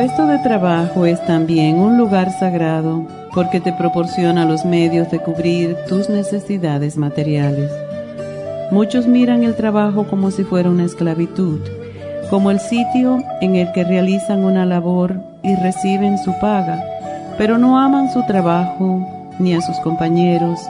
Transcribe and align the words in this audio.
Puesto 0.00 0.26
de 0.26 0.38
trabajo 0.38 1.04
es 1.04 1.22
también 1.26 1.76
un 1.76 1.98
lugar 1.98 2.32
sagrado 2.32 3.04
porque 3.34 3.60
te 3.60 3.70
proporciona 3.70 4.46
los 4.46 4.64
medios 4.64 5.10
de 5.10 5.18
cubrir 5.18 5.76
tus 5.86 6.08
necesidades 6.08 6.96
materiales. 6.96 7.70
Muchos 8.70 9.06
miran 9.06 9.44
el 9.44 9.54
trabajo 9.54 10.06
como 10.06 10.30
si 10.30 10.42
fuera 10.42 10.70
una 10.70 10.86
esclavitud, 10.86 11.60
como 12.30 12.50
el 12.50 12.60
sitio 12.60 13.18
en 13.42 13.56
el 13.56 13.72
que 13.72 13.84
realizan 13.84 14.42
una 14.42 14.64
labor 14.64 15.20
y 15.42 15.54
reciben 15.56 16.16
su 16.16 16.32
paga, 16.40 16.82
pero 17.36 17.58
no 17.58 17.78
aman 17.78 18.10
su 18.10 18.24
trabajo 18.24 19.06
ni 19.38 19.52
a 19.52 19.60
sus 19.60 19.76
compañeros 19.80 20.60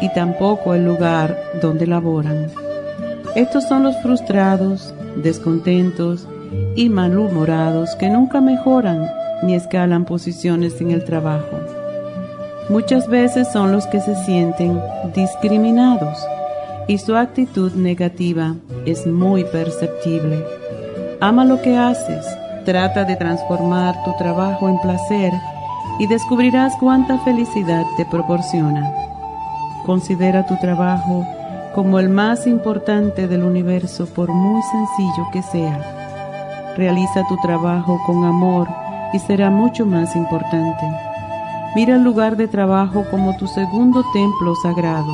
y 0.00 0.10
tampoco 0.10 0.74
el 0.74 0.84
lugar 0.84 1.36
donde 1.60 1.88
laboran. 1.88 2.52
Estos 3.34 3.64
son 3.64 3.82
los 3.82 3.96
frustrados, 3.96 4.94
descontentos, 5.16 6.28
y 6.74 6.88
malhumorados 6.88 7.94
que 7.96 8.08
nunca 8.08 8.40
mejoran 8.40 9.10
ni 9.42 9.54
escalan 9.54 10.04
posiciones 10.04 10.80
en 10.80 10.90
el 10.90 11.04
trabajo. 11.04 11.58
Muchas 12.68 13.08
veces 13.08 13.48
son 13.52 13.72
los 13.72 13.86
que 13.86 14.00
se 14.00 14.14
sienten 14.24 14.80
discriminados 15.14 16.18
y 16.88 16.98
su 16.98 17.16
actitud 17.16 17.72
negativa 17.74 18.56
es 18.84 19.06
muy 19.06 19.44
perceptible. 19.44 20.44
Ama 21.20 21.44
lo 21.44 21.62
que 21.62 21.76
haces, 21.76 22.26
trata 22.64 23.04
de 23.04 23.16
transformar 23.16 24.02
tu 24.04 24.12
trabajo 24.18 24.68
en 24.68 24.78
placer 24.80 25.32
y 25.98 26.06
descubrirás 26.08 26.74
cuánta 26.78 27.18
felicidad 27.20 27.84
te 27.96 28.04
proporciona. 28.04 28.92
Considera 29.84 30.46
tu 30.46 30.56
trabajo 30.58 31.24
como 31.74 31.98
el 32.00 32.08
más 32.08 32.46
importante 32.46 33.28
del 33.28 33.44
universo 33.44 34.06
por 34.06 34.28
muy 34.32 34.60
sencillo 34.62 35.28
que 35.32 35.42
sea 35.42 35.95
Realiza 36.76 37.26
tu 37.26 37.36
trabajo 37.38 37.98
con 38.04 38.24
amor 38.24 38.68
y 39.12 39.18
será 39.18 39.50
mucho 39.50 39.86
más 39.86 40.14
importante. 40.14 40.86
Mira 41.74 41.96
el 41.96 42.02
lugar 42.02 42.36
de 42.36 42.48
trabajo 42.48 43.04
como 43.10 43.36
tu 43.36 43.46
segundo 43.46 44.04
templo 44.12 44.54
sagrado. 44.56 45.12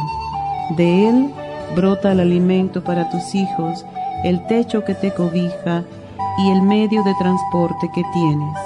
De 0.77 1.09
él 1.09 1.33
brota 1.77 2.13
el 2.13 2.21
alimento 2.21 2.83
para 2.83 3.09
tus 3.11 3.35
hijos, 3.35 3.87
el 4.25 4.45
techo 4.47 4.85
que 4.85 4.95
te 4.95 5.13
cobija 5.13 5.85
y 6.39 6.51
el 6.51 6.63
medio 6.63 7.05
de 7.05 7.15
transporte 7.15 7.89
que 7.95 8.03
tienes. 8.13 8.59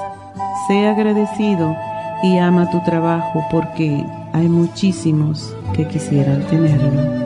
Sé 0.66 0.88
agradecido 0.88 1.76
y 2.22 2.38
ama 2.38 2.70
tu 2.70 2.80
trabajo 2.80 3.44
porque 3.50 4.04
hay 4.32 4.48
muchísimos 4.48 5.54
que 5.74 5.86
quisieran 5.86 6.42
tenerlo. 6.46 7.25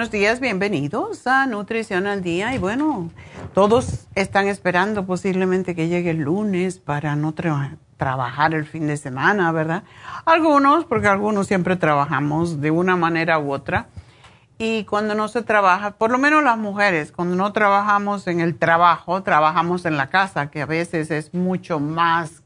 Buenos 0.00 0.12
días, 0.12 0.40
bienvenidos 0.40 1.26
a 1.26 1.44
Nutrición 1.44 2.06
al 2.06 2.22
Día. 2.22 2.54
Y 2.54 2.58
bueno, 2.58 3.10
todos 3.52 4.06
están 4.14 4.48
esperando 4.48 5.04
posiblemente 5.04 5.74
que 5.74 5.88
llegue 5.88 6.08
el 6.08 6.20
lunes 6.20 6.78
para 6.78 7.16
no 7.16 7.34
trabajar 7.34 8.54
el 8.54 8.64
fin 8.64 8.86
de 8.86 8.96
semana, 8.96 9.52
¿verdad? 9.52 9.82
Algunos, 10.24 10.86
porque 10.86 11.06
algunos 11.06 11.48
siempre 11.48 11.76
trabajamos 11.76 12.62
de 12.62 12.70
una 12.70 12.96
manera 12.96 13.38
u 13.38 13.52
otra. 13.52 13.88
Y 14.56 14.84
cuando 14.84 15.14
no 15.14 15.28
se 15.28 15.42
trabaja, 15.42 15.90
por 15.90 16.10
lo 16.10 16.16
menos 16.16 16.42
las 16.42 16.56
mujeres, 16.56 17.12
cuando 17.12 17.36
no 17.36 17.52
trabajamos 17.52 18.26
en 18.26 18.40
el 18.40 18.56
trabajo, 18.56 19.22
trabajamos 19.22 19.84
en 19.84 19.98
la 19.98 20.08
casa, 20.08 20.50
que 20.50 20.62
a 20.62 20.66
veces 20.66 21.10
es 21.10 21.34
mucho 21.34 21.78
más 21.78 22.42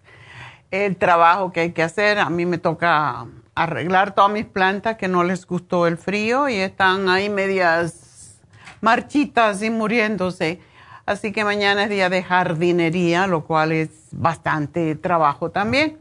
el 0.73 0.97
trabajo 0.97 1.53
que 1.53 1.61
hay 1.61 1.71
que 1.71 1.85
hacer. 1.85 2.19
A 2.19 2.31
mí 2.31 2.47
me 2.47 2.59
toca 2.59 3.27
arreglar 3.55 4.15
todas 4.15 4.31
mis 4.31 4.47
plantas 4.47 4.97
que 4.97 5.09
no 5.09 5.25
les 5.25 5.47
gustó 5.47 5.87
el 5.87 5.97
frío 5.97 6.49
y 6.49 6.57
están 6.57 7.09
ahí 7.09 7.29
medias 7.29 8.41
marchitas 8.81 9.63
y 9.63 9.71
muriéndose. 9.71 10.61
Así 11.07 11.33
que 11.33 11.45
mañana 11.45 11.85
es 11.85 11.91
día 11.91 12.09
de 12.09 12.23
jardinería, 12.23 13.27
lo 13.27 13.45
cual 13.45 13.73
es 13.73 13.91
bastante 14.13 14.95
trabajo 14.95 15.51
también. 15.51 15.99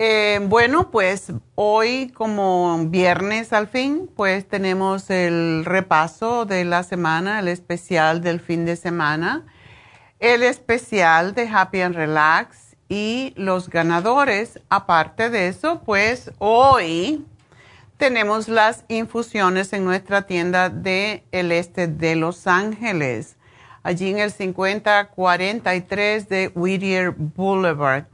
Eh, 0.00 0.40
bueno, 0.44 0.90
pues 0.90 1.32
hoy 1.56 2.12
como 2.14 2.78
viernes 2.86 3.52
al 3.52 3.66
fin, 3.66 4.08
pues 4.14 4.46
tenemos 4.46 5.10
el 5.10 5.64
repaso 5.64 6.44
de 6.44 6.64
la 6.64 6.84
semana, 6.84 7.40
el 7.40 7.48
especial 7.48 8.20
del 8.20 8.38
fin 8.38 8.64
de 8.64 8.76
semana, 8.76 9.44
el 10.20 10.44
especial 10.44 11.34
de 11.34 11.48
Happy 11.48 11.80
and 11.80 11.96
Relax 11.96 12.67
y 12.88 13.32
los 13.36 13.68
ganadores. 13.68 14.60
Aparte 14.68 15.30
de 15.30 15.48
eso, 15.48 15.82
pues 15.84 16.30
hoy 16.38 17.24
tenemos 17.96 18.48
las 18.48 18.84
infusiones 18.88 19.72
en 19.72 19.84
nuestra 19.84 20.22
tienda 20.22 20.70
de 20.70 21.24
el 21.32 21.52
este 21.52 21.86
de 21.88 22.16
Los 22.16 22.46
Ángeles, 22.46 23.36
allí 23.82 24.10
en 24.10 24.18
el 24.18 24.30
5043 24.30 26.28
de 26.28 26.52
Whittier 26.54 27.10
Boulevard. 27.16 28.04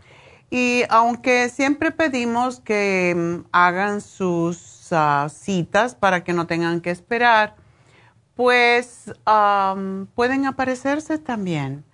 Y 0.51 0.85
aunque 0.89 1.49
siempre 1.49 1.91
pedimos 1.91 2.61
que 2.61 3.15
mm, 3.17 3.47
hagan 3.53 4.01
sus 4.01 4.89
ah, 4.93 5.29
citas 5.29 5.95
para 5.95 6.23
que 6.25 6.33
no 6.33 6.47
tengan 6.47 6.81
que 6.81 6.91
esperar, 6.91 7.57
pues 8.35 9.13
pueden 10.15 10.47
aparecerse 10.47 11.19
también. 11.19 11.85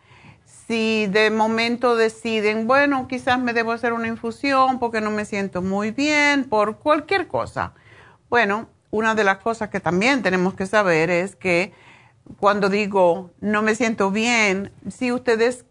Si 0.70 1.08
de 1.08 1.32
momento 1.32 1.96
deciden, 1.96 2.68
bueno, 2.68 3.08
quizás 3.08 3.40
me 3.40 3.52
debo 3.52 3.72
hacer 3.72 3.92
una 3.92 4.06
infusión 4.06 4.78
porque 4.78 5.00
no 5.00 5.10
me 5.10 5.24
siento 5.24 5.62
muy 5.62 5.90
bien, 5.90 6.44
por 6.44 6.78
cualquier 6.78 7.26
cosa. 7.26 7.72
Bueno, 8.28 8.68
una 8.92 9.16
de 9.16 9.24
las 9.24 9.38
cosas 9.38 9.70
que 9.70 9.80
también 9.80 10.22
tenemos 10.22 10.54
que 10.54 10.66
saber 10.66 11.10
es 11.10 11.34
que 11.34 11.72
cuando 12.38 12.68
digo 12.68 13.32
no 13.40 13.62
me 13.62 13.74
siento 13.74 14.12
bien, 14.12 14.70
si 14.88 15.10
ustedes 15.10 15.64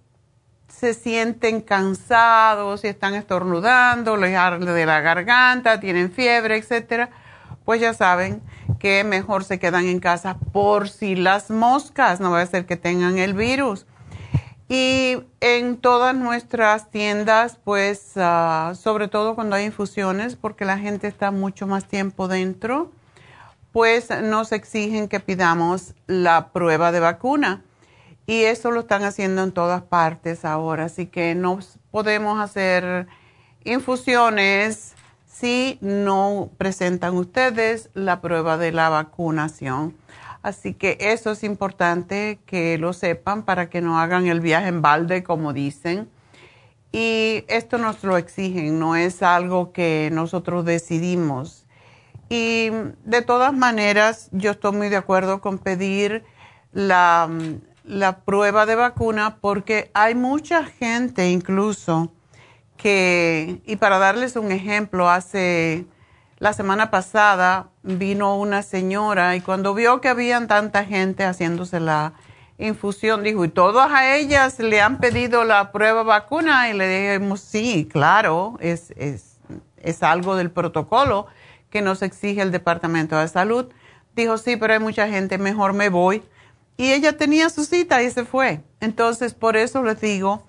se 0.68 0.94
sienten 0.94 1.62
cansados, 1.62 2.82
si 2.82 2.90
están 2.90 3.14
estornudando, 3.14 4.18
les 4.18 4.36
arde 4.36 4.74
de 4.74 4.86
la 4.86 5.00
garganta, 5.00 5.80
tienen 5.80 6.12
fiebre, 6.12 6.58
etcétera, 6.58 7.10
pues 7.64 7.80
ya 7.80 7.94
saben 7.94 8.42
que 8.80 9.06
mejor 9.06 9.46
se 9.46 9.60
quedan 9.60 9.86
en 9.86 10.02
casa 10.02 10.36
por 10.52 10.90
si 10.90 11.16
las 11.16 11.50
moscas, 11.50 12.20
no 12.20 12.32
va 12.32 12.42
a 12.42 12.46
ser 12.46 12.66
que 12.66 12.76
tengan 12.76 13.18
el 13.18 13.34
virus. 13.34 13.86
Y 14.70 15.18
en 15.42 15.78
todas 15.78 16.16
nuestras 16.16 16.92
tiendas, 16.92 17.58
pues 17.64 18.12
ah, 18.18 18.74
sobre 18.80 19.08
todo 19.08 19.34
cuando 19.34 19.56
hay 19.56 19.66
infusiones, 19.66 20.36
porque 20.36 20.64
la 20.64 20.78
gente 20.78 21.08
está 21.08 21.32
mucho 21.32 21.66
más 21.66 21.86
tiempo 21.86 22.28
dentro, 22.28 22.92
pues 23.72 24.10
nos 24.22 24.52
exigen 24.52 25.08
que 25.08 25.20
pidamos 25.20 25.96
la 26.06 26.50
prueba 26.50 26.92
de 26.92 27.00
vacuna 27.00 27.64
y 28.30 28.44
eso 28.44 28.70
lo 28.70 28.82
están 28.82 29.04
haciendo 29.04 29.42
en 29.42 29.52
todas 29.52 29.82
partes 29.82 30.46
ahora, 30.46 30.86
así 30.86 31.08
que 31.08 31.34
no 31.34 31.58
podemos 31.90 32.40
hacer 32.40 33.08
infusiones 33.64 34.94
si 35.26 35.80
no 35.82 36.52
presentan 36.60 37.16
ustedes 37.16 37.90
la 37.96 38.22
prueba 38.22 38.60
de 38.60 38.72
la 38.72 38.90
vacunación. 38.90 39.96
Así 40.42 40.74
que 40.74 40.98
eso 41.00 41.32
es 41.32 41.44
importante 41.44 42.40
que 42.46 42.78
lo 42.78 42.94
sepan 42.94 43.44
para 43.44 43.70
que 43.70 43.82
no 43.82 44.00
hagan 44.00 44.28
el 44.28 44.40
viaje 44.40 44.68
en 44.68 44.82
balde, 44.82 45.24
como 45.24 45.54
dicen. 45.54 46.10
Y 46.92 47.44
esto 47.48 47.78
nos 47.78 48.04
lo 48.04 48.18
exigen, 48.18 48.80
no 48.80 48.96
es 48.96 49.22
algo 49.22 49.72
que 49.74 50.10
nosotros 50.12 50.66
decidimos. 50.66 51.66
Y 52.30 52.70
de 53.06 53.22
todas 53.22 53.54
maneras, 53.54 54.30
yo 54.32 54.52
estoy 54.52 54.72
muy 54.72 54.90
de 54.90 54.96
acuerdo 54.98 55.42
con 55.42 55.58
pedir 55.58 56.24
la, 56.72 57.30
la 57.84 58.20
prueba 58.20 58.66
de 58.66 58.76
vacuna 58.76 59.38
porque 59.42 59.92
hay 59.94 60.16
mucha 60.16 60.64
gente 60.64 61.30
incluso 61.30 62.12
que, 62.78 63.62
y 63.66 63.76
para 63.76 64.00
darles 64.00 64.36
un 64.36 64.52
ejemplo, 64.52 65.10
hace 65.10 65.86
la 66.40 66.54
semana 66.54 66.90
pasada 66.90 67.70
vino 67.84 68.38
una 68.38 68.64
señora 68.64 69.36
y 69.36 69.42
cuando 69.42 69.74
vio 69.74 70.00
que 70.02 70.08
habían 70.08 70.48
tanta 70.48 70.86
gente 70.86 71.26
haciéndose 71.26 71.80
la 71.80 72.14
infusión, 72.58 73.24
dijo, 73.24 73.46
¿y 73.46 73.50
todas 73.50 73.92
a 73.92 74.16
ellas 74.16 74.60
le 74.60 74.82
han 74.82 75.00
pedido 75.00 75.44
la 75.44 75.72
prueba 75.72 76.04
vacuna? 76.04 76.70
Y 76.70 76.74
le 76.74 76.88
dijimos, 76.88 77.42
sí, 77.42 77.88
claro, 77.92 78.58
es, 78.60 78.92
es, 78.98 79.38
es 79.78 80.04
algo 80.04 80.36
del 80.36 80.52
protocolo 80.52 81.28
que 81.70 81.82
nos 81.82 82.02
exige 82.02 82.42
el 82.42 82.52
Departamento 82.52 83.18
de 83.18 83.28
Salud. 83.28 83.68
Dijo, 84.16 84.38
sí, 84.38 84.56
pero 84.58 84.74
hay 84.74 84.80
mucha 84.80 85.08
gente, 85.08 85.38
mejor 85.38 85.74
me 85.74 85.90
voy 85.90 86.24
y 86.80 86.94
ella 86.94 87.18
tenía 87.18 87.50
su 87.50 87.66
cita 87.66 88.02
y 88.02 88.10
se 88.10 88.24
fue. 88.24 88.62
Entonces, 88.80 89.34
por 89.34 89.58
eso 89.58 89.84
les 89.84 90.00
digo 90.00 90.44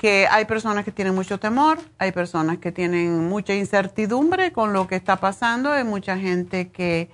que 0.00 0.26
hay 0.30 0.46
personas 0.46 0.86
que 0.86 0.92
tienen 0.92 1.14
mucho 1.14 1.38
temor, 1.38 1.78
hay 1.98 2.10
personas 2.10 2.56
que 2.56 2.72
tienen 2.72 3.28
mucha 3.28 3.54
incertidumbre 3.54 4.50
con 4.50 4.72
lo 4.72 4.86
que 4.88 4.96
está 4.96 5.16
pasando, 5.16 5.70
hay 5.70 5.84
mucha 5.84 6.16
gente 6.16 6.70
que 6.70 7.10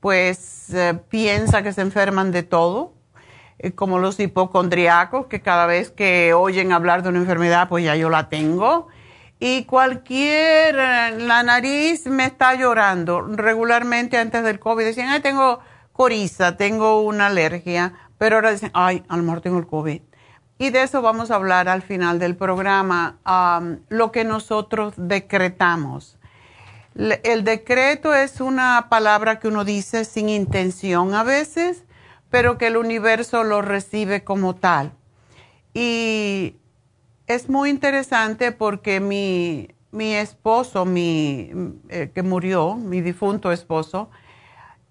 pues 0.00 0.72
eh, 0.72 0.98
piensa 1.10 1.62
que 1.62 1.74
se 1.74 1.82
enferman 1.82 2.32
de 2.32 2.42
todo, 2.42 2.94
eh, 3.58 3.72
como 3.72 3.98
los 3.98 4.18
hipocondriacos, 4.18 5.26
que 5.26 5.42
cada 5.42 5.66
vez 5.66 5.90
que 5.90 6.32
oyen 6.32 6.72
hablar 6.72 7.02
de 7.02 7.10
una 7.10 7.18
enfermedad, 7.18 7.68
pues 7.68 7.84
ya 7.84 7.96
yo 7.96 8.08
la 8.08 8.30
tengo. 8.30 8.88
Y 9.38 9.64
cualquier, 9.66 10.76
eh, 10.78 11.18
la 11.18 11.42
nariz 11.42 12.06
me 12.06 12.24
está 12.24 12.54
llorando. 12.54 13.20
Regularmente 13.20 14.16
antes 14.16 14.42
del 14.42 14.58
COVID 14.58 14.86
decían, 14.86 15.10
ay, 15.10 15.20
tengo 15.20 15.60
coriza, 15.92 16.56
tengo 16.56 17.02
una 17.02 17.26
alergia, 17.26 17.92
pero 18.16 18.36
ahora 18.36 18.52
dicen, 18.52 18.70
ay, 18.72 19.04
a 19.06 19.18
lo 19.18 19.22
mejor 19.22 19.42
tengo 19.42 19.58
el 19.58 19.66
COVID. 19.66 20.00
Y 20.58 20.70
de 20.70 20.82
eso 20.82 21.02
vamos 21.02 21.30
a 21.30 21.36
hablar 21.36 21.68
al 21.68 21.82
final 21.82 22.18
del 22.18 22.36
programa, 22.36 23.18
lo 23.88 24.12
que 24.12 24.24
nosotros 24.24 24.94
decretamos. 24.96 26.18
El 26.94 27.42
decreto 27.44 28.14
es 28.14 28.40
una 28.40 28.86
palabra 28.90 29.40
que 29.40 29.48
uno 29.48 29.64
dice 29.64 30.04
sin 30.04 30.28
intención 30.28 31.14
a 31.14 31.24
veces, 31.24 31.84
pero 32.30 32.58
que 32.58 32.68
el 32.68 32.76
universo 32.76 33.44
lo 33.44 33.62
recibe 33.62 34.24
como 34.24 34.54
tal. 34.54 34.92
Y 35.74 36.56
es 37.26 37.48
muy 37.48 37.70
interesante 37.70 38.52
porque 38.52 39.00
mi, 39.00 39.68
mi 39.90 40.14
esposo, 40.14 40.84
mi, 40.84 41.50
eh, 41.88 42.10
que 42.14 42.22
murió, 42.22 42.74
mi 42.74 43.00
difunto 43.00 43.52
esposo, 43.52 44.10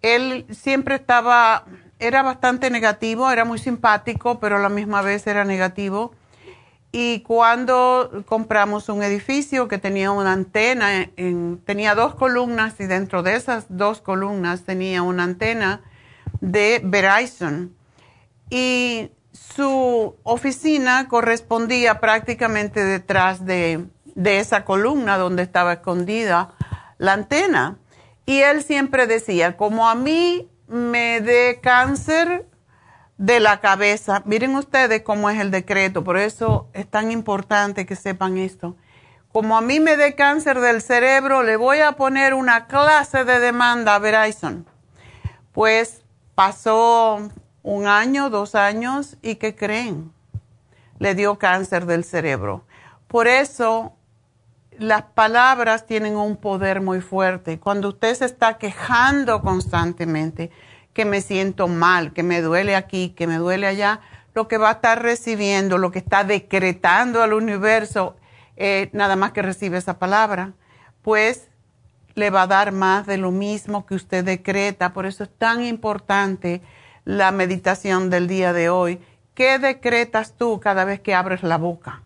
él 0.02 0.46
siempre 0.50 0.96
estaba, 0.96 1.66
era 2.02 2.24
bastante 2.24 2.70
negativo, 2.70 3.32
era 3.32 3.46
muy 3.46 3.60
simpático, 3.60 4.40
pero 4.40 4.58
a 4.58 4.60
la 4.60 4.70
misma 4.70 5.02
vez 5.02 5.26
era 5.28 5.46
negativo. 5.46 6.14
Y 6.92 7.22
cuando 7.22 8.24
compramos 8.26 8.90
un 8.90 9.02
edificio 9.02 9.70
que 9.70 9.78
tenía 9.78 10.12
una 10.12 10.34
antena, 10.34 11.10
tenía 11.64 11.96
dos 11.96 12.16
columnas 12.16 12.78
y 12.80 12.86
dentro 12.86 13.24
de 13.24 13.36
esas 13.36 13.66
dos 13.70 14.02
columnas 14.02 14.64
tenía 14.64 15.02
una 15.02 15.24
antena 15.24 15.82
de 16.42 16.82
Verizon. 16.84 17.74
Y 18.50 19.12
su 19.32 20.16
oficina 20.24 21.08
correspondía 21.08 22.02
prácticamente 22.02 22.84
detrás 22.84 23.46
de 23.46 23.88
esa 24.16 24.66
columna 24.66 25.18
donde 25.18 25.44
estaba 25.44 25.74
escondida 25.74 26.56
la 26.98 27.14
antena. 27.14 27.78
Y 28.26 28.40
él 28.42 28.64
siempre 28.64 29.08
decía, 29.08 29.56
como 29.56 29.90
a 29.90 29.96
mí 29.96 30.50
me 30.72 31.20
dé 31.20 31.60
cáncer 31.62 32.48
de 33.18 33.42
la 33.42 33.60
cabeza, 33.60 34.24
miren 34.26 34.56
ustedes 34.56 35.02
cómo 35.02 35.30
es 35.30 35.40
el 35.40 35.52
decreto, 35.52 36.04
por 36.04 36.18
eso 36.18 36.70
es 36.74 36.90
tan 36.90 37.12
importante 37.12 37.86
que 37.86 37.98
sepan 37.98 38.38
esto. 38.38 38.78
Como 39.34 39.58
a 39.58 39.62
mí 39.62 39.82
me 39.82 39.98
dé 39.98 40.16
cáncer 40.16 40.60
del 40.62 40.82
cerebro, 40.82 41.44
le 41.44 41.58
voy 41.58 41.80
a 41.80 41.92
poner 41.92 42.34
una 42.34 42.68
clase 42.68 43.26
de 43.26 43.40
demanda 43.40 43.96
a 43.96 44.00
Verizon. 44.00 44.66
Pues 45.52 46.04
pasó 46.36 47.30
un 47.64 47.88
año, 47.88 48.30
dos 48.30 48.56
años, 48.56 49.18
y 49.22 49.36
¿qué 49.36 49.56
creen? 49.56 50.14
Le 51.00 51.16
dio 51.16 51.38
cáncer 51.38 51.86
del 51.86 52.06
cerebro. 52.06 52.64
Por 53.08 53.28
eso 53.28 53.94
las 54.82 55.04
palabras 55.04 55.86
tienen 55.86 56.16
un 56.16 56.38
poder 56.38 56.82
muy 56.82 57.02
fuerte. 57.02 57.60
Cuando 57.60 57.90
usted 57.90 58.16
se 58.16 58.26
está 58.26 58.58
quejando 58.58 59.42
constantemente, 59.42 60.50
que 60.94 61.06
me 61.06 61.22
siento 61.22 61.68
mal, 61.68 62.14
que 62.14 62.24
me 62.24 62.42
duele 62.42 62.76
aquí, 62.76 63.10
que 63.10 63.28
me 63.28 63.36
duele 63.36 63.68
allá, 63.68 64.02
lo 64.34 64.48
que 64.48 64.58
va 64.58 64.70
a 64.70 64.74
estar 64.74 65.02
recibiendo, 65.02 65.78
lo 65.78 65.92
que 65.92 66.00
está 66.00 66.24
decretando 66.24 67.22
al 67.22 67.34
universo, 67.34 68.16
eh, 68.58 68.90
nada 68.92 69.16
más 69.16 69.32
que 69.34 69.42
recibe 69.42 69.78
esa 69.78 70.00
palabra, 70.00 70.54
pues 71.04 71.50
le 72.16 72.30
va 72.30 72.44
a 72.44 72.48
dar 72.48 72.72
más 72.72 73.06
de 73.06 73.18
lo 73.18 73.32
mismo 73.32 73.86
que 73.86 73.96
usted 73.96 74.26
decreta. 74.26 74.94
Por 74.94 75.06
eso 75.06 75.24
es 75.24 75.30
tan 75.30 75.64
importante 75.64 76.62
la 77.06 77.32
meditación 77.32 78.10
del 78.10 78.28
día 78.28 78.52
de 78.52 78.70
hoy. 78.70 79.00
¿Qué 79.36 79.60
decretas 79.60 80.34
tú 80.38 80.60
cada 80.60 80.86
vez 80.86 81.00
que 81.00 81.14
abres 81.14 81.44
la 81.44 81.58
boca? 81.58 82.02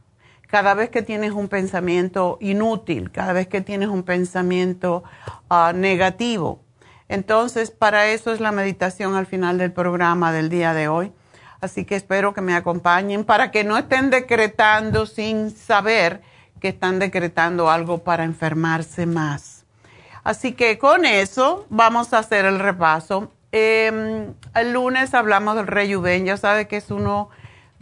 Cada 0.55 0.73
vez 0.73 0.89
que 0.89 1.01
tienes 1.01 1.33
un 1.33 1.49
pensamiento 1.49 2.37
inútil, 2.39 3.11
cada 3.11 3.33
vez 3.33 3.45
que 3.45 3.59
tienes 3.59 3.89
un 3.89 4.03
pensamiento 4.03 5.03
ah, 5.49 5.73
negativo. 5.75 6.61
Entonces, 7.09 7.71
para 7.71 8.07
eso 8.07 8.31
es 8.31 8.39
la 8.39 8.53
meditación 8.53 9.15
al 9.15 9.25
final 9.25 9.57
del 9.57 9.73
programa 9.73 10.31
del 10.31 10.47
día 10.47 10.73
de 10.73 10.87
hoy. 10.87 11.11
Así 11.59 11.83
que 11.83 11.97
espero 11.97 12.33
que 12.33 12.39
me 12.39 12.55
acompañen 12.55 13.25
para 13.25 13.51
que 13.51 13.65
no 13.65 13.77
estén 13.77 14.09
decretando 14.09 15.05
sin 15.07 15.51
saber 15.51 16.21
que 16.61 16.69
están 16.69 16.99
decretando 16.99 17.69
algo 17.69 18.05
para 18.05 18.23
enfermarse 18.23 19.05
más. 19.05 19.65
Así 20.23 20.53
que 20.53 20.77
con 20.77 21.03
eso 21.03 21.65
vamos 21.69 22.13
a 22.13 22.19
hacer 22.19 22.45
el 22.45 22.59
repaso. 22.59 23.29
Em, 23.51 24.33
el 24.53 24.71
lunes 24.71 25.13
hablamos 25.13 25.57
del 25.57 25.67
Rejuven, 25.67 26.23
ya 26.23 26.37
sabe 26.37 26.69
que 26.69 26.77
es 26.77 26.91
uno 26.91 27.29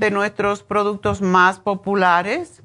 de 0.04 0.12
nuestros 0.12 0.64
productos 0.64 1.22
más 1.22 1.60
populares. 1.60 2.62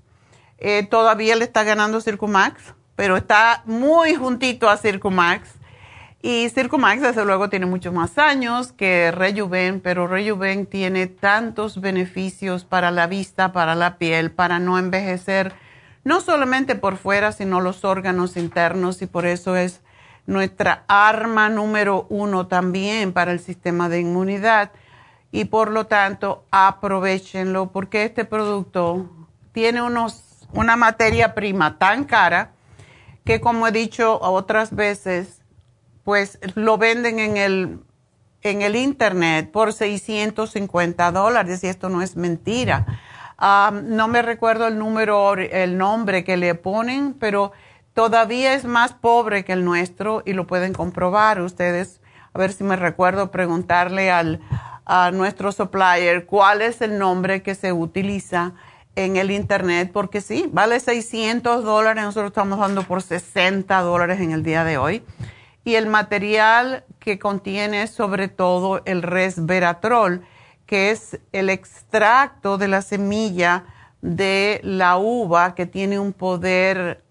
Eh, 0.58 0.84
todavía 0.90 1.36
le 1.36 1.44
está 1.44 1.62
ganando 1.62 2.00
Circumax, 2.00 2.74
pero 2.96 3.16
está 3.16 3.62
muy 3.64 4.16
juntito 4.16 4.68
a 4.68 4.76
Circumax. 4.76 5.48
Y 6.20 6.48
Circumax, 6.48 7.00
desde 7.00 7.24
luego, 7.24 7.48
tiene 7.48 7.66
muchos 7.66 7.94
más 7.94 8.18
años 8.18 8.72
que 8.72 9.12
Rejuven, 9.12 9.80
pero 9.80 10.08
Rejuven 10.08 10.66
tiene 10.66 11.06
tantos 11.06 11.80
beneficios 11.80 12.64
para 12.64 12.90
la 12.90 13.06
vista, 13.06 13.52
para 13.52 13.76
la 13.76 13.98
piel, 13.98 14.32
para 14.32 14.58
no 14.58 14.76
envejecer, 14.76 15.52
no 16.02 16.20
solamente 16.20 16.74
por 16.74 16.96
fuera, 16.96 17.30
sino 17.30 17.60
los 17.60 17.84
órganos 17.84 18.36
internos, 18.36 19.00
y 19.00 19.06
por 19.06 19.26
eso 19.26 19.54
es 19.54 19.80
nuestra 20.26 20.82
arma 20.88 21.50
número 21.50 22.04
uno 22.08 22.48
también 22.48 23.12
para 23.12 23.30
el 23.30 23.38
sistema 23.38 23.88
de 23.88 24.00
inmunidad. 24.00 24.72
Y 25.30 25.44
por 25.46 25.70
lo 25.70 25.86
tanto, 25.86 26.44
aprovechenlo, 26.50 27.70
porque 27.70 28.04
este 28.04 28.24
producto 28.24 29.10
tiene 29.52 29.82
unos, 29.82 30.46
una 30.52 30.76
materia 30.76 31.34
prima 31.34 31.78
tan 31.78 32.04
cara 32.04 32.52
que, 33.24 33.40
como 33.40 33.68
he 33.68 33.72
dicho 33.72 34.18
otras 34.22 34.74
veces, 34.74 35.42
pues 36.02 36.38
lo 36.54 36.78
venden 36.78 37.18
en 37.18 37.36
el, 37.36 37.80
en 38.40 38.62
el 38.62 38.76
internet 38.76 39.50
por 39.50 39.74
650 39.74 41.12
dólares 41.12 41.62
y 41.62 41.66
esto 41.66 41.90
no 41.90 42.00
es 42.00 42.16
mentira. 42.16 42.86
no 43.38 44.08
me 44.08 44.22
recuerdo 44.22 44.68
el 44.68 44.78
número, 44.78 45.34
el 45.34 45.76
nombre 45.76 46.24
que 46.24 46.38
le 46.38 46.54
ponen, 46.54 47.12
pero 47.12 47.52
todavía 47.92 48.54
es 48.54 48.64
más 48.64 48.94
pobre 48.94 49.44
que 49.44 49.52
el 49.52 49.64
nuestro 49.64 50.22
y 50.24 50.32
lo 50.32 50.46
pueden 50.46 50.72
comprobar 50.72 51.42
ustedes. 51.42 52.00
A 52.32 52.38
ver 52.38 52.52
si 52.52 52.64
me 52.64 52.76
recuerdo 52.76 53.30
preguntarle 53.30 54.10
al, 54.10 54.40
a 54.88 55.12
nuestro 55.12 55.52
supplier 55.52 56.26
cuál 56.26 56.62
es 56.62 56.80
el 56.80 56.98
nombre 56.98 57.42
que 57.42 57.54
se 57.54 57.72
utiliza 57.72 58.54
en 58.96 59.16
el 59.16 59.30
internet, 59.30 59.90
porque 59.92 60.20
sí, 60.20 60.48
vale 60.52 60.80
600 60.80 61.62
dólares, 61.62 62.02
nosotros 62.02 62.30
estamos 62.30 62.58
dando 62.58 62.82
por 62.82 63.02
60 63.02 63.80
dólares 63.82 64.20
en 64.20 64.32
el 64.32 64.42
día 64.42 64.64
de 64.64 64.78
hoy 64.78 65.04
y 65.64 65.76
el 65.76 65.86
material 65.86 66.84
que 66.98 67.18
contiene 67.18 67.86
sobre 67.86 68.28
todo 68.28 68.80
el 68.86 69.02
resveratrol, 69.02 70.24
que 70.66 70.90
es 70.90 71.20
el 71.32 71.50
extracto 71.50 72.58
de 72.58 72.68
la 72.68 72.82
semilla 72.82 73.66
de 74.00 74.60
la 74.64 74.96
uva 74.96 75.54
que 75.54 75.66
tiene 75.66 75.98
un 75.98 76.12
poder 76.12 77.04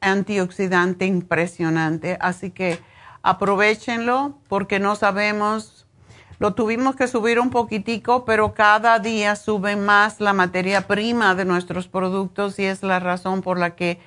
antioxidante 0.00 1.06
impresionante. 1.06 2.18
Así 2.20 2.50
que 2.50 2.78
aprovechenlo 3.22 4.38
porque 4.48 4.78
no 4.78 4.94
sabemos, 4.94 5.81
lo 6.42 6.54
tuvimos 6.54 6.96
que 6.96 7.06
subir 7.06 7.38
un 7.38 7.50
poquitico, 7.50 8.24
pero 8.24 8.52
cada 8.52 8.98
día 8.98 9.36
sube 9.36 9.76
más 9.76 10.20
la 10.20 10.32
materia 10.32 10.88
prima 10.88 11.36
de 11.36 11.44
nuestros 11.44 11.86
productos 11.86 12.58
y 12.58 12.64
es 12.64 12.82
la 12.82 12.98
razón 12.98 13.42
por 13.42 13.60
la 13.60 13.76
que 13.76 14.00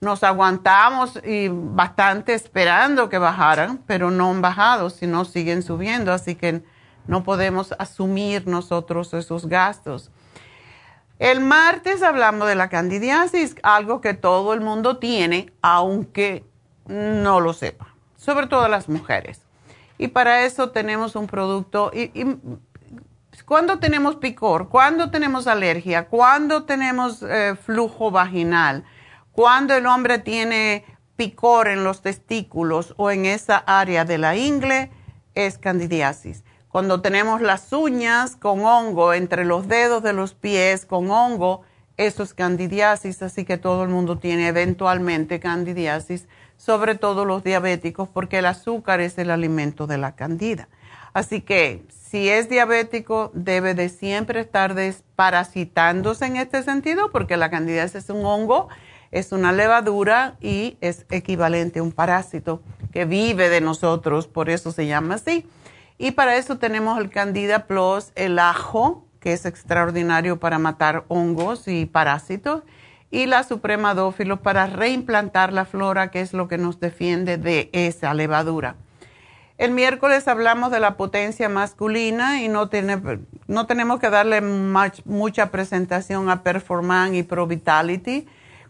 nos 0.00 0.22
aguantamos 0.22 1.18
y 1.24 1.48
bastante 1.48 2.34
esperando 2.34 3.08
que 3.08 3.18
bajaran, 3.18 3.82
pero 3.88 4.12
no 4.12 4.30
han 4.30 4.40
bajado, 4.40 4.88
sino 4.88 5.24
siguen 5.24 5.64
subiendo, 5.64 6.12
así 6.12 6.36
que 6.36 6.62
no 7.08 7.24
podemos 7.24 7.74
asumir 7.76 8.46
nosotros 8.46 9.12
esos 9.12 9.46
gastos. 9.46 10.12
El 11.18 11.40
martes 11.40 12.04
hablamos 12.04 12.46
de 12.46 12.54
la 12.54 12.68
candidiasis, 12.68 13.56
algo 13.64 14.00
que 14.00 14.14
todo 14.14 14.54
el 14.54 14.60
mundo 14.60 14.98
tiene, 14.98 15.52
aunque 15.60 16.44
no 16.86 17.40
lo 17.40 17.52
sepa, 17.52 17.88
sobre 18.16 18.46
todo 18.46 18.68
las 18.68 18.88
mujeres. 18.88 19.49
Y 20.00 20.08
para 20.08 20.46
eso 20.46 20.70
tenemos 20.70 21.14
un 21.14 21.26
producto. 21.26 21.90
Y, 21.92 22.10
cuando 23.44 23.78
tenemos 23.80 24.16
picor, 24.16 24.70
cuando 24.70 25.10
tenemos 25.10 25.46
alergia, 25.46 26.08
cuando 26.08 26.64
tenemos 26.64 27.22
eh, 27.22 27.54
flujo 27.54 28.10
vaginal, 28.10 28.84
cuando 29.30 29.74
el 29.74 29.84
hombre 29.86 30.18
tiene 30.18 30.86
picor 31.16 31.68
en 31.68 31.84
los 31.84 32.00
testículos 32.00 32.94
o 32.96 33.10
en 33.10 33.26
esa 33.26 33.58
área 33.58 34.06
de 34.06 34.16
la 34.16 34.36
ingle, 34.36 34.90
es 35.34 35.58
candidiasis. 35.58 36.44
Cuando 36.68 37.02
tenemos 37.02 37.42
las 37.42 37.70
uñas 37.70 38.36
con 38.36 38.64
hongo 38.64 39.12
entre 39.12 39.44
los 39.44 39.68
dedos 39.68 40.02
de 40.02 40.14
los 40.14 40.32
pies 40.32 40.86
con 40.86 41.10
hongo, 41.10 41.60
eso 41.98 42.22
es 42.22 42.32
candidiasis, 42.32 43.20
así 43.20 43.44
que 43.44 43.58
todo 43.58 43.82
el 43.82 43.90
mundo 43.90 44.16
tiene 44.16 44.48
eventualmente 44.48 45.40
candidiasis, 45.40 46.26
sobre 46.60 46.94
todo 46.94 47.24
los 47.24 47.42
diabéticos, 47.42 48.08
porque 48.08 48.38
el 48.38 48.46
azúcar 48.46 49.00
es 49.00 49.16
el 49.16 49.30
alimento 49.30 49.86
de 49.86 49.96
la 49.96 50.14
candida. 50.14 50.68
Así 51.14 51.40
que 51.40 51.84
si 51.88 52.28
es 52.28 52.50
diabético, 52.50 53.30
debe 53.32 53.74
de 53.74 53.88
siempre 53.88 54.40
estar 54.40 54.74
desparasitándose 54.74 56.26
en 56.26 56.36
este 56.36 56.62
sentido, 56.62 57.10
porque 57.10 57.36
la 57.38 57.50
candidiasis 57.50 58.04
es 58.04 58.10
un 58.10 58.24
hongo 58.24 58.68
es 59.10 59.32
una 59.32 59.52
levadura 59.52 60.36
y 60.40 60.76
es 60.80 61.06
equivalente 61.10 61.80
a 61.80 61.82
un 61.82 61.92
parásito 61.92 62.62
que 62.92 63.04
vive 63.04 63.48
de 63.48 63.60
nosotros, 63.60 64.26
por 64.26 64.50
eso 64.50 64.72
se 64.72 64.86
llama 64.86 65.16
así. 65.16 65.46
Y 65.98 66.12
para 66.12 66.36
eso 66.36 66.58
tenemos 66.58 66.98
el 66.98 67.10
Candida 67.10 67.66
Plus, 67.66 68.12
el 68.14 68.38
ajo, 68.38 69.04
que 69.18 69.32
es 69.32 69.44
extraordinario 69.44 70.38
para 70.38 70.58
matar 70.58 71.04
hongos 71.08 71.68
y 71.68 71.86
parásitos, 71.86 72.62
y 73.10 73.26
la 73.26 73.42
Suprema 73.42 73.94
Dófilo 73.94 74.40
para 74.40 74.66
reimplantar 74.66 75.52
la 75.52 75.64
flora, 75.64 76.10
que 76.10 76.20
es 76.20 76.32
lo 76.32 76.48
que 76.48 76.58
nos 76.58 76.80
defiende 76.80 77.38
de 77.38 77.70
esa 77.72 78.14
levadura. 78.14 78.76
El 79.58 79.72
miércoles 79.72 80.26
hablamos 80.26 80.70
de 80.70 80.80
la 80.80 80.96
potencia 80.96 81.48
masculina 81.48 82.42
y 82.42 82.48
no, 82.48 82.70
no 83.46 83.66
tenemos 83.66 84.00
que 84.00 84.08
darle 84.08 84.40
mucha 84.40 85.50
presentación 85.50 86.30
a 86.30 86.42
Performan 86.42 87.14
y 87.14 87.24
Pro 87.24 87.46
Vitality 87.46 88.26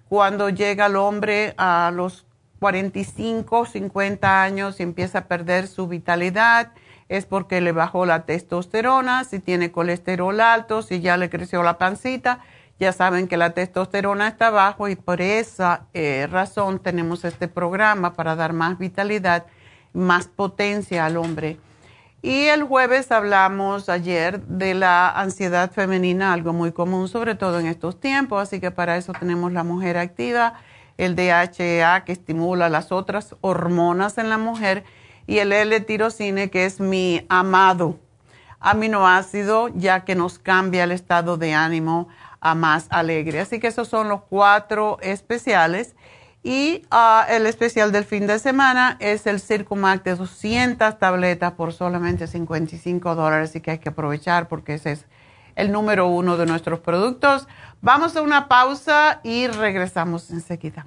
cuando 0.08 0.48
llega 0.48 0.86
el 0.86 0.96
hombre 0.96 1.54
a 1.56 1.92
los 1.94 2.26
45, 2.58 3.66
50 3.66 4.42
años 4.42 4.80
y 4.80 4.82
empieza 4.82 5.20
a 5.20 5.24
perder 5.26 5.68
su 5.68 5.86
vitalidad, 5.86 6.72
es 7.08 7.24
porque 7.24 7.60
le 7.60 7.70
bajó 7.70 8.04
la 8.06 8.24
testosterona, 8.24 9.22
si 9.22 9.38
tiene 9.38 9.70
colesterol 9.70 10.40
alto, 10.40 10.82
si 10.82 11.00
ya 11.00 11.16
le 11.16 11.30
creció 11.30 11.62
la 11.62 11.78
pancita, 11.78 12.40
ya 12.80 12.92
saben 12.92 13.28
que 13.28 13.36
la 13.36 13.50
testosterona 13.50 14.26
está 14.26 14.48
bajo 14.48 14.88
y 14.88 14.96
por 14.96 15.20
esa 15.20 15.86
eh, 15.92 16.26
razón 16.30 16.78
tenemos 16.78 17.26
este 17.26 17.46
programa 17.46 18.14
para 18.14 18.34
dar 18.34 18.54
más 18.54 18.78
vitalidad, 18.78 19.44
más 19.92 20.28
potencia 20.28 21.04
al 21.04 21.18
hombre. 21.18 21.58
Y 22.22 22.46
el 22.46 22.62
jueves 22.62 23.12
hablamos 23.12 23.90
ayer 23.90 24.40
de 24.44 24.72
la 24.72 25.10
ansiedad 25.10 25.70
femenina, 25.70 26.32
algo 26.32 26.54
muy 26.54 26.72
común, 26.72 27.08
sobre 27.08 27.34
todo 27.34 27.60
en 27.60 27.66
estos 27.66 28.00
tiempos, 28.00 28.42
así 28.42 28.60
que 28.60 28.70
para 28.70 28.96
eso 28.96 29.12
tenemos 29.12 29.52
la 29.52 29.62
mujer 29.62 29.98
activa, 29.98 30.54
el 30.96 31.16
DHA 31.16 32.04
que 32.06 32.12
estimula 32.12 32.70
las 32.70 32.92
otras 32.92 33.36
hormonas 33.42 34.16
en 34.16 34.30
la 34.30 34.38
mujer 34.38 34.84
y 35.26 35.38
el 35.38 35.52
L-tirocine 35.52 36.50
que 36.50 36.64
es 36.64 36.80
mi 36.80 37.26
amado 37.28 37.98
aminoácido, 38.60 39.68
ya 39.68 40.04
que 40.04 40.14
nos 40.14 40.38
cambia 40.38 40.84
el 40.84 40.92
estado 40.92 41.38
de 41.38 41.54
ánimo 41.54 42.08
a 42.40 42.54
más 42.54 42.86
alegre. 42.90 43.40
Así 43.40 43.60
que 43.60 43.68
esos 43.68 43.88
son 43.88 44.08
los 44.08 44.22
cuatro 44.22 44.98
especiales. 45.02 45.94
Y 46.42 46.86
ah, 46.90 47.26
el 47.28 47.46
especial 47.46 47.92
del 47.92 48.04
fin 48.04 48.26
de 48.26 48.38
semana 48.38 48.96
es 48.98 49.26
el 49.26 49.40
Circumac 49.40 50.02
de 50.02 50.14
200 50.14 50.98
tabletas 50.98 51.52
por 51.52 51.74
solamente 51.74 52.26
55 52.26 53.14
dólares, 53.14 53.54
y 53.54 53.60
que 53.60 53.72
hay 53.72 53.78
que 53.78 53.90
aprovechar 53.90 54.48
porque 54.48 54.74
ese 54.74 54.92
es 54.92 55.06
el 55.54 55.70
número 55.70 56.06
uno 56.06 56.38
de 56.38 56.46
nuestros 56.46 56.80
productos. 56.80 57.46
Vamos 57.82 58.16
a 58.16 58.22
una 58.22 58.48
pausa 58.48 59.20
y 59.22 59.48
regresamos 59.48 60.30
enseguida. 60.30 60.86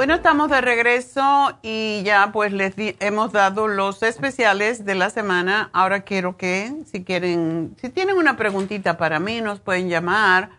Bueno, 0.00 0.14
estamos 0.14 0.48
de 0.48 0.62
regreso 0.62 1.58
y 1.60 2.02
ya 2.04 2.30
pues 2.32 2.54
les 2.54 2.72
hemos 3.00 3.32
dado 3.32 3.68
los 3.68 4.02
especiales 4.02 4.86
de 4.86 4.94
la 4.94 5.10
semana. 5.10 5.68
Ahora 5.74 6.04
quiero 6.04 6.38
que 6.38 6.72
si 6.90 7.04
quieren, 7.04 7.76
si 7.78 7.90
tienen 7.90 8.16
una 8.16 8.38
preguntita 8.38 8.96
para 8.96 9.20
mí, 9.20 9.42
nos 9.42 9.60
pueden 9.60 9.90
llamar 9.90 10.52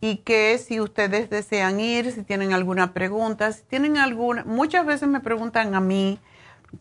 y 0.00 0.16
que 0.16 0.58
si 0.58 0.80
ustedes 0.80 1.30
desean 1.30 1.78
ir, 1.78 2.10
si 2.10 2.24
tienen 2.24 2.52
alguna 2.52 2.92
pregunta, 2.92 3.52
si 3.52 3.62
tienen 3.62 3.96
alguna, 3.96 4.42
muchas 4.44 4.84
veces 4.84 5.08
me 5.08 5.20
preguntan 5.20 5.76
a 5.76 5.80
mí 5.80 6.18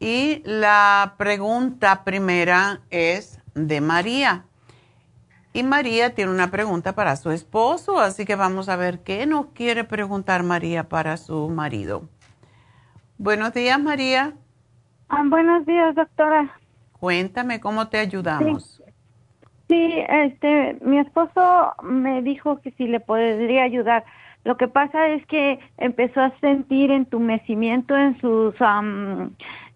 Y 0.00 0.42
la 0.44 1.14
pregunta 1.18 2.02
primera 2.02 2.80
es 2.90 3.40
de 3.54 3.80
María. 3.80 4.44
Y 5.52 5.62
María 5.62 6.14
tiene 6.14 6.32
una 6.32 6.50
pregunta 6.50 6.94
para 6.96 7.14
su 7.14 7.30
esposo, 7.30 8.00
así 8.00 8.24
que 8.24 8.34
vamos 8.34 8.68
a 8.68 8.74
ver 8.74 9.04
qué 9.04 9.24
nos 9.26 9.46
quiere 9.54 9.84
preguntar 9.84 10.42
María 10.42 10.88
para 10.88 11.16
su 11.16 11.48
marido. 11.50 12.08
Buenos 13.18 13.52
días, 13.52 13.78
María. 13.80 14.32
Ah, 15.08 15.22
buenos 15.24 15.64
días, 15.64 15.94
doctora. 15.94 16.58
Cuéntame 16.98 17.60
cómo 17.60 17.86
te 17.86 17.98
ayudamos. 17.98 18.76
Sí. 18.78 18.81
Este, 19.68 20.76
mi 20.82 20.98
esposo 20.98 21.74
me 21.82 22.22
dijo 22.22 22.60
que 22.60 22.70
si 22.72 22.86
le 22.86 23.00
podría 23.00 23.64
ayudar. 23.64 24.04
Lo 24.44 24.56
que 24.56 24.66
pasa 24.66 25.08
es 25.08 25.24
que 25.26 25.60
empezó 25.78 26.20
a 26.20 26.32
sentir 26.40 26.90
entumecimiento 26.90 27.96
en 27.96 28.20
sus, 28.20 28.54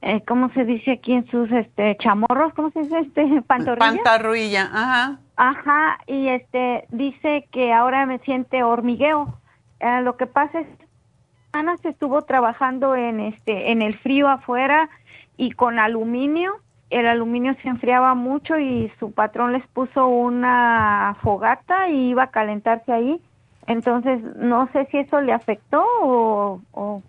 eh, 0.03 0.23
¿cómo 0.27 0.51
se 0.55 0.65
dice 0.65 0.93
aquí? 0.93 1.13
En 1.13 1.27
sus, 1.31 1.51
este, 1.53 1.97
chamorros, 1.99 2.53
¿cómo 2.55 2.71
se 2.73 2.81
dice? 2.81 2.99
Este, 2.99 3.43
pantorrilla. 3.47 4.03
Pantorrilla, 4.03 4.63
ajá. 4.73 5.19
Ajá, 5.37 5.99
y 6.07 6.29
este, 6.29 6.87
dice 6.91 7.47
que 7.53 7.73
ahora 7.73 8.07
me 8.07 8.19
siente 8.21 8.63
hormigueo. 8.65 9.39
Eh, 9.79 10.01
lo 10.03 10.17
que 10.17 10.27
pasa 10.27 10.61
es 10.61 10.67
Ana 11.57 11.77
se 11.79 11.89
estuvo 11.89 12.23
trabajando 12.23 12.95
en 12.95 13.19
este 13.21 13.71
en 13.71 13.81
el 13.81 13.97
frío 13.99 14.29
afuera 14.29 14.91
y 15.37 15.53
con 15.53 15.79
aluminio. 15.79 16.57
El 16.91 17.07
aluminio 17.07 17.55
se 17.63 17.69
enfriaba 17.69 18.15
mucho 18.15 18.59
y 18.59 18.93
su 18.99 19.11
patrón 19.13 19.53
les 19.53 19.67
puso 19.69 20.07
una 20.07 21.17
fogata 21.23 21.89
y 21.89 22.11
iba 22.11 22.25
a 22.25 22.31
calentarse 22.31 22.93
ahí. 22.93 23.21
Entonces, 23.67 24.23
no 24.37 24.71
sé 24.73 24.87
si 24.91 24.99
eso 24.99 25.21
le 25.21 25.33
afectó 25.33 25.85
o, 26.03 26.61
o, 26.73 27.03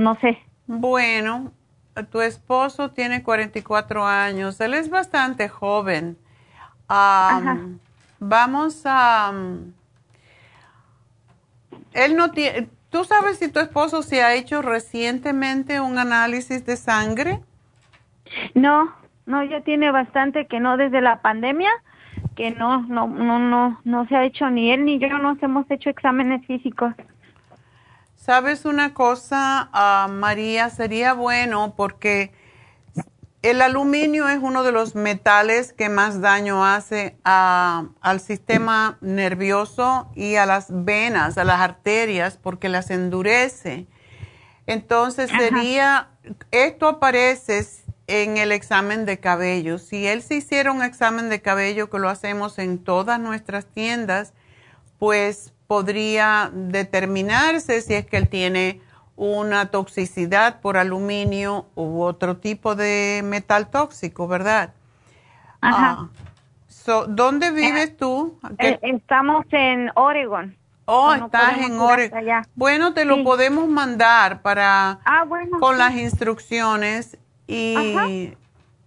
no 0.00 0.14
sé. 0.16 0.38
Bueno, 0.66 1.52
tu 2.10 2.22
esposo 2.22 2.90
tiene 2.92 3.22
44 3.22 4.06
años, 4.06 4.58
él 4.60 4.72
es 4.72 4.88
bastante 4.88 5.48
joven. 5.50 6.16
vamos 8.18 8.82
a... 8.86 9.32
él 11.92 12.16
no 12.16 12.30
tiene 12.30 12.68
¿Tú 12.92 13.04
sabes 13.04 13.38
si 13.38 13.48
tu 13.48 13.58
esposo 13.58 14.02
se 14.02 14.22
ha 14.22 14.34
hecho 14.34 14.60
recientemente 14.60 15.80
un 15.80 15.96
análisis 15.96 16.66
de 16.66 16.76
sangre? 16.76 17.42
No, 18.54 18.94
no, 19.26 19.42
ya 19.44 19.60
tiene 19.62 19.90
bastante 19.90 20.46
que 20.46 20.60
no 20.60 20.76
desde 20.76 21.00
la 21.00 21.22
pandemia, 21.22 21.70
que 22.36 22.50
no, 22.50 22.82
no, 22.82 23.06
no, 23.06 23.38
no, 23.38 23.80
no 23.84 24.08
se 24.08 24.16
ha 24.16 24.24
hecho 24.24 24.50
ni 24.50 24.72
él 24.72 24.84
ni 24.84 24.98
yo 24.98 25.18
nos 25.18 25.42
hemos 25.42 25.70
hecho 25.70 25.90
exámenes 25.90 26.46
físicos. 26.46 26.94
¿Sabes 28.16 28.64
una 28.64 28.94
cosa, 28.94 29.68
ah, 29.72 30.08
María? 30.08 30.70
Sería 30.70 31.12
bueno 31.12 31.74
porque 31.76 32.32
el 33.42 33.60
aluminio 33.60 34.28
es 34.28 34.38
uno 34.40 34.62
de 34.62 34.70
los 34.70 34.94
metales 34.94 35.72
que 35.72 35.88
más 35.88 36.20
daño 36.20 36.64
hace 36.64 37.16
al 37.24 38.20
sistema 38.20 38.96
nervioso 39.00 40.08
y 40.14 40.36
a 40.36 40.46
las 40.46 40.68
venas, 40.70 41.36
a 41.36 41.44
las 41.44 41.60
arterias, 41.60 42.38
porque 42.40 42.68
las 42.68 42.92
endurece. 42.92 43.88
Entonces 44.68 45.28
sería, 45.28 46.10
esto 46.52 46.86
aparece 46.86 47.66
en 48.12 48.36
el 48.36 48.52
examen 48.52 49.06
de 49.06 49.18
cabello. 49.18 49.78
Si 49.78 50.06
él 50.06 50.20
se 50.20 50.34
hiciera 50.34 50.70
un 50.70 50.82
examen 50.82 51.30
de 51.30 51.40
cabello, 51.40 51.88
que 51.88 51.98
lo 51.98 52.10
hacemos 52.10 52.58
en 52.58 52.78
todas 52.78 53.18
nuestras 53.18 53.64
tiendas, 53.64 54.34
pues 54.98 55.54
podría 55.66 56.50
determinarse 56.52 57.80
si 57.80 57.94
es 57.94 58.04
que 58.04 58.18
él 58.18 58.28
tiene 58.28 58.82
una 59.16 59.70
toxicidad 59.70 60.60
por 60.60 60.76
aluminio 60.76 61.64
u 61.74 62.02
otro 62.02 62.36
tipo 62.36 62.74
de 62.74 63.22
metal 63.24 63.70
tóxico, 63.70 64.28
¿verdad? 64.28 64.74
Ajá. 65.62 66.10
Ah, 66.86 67.04
¿Dónde 67.08 67.50
vives 67.50 67.88
eh, 67.88 67.96
tú? 67.98 68.38
Eh, 68.58 68.78
estamos 68.82 69.46
en 69.52 69.90
Oregon. 69.94 70.54
Oh, 70.84 71.14
estás 71.14 71.58
en 71.58 71.78
Oregon. 71.78 72.44
Bueno, 72.56 72.92
te 72.92 73.06
lo 73.06 73.24
podemos 73.24 73.68
mandar 73.68 74.42
para 74.42 75.00
ah, 75.04 75.24
bueno, 75.24 75.60
con 75.60 75.78
las 75.78 75.94
instrucciones 75.94 77.16
y 77.52 78.34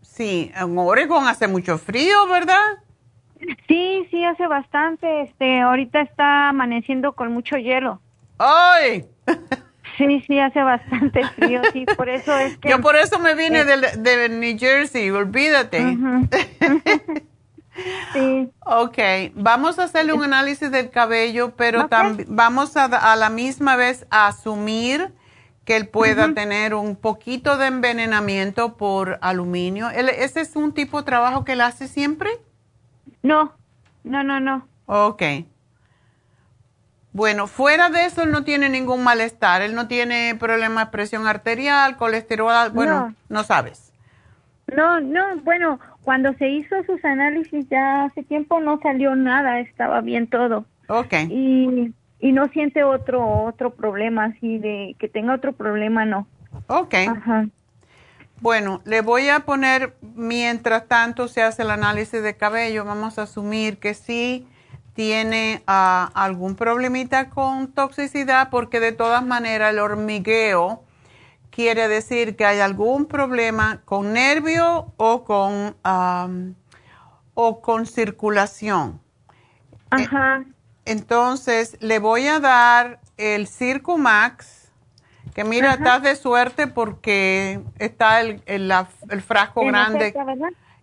sí, 0.02 0.52
en 0.56 0.78
Oregon 0.78 1.28
hace 1.28 1.48
mucho 1.48 1.78
frío, 1.78 2.28
¿verdad? 2.28 2.80
Sí, 3.68 4.08
sí 4.10 4.24
hace 4.24 4.48
bastante. 4.48 5.22
Este, 5.22 5.62
ahorita 5.62 6.02
está 6.02 6.50
amaneciendo 6.50 7.14
con 7.14 7.32
mucho 7.32 7.58
hielo. 7.58 8.02
¡Ay! 8.38 9.06
Sí, 9.98 10.22
sí, 10.28 10.40
hace 10.40 10.62
bastante 10.62 11.26
frío, 11.30 11.62
sí, 11.72 11.86
por 11.96 12.10
eso 12.10 12.38
es 12.38 12.58
que... 12.62 12.70
Yo 12.70 12.82
por 12.82 12.96
eso 12.96 13.18
me 13.20 13.34
vine 13.34 13.64
de, 13.64 13.78
de, 13.98 14.30
New 14.30 14.58
Jersey, 14.58 15.10
olvídate. 15.10 15.80
sí. 18.14 18.50
Ok, 18.66 18.98
vamos 19.36 19.80
a 19.80 19.84
hacerle 19.84 20.14
un 20.14 20.24
análisis 20.24 20.70
del 20.70 20.90
cabello, 20.90 21.56
pero 21.56 21.88
también 21.88 22.28
vamos 22.30 22.76
a, 22.76 22.86
a, 22.86 23.16
la 23.16 23.30
misma 23.30 23.78
vez 23.78 24.06
a 24.10 24.28
asumir 24.28 25.14
que 25.66 25.76
él 25.76 25.88
pueda 25.88 26.34
tener 26.34 26.76
un 26.76 26.96
poquito 26.96 27.58
de 27.58 27.68
envenenamiento 27.68 28.78
por 28.78 29.18
aluminio. 29.22 29.90
¿Ese 29.90 30.42
es 30.42 30.56
un 30.56 30.74
tipo 30.74 31.00
de 31.00 31.06
trabajo 31.06 31.44
que 31.44 31.54
él 31.54 31.62
hace 31.62 31.88
siempre? 31.88 32.30
No, 33.24 33.52
no, 34.04 34.24
no, 34.24 34.40
no. 34.40 34.68
Ok. 34.86 35.24
Bueno, 37.12 37.48
fuera 37.48 37.90
de 37.90 38.06
eso, 38.06 38.22
él 38.22 38.32
no 38.32 38.44
tiene 38.44 38.70
ningún 38.70 39.04
malestar. 39.04 39.64
Él 39.64 39.74
no 39.74 39.88
tiene 39.88 40.36
problemas 40.38 40.86
de 40.86 40.92
presión 40.92 41.26
arterial, 41.26 41.98
colesterol. 41.98 42.70
Bueno, 42.72 43.16
no. 43.30 43.44
sabes. 43.44 43.92
No, 44.76 45.00
no, 45.00 45.38
bueno, 45.44 45.80
cuando 46.04 46.34
se 46.34 46.50
hizo 46.50 46.76
sus 46.84 47.04
análisis 47.06 47.68
ya 47.70 48.04
hace 48.04 48.22
tiempo 48.24 48.60
no 48.60 48.80
salió 48.82 49.16
nada, 49.16 49.60
estaba 49.62 50.02
bien 50.02 50.28
todo. 50.28 50.66
Ok. 50.88 51.14
Y, 51.30 51.94
y 52.26 52.32
no 52.32 52.48
siente 52.48 52.84
otro 52.84 53.24
otro 53.44 53.76
problema, 53.76 54.26
así 54.26 54.58
de 54.58 54.96
que 54.98 55.08
tenga 55.08 55.36
otro 55.36 55.54
problema, 55.54 56.06
no. 56.06 56.26
Ok. 56.66 56.96
Ajá. 57.08 57.46
Bueno, 58.42 58.82
le 58.84 59.02
voy 59.02 59.30
a 59.30 59.42
poner, 59.42 59.96
mientras 60.02 60.88
tanto 60.88 61.28
se 61.28 61.44
hace 61.44 61.62
el 61.62 61.70
análisis 61.70 62.24
de 62.24 62.36
cabello, 62.36 62.84
vamos 62.84 63.20
a 63.20 63.24
asumir 63.24 63.78
que 63.78 63.94
sí 63.94 64.48
tiene 64.96 65.62
ah, 65.68 66.10
algún 66.16 66.56
problemita 66.56 67.30
con 67.30 67.72
toxicidad, 67.72 68.50
porque 68.50 68.80
de 68.80 68.92
todas 68.92 69.24
maneras 69.24 69.72
el 69.72 69.78
hormigueo 69.78 70.84
quiere 71.52 71.88
decir 71.88 72.36
que 72.36 72.46
hay 72.48 72.60
algún 72.60 73.06
problema 73.06 73.82
con 73.86 74.14
nervio 74.14 74.92
o 74.98 75.24
con, 75.26 75.76
o 77.36 77.62
con 77.62 77.86
circulación. 77.86 79.00
Ajá. 79.92 80.44
Entonces, 80.86 81.78
le 81.82 82.00
voy 82.00 82.28
a 82.28 82.40
dar 82.40 83.00
el 83.18 83.48
Circumax, 83.48 84.72
que 85.34 85.44
mira, 85.44 85.74
estás 85.74 86.02
de 86.04 86.16
suerte 86.16 86.68
porque 86.68 87.62
está 87.78 88.22
el, 88.22 88.42
el, 88.46 89.22
frasco 89.22 89.66
grande. 89.66 90.14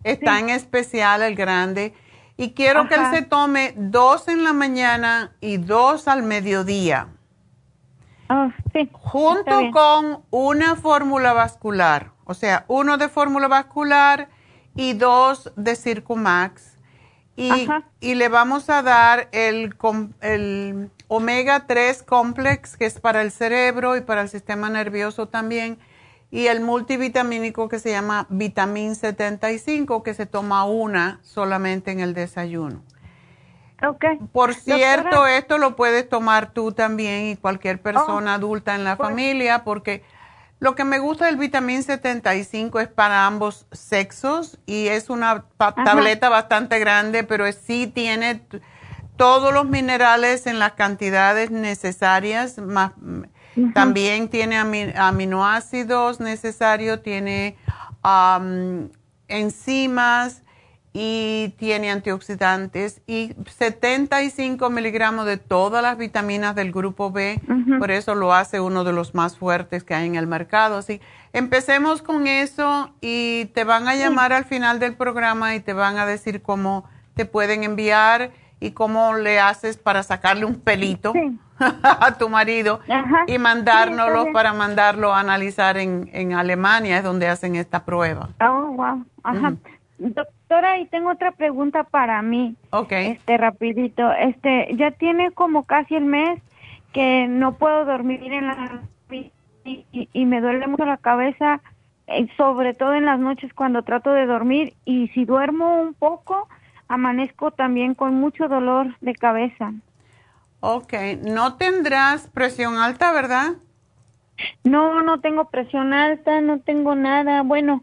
Está 0.03 0.39
en 0.39 0.49
especial 0.49 1.23
el 1.23 1.35
grande. 1.35 1.93
Y 2.35 2.51
quiero 2.51 2.87
que 2.87 2.95
él 2.95 3.05
se 3.11 3.21
tome 3.21 3.73
dos 3.77 4.27
en 4.27 4.43
la 4.43 4.53
mañana 4.53 5.31
y 5.39 5.57
dos 5.57 6.07
al 6.07 6.23
mediodía. 6.23 7.07
Oh, 8.29 8.49
sí. 8.73 8.89
Junto 8.91 9.71
con 9.71 10.23
una 10.29 10.75
fórmula 10.75 11.33
vascular. 11.33 12.11
O 12.25 12.33
sea, 12.33 12.65
uno 12.67 12.97
de 12.97 13.09
fórmula 13.09 13.47
vascular 13.47 14.29
y 14.75 14.93
dos 14.93 15.51
de 15.55 15.75
Circumax. 15.75 16.72
Y, 17.35 17.67
y 17.99 18.15
le 18.15 18.29
vamos 18.29 18.69
a 18.69 18.83
dar 18.83 19.27
el, 19.31 19.75
el 20.21 20.91
omega 21.07 21.65
3 21.65 22.03
complex, 22.03 22.77
que 22.77 22.85
es 22.85 22.99
para 22.99 23.21
el 23.21 23.31
cerebro 23.31 23.97
y 23.97 24.01
para 24.01 24.21
el 24.21 24.29
sistema 24.29 24.69
nervioso 24.69 25.27
también 25.27 25.79
y 26.33 26.47
el 26.47 26.61
multivitamínico 26.61 27.69
que 27.69 27.77
se 27.77 27.91
llama 27.91 28.25
Vitamin 28.27 28.95
75, 28.95 30.01
que 30.01 30.15
se 30.15 30.25
toma 30.25 30.65
una 30.65 31.19
solamente 31.21 31.91
en 31.91 31.99
el 31.99 32.15
desayuno. 32.15 32.81
Okay. 33.87 34.17
Por 34.31 34.55
cierto, 34.55 35.27
esto 35.27 35.59
lo 35.59 35.75
puedes 35.75 36.09
tomar 36.09 36.51
tú 36.51 36.71
también 36.71 37.25
y 37.27 37.35
cualquier 37.35 37.79
persona 37.79 38.31
oh, 38.31 38.35
adulta 38.35 38.73
en 38.73 38.83
la 38.83 38.97
pues. 38.97 39.09
familia, 39.09 39.63
porque 39.63 40.01
lo 40.63 40.75
que 40.75 40.85
me 40.85 40.97
gusta 40.97 41.25
del 41.25 41.35
Vitamin 41.35 41.83
75 41.83 42.79
es 42.79 42.87
para 42.87 43.25
ambos 43.25 43.67
sexos 43.73 44.59
y 44.65 44.87
es 44.87 45.09
una 45.09 45.43
tableta 45.57 46.29
bastante 46.29 46.79
grande, 46.79 47.25
pero 47.25 47.51
sí 47.51 47.91
tiene 47.93 48.41
todos 49.17 49.53
los 49.53 49.65
minerales 49.65 50.47
en 50.47 50.59
las 50.59 50.71
cantidades 50.71 51.51
necesarias, 51.51 52.59
más 52.59 52.93
también 53.73 54.29
tiene 54.29 54.55
aminoácidos 54.95 56.21
necesarios, 56.21 57.03
tiene 57.03 57.57
enzimas 59.27 60.43
y 60.93 61.55
tiene 61.57 61.89
antioxidantes 61.89 63.01
y 63.07 63.33
75 63.47 64.69
miligramos 64.69 65.25
de 65.25 65.37
todas 65.37 65.81
las 65.81 65.97
vitaminas 65.97 66.53
del 66.53 66.71
grupo 66.71 67.11
B, 67.11 67.41
por 67.79 67.89
eso 67.89 68.13
lo 68.13 68.31
hace 68.31 68.59
uno 68.59 68.83
de 68.83 68.93
los 68.93 69.15
más 69.15 69.35
fuertes 69.37 69.83
que 69.83 69.95
hay 69.95 70.05
en 70.05 70.15
el 70.15 70.27
mercado. 70.27 70.77
Así, 70.77 71.01
empecemos 71.33 72.03
con 72.03 72.27
eso 72.27 72.91
y 73.01 73.45
te 73.55 73.63
van 73.63 73.87
a 73.87 73.95
llamar 73.95 74.33
al 74.33 74.45
final 74.45 74.79
del 74.79 74.95
programa 74.95 75.55
y 75.55 75.59
te 75.59 75.73
van 75.73 75.97
a 75.97 76.05
decir 76.05 76.43
cómo 76.43 76.87
te 77.15 77.25
pueden 77.25 77.63
enviar 77.63 78.31
y 78.59 78.71
cómo 78.71 79.15
le 79.15 79.39
haces 79.39 79.77
para 79.77 80.03
sacarle 80.03 80.45
un 80.45 80.59
pelito 80.59 81.11
a 81.59 82.17
tu 82.19 82.29
marido 82.29 82.81
y 83.25 83.39
mandárnoslo 83.39 84.31
para 84.31 84.53
mandarlo 84.53 85.11
a 85.11 85.19
analizar 85.19 85.77
en, 85.77 86.07
en 86.13 86.33
Alemania, 86.33 86.99
es 86.99 87.03
donde 87.03 87.27
hacen 87.27 87.55
esta 87.55 87.83
prueba. 87.83 88.29
Oh, 88.39 88.73
wow. 88.73 89.05
Ajá. 89.23 89.53
Doctora, 90.53 90.77
y 90.77 90.85
tengo 90.85 91.09
otra 91.09 91.31
pregunta 91.31 91.83
para 91.83 92.21
mí. 92.21 92.55
Ok. 92.69 92.91
Este, 92.91 93.37
rapidito. 93.37 94.11
Este, 94.11 94.67
ya 94.75 94.91
tiene 94.91 95.31
como 95.31 95.63
casi 95.63 95.95
el 95.95 96.05
mes 96.05 96.39
que 96.91 97.25
no 97.27 97.55
puedo 97.55 97.85
dormir 97.85 98.21
en 98.31 98.45
la 98.45 98.81
y, 99.65 99.83
y 99.91 100.25
me 100.25 100.41
duele 100.41 100.67
mucho 100.67 100.85
la 100.85 100.97
cabeza, 100.97 101.59
eh, 102.05 102.27
sobre 102.37 102.75
todo 102.75 102.93
en 102.93 103.05
las 103.05 103.17
noches 103.17 103.51
cuando 103.55 103.81
trato 103.81 104.11
de 104.11 104.27
dormir 104.27 104.73
y 104.85 105.07
si 105.07 105.25
duermo 105.25 105.81
un 105.81 105.95
poco, 105.95 106.47
amanezco 106.87 107.49
también 107.49 107.95
con 107.95 108.13
mucho 108.13 108.47
dolor 108.47 108.95
de 109.01 109.15
cabeza. 109.15 109.73
Ok, 110.59 110.93
no 111.25 111.55
tendrás 111.55 112.27
presión 112.27 112.77
alta, 112.77 113.11
¿verdad? 113.11 113.53
No, 114.63 115.01
no 115.01 115.19
tengo 115.19 115.49
presión 115.49 115.93
alta, 115.93 116.41
no 116.41 116.59
tengo 116.59 116.93
nada. 116.93 117.41
Bueno, 117.41 117.81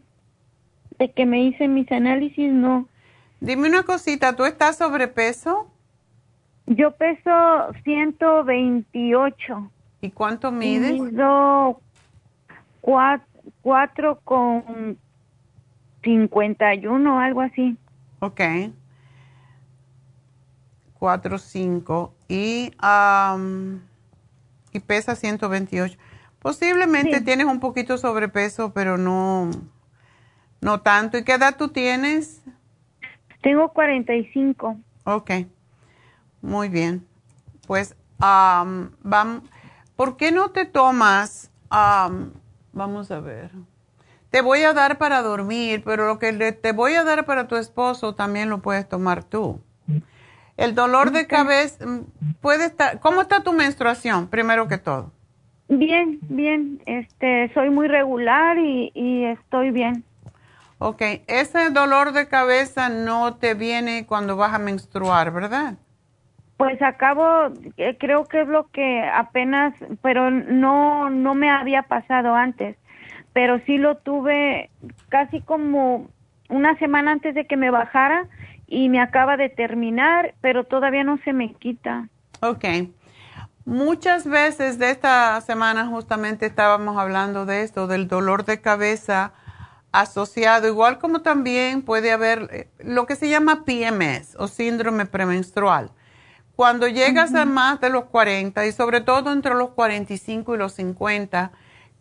de 1.01 1.11
que 1.11 1.27
me 1.27 1.43
hice 1.43 1.67
mis 1.67 1.91
análisis, 1.91 2.53
no. 2.53 2.87
Dime 3.41 3.69
una 3.69 3.83
cosita, 3.85 4.37
¿tú 4.37 4.45
estás 4.45 4.77
sobrepeso? 4.77 5.67
Yo 6.67 6.95
peso 6.95 7.31
128. 7.83 9.71
¿Y 10.03 10.11
cuánto 10.11 10.53
mides? 10.53 10.93
Mido 10.93 11.81
4, 12.83 14.21
con 14.25 14.99
51, 16.05 17.19
algo 17.19 17.41
así. 17.41 17.79
Ok. 18.21 18.41
4, 20.99 21.39
5 21.39 22.15
y, 22.29 22.73
y 24.73 24.81
pesa 24.81 25.17
128. 25.17 25.99
Posiblemente 26.41 27.23
tienes 27.23 27.47
un 27.47 27.59
poquito 27.59 27.97
sobrepeso, 27.97 28.75
pero 28.75 28.99
no, 28.99 29.51
no 30.61 30.81
tanto. 30.81 31.19
¿Y 31.19 31.25
qué 31.25 31.35
edad 31.35 31.57
tú 31.57 31.69
tienes? 31.69 32.43
Tengo 33.43 33.73
45. 33.73 34.77
Ok, 35.05 35.31
muy 36.43 36.69
bien. 36.69 37.07
Pues, 37.67 37.97
vamos, 38.19 39.43
¿por 39.97 40.17
qué 40.17 40.33
no 40.33 40.51
te 40.51 40.65
tomas? 40.65 41.51
vamos 42.73 43.11
a 43.11 43.21
ver. 43.21 43.51
Te 44.31 44.43
voy 44.43 44.63
a 44.63 44.73
dar 44.73 44.99
para 44.99 45.23
dormir, 45.23 45.83
pero 45.85 46.07
lo 46.07 46.19
que 46.19 46.33
te 46.53 46.73
voy 46.73 46.95
a 46.95 47.05
dar 47.05 47.27
para 47.27 47.49
tu 47.49 47.57
esposo 47.57 48.15
también 48.15 48.49
lo 48.49 48.61
puedes 48.61 48.89
tomar 48.89 49.25
tú. 49.25 49.61
El 50.57 50.75
dolor 50.75 51.11
de 51.11 51.27
cabeza 51.27 51.87
mm, 51.87 52.05
puede 52.41 52.67
estar. 52.67 53.01
¿Cómo 53.01 53.23
está 53.23 53.43
tu 53.43 53.53
menstruación, 53.53 54.29
primero 54.29 54.69
que 54.69 54.79
todo? 54.79 55.11
Bien, 55.69 56.19
bien. 56.23 56.83
Este, 56.87 57.51
soy 57.55 57.71
muy 57.71 57.89
regular 57.89 58.59
y, 58.59 58.93
y 58.95 59.25
estoy 59.25 59.71
bien. 59.71 60.05
Ok, 60.83 61.03
ese 61.27 61.69
dolor 61.69 62.13
de 62.13 62.27
cabeza 62.27 62.89
no 62.89 63.35
te 63.35 63.53
viene 63.53 64.07
cuando 64.07 64.37
vas 64.37 64.55
a 64.55 64.59
menstruar, 64.59 65.31
¿verdad? 65.31 65.75
Pues 66.57 66.81
acabo, 66.81 67.53
eh, 67.77 67.99
creo 68.01 68.25
que 68.25 68.41
es 68.41 68.49
lo 68.49 68.67
que 68.69 69.03
apenas, 69.03 69.75
pero 70.01 70.31
no, 70.31 71.11
no 71.11 71.35
me 71.35 71.51
había 71.51 71.83
pasado 71.83 72.35
antes, 72.35 72.79
pero 73.35 73.61
sí 73.67 73.77
lo 73.77 73.99
tuve 73.99 74.71
casi 75.11 75.43
como 75.43 76.09
una 76.49 76.79
semana 76.79 77.13
antes 77.13 77.35
de 77.35 77.47
que 77.47 77.59
me 77.59 77.71
bajara 77.71 78.27
y 78.67 78.89
me 78.89 79.03
acaba 79.03 79.37
de 79.37 79.51
terminar, 79.51 80.33
pero 80.41 80.65
todavía 80.65 81.05
no 81.05 81.19
se 81.19 81.35
me 81.35 81.53
quita. 81.53 82.09
Ok. 82.41 82.65
Muchas 83.67 84.27
veces 84.27 84.79
de 84.79 84.91
esta 84.91 85.39
semana 85.43 85.87
justamente 85.89 86.47
estábamos 86.47 86.97
hablando 86.97 87.45
de 87.45 87.65
esto, 87.65 87.87
del 87.87 88.09
dolor 88.09 88.47
de 88.47 88.63
cabeza 88.63 89.35
asociado, 89.93 90.69
igual 90.69 90.99
como 90.99 91.23
también 91.23 91.83
puede 91.83 92.13
haber 92.13 92.49
eh, 92.53 92.69
lo 92.79 93.07
que 93.07 93.17
se 93.17 93.29
llama 93.29 93.65
PMS 93.65 94.37
o 94.39 94.49
síndrome 94.49 95.07
premenstrual. 95.07 95.91
Cuando 96.55 96.89
llegas 96.89 97.35
a 97.35 97.47
más 97.47 97.81
de 97.81 97.89
los 97.89 98.05
40 98.05 98.67
y 98.67 98.73
sobre 98.73 99.01
todo 99.01 99.33
entre 99.33 99.55
los 99.55 99.71
45 99.71 100.55
y 100.55 100.59
los 100.59 100.75
50, 100.75 101.53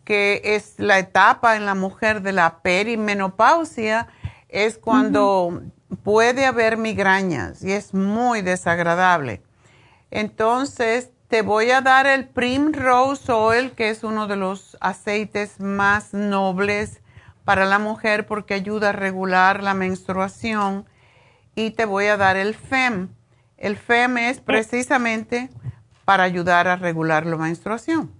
que 0.04 0.42
es 0.44 0.74
la 0.76 0.98
etapa 0.98 1.56
en 1.56 1.64
la 1.64 1.74
mujer 1.74 2.20
de 2.20 2.32
la 2.32 2.60
perimenopausia, 2.60 4.08
es 4.48 4.76
cuando 4.76 5.62
puede 6.02 6.44
haber 6.44 6.76
migrañas 6.76 7.62
y 7.62 7.72
es 7.72 7.94
muy 7.94 8.42
desagradable. 8.42 9.42
Entonces, 10.10 11.10
te 11.28 11.42
voy 11.42 11.70
a 11.70 11.80
dar 11.80 12.06
el 12.06 12.28
Primrose 12.28 13.30
Oil, 13.32 13.72
que 13.72 13.88
es 13.88 14.04
uno 14.04 14.26
de 14.26 14.36
los 14.36 14.76
aceites 14.80 15.60
más 15.60 16.12
nobles 16.12 16.99
para 17.50 17.64
la 17.64 17.80
mujer 17.80 18.28
porque 18.28 18.54
ayuda 18.54 18.90
a 18.90 18.92
regular 18.92 19.60
la 19.60 19.74
menstruación. 19.74 20.84
Y 21.56 21.72
te 21.72 21.84
voy 21.84 22.06
a 22.06 22.16
dar 22.16 22.36
el 22.36 22.54
FEM. 22.54 23.08
El 23.56 23.74
FEM 23.74 24.18
es 24.18 24.40
precisamente 24.40 25.50
para 26.04 26.22
ayudar 26.22 26.68
a 26.68 26.76
regular 26.76 27.26
la 27.26 27.36
menstruación. 27.36 28.12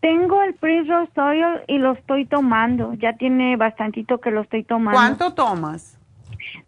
Tengo 0.00 0.42
el 0.42 0.52
Primrose 0.56 1.18
Oil 1.18 1.62
y 1.68 1.78
lo 1.78 1.92
estoy 1.92 2.26
tomando. 2.26 2.92
Ya 2.92 3.14
tiene 3.14 3.56
bastantito 3.56 4.20
que 4.20 4.30
lo 4.30 4.42
estoy 4.42 4.62
tomando. 4.62 4.98
¿Cuánto 4.98 5.32
tomas? 5.32 5.98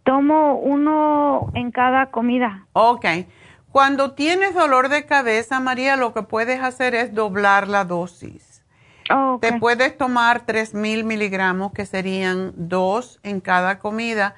Tomo 0.03 0.55
uno 0.55 1.51
en 1.53 1.73
cada 1.73 2.07
comida. 2.07 2.65
Ok. 2.73 3.05
Cuando 3.71 4.13
tienes 4.13 4.55
dolor 4.55 4.89
de 4.89 5.05
cabeza, 5.05 5.61
María, 5.61 5.97
lo 5.97 6.15
que 6.15 6.23
puedes 6.23 6.63
hacer 6.63 6.95
es 6.95 7.15
doblar 7.15 7.69
la 7.69 7.85
dosis. 7.85 8.46
Oh, 9.11 9.39
Te 9.41 9.59
puedes 9.59 9.97
tomar 9.97 10.47
3.000 10.47 11.05
miligramos, 11.05 11.73
que 11.73 11.87
serían 11.87 12.53
dos 12.57 13.21
en 13.23 13.41
cada 13.41 13.79
comida. 13.79 14.35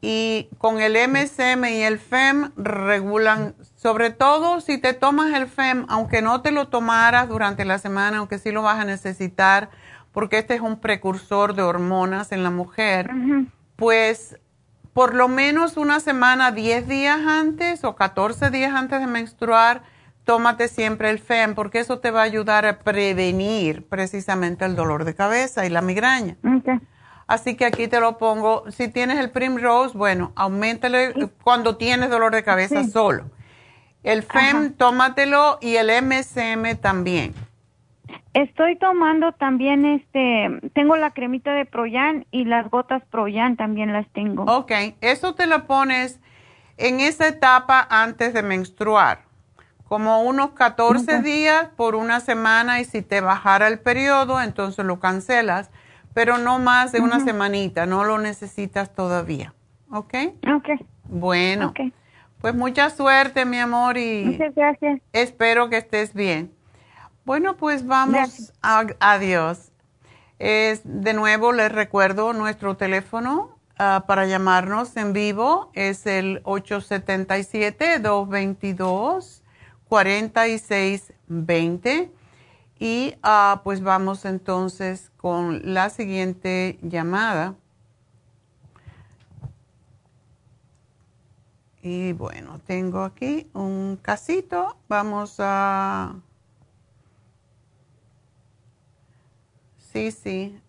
Y 0.00 0.50
con 0.58 0.80
el 0.80 0.92
MSM 0.92 1.64
y 1.64 1.82
el 1.82 1.98
FEM 1.98 2.52
regulan, 2.56 3.54
sobre 3.76 4.10
todo 4.10 4.60
si 4.60 4.78
te 4.78 4.92
tomas 4.92 5.34
el 5.34 5.48
FEM, 5.48 5.86
aunque 5.88 6.22
no 6.22 6.42
te 6.42 6.50
lo 6.50 6.68
tomaras 6.68 7.28
durante 7.28 7.64
la 7.64 7.78
semana, 7.78 8.18
aunque 8.18 8.38
sí 8.38 8.52
lo 8.52 8.62
vas 8.62 8.78
a 8.78 8.84
necesitar, 8.84 9.70
porque 10.12 10.38
este 10.38 10.54
es 10.54 10.60
un 10.60 10.80
precursor 10.80 11.54
de 11.54 11.62
hormonas 11.62 12.30
en 12.32 12.42
la 12.42 12.50
mujer, 12.50 13.10
pues 13.76 14.38
por 14.92 15.14
lo 15.14 15.28
menos 15.28 15.76
una 15.76 16.00
semana, 16.00 16.52
10 16.52 16.88
días 16.88 17.20
antes 17.26 17.84
o 17.84 17.96
14 17.96 18.50
días 18.50 18.74
antes 18.74 19.00
de 19.00 19.06
menstruar, 19.06 19.82
tómate 20.26 20.68
siempre 20.68 21.08
el 21.08 21.20
FEM 21.20 21.54
porque 21.54 21.78
eso 21.78 22.00
te 22.00 22.10
va 22.10 22.20
a 22.20 22.24
ayudar 22.24 22.66
a 22.66 22.80
prevenir 22.80 23.86
precisamente 23.88 24.66
el 24.66 24.76
dolor 24.76 25.04
de 25.04 25.14
cabeza 25.14 25.64
y 25.64 25.70
la 25.70 25.80
migraña. 25.80 26.36
Así 27.28 27.56
que 27.56 27.64
aquí 27.64 27.88
te 27.88 28.00
lo 28.00 28.18
pongo. 28.18 28.64
Si 28.70 28.88
tienes 28.88 29.18
el 29.18 29.30
Primrose, 29.30 29.96
bueno, 29.96 30.32
aumentale 30.34 31.14
cuando 31.42 31.76
tienes 31.76 32.10
dolor 32.10 32.34
de 32.34 32.42
cabeza 32.42 32.84
solo. 32.84 33.30
El 34.02 34.22
FEM, 34.22 34.74
tómatelo 34.74 35.58
y 35.60 35.76
el 35.76 35.90
MSM 36.02 36.76
también. 36.80 37.32
Estoy 38.34 38.76
tomando 38.76 39.32
también 39.32 39.84
este, 39.86 40.60
tengo 40.74 40.96
la 40.96 41.12
cremita 41.12 41.54
de 41.54 41.64
Proyan 41.64 42.26
y 42.30 42.44
las 42.44 42.68
gotas 42.68 43.02
Proyan 43.10 43.56
también 43.56 43.92
las 43.92 44.06
tengo. 44.12 44.42
Ok, 44.44 44.72
eso 45.00 45.34
te 45.34 45.46
lo 45.46 45.66
pones 45.66 46.20
en 46.76 47.00
esa 47.00 47.28
etapa 47.28 47.86
antes 47.88 48.34
de 48.34 48.42
menstruar, 48.42 49.25
como 49.88 50.22
unos 50.22 50.50
14 50.50 51.22
días 51.22 51.68
por 51.76 51.94
una 51.94 52.20
semana 52.20 52.80
y 52.80 52.84
si 52.84 53.02
te 53.02 53.20
bajara 53.20 53.68
el 53.68 53.78
periodo, 53.78 54.40
entonces 54.40 54.84
lo 54.84 54.98
cancelas, 54.98 55.70
pero 56.12 56.38
no 56.38 56.58
más 56.58 56.92
de 56.92 57.00
una 57.00 57.20
semanita, 57.20 57.86
no 57.86 58.04
lo 58.04 58.18
necesitas 58.18 58.92
todavía. 58.94 59.54
¿Ok? 59.90 60.14
Ok. 60.54 60.68
Bueno, 61.04 61.72
pues 62.40 62.54
mucha 62.54 62.90
suerte, 62.90 63.44
mi 63.44 63.58
amor, 63.58 63.96
y 63.96 64.24
Muchas 64.24 64.54
gracias. 64.54 65.00
espero 65.12 65.70
que 65.70 65.76
estés 65.76 66.14
bien. 66.14 66.52
Bueno, 67.24 67.56
pues 67.56 67.86
vamos 67.86 68.52
a 68.62 68.86
adiós. 69.00 69.72
Es, 70.38 70.82
de 70.84 71.14
nuevo 71.14 71.52
les 71.52 71.72
recuerdo 71.72 72.32
nuestro 72.32 72.76
teléfono 72.76 73.56
ah, 73.78 74.04
para 74.06 74.26
llamarnos 74.26 74.96
en 74.96 75.12
vivo 75.12 75.70
es 75.72 76.06
el 76.06 76.40
877-222-4620 79.90 82.10
y 82.78 83.14
ah, 83.22 83.62
pues 83.64 83.82
vamos 83.82 84.24
entonces 84.26 85.10
con 85.16 85.74
la 85.74 85.90
siguiente 85.90 86.78
llamada. 86.82 87.56
Y 91.82 92.12
bueno, 92.14 92.60
tengo 92.66 93.04
aquí 93.04 93.48
un 93.54 93.96
casito. 94.02 94.76
Vamos 94.88 95.36
a... 95.38 96.16
Sí, 99.78 100.10
sí. 100.10 100.60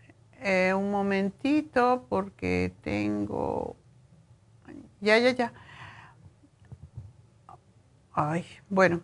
Eh, 0.41 0.73
un 0.75 0.91
momentito 0.91 2.05
porque 2.07 2.71
tengo... 2.81 3.75
Ya, 5.01 5.17
ya, 5.17 5.31
ya. 5.31 5.53
Ay, 8.19 8.47
bueno. 8.69 9.01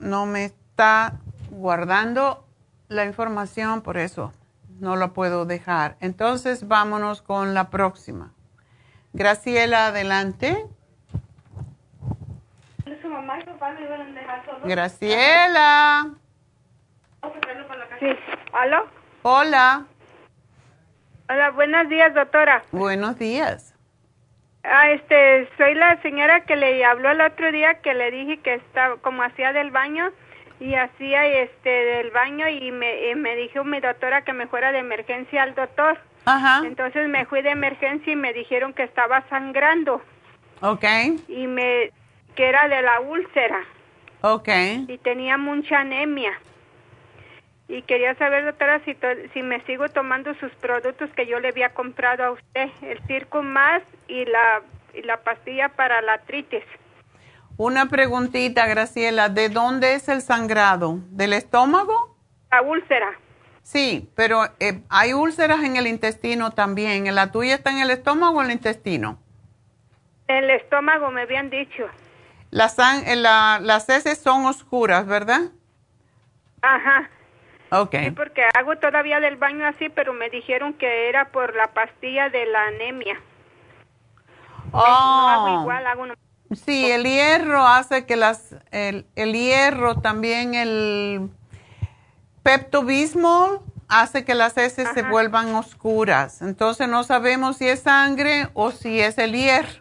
No 0.00 0.26
me 0.26 0.46
está 0.46 1.20
guardando 1.50 2.48
la 2.88 3.04
información, 3.04 3.80
por 3.80 3.96
eso 3.96 4.32
no 4.80 4.96
la 4.96 5.12
puedo 5.12 5.44
dejar. 5.44 5.96
Entonces, 6.00 6.66
vámonos 6.66 7.22
con 7.22 7.54
la 7.54 7.70
próxima. 7.70 8.32
Graciela, 9.12 9.86
adelante. 9.86 10.66
Graciela. 14.64 16.10
Sí. 18.00 18.08
¿Aló? 18.52 18.86
Hola. 19.22 19.86
Hola, 21.28 21.50
buenos 21.52 21.88
días, 21.88 22.12
doctora. 22.14 22.64
Buenos 22.72 23.16
días. 23.16 23.73
Ah, 24.64 24.90
este, 24.90 25.46
soy 25.58 25.74
la 25.74 26.00
señora 26.00 26.40
que 26.44 26.56
le 26.56 26.82
habló 26.84 27.10
el 27.10 27.20
otro 27.20 27.52
día 27.52 27.74
que 27.82 27.92
le 27.92 28.10
dije 28.10 28.38
que 28.38 28.54
estaba 28.54 28.96
como 28.96 29.22
hacía 29.22 29.52
del 29.52 29.70
baño 29.70 30.10
y 30.58 30.74
hacía 30.74 31.26
este 31.26 31.68
del 31.68 32.10
baño 32.10 32.48
y 32.48 32.70
me, 32.72 33.10
y 33.10 33.14
me 33.14 33.36
dijo 33.36 33.62
mi 33.64 33.80
doctora 33.80 34.22
que 34.22 34.32
me 34.32 34.46
fuera 34.46 34.72
de 34.72 34.78
emergencia 34.78 35.42
al 35.42 35.54
doctor. 35.54 35.98
Ajá. 36.24 36.62
Entonces 36.64 37.08
me 37.08 37.26
fui 37.26 37.42
de 37.42 37.50
emergencia 37.50 38.10
y 38.12 38.16
me 38.16 38.32
dijeron 38.32 38.72
que 38.72 38.84
estaba 38.84 39.22
sangrando 39.28 40.00
Ok. 40.62 40.84
y 41.28 41.46
me 41.46 41.90
que 42.34 42.48
era 42.48 42.66
de 42.68 42.80
la 42.80 43.00
úlcera 43.00 43.60
Ok. 44.22 44.48
y 44.88 44.96
tenía 44.98 45.36
mucha 45.36 45.80
anemia. 45.80 46.32
Y 47.74 47.82
quería 47.82 48.14
saber, 48.14 48.44
doctora, 48.44 48.80
si, 48.84 48.94
to- 48.94 49.08
si 49.32 49.42
me 49.42 49.60
sigo 49.64 49.88
tomando 49.88 50.32
sus 50.34 50.52
productos 50.52 51.10
que 51.16 51.26
yo 51.26 51.40
le 51.40 51.48
había 51.48 51.74
comprado 51.74 52.22
a 52.22 52.30
usted, 52.30 52.68
el 52.82 53.00
Circo 53.08 53.42
Más 53.42 53.82
y 54.06 54.24
la, 54.26 54.62
y 54.94 55.02
la 55.02 55.16
pastilla 55.24 55.70
para 55.70 56.00
la 56.00 56.12
artritis. 56.12 56.62
Una 57.56 57.86
preguntita, 57.86 58.68
Graciela. 58.68 59.28
¿De 59.28 59.48
dónde 59.48 59.94
es 59.94 60.08
el 60.08 60.22
sangrado? 60.22 61.00
¿Del 61.10 61.32
estómago? 61.32 62.16
La 62.52 62.62
úlcera. 62.62 63.18
Sí, 63.64 64.08
pero 64.14 64.44
eh, 64.60 64.82
hay 64.88 65.12
úlceras 65.12 65.64
en 65.64 65.74
el 65.74 65.88
intestino 65.88 66.52
también. 66.52 67.12
¿La 67.12 67.32
tuya 67.32 67.56
está 67.56 67.70
en 67.72 67.78
el 67.80 67.90
estómago 67.90 68.38
o 68.38 68.40
en 68.42 68.50
el 68.50 68.52
intestino? 68.52 69.18
El 70.28 70.48
estómago 70.50 71.10
me 71.10 71.22
habían 71.22 71.50
dicho. 71.50 71.88
La 72.52 72.68
san- 72.68 73.04
eh, 73.08 73.16
la- 73.16 73.58
las 73.60 73.88
heces 73.88 74.18
son 74.18 74.46
oscuras, 74.46 75.06
¿verdad? 75.08 75.40
Ajá. 76.62 77.10
Ok. 77.80 77.94
Sí, 78.04 78.10
porque 78.10 78.42
hago 78.56 78.76
todavía 78.76 79.20
del 79.20 79.36
baño 79.36 79.66
así, 79.66 79.88
pero 79.88 80.12
me 80.12 80.30
dijeron 80.30 80.74
que 80.74 81.08
era 81.08 81.26
por 81.30 81.54
la 81.56 81.68
pastilla 81.68 82.28
de 82.30 82.46
la 82.46 82.66
anemia. 82.68 83.20
No 84.72 84.80
hago 85.28 85.44
Oh. 85.58 85.60
igual, 85.62 85.86
hago 85.86 86.06
no- 86.06 86.14
Sí, 86.52 86.90
el 86.90 87.04
hierro 87.04 87.66
hace 87.66 88.06
que 88.06 88.16
las, 88.16 88.54
el, 88.70 89.06
el 89.16 89.32
hierro, 89.32 89.96
también 90.00 90.54
el 90.54 91.28
peptobismol 92.42 93.60
hace 93.88 94.24
que 94.24 94.34
las 94.34 94.56
heces 94.56 94.88
se 94.94 95.02
vuelvan 95.02 95.54
oscuras. 95.54 96.42
Entonces 96.42 96.88
no 96.88 97.02
sabemos 97.04 97.56
si 97.58 97.68
es 97.68 97.80
sangre 97.80 98.48
o 98.54 98.70
si 98.70 99.00
es 99.00 99.18
el 99.18 99.32
hierro. 99.32 99.80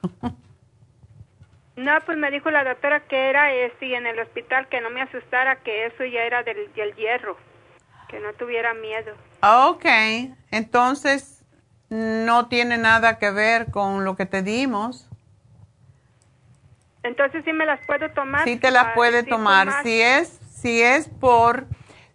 No, 1.76 1.92
pues 2.06 2.18
me 2.18 2.30
dijo 2.32 2.52
la 2.52 2.64
doctora 2.64 3.02
que 3.02 3.30
era 3.30 3.52
este, 3.54 3.88
y 3.88 3.96
en 3.96 4.06
el 4.06 4.20
hospital 4.20 4.68
que 4.68 4.80
no 4.82 4.90
me 4.92 5.02
asustara, 5.02 5.56
que 5.58 5.88
eso 5.88 6.06
ya 6.06 6.22
era 6.22 6.44
del, 6.44 6.72
del 6.74 6.94
hierro, 6.96 7.36
que 8.14 8.20
no 8.20 8.32
tuviera 8.34 8.76
miedo. 8.76 9.16
Ok, 9.42 9.86
entonces 10.52 11.44
no 11.90 12.48
tiene 12.48 12.78
nada 12.78 13.18
que 13.18 13.32
ver 13.32 13.72
con 13.72 14.06
lo 14.06 14.16
que 14.16 14.28
te 14.28 14.44
dimos. 14.44 15.10
Entonces 17.02 17.44
sí 17.44 17.52
me 17.52 17.66
las 17.66 17.84
puedo 17.88 18.12
tomar. 18.12 18.44
Sí 18.44 18.56
te 18.58 18.70
las 18.70 18.94
puede 18.94 19.24
tomar. 19.24 19.82
Si 19.82 20.00
es, 20.00 20.28
si 20.28 20.84
es 20.84 21.10
por 21.10 21.66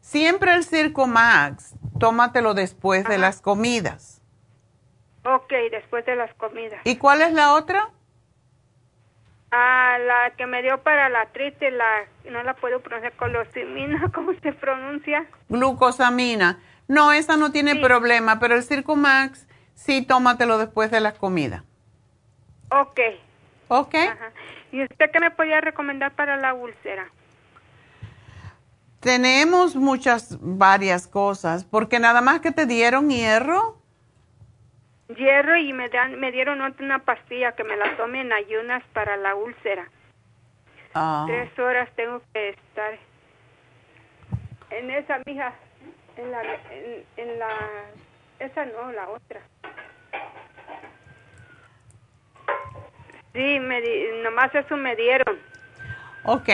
siempre 0.01 0.55
el 0.55 0.63
Circo 0.63 1.09
Max, 1.09 1.75
tómatelo 1.99 2.55
después 2.55 3.05
de 3.05 3.19
las 3.19 3.41
comidas. 3.41 4.23
Ok, 5.25 5.53
después 5.73 6.07
de 6.07 6.15
las 6.15 6.33
comidas. 6.35 6.81
¿Y 6.85 6.97
cuál 6.97 7.23
es 7.23 7.33
la 7.33 7.55
otra? 7.55 7.91
Ah, 9.51 9.97
la 9.99 10.37
que 10.37 10.47
me 10.47 10.63
dio 10.63 10.83
para 10.83 11.09
la 11.09 11.23
artritis, 11.23 11.73
la, 11.73 12.05
no 12.31 12.43
la 12.43 12.55
puedo 12.55 12.81
pronunciar, 12.81 13.15
colosimina, 13.15 14.11
¿cómo 14.15 14.33
se 14.43 14.53
pronuncia? 14.53 15.27
Glucosamina. 15.49 16.61
No, 16.87 17.13
esa 17.13 17.37
no 17.37 17.53
tiene 17.53 17.77
problema, 17.77 18.41
pero 18.41 18.55
el 18.55 18.63
Circo 18.63 18.97
Max 18.97 19.47
sí 19.75 20.03
tómatelo 20.03 20.59
después 20.59 20.91
de 20.91 21.01
las 21.01 21.15
comidas. 21.15 21.63
Ok. 22.71 23.01
¿Ok? 23.69 23.95
Ajá. 23.95 24.33
¿Y 24.73 24.83
usted 24.83 25.11
qué 25.11 25.21
me 25.21 25.31
podía 25.31 25.61
recomendar 25.61 26.13
para 26.13 26.37
la 26.37 26.55
úlcera? 26.55 27.11
Tenemos 29.01 29.77
muchas, 29.77 30.39
varias 30.41 31.07
cosas, 31.07 31.65
porque 31.65 31.99
nada 32.01 32.21
más 32.21 32.41
que 32.41 32.51
te 32.53 32.67
dieron 32.67 33.11
hierro. 33.11 33.78
Hierro 35.16 35.57
y 35.57 35.73
me, 35.73 35.88
dan, 35.88 36.21
me 36.21 36.31
dieron 36.33 36.61
otra- 36.61 36.85
una 36.85 36.99
pastilla 37.01 37.53
que 37.53 37.64
me 37.64 37.77
la 37.77 37.97
tome 37.97 38.21
en 38.21 38.33
ayunas 38.33 38.83
para 38.92 39.16
la 39.16 39.35
úlcera. 39.35 39.88
Ah, 40.94 41.25
Tres 41.27 41.59
horas 41.59 41.88
tengo 41.97 42.21
que 42.33 42.51
estar 42.51 42.99
en 44.71 44.90
esa, 44.90 45.21
mija, 45.25 45.53
en 46.16 46.31
la, 46.31 46.42
en, 46.42 47.05
en 47.16 47.38
la, 47.38 47.49
esa 48.38 48.64
no, 48.66 48.92
la 48.92 49.09
otra. 49.09 49.40
Sí, 53.33 53.61
me 53.61 53.81
di, 53.81 54.05
nomás 54.23 54.55
eso 54.55 54.77
me 54.77 54.94
dieron. 54.97 55.38
ok, 56.25 56.49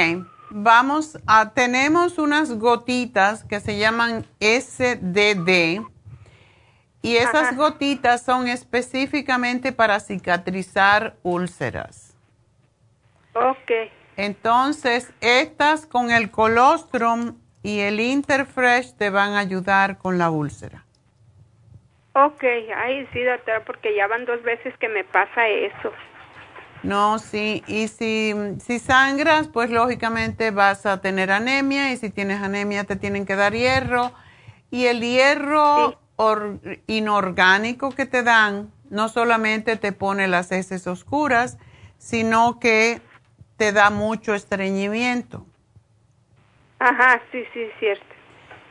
vamos 0.51 1.19
a, 1.27 1.53
tenemos 1.55 2.19
unas 2.19 2.57
gotitas 2.59 3.45
que 3.45 3.59
se 3.61 3.79
llaman 3.79 4.25
SDD 4.41 5.81
y 7.05 7.19
esas 7.19 7.53
Ajá. 7.53 7.53
gotitas 7.53 8.25
son 8.25 8.49
específicamente 8.49 9.73
para 9.73 10.01
cicatrizar 10.01 11.19
úlceras. 11.23 12.17
Ok, 13.35 13.71
Entonces, 14.17 15.13
estas 15.21 15.85
con 15.87 16.11
el 16.11 16.31
colostrum 16.31 17.37
y 17.63 17.81
el 17.81 18.01
Interfresh 18.01 18.95
te 18.95 19.11
van 19.11 19.33
a 19.35 19.41
ayudar 19.41 19.99
con 19.99 20.17
la 20.17 20.31
úlcera. 20.31 20.87
ok, 22.15 22.43
ay 22.77 23.07
sí, 23.13 23.23
doctora, 23.23 23.65
porque 23.65 23.95
ya 23.95 24.07
van 24.07 24.25
dos 24.25 24.43
veces 24.43 24.75
que 24.79 24.89
me 24.89 25.05
pasa 25.05 25.47
eso. 25.49 25.93
No, 26.83 27.19
sí, 27.19 27.65
y 27.67 27.89
si, 27.89 28.35
si 28.61 28.79
sangras, 28.79 29.49
pues 29.49 29.71
lógicamente 29.71 30.51
vas 30.51 30.85
a 30.87 31.01
tener 31.01 31.31
anemia 31.31 31.93
y 31.93 31.97
si 31.97 32.11
tienes 32.11 32.43
anemia 32.43 32.85
te 32.85 32.97
tienen 32.97 33.25
que 33.27 33.37
dar 33.37 33.55
hierro. 33.55 34.13
Y 34.71 34.87
el 34.87 35.01
hierro 35.01 36.04
inorgánico 36.87 37.91
que 37.91 38.07
te 38.07 38.23
dan 38.23 38.73
no 38.91 39.09
solamente 39.09 39.77
te 39.77 39.93
pone 39.93 40.29
las 40.29 40.53
heces 40.53 40.87
oscuras, 40.87 41.59
sino 41.99 42.61
que 42.61 43.01
te 43.57 43.73
da 43.73 43.91
mucho 43.91 44.35
estreñimiento. 44.35 45.47
Ajá, 46.79 47.21
sí, 47.33 47.43
sí, 47.53 47.67
cierto. 47.79 48.05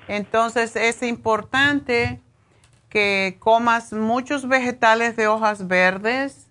Entonces 0.08 0.76
es 0.76 1.02
importante 1.04 2.22
que 2.90 3.38
comas 3.40 3.92
muchos 3.92 4.48
vegetales 4.48 5.16
de 5.16 5.28
hojas 5.28 5.68
verdes 5.68 6.48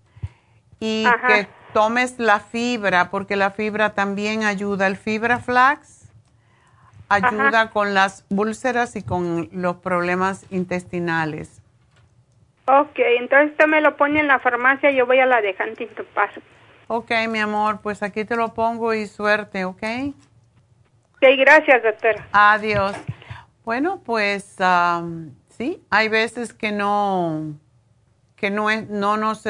y 0.81 1.07
que 1.29 1.47
tomes 1.73 2.19
la 2.19 2.41
fibra, 2.41 3.11
porque 3.11 3.37
la 3.37 3.51
fibra 3.51 3.95
también 3.95 4.43
ayuda. 4.43 4.87
El 4.87 4.97
fibra 4.97 5.39
flax 5.39 6.02
ayuda 7.13 7.71
con 7.71 7.95
las 7.95 8.25
úlceras 8.31 8.97
y 8.97 9.03
con 9.03 9.49
los 9.53 9.77
problemas 9.77 10.47
intestinales. 10.51 11.61
Ok, 12.67 12.99
entonces 13.19 13.51
usted 13.51 13.67
me 13.67 13.81
lo 13.81 13.97
pone 13.97 14.21
en 14.21 14.29
la 14.29 14.39
farmacia 14.39 14.91
y 14.91 14.97
yo 14.97 15.07
voy 15.07 15.19
a 15.19 15.27
la 15.27 15.41
de 15.41 15.55
Huntington 15.59 16.07
Paso. 16.15 16.41
Ok, 16.87 17.11
mi 17.29 17.39
amor, 17.39 17.81
pues 17.83 18.03
aquí 18.03 18.25
te 18.25 18.37
lo 18.37 18.55
pongo 18.55 18.95
y 18.95 19.07
suerte, 19.07 19.65
¿ok? 19.65 19.83
Ok, 21.15 21.23
gracias, 21.39 21.83
doctora. 21.83 22.27
Adiós. 22.33 22.95
Bueno, 23.65 24.01
pues 24.05 24.57
sí, 25.49 25.83
hay 25.91 26.09
veces 26.09 26.53
que 26.53 26.73
no, 26.73 27.55
que 28.37 28.51
no, 28.51 28.71
es, 28.71 28.89
no, 28.89 29.17
nos, 29.17 29.45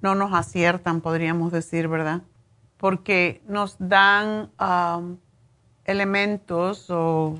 no 0.00 0.14
nos 0.14 0.32
aciertan, 0.32 1.00
podríamos 1.00 1.52
decir, 1.52 1.88
¿verdad? 1.88 2.22
Porque 2.78 3.42
nos 3.46 3.76
dan 3.78 4.50
elementos 5.84 6.90
o 6.90 7.36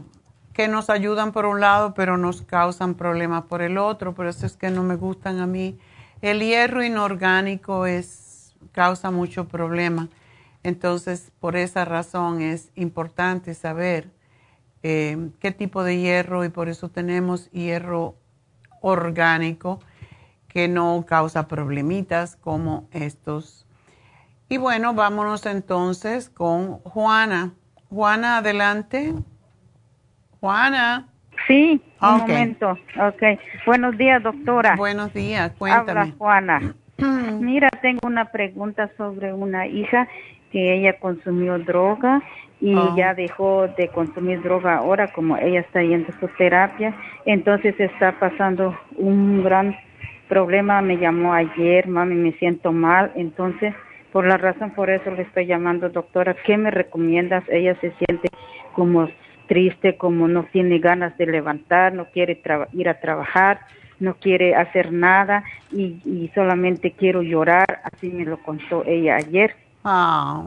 que 0.53 0.69
nos 0.69 0.89
ayudan 0.89 1.33
por 1.33 1.47
un 1.47 1.61
lado, 1.61 1.95
pero 1.95 2.17
nos 2.17 2.43
causan 2.43 2.95
problemas 2.95 3.45
por 3.45 3.61
el 3.61 3.77
otro. 3.77 4.15
Por 4.15 4.27
eso 4.27 4.47
es 4.47 4.57
que 4.57 4.71
no 4.71 4.83
me 4.83 4.97
gustan 4.97 5.41
a 5.41 5.47
mí. 5.47 5.79
El 6.23 6.41
hierro 6.41 6.83
inorgánico 6.85 7.87
es, 7.87 8.55
causa 8.73 9.11
mucho 9.11 9.49
problema. 9.49 10.09
Entonces, 10.63 11.33
por 11.41 11.57
esa 11.57 11.85
razón 11.85 12.41
es 12.41 12.71
importante 12.75 13.55
saber 13.55 14.11
eh, 14.83 15.31
qué 15.41 15.51
tipo 15.51 15.83
de 15.83 15.99
hierro 15.99 16.45
y 16.45 16.49
por 16.49 16.69
eso 16.69 16.89
tenemos 16.89 17.51
hierro 17.51 18.15
orgánico 18.81 19.81
que 20.49 20.69
no 20.69 21.05
causa 21.07 21.49
problemitas 21.49 22.37
como 22.37 22.87
estos. 22.93 23.67
Y 24.49 24.59
bueno, 24.59 24.95
vámonos 24.95 25.47
entonces 25.47 26.29
con 26.29 26.79
Juana. 26.81 27.55
Juana, 27.95 28.39
adelante. 28.39 29.15
Juana. 30.41 31.07
Sí, 31.47 31.81
un 32.03 32.19
momento. 32.19 32.73
Ok. 32.99 33.23
Buenos 33.67 33.97
días, 33.97 34.21
doctora. 34.21 34.75
Buenos 34.75 35.15
días, 35.15 35.53
cuéntame. 35.57 36.01
Habla 36.01 36.15
Juana. 36.19 36.75
Mira, 37.41 37.69
tengo 37.83 38.01
una 38.09 38.25
pregunta 38.33 38.91
sobre 38.97 39.33
una 39.33 39.69
hija 39.69 40.09
que 40.51 40.75
ella 40.75 40.99
consumió 40.99 41.57
droga 41.61 42.21
y 42.61 42.75
oh. 42.75 42.97
ya 42.97 43.15
dejó 43.15 43.69
de 43.77 43.87
consumir 43.89 44.43
droga 44.43 44.79
ahora 44.79 45.13
como 45.13 45.37
ella 45.37 45.61
está 45.61 45.81
yendo 45.81 46.13
a 46.13 46.19
su 46.19 46.27
terapia, 46.37 46.97
entonces 47.27 47.79
está 47.79 48.19
pasando 48.19 48.77
un 48.97 49.45
gran 49.45 49.77
problema, 50.29 50.81
me 50.81 50.97
llamó 50.97 51.33
ayer, 51.33 51.87
mami, 51.87 52.15
me 52.15 52.33
siento 52.39 52.73
mal, 52.73 53.13
entonces 53.15 53.73
por 54.15 54.29
la 54.29 54.37
razón 54.37 54.71
por 54.71 54.91
eso 54.91 55.11
le 55.11 55.23
estoy 55.23 55.47
llamando, 55.47 55.89
doctora, 55.89 56.37
¿qué 56.47 56.57
me 56.57 56.71
recomiendas? 56.71 57.43
Ella 57.49 57.75
se 57.81 57.91
siente 57.95 58.29
como 58.73 59.09
triste, 59.49 59.97
como 59.97 60.29
no 60.29 60.45
tiene 60.45 60.79
ganas 60.79 61.19
de 61.19 61.27
levantar, 61.27 61.93
no 61.95 62.05
quiere 62.13 62.41
ir 62.75 62.89
a 62.89 63.01
trabajar, 63.01 63.59
no 63.99 64.15
quiere 64.15 64.55
hacer 64.55 64.93
nada 64.93 65.43
y, 65.73 66.01
y 66.05 66.31
solamente 66.33 66.93
quiero 66.93 67.23
llorar, 67.23 67.81
así 67.83 68.09
me 68.09 68.25
lo 68.25 68.41
contó 68.41 68.85
ella 68.87 69.17
ayer. 69.17 69.57
Ah. 69.83 70.47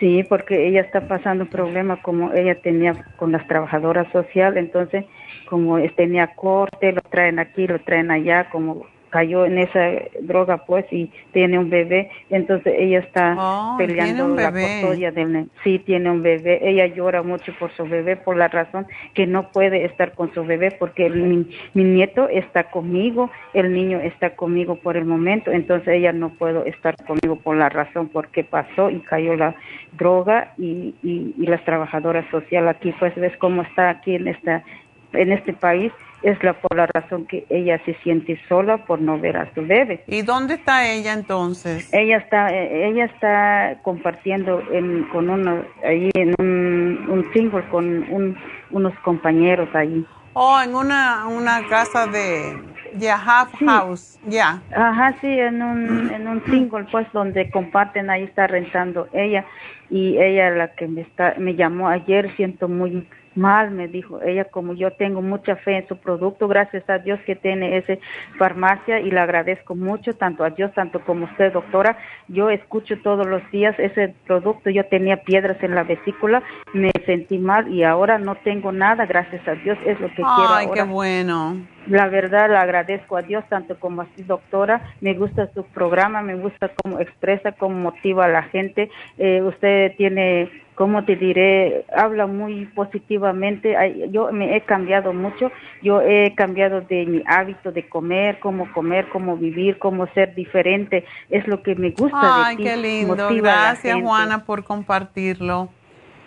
Sí, 0.00 0.24
porque 0.26 0.66
ella 0.66 0.80
está 0.80 1.06
pasando 1.06 1.44
un 1.44 1.50
problema 1.50 2.00
como 2.00 2.32
ella 2.32 2.54
tenía 2.54 2.94
con 3.16 3.32
las 3.32 3.46
trabajadoras 3.48 4.10
sociales, 4.12 4.64
entonces 4.64 5.04
como 5.44 5.78
tenía 5.90 6.28
corte, 6.28 6.92
lo 6.92 7.02
traen 7.02 7.38
aquí, 7.38 7.66
lo 7.66 7.80
traen 7.80 8.10
allá, 8.10 8.48
como 8.48 8.86
cayó 9.12 9.44
en 9.44 9.58
esa 9.58 9.90
droga 10.22 10.64
pues 10.64 10.86
y 10.90 11.12
tiene 11.32 11.58
un 11.58 11.68
bebé, 11.68 12.10
entonces 12.30 12.74
ella 12.78 13.00
está 13.00 13.36
oh, 13.38 13.76
peleando 13.76 14.26
la 14.28 14.50
custodia 14.50 15.12
del 15.12 15.50
sí 15.62 15.78
tiene 15.78 16.10
un 16.10 16.22
bebé, 16.22 16.58
ella 16.62 16.86
llora 16.86 17.22
mucho 17.22 17.52
por 17.58 17.70
su 17.76 17.84
bebé 17.84 18.16
por 18.16 18.36
la 18.36 18.48
razón 18.48 18.86
que 19.12 19.26
no 19.26 19.52
puede 19.52 19.84
estar 19.84 20.12
con 20.14 20.32
su 20.32 20.44
bebé 20.44 20.70
porque 20.72 21.10
mi, 21.10 21.46
mi, 21.74 21.84
nieto 21.84 22.26
está 22.30 22.70
conmigo, 22.70 23.30
el 23.52 23.74
niño 23.74 24.00
está 24.00 24.34
conmigo 24.34 24.76
por 24.76 24.96
el 24.96 25.04
momento, 25.04 25.50
entonces 25.52 25.88
ella 25.88 26.12
no 26.12 26.30
puede 26.30 26.66
estar 26.70 26.96
conmigo 27.04 27.36
por 27.36 27.56
la 27.56 27.68
razón 27.68 28.08
porque 28.08 28.44
pasó 28.44 28.88
y 28.88 29.00
cayó 29.00 29.36
la 29.36 29.54
droga 29.92 30.54
y, 30.56 30.94
y, 31.02 31.34
y 31.38 31.46
las 31.46 31.62
trabajadoras 31.66 32.24
sociales 32.30 32.76
aquí 32.76 32.94
pues 32.98 33.14
ves 33.16 33.36
cómo 33.36 33.60
está 33.60 33.90
aquí 33.90 34.14
en 34.14 34.28
esta 34.28 34.64
en 35.12 35.32
este 35.32 35.52
país 35.52 35.92
es 36.22 36.42
la 36.42 36.54
por 36.54 36.76
la 36.76 36.86
razón 36.86 37.26
que 37.26 37.44
ella 37.48 37.80
se 37.84 37.94
siente 38.02 38.38
sola 38.48 38.84
por 38.84 39.00
no 39.00 39.18
ver 39.18 39.36
a 39.36 39.52
su 39.54 39.66
bebé. 39.66 40.04
¿Y 40.06 40.22
dónde 40.22 40.54
está 40.54 40.88
ella 40.88 41.12
entonces? 41.12 41.92
Ella 41.92 42.18
está 42.18 42.48
eh, 42.50 42.88
ella 42.88 43.04
está 43.06 43.78
compartiendo 43.82 44.62
en, 44.70 45.04
con 45.04 45.30
uno 45.30 45.64
ahí 45.84 46.10
en 46.14 46.34
un, 46.38 47.06
un 47.08 47.32
single 47.32 47.64
con 47.70 47.84
un, 48.10 48.36
unos 48.70 48.94
compañeros 49.00 49.68
ahí. 49.74 50.06
Oh, 50.34 50.60
en 50.62 50.74
una 50.74 51.26
una 51.28 51.66
casa 51.68 52.06
de 52.06 52.72
de 52.94 53.10
half 53.10 53.52
house, 53.64 54.18
ya. 54.26 54.60
Ajá, 54.74 55.14
sí, 55.20 55.26
en 55.26 55.62
un 55.62 56.10
en 56.10 56.28
un 56.28 56.44
single 56.44 56.86
pues 56.90 57.06
donde 57.12 57.50
comparten 57.50 58.10
ahí 58.10 58.24
está 58.24 58.46
rentando 58.46 59.08
ella 59.12 59.44
y 59.90 60.18
ella 60.18 60.50
la 60.50 60.68
que 60.74 60.86
me 60.86 61.02
está 61.02 61.34
me 61.38 61.54
llamó 61.54 61.88
ayer 61.88 62.34
siento 62.36 62.68
muy 62.68 63.06
mal, 63.34 63.70
me 63.70 63.88
dijo 63.88 64.20
ella, 64.22 64.44
como 64.44 64.74
yo 64.74 64.92
tengo 64.92 65.22
mucha 65.22 65.56
fe 65.56 65.78
en 65.78 65.88
su 65.88 65.96
producto, 65.96 66.48
gracias 66.48 66.88
a 66.88 66.98
Dios 66.98 67.20
que 67.26 67.36
tiene 67.36 67.76
esa 67.76 67.94
farmacia 68.38 69.00
y 69.00 69.10
le 69.10 69.20
agradezco 69.20 69.74
mucho, 69.74 70.14
tanto 70.14 70.44
a 70.44 70.50
Dios, 70.50 70.72
tanto 70.74 71.00
como 71.00 71.24
usted, 71.24 71.52
doctora. 71.52 71.96
Yo 72.28 72.50
escucho 72.50 73.00
todos 73.02 73.26
los 73.26 73.42
días 73.50 73.78
ese 73.78 74.14
producto, 74.26 74.70
yo 74.70 74.84
tenía 74.86 75.18
piedras 75.18 75.62
en 75.62 75.74
la 75.74 75.84
vesícula, 75.84 76.42
me 76.72 76.90
sentí 77.06 77.38
mal 77.38 77.72
y 77.72 77.84
ahora 77.84 78.18
no 78.18 78.34
tengo 78.36 78.72
nada, 78.72 79.06
gracias 79.06 79.46
a 79.46 79.52
Dios, 79.54 79.78
es 79.84 79.98
lo 80.00 80.08
que 80.08 80.16
quiero. 80.16 80.54
Ay, 80.54 80.68
qué 80.72 80.82
bueno. 80.82 81.56
La 81.86 82.08
verdad, 82.08 82.48
le 82.48 82.56
agradezco 82.56 83.16
a 83.16 83.22
Dios, 83.22 83.44
tanto 83.48 83.78
como 83.78 84.02
a 84.02 84.06
su 84.16 84.24
doctora. 84.24 84.94
Me 85.00 85.14
gusta 85.14 85.50
su 85.52 85.64
programa, 85.64 86.22
me 86.22 86.36
gusta 86.36 86.70
cómo 86.80 87.00
expresa, 87.00 87.52
cómo 87.52 87.76
motiva 87.76 88.26
a 88.26 88.28
la 88.28 88.44
gente. 88.44 88.88
Eh, 89.18 89.42
usted 89.42 89.96
tiene 89.96 90.48
como 90.82 91.04
te 91.04 91.14
diré, 91.14 91.84
habla 91.96 92.26
muy 92.26 92.66
positivamente. 92.66 93.76
Yo 94.10 94.32
me 94.32 94.56
he 94.56 94.62
cambiado 94.62 95.12
mucho, 95.12 95.52
yo 95.80 96.00
he 96.00 96.34
cambiado 96.34 96.80
de 96.80 97.06
mi 97.06 97.22
hábito 97.24 97.70
de 97.70 97.88
comer, 97.88 98.40
cómo 98.40 98.66
comer, 98.72 99.08
cómo 99.12 99.36
vivir, 99.36 99.78
cómo 99.78 100.08
ser 100.08 100.34
diferente. 100.34 101.04
Es 101.30 101.46
lo 101.46 101.62
que 101.62 101.76
me 101.76 101.90
gusta 101.90 102.48
Ay, 102.48 102.56
qué 102.56 102.76
lindo. 102.76 103.14
Gracias, 103.14 103.96
Juana, 104.02 104.44
por 104.44 104.64
compartirlo. 104.64 105.68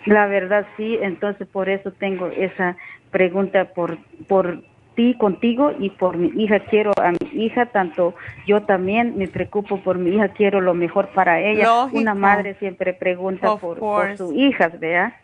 La 0.06 0.26
verdad, 0.26 0.66
sí. 0.78 0.98
Entonces, 1.02 1.46
por 1.46 1.68
eso 1.68 1.92
tengo 1.92 2.28
esa 2.28 2.78
pregunta 3.10 3.74
por, 3.74 3.98
por 4.26 4.62
ti, 4.96 5.14
contigo 5.14 5.72
y 5.78 5.90
por 5.90 6.16
mi 6.16 6.28
hija. 6.42 6.58
Quiero 6.60 6.90
a 7.00 7.12
mi 7.12 7.44
hija, 7.44 7.66
tanto 7.66 8.14
yo 8.46 8.62
también 8.62 9.16
me 9.16 9.28
preocupo 9.28 9.80
por 9.80 9.98
mi 9.98 10.16
hija, 10.16 10.28
quiero 10.30 10.60
lo 10.60 10.74
mejor 10.74 11.08
para 11.10 11.40
ella. 11.40 11.84
Una 11.92 12.14
madre 12.14 12.56
siempre 12.58 12.94
pregunta 12.94 13.56
por, 13.56 13.78
por, 13.78 14.16
sus 14.16 14.32
hijas, 14.34 14.80
¿vea? 14.80 15.20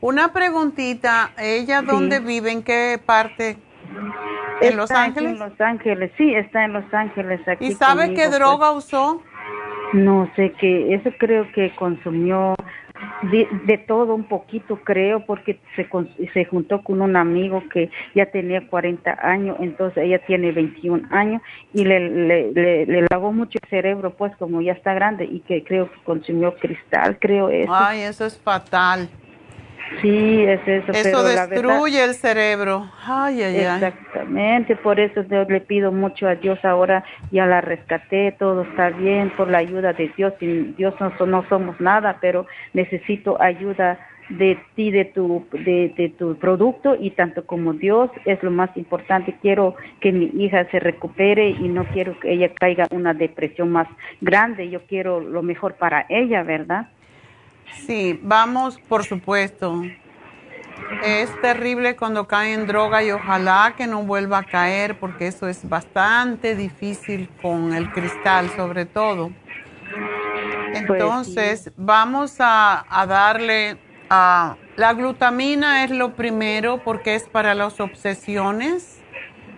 Una 0.00 0.32
preguntita, 0.32 1.32
¿ella 1.38 1.82
dónde 1.82 2.20
vive? 2.20 2.52
¿En 2.52 2.62
qué 2.62 3.00
parte? 3.04 3.56
¿En 4.60 4.76
Los 4.76 4.90
Ángeles? 4.90 5.32
En 5.32 5.38
Los 5.38 5.60
Ángeles, 5.60 6.12
sí, 6.16 6.34
está 6.34 6.64
en 6.64 6.74
Los 6.74 6.92
Ángeles. 6.92 7.40
Aquí 7.48 7.66
¿Y 7.66 7.72
sabe 7.72 8.10
qué 8.10 8.26
pues. 8.26 8.38
droga 8.38 8.70
usó? 8.72 9.22
No 9.92 10.30
sé 10.36 10.52
qué, 10.60 10.94
eso 10.94 11.10
creo 11.18 11.50
que 11.52 11.74
consumió 11.76 12.54
de, 13.22 13.78
todo 13.88 14.14
un 14.14 14.24
poquito 14.24 14.76
creo 14.76 15.24
porque 15.26 15.58
se, 15.74 15.88
se 16.32 16.44
juntó 16.44 16.82
con 16.82 17.02
un 17.02 17.16
amigo 17.16 17.62
que 17.72 17.90
ya 18.14 18.26
tenía 18.26 18.66
40 18.68 19.18
años, 19.20 19.56
entonces 19.60 20.04
ella 20.04 20.20
tiene 20.26 20.52
21 20.52 21.08
años 21.10 21.42
y 21.72 21.84
le, 21.84 22.00
le, 22.52 22.86
le, 22.86 23.06
lavó 23.10 23.32
mucho 23.32 23.58
el 23.62 23.68
cerebro 23.68 24.14
pues 24.14 24.34
como 24.36 24.62
ya 24.62 24.72
está 24.72 24.94
grande 24.94 25.24
y 25.24 25.40
que 25.40 25.64
creo 25.64 25.90
que 25.90 26.00
consumió 26.04 26.54
cristal, 26.56 27.18
creo 27.18 27.48
eso. 27.48 27.72
Ay, 27.74 28.02
eso 28.02 28.26
es 28.26 28.38
fatal. 28.38 29.08
Sí, 30.00 30.44
es 30.44 30.60
eso. 30.66 30.92
Eso 30.92 31.22
destruye 31.22 32.02
el 32.02 32.14
cerebro. 32.14 32.90
Ay, 33.06 33.42
ay, 33.42 33.56
Exactamente, 33.56 34.76
por 34.76 35.00
eso 35.00 35.22
yo 35.22 35.44
le 35.44 35.60
pido 35.60 35.92
mucho 35.92 36.26
a 36.26 36.34
Dios 36.34 36.58
ahora, 36.64 37.04
ya 37.30 37.46
la 37.46 37.60
rescaté, 37.60 38.32
todo 38.38 38.62
está 38.62 38.90
bien, 38.90 39.30
por 39.30 39.48
la 39.48 39.58
ayuda 39.58 39.92
de 39.92 40.10
Dios. 40.16 40.32
Sin 40.38 40.74
Dios 40.76 40.94
no, 41.00 41.26
no 41.26 41.48
somos 41.48 41.80
nada, 41.80 42.18
pero 42.20 42.46
necesito 42.72 43.40
ayuda 43.40 43.98
de 44.28 44.58
ti, 44.74 44.90
de 44.90 45.04
tu, 45.04 45.46
de, 45.52 46.14
tu 46.18 46.36
producto 46.36 46.96
y 46.98 47.10
tanto 47.10 47.44
como 47.46 47.74
Dios 47.74 48.10
es 48.24 48.42
lo 48.42 48.50
más 48.50 48.74
importante. 48.76 49.36
Quiero 49.42 49.74
que 50.00 50.12
mi 50.12 50.30
hija 50.42 50.68
se 50.70 50.80
recupere 50.80 51.50
y 51.50 51.68
no 51.68 51.84
quiero 51.86 52.18
que 52.20 52.32
ella 52.32 52.50
caiga 52.54 52.86
en 52.90 52.96
una 52.96 53.14
depresión 53.14 53.70
más 53.70 53.88
grande. 54.20 54.70
Yo 54.70 54.80
quiero 54.86 55.20
lo 55.20 55.42
mejor 55.42 55.74
para 55.74 56.06
ella, 56.08 56.42
¿verdad? 56.42 56.88
Sí, 57.86 58.18
vamos, 58.22 58.78
por 58.88 59.04
supuesto. 59.04 59.82
Es 61.02 61.30
terrible 61.40 61.96
cuando 61.96 62.26
cae 62.26 62.52
en 62.52 62.66
droga 62.66 63.02
y 63.02 63.10
ojalá 63.10 63.74
que 63.76 63.86
no 63.86 64.02
vuelva 64.02 64.38
a 64.38 64.42
caer 64.44 64.98
porque 64.98 65.28
eso 65.28 65.48
es 65.48 65.68
bastante 65.68 66.56
difícil 66.56 67.28
con 67.40 67.74
el 67.74 67.90
cristal 67.92 68.50
sobre 68.50 68.84
todo. 68.86 69.30
Pues 70.70 70.80
Entonces, 70.80 71.72
vamos 71.76 72.36
a, 72.38 72.84
darle 73.08 73.76
a... 74.10 74.56
La 74.76 74.92
glutamina 74.92 75.84
es 75.84 75.90
lo 75.90 76.14
primero 76.14 76.82
porque 76.82 77.14
es 77.14 77.24
para 77.28 77.54
las 77.54 77.80
obsesiones 77.80 79.00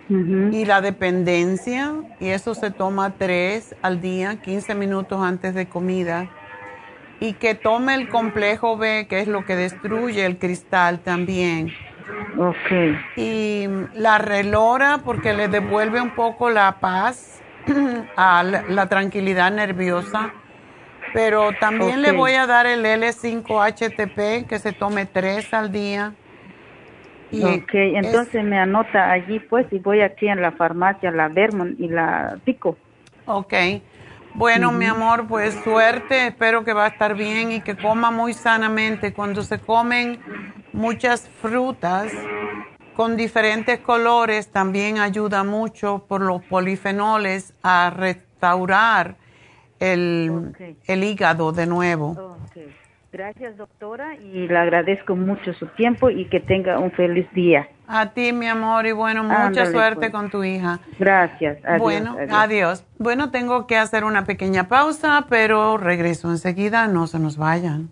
y 0.09 0.63
la 0.63 0.79
dependencia 0.79 1.95
y 2.19 2.27
eso 2.27 2.55
se 2.55 2.71
toma 2.71 3.15
tres 3.17 3.75
al 3.81 3.99
día, 3.99 4.41
15 4.41 4.73
minutos 4.75 5.19
antes 5.21 5.53
de 5.53 5.67
comida 5.67 6.29
y 7.19 7.33
que 7.33 7.55
tome 7.55 7.95
el 7.95 8.09
complejo 8.09 8.77
B, 8.77 9.07
que 9.09 9.19
es 9.19 9.27
lo 9.27 9.45
que 9.45 9.55
destruye 9.55 10.25
el 10.25 10.37
cristal 10.37 10.99
también. 10.99 11.73
Ok. 12.37 12.95
Y 13.15 13.65
la 13.95 14.17
relora 14.19 14.99
porque 15.03 15.33
le 15.33 15.47
devuelve 15.47 16.01
un 16.01 16.11
poco 16.11 16.49
la 16.49 16.79
paz, 16.79 17.41
a 18.15 18.43
la, 18.43 18.87
tranquilidad 18.87 19.51
nerviosa. 19.51 20.33
Pero 21.13 21.51
también 21.59 22.01
le 22.01 22.11
voy 22.11 22.33
a 22.33 22.45
dar 22.45 22.65
el 22.67 22.85
L5-HTP, 22.85 24.45
que 24.45 24.59
se 24.59 24.73
tome 24.73 25.05
tres 25.05 25.53
al 25.53 25.71
día. 25.71 26.13
Y 27.31 27.43
ok, 27.43 27.73
entonces 27.73 28.43
me 28.43 28.59
anota 28.59 29.11
allí 29.11 29.39
pues 29.39 29.65
y 29.71 29.79
voy 29.79 30.01
aquí 30.01 30.27
en 30.27 30.41
la 30.41 30.51
farmacia, 30.51 31.11
la 31.11 31.27
Vermont 31.29 31.79
y 31.79 31.87
la 31.87 32.37
Pico. 32.43 32.77
Ok. 33.25 33.53
Bueno, 34.37 34.71
mi 34.71 34.85
amor, 34.85 35.25
pues 35.27 35.55
suerte, 35.63 36.27
espero 36.27 36.63
que 36.63 36.71
va 36.71 36.85
a 36.85 36.89
estar 36.89 37.15
bien 37.15 37.51
y 37.51 37.61
que 37.61 37.75
coma 37.75 38.11
muy 38.11 38.33
sanamente. 38.33 39.11
Cuando 39.11 39.41
se 39.41 39.57
comen 39.57 40.19
muchas 40.73 41.27
frutas 41.27 42.13
con 42.95 43.17
diferentes 43.17 43.79
colores, 43.79 44.51
también 44.51 44.99
ayuda 44.99 45.43
mucho 45.43 46.05
por 46.07 46.21
los 46.21 46.43
polifenoles 46.43 47.55
a 47.63 47.89
restaurar 47.89 49.15
el, 49.79 50.53
hígado 50.87 51.51
de 51.51 51.65
nuevo. 51.65 52.37
Gracias, 53.11 53.57
doctora, 53.57 54.17
y 54.17 54.47
le 54.47 54.57
agradezco 54.59 55.15
mucho 55.15 55.51
su 55.53 55.65
tiempo 55.69 56.11
y 56.11 56.25
que 56.29 56.41
tenga 56.41 56.77
un 56.77 56.91
feliz 56.91 57.27
día. 57.33 57.67
A 57.87 58.07
ti, 58.07 58.33
mi 58.33 58.47
amor, 58.47 58.85
y 58.85 58.91
bueno, 58.91 59.23
mucha 59.23 59.65
suerte 59.71 60.09
pues. 60.09 60.11
con 60.11 60.29
tu 60.29 60.43
hija. 60.43 60.79
Gracias. 60.99 61.59
Adiós, 61.63 61.81
bueno, 61.81 62.17
adiós. 62.29 62.83
Bueno, 62.97 63.31
tengo 63.31 63.65
que 63.65 63.77
hacer 63.77 64.03
una 64.03 64.25
pequeña 64.25 64.67
pausa, 64.67 65.25
pero 65.29 65.77
regreso 65.77 66.29
enseguida, 66.29 66.87
no 66.87 67.07
se 67.07 67.19
nos 67.19 67.37
vayan. 67.37 67.91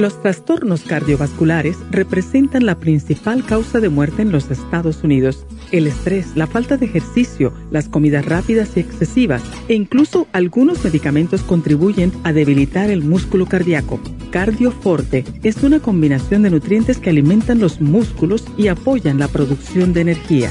Los 0.00 0.22
trastornos 0.22 0.84
cardiovasculares 0.84 1.76
representan 1.90 2.64
la 2.64 2.76
principal 2.76 3.44
causa 3.44 3.80
de 3.80 3.90
muerte 3.90 4.22
en 4.22 4.32
los 4.32 4.50
Estados 4.50 5.04
Unidos. 5.04 5.44
El 5.72 5.86
estrés, 5.86 6.34
la 6.34 6.46
falta 6.46 6.76
de 6.76 6.86
ejercicio, 6.86 7.52
las 7.70 7.88
comidas 7.88 8.26
rápidas 8.26 8.76
y 8.76 8.80
excesivas 8.80 9.42
e 9.68 9.74
incluso 9.74 10.26
algunos 10.32 10.82
medicamentos 10.84 11.42
contribuyen 11.42 12.12
a 12.24 12.32
debilitar 12.32 12.90
el 12.90 13.02
músculo 13.02 13.46
cardíaco. 13.46 14.00
Cardioforte 14.30 15.24
es 15.42 15.62
una 15.62 15.80
combinación 15.80 16.42
de 16.42 16.50
nutrientes 16.50 16.98
que 16.98 17.10
alimentan 17.10 17.60
los 17.60 17.80
músculos 17.80 18.44
y 18.56 18.68
apoyan 18.68 19.18
la 19.18 19.28
producción 19.28 19.92
de 19.92 20.00
energía. 20.00 20.50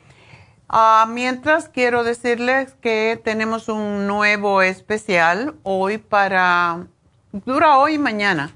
Ah, 0.68 1.06
mientras 1.08 1.70
quiero 1.70 2.04
decirles 2.04 2.74
que 2.82 3.18
tenemos 3.24 3.70
un 3.70 4.06
nuevo 4.06 4.60
especial 4.60 5.54
hoy 5.62 5.96
para, 5.96 6.88
dura 7.32 7.78
hoy 7.78 7.94
y 7.94 7.98
mañana 7.98 8.52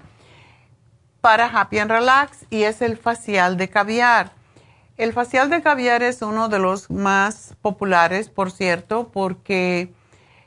para 1.26 1.46
Happy 1.46 1.80
and 1.80 1.90
Relax 1.90 2.46
y 2.50 2.62
es 2.62 2.80
el 2.82 2.96
facial 2.96 3.56
de 3.56 3.68
caviar. 3.68 4.30
El 4.96 5.12
facial 5.12 5.50
de 5.50 5.60
caviar 5.60 6.04
es 6.04 6.22
uno 6.22 6.48
de 6.48 6.60
los 6.60 6.88
más 6.88 7.56
populares, 7.62 8.28
por 8.28 8.52
cierto, 8.52 9.10
porque 9.12 9.92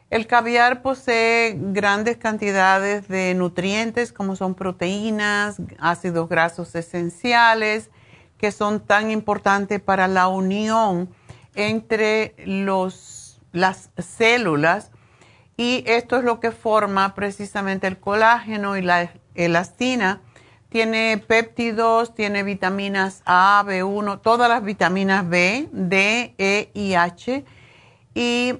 el 0.09 0.25
caviar 0.25 0.81
posee 0.81 1.57
grandes 1.59 2.15
cantidades 2.15 3.09
de 3.09 3.33
nutrientes 3.33 4.13
como 4.13 4.37
son 4.37 4.55
proteínas, 4.55 5.57
ácidos 5.79 6.29
grasos 6.29 6.73
esenciales, 6.75 7.89
que 8.37 8.53
son 8.53 8.79
tan 8.79 9.11
importantes 9.11 9.81
para 9.81 10.07
la 10.07 10.29
unión 10.29 11.09
entre 11.55 12.35
los, 12.45 13.41
las 13.51 13.89
células. 13.97 14.91
Y 15.57 15.83
esto 15.87 16.15
es 16.15 16.23
lo 16.23 16.39
que 16.39 16.51
forma 16.51 17.15
precisamente 17.15 17.85
el 17.85 17.99
colágeno 17.99 18.77
y 18.77 18.81
la 18.81 19.11
elastina. 19.35 20.21
Tiene 20.69 21.17
péptidos, 21.27 22.13
tiene 22.13 22.43
vitaminas 22.43 23.23
A, 23.25 23.63
B1, 23.65 24.21
todas 24.21 24.47
las 24.47 24.63
vitaminas 24.63 25.27
B, 25.27 25.67
D, 25.71 26.35
E 26.37 26.69
y 26.73 26.93
H. 26.93 27.43
Y 28.13 28.53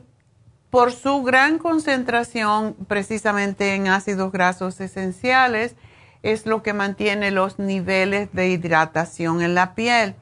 por 0.69 0.91
su 0.91 1.23
gran 1.23 1.59
concentración 1.59 2.75
precisamente 2.87 3.75
en 3.75 3.87
ácidos 3.87 4.31
grasos 4.31 4.79
esenciales, 4.81 5.75
es 6.21 6.45
lo 6.45 6.63
que 6.63 6.73
mantiene 6.73 7.31
los 7.31 7.59
niveles 7.59 8.29
de 8.33 8.49
hidratación 8.49 9.41
en 9.41 9.55
la 9.55 9.73
piel, 9.73 10.15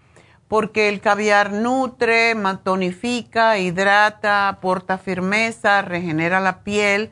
porque 0.47 0.89
el 0.89 1.01
caviar 1.01 1.51
nutre, 1.51 2.35
tonifica, 2.63 3.57
hidrata, 3.57 4.47
aporta 4.47 4.97
firmeza, 4.97 5.81
regenera 5.81 6.39
la 6.39 6.63
piel 6.63 7.11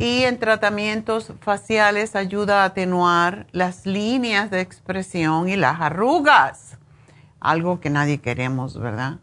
y 0.00 0.24
en 0.24 0.40
tratamientos 0.40 1.32
faciales 1.40 2.16
ayuda 2.16 2.62
a 2.62 2.64
atenuar 2.66 3.46
las 3.52 3.86
líneas 3.86 4.50
de 4.50 4.60
expresión 4.60 5.48
y 5.48 5.54
las 5.54 5.80
arrugas, 5.80 6.78
algo 7.38 7.78
que 7.78 7.90
nadie 7.90 8.18
queremos, 8.18 8.76
¿verdad? 8.76 9.20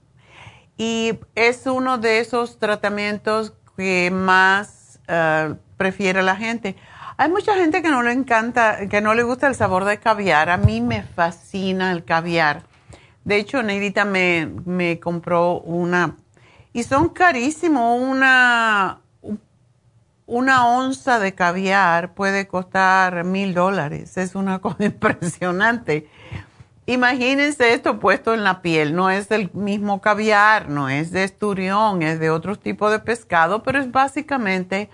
y 0.77 1.19
es 1.35 1.65
uno 1.65 1.97
de 1.97 2.19
esos 2.19 2.59
tratamientos 2.59 3.53
que 3.75 4.11
más 4.11 4.99
eh, 5.07 5.55
prefiere 5.75 6.21
la 6.21 6.35
gente. 6.35 6.75
Hay 7.17 7.29
mucha 7.29 7.55
gente 7.55 7.81
que 7.81 7.89
no 7.89 8.03
le 8.03 8.11
encanta, 8.11 8.87
que 8.87 9.01
no 9.01 9.15
le 9.15 9.23
gusta 9.23 9.47
el 9.47 9.55
sabor 9.55 9.85
de 9.85 9.99
caviar. 9.99 10.49
A 10.49 10.57
mí 10.57 10.81
me 10.81 11.01
fascina 11.01 11.91
el 11.91 12.05
caviar. 12.05 12.63
De 13.25 13.37
hecho, 13.37 13.63
Neidita 13.63 14.05
me, 14.05 14.49
me 14.65 14.99
compró 14.99 15.59
una, 15.59 16.15
y 16.71 16.83
son 16.83 17.09
carísimos, 17.09 17.99
una, 17.99 19.01
una 20.27 20.67
onza 20.67 21.19
de 21.19 21.33
caviar 21.33 22.13
puede 22.13 22.47
costar 22.47 23.23
mil 23.23 23.53
dólares. 23.53 24.17
Es 24.17 24.35
una 24.35 24.59
cosa 24.61 24.85
impresionante. 24.85 26.07
Imagínense 26.85 27.73
esto 27.73 27.99
puesto 27.99 28.33
en 28.33 28.43
la 28.43 28.61
piel, 28.61 28.95
no 28.95 29.09
es 29.09 29.27
del 29.27 29.51
mismo 29.53 29.99
caviar, 29.99 30.69
no 30.69 30.87
es 30.87 31.11
de 31.11 31.25
esturión, 31.25 32.01
es 32.01 32.17
de 32.19 32.29
otro 32.29 32.55
tipo 32.55 32.89
de 32.89 32.99
pescado, 32.99 33.61
pero 33.61 33.79
es 33.79 33.91
básicamente 33.91 34.89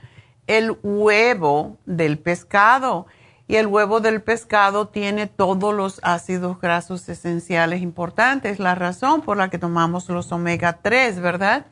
el 0.47 0.75
huevo 0.81 1.77
del 1.85 2.17
pescado. 2.17 3.05
Y 3.47 3.57
el 3.57 3.67
huevo 3.67 3.99
del 3.99 4.21
pescado 4.21 4.87
tiene 4.87 5.27
todos 5.27 5.73
los 5.73 5.99
ácidos 6.01 6.59
grasos 6.59 7.07
esenciales 7.09 7.81
importantes, 7.81 8.57
la 8.57 8.73
razón 8.73 9.21
por 9.21 9.37
la 9.37 9.49
que 9.49 9.59
tomamos 9.59 10.09
los 10.09 10.31
omega 10.31 10.79
3, 10.81 11.19
¿verdad? 11.19 11.65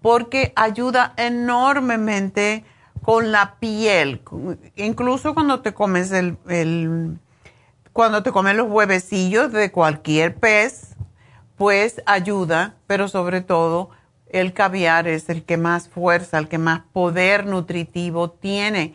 Porque 0.00 0.52
ayuda 0.54 1.14
enormemente 1.16 2.64
con 3.02 3.32
la 3.32 3.56
piel, 3.58 4.20
incluso 4.76 5.34
cuando 5.34 5.60
te 5.60 5.72
comes 5.72 6.12
el, 6.12 6.36
cuando 7.92 8.22
te 8.22 8.30
comes 8.30 8.54
los 8.56 8.70
huevecillos 8.70 9.52
de 9.52 9.72
cualquier 9.72 10.36
pez, 10.36 10.96
pues 11.56 12.02
ayuda, 12.06 12.74
pero 12.86 13.08
sobre 13.08 13.40
todo 13.40 13.90
el 14.28 14.52
caviar 14.52 15.08
es 15.08 15.28
el 15.28 15.42
que 15.42 15.56
más 15.56 15.88
fuerza, 15.88 16.38
el 16.38 16.48
que 16.48 16.58
más 16.58 16.82
poder 16.92 17.46
nutritivo 17.46 18.30
tiene. 18.30 18.94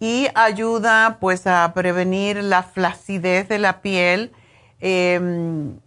Y 0.00 0.28
ayuda 0.34 1.18
pues 1.20 1.46
a 1.46 1.72
prevenir 1.74 2.42
la 2.42 2.62
flacidez 2.62 3.48
de 3.48 3.58
la 3.58 3.80
piel 3.82 4.30
em, 4.80 5.80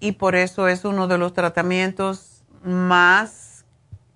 y 0.00 0.12
por 0.12 0.34
eso 0.34 0.66
es 0.66 0.84
uno 0.84 1.06
de 1.06 1.18
los 1.18 1.32
tratamientos 1.32 2.42
más 2.64 3.41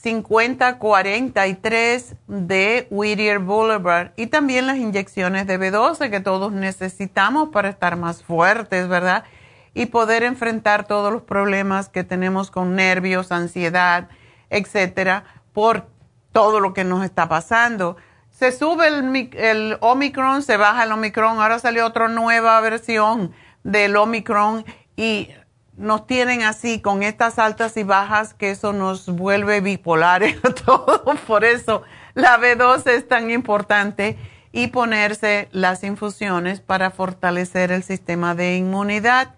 5043 0.03 2.15
de 2.27 2.87
Whittier 2.91 3.39
Boulevard 3.39 4.13
y 4.17 4.29
también 4.29 4.67
las 4.67 4.79
inyecciones 4.79 5.47
de 5.47 5.59
B12 5.59 6.11
que 6.11 6.21
todos 6.21 6.53
necesitamos 6.53 7.51
para 7.51 7.69
estar 7.69 7.97
más 7.97 8.23
fuertes, 8.23 8.89
¿verdad? 8.89 9.25
y 9.75 9.87
poder 9.87 10.23
enfrentar 10.23 10.87
todos 10.87 11.13
los 11.13 11.23
problemas 11.23 11.89
que 11.89 12.05
tenemos 12.05 12.51
con 12.51 12.75
nervios, 12.75 13.33
ansiedad, 13.33 14.09
etcétera, 14.51 15.25
por 15.53 15.87
todo 16.33 16.61
lo 16.61 16.75
que 16.75 16.85
nos 16.85 17.05
está 17.05 17.29
pasando. 17.29 17.97
Se 18.31 18.53
sube 18.53 18.89
el, 18.89 19.31
el 19.35 19.77
Omicron, 19.81 20.43
se 20.43 20.57
baja 20.57 20.85
el 20.85 20.93
Omicron, 20.93 21.41
ahora 21.41 21.59
salió 21.59 21.87
otra 21.87 22.09
nueva 22.09 22.61
versión 22.61 23.33
del 23.63 23.97
Omicron 23.97 24.65
y 24.97 25.29
nos 25.81 26.07
tienen 26.07 26.43
así 26.43 26.81
con 26.81 27.03
estas 27.03 27.39
altas 27.39 27.79
y 27.79 27.85
bajas 27.85 28.35
que 28.35 28.51
eso 28.51 28.75
nos 28.75 29.07
vuelve 29.07 29.63
bipolares 29.63 30.37
a 30.45 30.51
todos. 30.51 31.19
Por 31.21 31.45
eso 31.45 31.85
la 32.15 32.39
B12 32.39 32.87
es 32.91 33.09
tan 33.09 33.31
importante 33.31 34.19
y 34.53 34.67
ponerse 34.67 35.49
las 35.53 35.83
infusiones 35.83 36.61
para 36.61 36.91
fortalecer 36.91 37.73
el 37.73 37.83
sistema 37.83 38.35
de 38.35 38.57
inmunidad. 38.57 39.35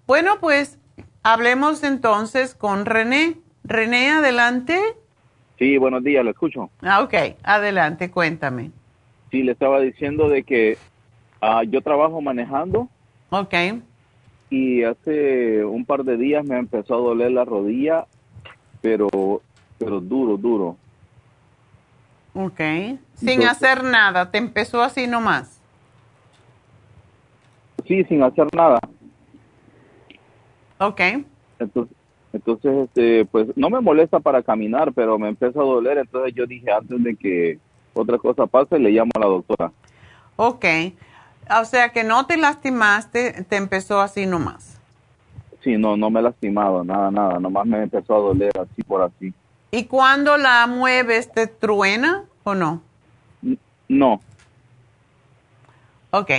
Bueno, 0.07 0.39
pues 0.41 0.79
Hablemos 1.29 1.83
entonces 1.83 2.55
con 2.55 2.87
René. 2.87 3.35
René, 3.65 4.11
adelante. 4.11 4.79
Sí, 5.59 5.77
buenos 5.77 6.05
días, 6.05 6.25
lo 6.25 6.31
escucho. 6.31 6.71
Ah, 6.83 7.03
ok, 7.03 7.15
adelante, 7.43 8.13
cuéntame. 8.13 8.71
Sí, 9.33 9.43
le 9.43 9.51
estaba 9.51 9.81
diciendo 9.81 10.29
de 10.29 10.45
que 10.45 10.79
ah, 11.41 11.63
yo 11.65 11.81
trabajo 11.81 12.21
manejando. 12.21 12.89
Ok. 13.31 13.55
Y 14.51 14.83
hace 14.85 15.65
un 15.65 15.85
par 15.85 16.05
de 16.05 16.17
días 16.17 16.45
me 16.45 16.59
empezó 16.59 16.95
a 16.95 16.99
doler 16.99 17.33
la 17.33 17.45
rodilla, 17.45 18.07
pero, 18.81 19.09
pero 19.79 20.01
duro, 20.01 20.37
duro. 20.37 20.77
Ok. 22.35 22.61
Sin 23.15 23.43
hacer 23.45 23.83
nada, 23.83 24.31
te 24.31 24.39
empezó 24.39 24.83
así 24.83 25.07
nomás. 25.07 25.61
Sí, 27.87 28.05
sin 28.05 28.23
hacer 28.23 28.47
nada. 28.55 28.79
Ok. 30.79 31.01
Entonces, 31.59 31.97
entonces 32.33 32.85
este, 32.85 33.25
pues 33.25 33.49
no 33.57 33.71
me 33.71 33.81
molesta 33.81 34.21
para 34.21 34.43
caminar, 34.43 34.93
pero 34.93 35.19
me 35.19 35.29
empezó 35.29 35.61
a 35.63 35.65
doler. 35.65 35.99
Entonces 35.99 36.35
yo 36.35 36.47
dije, 36.47 36.71
antes 36.71 37.03
de 37.03 37.17
que 37.17 37.59
otra 37.95 38.19
cosa 38.19 38.47
pase, 38.47 38.79
le 38.79 38.91
llamo 38.91 39.11
a 39.15 39.21
la 39.21 39.27
doctora. 39.27 39.73
Ok. 40.37 40.65
O 41.51 41.65
sea 41.65 41.91
que 41.91 42.05
no 42.05 42.27
te 42.27 42.37
lastimaste, 42.37 43.45
te 43.45 43.57
empezó 43.57 44.01
así 44.01 44.27
nomás. 44.27 44.81
Sí, 45.63 45.77
no, 45.77 45.97
no 45.97 46.11
me 46.11 46.21
he 46.21 46.23
lastimado, 46.23 46.85
nada, 46.85 47.11
nada. 47.11 47.39
Nomás 47.39 47.67
me 47.67 47.83
empezó 47.83 48.15
a 48.15 48.19
doler 48.19 48.53
así 48.59 48.83
por 48.83 49.03
así. 49.03 49.33
¿Y 49.71 49.85
cuando 49.85 50.37
la 50.37 50.67
mueves, 50.67 51.33
te 51.33 51.47
truena 51.47 52.25
o 52.45 52.55
no? 52.55 52.83
No. 53.89 54.21
Ok. 56.11 56.31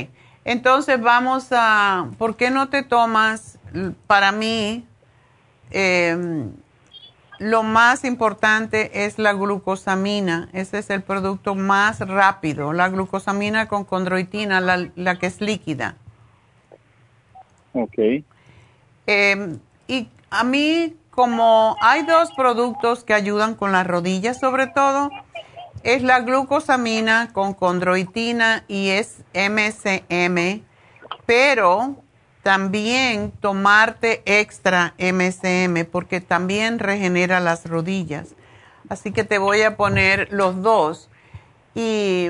Entonces 0.46 1.02
vamos 1.02 1.50
a, 1.52 2.10
¿por 2.18 2.38
qué 2.38 2.50
no 2.52 2.70
te 2.70 2.84
tomas, 2.84 3.60
para 4.08 4.32
mí, 4.32 4.86
em, 5.72 6.52
lo 7.40 7.64
más 7.64 8.04
importante 8.04 9.06
es 9.06 9.20
la 9.20 9.34
glucosamina. 9.34 10.50
Ese 10.54 10.80
es 10.80 10.90
el 10.90 11.04
producto 11.04 11.56
más 11.56 12.00
rápido, 12.00 12.74
la 12.74 12.90
glucosamina 12.90 13.68
con 13.68 13.84
condroitina, 13.84 14.62
la, 14.62 14.90
la 14.96 15.20
que 15.20 15.28
es 15.28 15.42
líquida. 15.42 15.96
Ok. 17.74 18.24
Em, 19.06 19.60
y 19.88 20.10
a 20.30 20.44
mí, 20.44 20.96
como 21.12 21.76
hay 21.82 22.04
dos 22.04 22.32
productos 22.36 23.04
que 23.04 23.14
ayudan 23.14 23.56
con 23.56 23.72
las 23.72 23.86
rodillas 23.86 24.40
sobre 24.40 24.68
todo, 24.68 25.10
es 25.84 26.04
la 26.04 26.20
glucosamina 26.22 27.32
con 27.34 27.54
condroitina 27.54 28.64
y 28.68 28.90
es 28.90 29.24
MCM, 29.34 30.64
pero 31.26 31.96
también 32.48 33.32
tomarte 33.42 34.22
extra 34.26 34.94
MCM 34.98 35.84
porque 35.92 36.22
también 36.22 36.80
regenera 36.80 37.42
las 37.42 37.66
rodillas. 37.66 38.36
Así 38.88 39.12
que 39.12 39.26
te 39.26 39.38
voy 39.38 39.64
a 39.64 39.76
poner 39.76 40.32
los 40.32 40.62
dos. 40.62 41.10
Y 41.76 42.30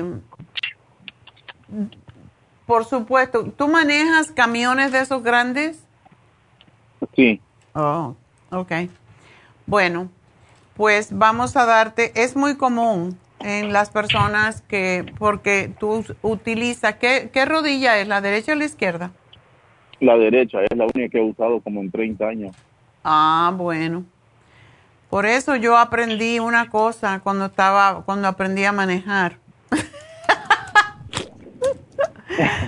por 2.66 2.84
supuesto, 2.84 3.44
¿tú 3.44 3.68
manejas 3.68 4.32
camiones 4.32 4.90
de 4.90 5.02
esos 5.02 5.22
grandes? 5.22 5.84
Sí. 7.14 7.40
Oh, 7.74 8.16
ok. 8.50 8.72
Bueno, 9.66 10.10
pues 10.74 11.16
vamos 11.16 11.56
a 11.56 11.64
darte, 11.64 12.10
es 12.16 12.34
muy 12.34 12.56
común 12.56 13.16
en 13.38 13.72
las 13.72 13.90
personas 13.90 14.62
que, 14.62 15.14
porque 15.16 15.72
tú 15.78 16.04
utilizas, 16.22 16.96
¿qué, 16.96 17.30
qué 17.32 17.44
rodilla 17.44 17.98
es? 17.98 18.08
¿La 18.08 18.20
derecha 18.20 18.50
o 18.50 18.56
la 18.56 18.64
izquierda? 18.64 19.12
La 20.00 20.16
derecha, 20.16 20.62
es 20.62 20.76
la 20.76 20.84
única 20.84 21.08
que 21.08 21.18
he 21.18 21.22
usado 21.22 21.60
como 21.60 21.80
en 21.80 21.90
30 21.90 22.26
años. 22.26 22.56
Ah, 23.04 23.52
bueno. 23.56 24.04
Por 25.10 25.26
eso 25.26 25.56
yo 25.56 25.76
aprendí 25.76 26.38
una 26.38 26.68
cosa 26.68 27.20
cuando 27.20 27.46
estaba, 27.46 28.02
cuando 28.04 28.28
aprendí 28.28 28.64
a 28.64 28.72
manejar. 28.72 29.38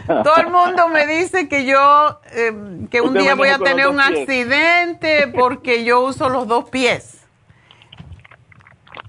Todo 0.06 0.36
el 0.38 0.50
mundo 0.50 0.88
me 0.88 1.06
dice 1.06 1.48
que 1.48 1.66
yo, 1.66 2.20
eh, 2.32 2.86
que 2.90 3.00
un 3.00 3.14
día 3.14 3.34
voy 3.34 3.50
a 3.50 3.58
tener 3.58 3.88
un 3.88 4.00
accidente 4.00 5.28
porque 5.28 5.84
yo 5.84 6.00
uso 6.00 6.28
los 6.28 6.48
dos 6.48 6.68
pies. 6.70 7.18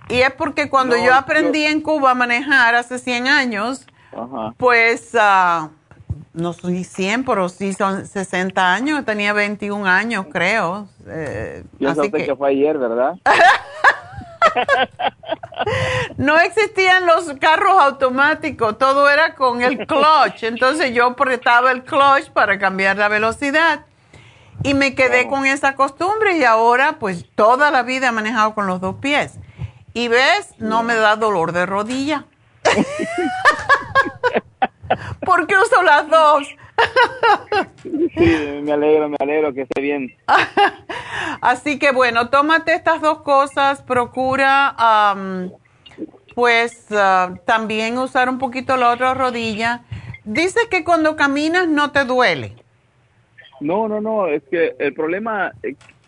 Y 0.10 0.22
es 0.22 0.32
porque 0.32 0.70
cuando 0.70 0.98
yo 0.98 1.16
aprendí 1.16 1.64
en 1.64 1.82
Cuba 1.82 2.12
a 2.12 2.16
manejar 2.16 2.76
hace 2.76 3.00
100 3.00 3.30
años, 3.30 3.88
pues 4.58 5.14
uh, 5.14 5.70
no 6.34 6.54
soy 6.54 6.84
100, 6.84 7.26
pero 7.26 7.50
sí 7.50 7.74
son 7.74 8.06
60 8.06 8.74
años, 8.74 9.06
tenía 9.06 9.34
21 9.34 9.86
años, 9.86 10.26
creo. 10.32 10.88
Eh, 11.08 11.64
así 11.88 12.12
que... 12.12 12.26
que 12.26 12.36
fue 12.36 12.52
ayer, 12.52 12.78
¿verdad? 12.78 13.16
no 16.18 16.40
existían 16.40 17.06
los 17.06 17.34
carros 17.40 17.80
automáticos, 17.80 18.78
todo 18.78 19.10
era 19.10 19.36
con 19.36 19.62
el 19.62 19.86
clutch. 19.86 20.44
Entonces 20.44 20.94
yo 20.94 21.08
apretaba 21.08 21.72
el 21.72 21.84
clutch 21.84 22.30
para 22.34 22.60
cambiar 22.60 22.98
la 22.98 23.08
velocidad. 23.08 23.86
Y 24.64 24.76
me 24.76 24.94
quedé 24.94 25.28
con 25.28 25.46
esa 25.46 25.76
costumbre 25.76 26.38
y 26.38 26.44
ahora 26.44 26.98
pues 27.00 27.26
toda 27.36 27.72
la 27.72 27.82
vida 27.82 28.10
he 28.10 28.12
manejado 28.12 28.54
con 28.54 28.68
los 28.68 28.80
dos 28.80 28.96
pies. 28.96 29.40
Y 29.94 30.08
ves, 30.08 30.54
no 30.60 30.84
me 30.84 30.96
da 30.96 31.16
dolor 31.16 31.52
de 31.52 31.66
rodilla. 31.66 32.26
Porque 35.26 35.56
uso 35.56 35.84
las 35.84 36.10
dos. 36.10 36.48
sí, 37.84 38.60
me 38.64 38.72
alegro, 38.72 39.10
me 39.10 39.18
alegro 39.20 39.54
que 39.54 39.62
esté 39.62 39.82
bien. 39.82 40.16
Así 41.42 41.80
que 41.80 41.92
bueno, 41.92 42.30
tómate 42.30 42.74
estas 42.74 43.02
dos 43.02 43.22
cosas, 43.22 43.82
procura 43.82 44.76
pues 46.34 46.88
ah, 46.92 47.34
también 47.46 47.98
usar 47.98 48.30
un 48.30 48.38
poquito 48.38 48.78
la 48.78 48.92
otra 48.92 49.14
rodilla. 49.14 49.82
Dice 50.24 50.62
que 50.70 50.84
cuando 50.84 51.16
caminas 51.16 51.68
no 51.68 51.92
te 51.92 52.06
duele. 52.06 52.56
No, 53.60 53.88
no, 53.88 54.02
no, 54.02 54.28
es 54.28 54.42
que 54.50 54.76
el 54.80 54.94
problema 54.94 55.52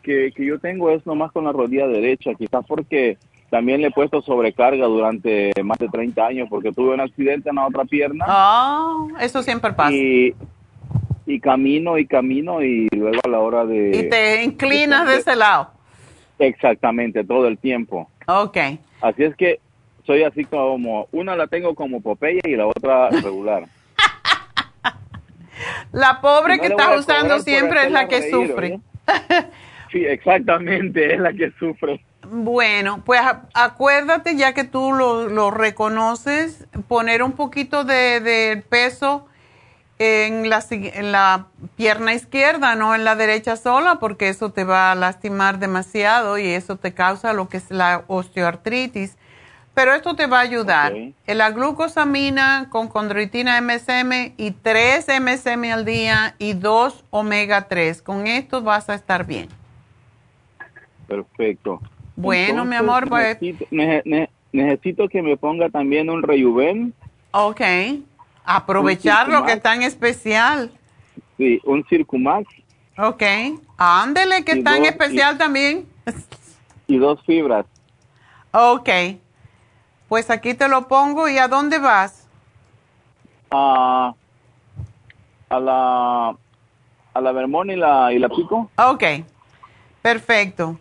que, 0.02 0.32
que 0.32 0.46
yo 0.46 0.60
tengo 0.60 0.90
es 0.90 1.06
nomás 1.06 1.32
con 1.32 1.46
la 1.46 1.52
rodilla 1.52 1.88
derecha, 1.88 2.32
quizás 2.36 2.66
porque 2.68 3.18
también 3.54 3.82
le 3.82 3.90
he 3.90 3.92
puesto 3.92 4.20
sobrecarga 4.24 4.88
durante 4.88 5.52
más 5.64 5.78
de 5.78 5.88
30 5.88 6.26
años 6.26 6.48
porque 6.50 6.72
tuve 6.72 6.96
un 6.96 7.02
accidente 7.02 7.50
en 7.50 7.58
la 7.58 7.68
otra 7.68 7.86
pierna. 7.86 8.26
Oh, 8.28 9.10
eso 9.22 9.44
siempre 9.44 9.72
pasa. 9.74 9.94
Y, 9.94 10.34
camino 11.40 12.00
y 12.00 12.08
camino 12.08 12.64
y 12.64 12.88
luego 12.90 13.20
a 13.24 13.30
la 13.30 13.40
hora 13.40 13.64
de... 13.64 13.92
Y 13.96 14.10
te 14.10 14.44
inclinas 14.44 15.06
de, 15.08 15.18
ese 15.18 15.36
lado. 15.36 15.70
Exactamente, 16.40 17.24
todo 17.24 17.48
el 17.48 17.60
tiempo. 17.60 18.10
Ok. 18.26 18.58
Así 19.02 19.24
es 19.24 19.36
que 19.36 19.60
soy 20.04 20.24
así 20.24 20.46
como, 20.46 21.08
una 21.12 21.36
la 21.36 21.46
tengo 21.46 21.76
como 21.76 22.02
Popeye 22.02 22.42
y 22.46 22.56
la 22.56 22.66
otra 22.66 23.12
regular. 23.12 23.66
la 25.92 26.22
pobre 26.22 26.58
que 26.58 26.68
estás 26.68 27.02
usando 27.02 27.38
siempre 27.38 27.84
es 27.84 27.92
la 27.92 28.08
que 28.08 28.32
sufre. 28.32 28.80
sí, 29.92 30.04
exactamente, 30.04 31.14
es 31.14 31.20
la 31.20 31.34
que 31.34 31.52
sufre. 31.60 32.04
Bueno, 32.36 33.04
pues 33.06 33.22
acuérdate, 33.54 34.36
ya 34.36 34.54
que 34.54 34.64
tú 34.64 34.92
lo, 34.92 35.52
reconoces, 35.52 36.66
poner 36.88 37.22
un 37.22 37.34
poquito 37.34 37.84
de, 37.84 38.66
peso 38.70 39.28
en 40.00 40.50
la, 40.50 40.66
en 40.72 41.12
la, 41.12 41.46
pierna 41.76 42.16
izquierda, 42.16 42.74
no 42.74 42.96
en 42.96 43.04
la 43.04 43.16
derecha 43.16 43.56
sola, 43.56 44.00
porque 44.00 44.30
eso 44.30 44.52
te 44.52 44.64
va 44.64 44.92
a 44.92 44.96
lastimar 44.96 45.60
demasiado 45.60 46.40
y 46.40 46.48
eso 46.48 46.76
te 46.76 46.96
causa 46.96 47.34
lo 47.34 47.50
que 47.50 47.58
es 47.58 47.70
la 47.70 48.04
osteoartritis. 48.08 49.16
Pero 49.76 49.94
esto 49.94 50.16
te 50.16 50.26
va 50.26 50.40
a 50.40 50.42
ayudar. 50.42 50.96
La 51.28 51.52
glucosamina 51.52 52.68
con 52.72 52.88
condroitina 52.88 53.62
MSM 53.62 54.34
y 54.38 54.52
3 54.60 55.06
MSM 55.22 55.72
al 55.72 55.86
día 55.86 56.34
y 56.40 56.54
2 56.54 57.06
omega 57.12 57.68
3. 57.68 58.02
Con 58.02 58.26
esto 58.26 58.64
vas 58.64 58.90
a 58.90 58.96
estar 58.96 59.24
bien. 59.28 59.50
Perfecto. 61.08 61.80
Bueno, 62.16 62.66
mi 62.66 62.76
amor, 62.76 63.10
pues... 63.10 63.38
Necesito, 64.52 65.10
que 65.10 65.24
me 65.24 65.36
ponga 65.36 65.70
también 65.70 66.12
un 66.12 66.22
rejuven. 66.22 66.94
Ok. 67.32 67.62
Aprovechar 68.46 69.28
lo 69.30 69.46
que 69.46 69.54
está 69.54 69.74
en 69.74 69.82
especial. 69.82 70.72
Sí, 71.38 71.60
un 71.64 71.84
Circumax. 71.86 72.46
Ok. 72.98 73.24
Ándele, 73.78 74.46
que 74.46 74.52
está 74.52 74.78
en 74.78 74.86
especial 74.86 75.40
también. 75.40 75.88
Y 76.86 76.98
dos 76.98 77.20
fibras. 77.26 77.66
Ok. 78.52 78.90
Pues 80.08 80.30
aquí 80.30 80.54
te 80.54 80.68
lo 80.68 80.88
pongo. 80.88 81.28
¿Y 81.28 81.40
a 81.40 81.48
dónde 81.48 81.80
vas? 81.80 82.28
a 83.56 84.14
la 85.50 86.36
a 87.14 87.22
la 87.22 87.32
Vermont 87.32 87.72
y 87.72 87.76
la, 87.76 88.12
y 88.12 88.20
la 88.20 88.30
Pico. 88.30 88.70
Ok. 88.76 89.04
Perfecto. 90.02 90.80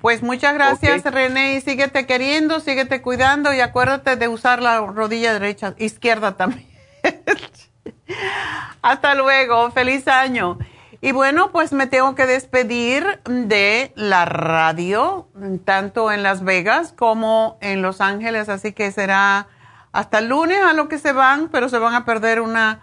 Pues 0.00 0.22
muchas 0.22 0.54
gracias, 0.54 1.04
René, 1.04 1.56
y 1.56 1.60
síguete 1.60 2.06
queriendo, 2.06 2.60
síguete 2.60 3.02
cuidando 3.02 3.52
y 3.52 3.60
acuérdate 3.60 4.16
de 4.16 4.28
usar 4.28 4.62
la 4.62 4.80
rodilla 4.80 5.34
derecha, 5.34 5.74
izquierda 5.76 6.36
también. 6.36 6.66
Hasta 8.82 9.14
luego, 9.14 9.70
feliz 9.72 10.08
año. 10.08 10.58
Y 11.02 11.12
bueno, 11.12 11.50
pues 11.50 11.72
me 11.72 11.86
tengo 11.86 12.14
que 12.14 12.26
despedir 12.26 13.20
de 13.24 13.92
la 13.94 14.24
radio, 14.24 15.28
tanto 15.64 16.12
en 16.12 16.22
Las 16.22 16.44
Vegas 16.44 16.92
como 16.96 17.58
en 17.60 17.82
Los 17.82 18.00
Ángeles, 18.00 18.48
así 18.48 18.72
que 18.72 18.92
será 18.92 19.48
hasta 19.92 20.18
el 20.18 20.28
lunes 20.28 20.62
a 20.62 20.72
lo 20.72 20.88
que 20.88 20.98
se 20.98 21.12
van, 21.12 21.48
pero 21.48 21.68
se 21.68 21.78
van 21.78 21.94
a 21.94 22.04
perder 22.04 22.40
una 22.40 22.82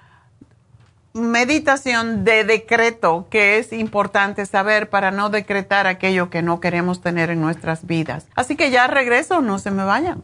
meditación 1.14 2.24
de 2.24 2.44
decreto 2.44 3.28
que 3.30 3.58
es 3.58 3.74
importante 3.74 4.46
saber 4.46 4.90
para 4.90 5.12
no 5.12 5.30
decretar 5.30 5.88
aquello 5.88 6.30
que 6.30 6.42
no 6.42 6.60
queremos 6.60 7.02
tener 7.02 7.30
en 7.30 7.42
nuestras 7.42 7.86
vidas. 7.86 8.28
Así 8.36 8.56
que 8.56 8.72
ya 8.72 8.88
regreso, 8.88 9.42
no 9.42 9.60
se 9.60 9.72
me 9.72 9.84
vayan. 9.84 10.24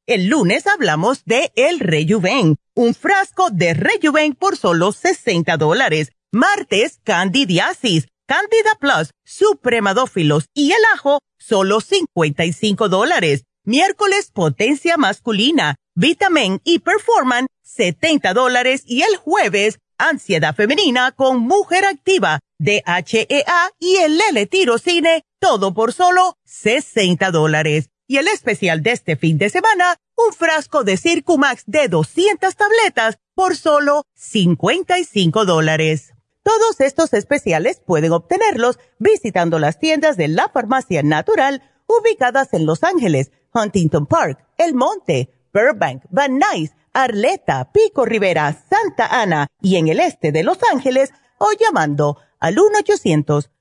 El 0.07 0.27
lunes 0.27 0.65
hablamos 0.65 1.25
de 1.25 1.51
El 1.55 1.79
Rejuven, 1.79 2.57
un 2.73 2.95
frasco 2.95 3.51
de 3.51 3.75
Rejuven 3.75 4.33
por 4.33 4.57
solo 4.57 4.93
60 4.93 5.57
dólares. 5.57 6.11
Martes, 6.31 6.99
Candidiasis, 7.03 8.07
Candida 8.25 8.75
Plus, 8.79 9.11
Supremadófilos 9.23 10.45
y 10.55 10.71
el 10.71 10.81
ajo, 10.95 11.19
solo 11.37 11.81
55 11.81 12.89
dólares. 12.89 13.43
Miércoles, 13.63 14.31
Potencia 14.33 14.97
Masculina, 14.97 15.75
Vitamin 15.93 16.59
y 16.63 16.79
Performan, 16.79 17.45
70 17.61 18.33
dólares. 18.33 18.81
Y 18.87 19.03
el 19.03 19.17
jueves, 19.17 19.77
Ansiedad 19.99 20.55
Femenina 20.55 21.11
con 21.11 21.41
Mujer 21.41 21.85
Activa, 21.85 22.39
DHEA 22.57 23.71
y 23.77 23.97
el 23.97 24.19
L-Tirocine, 24.19 25.21
todo 25.39 25.75
por 25.75 25.93
solo 25.93 26.37
60 26.45 27.29
dólares. 27.29 27.89
Y 28.11 28.17
el 28.17 28.27
especial 28.27 28.83
de 28.83 28.91
este 28.91 29.15
fin 29.15 29.37
de 29.37 29.49
semana, 29.49 29.95
un 30.17 30.33
frasco 30.33 30.83
de 30.83 30.97
Circumax 30.97 31.63
de 31.65 31.87
200 31.87 32.53
tabletas 32.57 33.19
por 33.35 33.55
solo 33.55 34.03
55 34.15 35.45
dólares. 35.45 36.11
Todos 36.43 36.81
estos 36.81 37.13
especiales 37.13 37.79
pueden 37.79 38.11
obtenerlos 38.11 38.79
visitando 38.99 39.59
las 39.59 39.79
tiendas 39.79 40.17
de 40.17 40.27
la 40.27 40.49
farmacia 40.49 41.03
natural 41.03 41.63
ubicadas 41.87 42.53
en 42.53 42.65
Los 42.65 42.83
Ángeles, 42.83 43.31
Huntington 43.53 44.07
Park, 44.07 44.45
El 44.57 44.73
Monte, 44.73 45.29
Burbank, 45.53 46.03
Van 46.09 46.37
Nuys, 46.37 46.71
Arleta, 46.91 47.71
Pico 47.71 48.03
Rivera, 48.03 48.61
Santa 48.69 49.21
Ana 49.21 49.47
y 49.61 49.77
en 49.77 49.87
el 49.87 50.01
este 50.01 50.33
de 50.33 50.43
Los 50.43 50.57
Ángeles 50.69 51.13
o 51.37 51.47
llamando 51.57 52.17
al 52.41 52.57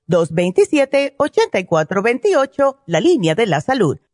1-800-227-8428, 0.08 2.78
la 2.86 2.98
línea 2.98 3.36
de 3.36 3.46
la 3.46 3.60
salud 3.60 4.00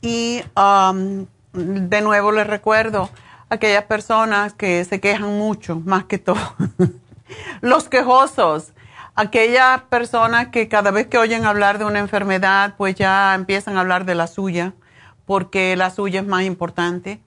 Y 0.00 0.40
um, 0.56 1.26
de 1.52 2.00
nuevo 2.00 2.32
les 2.32 2.46
recuerdo, 2.46 3.10
aquellas 3.50 3.84
personas 3.84 4.54
que 4.54 4.82
se 4.86 4.98
quejan 4.98 5.36
mucho, 5.36 5.82
más 5.84 6.04
que 6.04 6.16
todo, 6.16 6.40
los 7.60 7.90
quejosos, 7.90 8.72
aquellas 9.14 9.82
personas 9.82 10.48
que 10.48 10.68
cada 10.68 10.90
vez 10.90 11.08
que 11.08 11.18
oyen 11.18 11.44
hablar 11.44 11.78
de 11.78 11.84
una 11.84 11.98
enfermedad, 11.98 12.76
pues 12.78 12.94
ya 12.94 13.34
empiezan 13.34 13.76
a 13.76 13.80
hablar 13.80 14.06
de 14.06 14.14
la 14.14 14.26
suya, 14.26 14.72
porque 15.26 15.76
la 15.76 15.90
suya 15.90 16.20
es 16.20 16.26
más 16.26 16.44
importante 16.44 17.20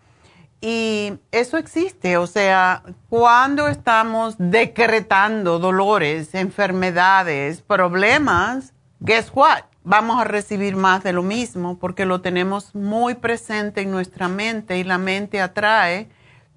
y 0.62 1.14
eso 1.32 1.58
existe, 1.58 2.18
o 2.18 2.28
sea, 2.28 2.84
cuando 3.10 3.68
estamos 3.68 4.36
decretando 4.38 5.58
dolores, 5.58 6.36
enfermedades, 6.36 7.64
problemas, 7.64 8.72
guess 9.00 9.32
what? 9.34 9.64
Vamos 9.84 10.22
a 10.22 10.24
recibir 10.24 10.76
más 10.76 11.04
de 11.04 11.14
lo 11.14 11.24
mismo 11.24 11.80
porque 11.80 12.06
lo 12.06 12.22
tenemos 12.22 12.76
muy 12.76 13.16
presente 13.16 13.82
en 13.82 13.90
nuestra 13.90 14.28
mente 14.28 14.78
y 14.78 14.84
la 14.84 15.00
mente 15.00 15.42
atrae 15.42 16.10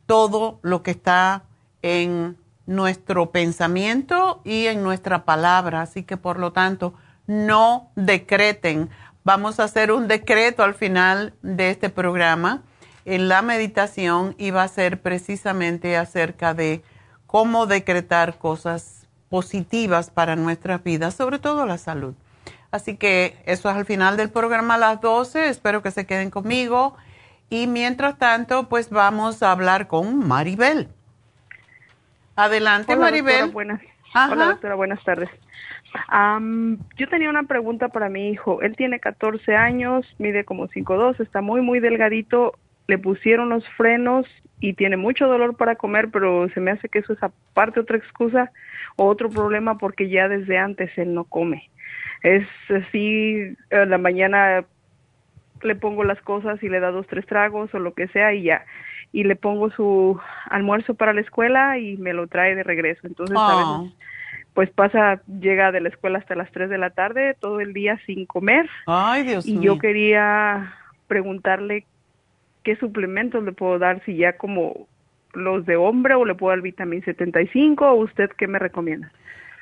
todo 0.04 0.58
lo 0.60 0.82
que 0.82 0.90
está 0.90 1.44
en 1.80 2.36
nuestro 2.66 3.30
pensamiento 3.30 4.42
y 4.44 4.66
en 4.66 4.82
nuestra 4.82 5.24
palabra. 5.24 5.80
Así 5.80 6.02
que 6.02 6.18
por 6.18 6.38
lo 6.38 6.52
tanto, 6.52 6.92
no 7.26 7.90
decreten. 7.96 8.90
Vamos 9.24 9.58
a 9.58 9.64
hacer 9.64 9.90
un 9.90 10.08
decreto 10.08 10.62
al 10.62 10.74
final 10.74 11.32
de 11.40 11.70
este 11.70 11.88
programa 11.88 12.62
en 13.04 13.28
la 13.28 13.42
meditación 13.42 14.34
y 14.38 14.50
va 14.50 14.62
a 14.62 14.68
ser 14.68 15.00
precisamente 15.00 15.96
acerca 15.96 16.54
de 16.54 16.82
cómo 17.26 17.66
decretar 17.66 18.38
cosas 18.38 19.08
positivas 19.28 20.10
para 20.10 20.36
nuestras 20.36 20.82
vidas, 20.82 21.14
sobre 21.14 21.38
todo 21.38 21.66
la 21.66 21.78
salud. 21.78 22.14
Así 22.70 22.96
que 22.96 23.36
eso 23.46 23.70
es 23.70 23.76
al 23.76 23.84
final 23.84 24.16
del 24.16 24.30
programa 24.30 24.74
a 24.74 24.78
las 24.78 25.00
12. 25.00 25.48
Espero 25.48 25.82
que 25.82 25.90
se 25.90 26.06
queden 26.06 26.30
conmigo. 26.30 26.96
Y 27.48 27.66
mientras 27.66 28.18
tanto, 28.18 28.68
pues 28.68 28.90
vamos 28.90 29.42
a 29.42 29.52
hablar 29.52 29.86
con 29.86 30.26
Maribel. 30.26 30.88
Adelante, 32.36 32.96
Maribel. 32.96 33.50
buenas. 33.50 33.80
Hola, 34.14 34.46
doctora, 34.46 34.74
buenas 34.76 35.02
tardes. 35.04 35.28
yo 36.96 37.08
tenía 37.08 37.30
una 37.30 37.44
pregunta 37.44 37.88
para 37.88 38.08
mi 38.08 38.28
hijo. 38.30 38.62
Él 38.62 38.76
tiene 38.76 39.00
14 39.00 39.56
años, 39.56 40.06
mide 40.18 40.44
como 40.44 40.68
5'2", 40.68 41.20
está 41.20 41.40
muy, 41.40 41.60
muy 41.60 41.80
delgadito. 41.80 42.54
Le 42.86 42.98
pusieron 42.98 43.48
los 43.48 43.66
frenos 43.76 44.26
y 44.60 44.74
tiene 44.74 44.96
mucho 44.96 45.26
dolor 45.26 45.56
para 45.56 45.76
comer, 45.76 46.08
pero 46.12 46.48
se 46.50 46.60
me 46.60 46.70
hace 46.70 46.88
que 46.88 46.98
eso 47.00 47.12
es 47.12 47.22
aparte 47.22 47.80
otra 47.80 47.96
excusa 47.96 48.50
o 48.96 49.06
otro 49.06 49.28
problema 49.30 49.78
porque 49.78 50.08
ya 50.08 50.28
desde 50.28 50.58
antes 50.58 50.90
él 50.98 51.14
no 51.14 51.24
come. 51.24 51.70
Es 52.22 52.46
así, 52.70 53.54
en 53.70 53.90
la 53.90 53.98
mañana 53.98 54.64
le 55.62 55.74
pongo 55.76 56.04
las 56.04 56.20
cosas 56.22 56.62
y 56.62 56.68
le 56.68 56.80
da 56.80 56.90
dos, 56.90 57.06
tres 57.06 57.26
tragos 57.26 57.74
o 57.74 57.78
lo 57.78 57.94
que 57.94 58.08
sea 58.08 58.32
y 58.34 58.44
ya 58.44 58.64
y 59.12 59.22
le 59.22 59.36
pongo 59.36 59.70
su 59.70 60.20
almuerzo 60.50 60.94
para 60.94 61.12
la 61.12 61.20
escuela 61.20 61.78
y 61.78 61.96
me 61.98 62.12
lo 62.12 62.26
trae 62.26 62.56
de 62.56 62.64
regreso. 62.64 63.06
Entonces, 63.06 63.36
a 63.36 63.52
Ah. 63.52 63.56
veces, 63.82 63.96
pues 64.54 64.70
pasa, 64.70 65.20
llega 65.40 65.70
de 65.70 65.80
la 65.80 65.88
escuela 65.88 66.18
hasta 66.18 66.34
las 66.34 66.50
3 66.50 66.68
de 66.68 66.78
la 66.78 66.90
tarde, 66.90 67.36
todo 67.40 67.60
el 67.60 67.72
día 67.72 67.98
sin 68.06 68.26
comer. 68.26 68.68
Ay, 68.86 69.22
Dios 69.22 69.46
y 69.46 69.52
mío. 69.56 69.74
yo 69.74 69.78
quería 69.78 70.74
preguntarle 71.06 71.86
qué 72.64 72.76
suplementos 72.76 73.44
le 73.44 73.52
puedo 73.52 73.78
dar, 73.78 74.02
si 74.04 74.16
ya 74.16 74.36
como 74.36 74.88
los 75.32 75.66
de 75.66 75.76
hombre 75.76 76.14
o 76.14 76.24
le 76.24 76.34
puedo 76.34 76.50
dar 76.50 76.62
vitamina 76.62 77.04
75 77.04 77.86
o 77.86 77.94
usted 77.94 78.30
qué 78.36 78.46
me 78.46 78.58
recomienda. 78.58 79.12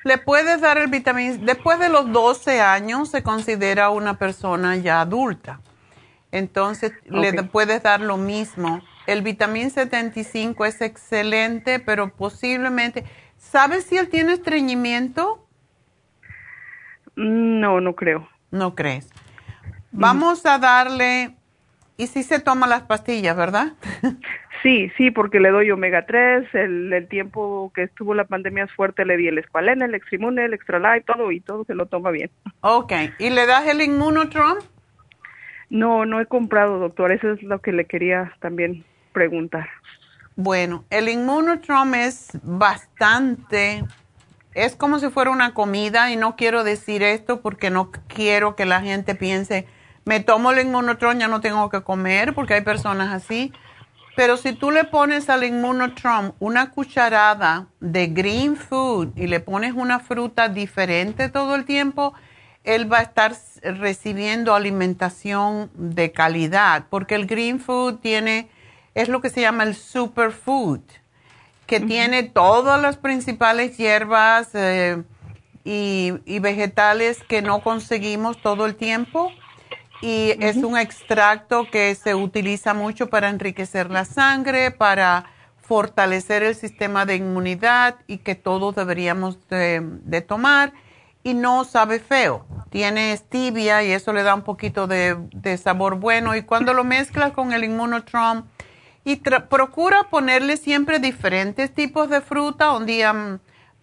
Le 0.04 0.18
puedes 0.18 0.60
dar 0.60 0.78
el 0.78 0.88
vitamina, 0.88 1.36
después 1.42 1.78
de 1.78 1.88
los 1.88 2.10
12 2.12 2.60
años 2.60 3.10
se 3.10 3.22
considera 3.22 3.90
una 3.90 4.18
persona 4.18 4.76
ya 4.76 5.00
adulta. 5.00 5.60
Entonces 6.32 6.92
le 7.04 7.42
puedes 7.44 7.82
dar 7.82 8.00
lo 8.00 8.16
mismo. 8.16 8.80
El 9.06 9.22
vitamín 9.22 9.70
75 9.70 10.64
es 10.64 10.80
excelente, 10.80 11.78
pero 11.78 12.14
posiblemente, 12.14 13.04
¿sabes 13.36 13.84
si 13.84 13.98
él 13.98 14.08
tiene 14.08 14.32
estreñimiento? 14.32 15.46
No, 17.14 17.80
no 17.80 17.94
creo. 17.94 18.28
No 18.50 18.74
crees. 18.74 19.10
Vamos 19.90 20.46
a 20.46 20.58
darle, 20.58 21.36
y 21.96 22.06
si 22.06 22.22
se 22.22 22.40
toma 22.40 22.66
las 22.66 22.82
pastillas, 22.82 23.36
¿verdad? 23.36 23.72
Sí, 24.62 24.92
sí, 24.96 25.10
porque 25.10 25.40
le 25.40 25.50
doy 25.50 25.72
omega 25.72 26.06
3, 26.06 26.54
el, 26.54 26.92
el 26.92 27.08
tiempo 27.08 27.72
que 27.74 27.82
estuvo 27.82 28.14
la 28.14 28.26
pandemia 28.26 28.62
es 28.62 28.72
fuerte, 28.72 29.04
le 29.04 29.16
di 29.16 29.26
el 29.26 29.38
escualene, 29.38 29.86
el 29.86 29.94
extrimune, 29.96 30.44
el 30.44 30.54
extra 30.54 30.78
light, 30.78 31.04
todo 31.04 31.32
y 31.32 31.40
todo 31.40 31.64
se 31.64 31.74
lo 31.74 31.86
toma 31.86 32.12
bien. 32.12 32.30
Ok, 32.60 32.92
¿y 33.18 33.30
le 33.30 33.46
das 33.46 33.66
el 33.66 33.82
inmunotron? 33.82 34.58
No, 35.68 36.06
no 36.06 36.20
he 36.20 36.26
comprado, 36.26 36.78
doctor, 36.78 37.10
eso 37.10 37.32
es 37.32 37.42
lo 37.42 37.60
que 37.60 37.72
le 37.72 37.86
quería 37.86 38.34
también 38.38 38.84
preguntar. 39.12 39.68
Bueno, 40.36 40.84
el 40.90 41.08
inmunotrom 41.08 41.94
es 41.94 42.30
bastante, 42.42 43.84
es 44.54 44.76
como 44.76 45.00
si 45.00 45.10
fuera 45.10 45.32
una 45.32 45.54
comida 45.54 46.12
y 46.12 46.16
no 46.16 46.36
quiero 46.36 46.62
decir 46.62 47.02
esto 47.02 47.40
porque 47.40 47.70
no 47.70 47.90
quiero 48.06 48.54
que 48.54 48.64
la 48.64 48.80
gente 48.80 49.16
piense, 49.16 49.66
me 50.04 50.20
tomo 50.20 50.50
el 50.50 50.60
inmunotrom, 50.60 51.18
ya 51.18 51.28
no 51.28 51.40
tengo 51.40 51.70
que 51.70 51.82
comer 51.82 52.34
porque 52.34 52.54
hay 52.54 52.62
personas 52.62 53.12
así. 53.12 53.52
Pero 54.14 54.36
si 54.36 54.52
tú 54.52 54.70
le 54.70 54.84
pones 54.84 55.30
al 55.30 55.44
inmunotrom 55.44 56.32
una 56.38 56.70
cucharada 56.70 57.66
de 57.80 58.08
green 58.08 58.56
food 58.56 59.16
y 59.16 59.26
le 59.26 59.40
pones 59.40 59.72
una 59.74 60.00
fruta 60.00 60.48
diferente 60.48 61.30
todo 61.30 61.54
el 61.54 61.64
tiempo, 61.64 62.12
él 62.64 62.92
va 62.92 62.98
a 62.98 63.02
estar 63.02 63.34
recibiendo 63.62 64.54
alimentación 64.54 65.70
de 65.74 66.12
calidad 66.12 66.84
porque 66.90 67.14
el 67.14 67.26
green 67.26 67.58
food 67.58 67.98
tiene 68.00 68.48
es 68.94 69.08
lo 69.08 69.20
que 69.22 69.30
se 69.30 69.40
llama 69.40 69.62
el 69.62 69.74
superfood, 69.74 70.80
que 71.66 71.80
tiene 71.80 72.24
todas 72.24 72.80
las 72.80 72.98
principales 72.98 73.78
hierbas 73.78 74.50
eh, 74.52 75.02
y, 75.64 76.12
y 76.26 76.38
vegetales 76.40 77.22
que 77.26 77.40
no 77.40 77.62
conseguimos 77.62 78.40
todo 78.42 78.66
el 78.66 78.76
tiempo. 78.76 79.32
Y 80.02 80.34
es 80.40 80.56
un 80.56 80.76
extracto 80.76 81.70
que 81.70 81.94
se 81.94 82.14
utiliza 82.14 82.74
mucho 82.74 83.08
para 83.08 83.30
enriquecer 83.30 83.90
la 83.90 84.04
sangre, 84.04 84.70
para 84.70 85.24
fortalecer 85.60 86.42
el 86.42 86.54
sistema 86.54 87.06
de 87.06 87.16
inmunidad 87.16 87.96
y 88.06 88.18
que 88.18 88.34
todos 88.34 88.74
deberíamos 88.74 89.48
de, 89.48 89.80
de 89.82 90.20
tomar. 90.20 90.74
Y 91.22 91.34
no 91.34 91.64
sabe 91.64 92.00
feo. 92.00 92.44
Tiene 92.68 93.16
stevia 93.16 93.82
y 93.82 93.92
eso 93.92 94.12
le 94.12 94.24
da 94.24 94.34
un 94.34 94.42
poquito 94.42 94.86
de, 94.86 95.16
de 95.32 95.56
sabor 95.56 95.94
bueno. 95.94 96.34
Y 96.34 96.42
cuando 96.42 96.74
lo 96.74 96.82
mezclas 96.84 97.32
con 97.32 97.52
el 97.52 97.64
inmunotrom, 97.64 98.44
y 99.04 99.16
procura 99.16 100.04
ponerle 100.10 100.56
siempre 100.56 100.98
diferentes 100.98 101.72
tipos 101.74 102.08
de 102.08 102.20
fruta, 102.20 102.72
un 102.72 102.86
día 102.86 103.12
mm, 103.12 103.40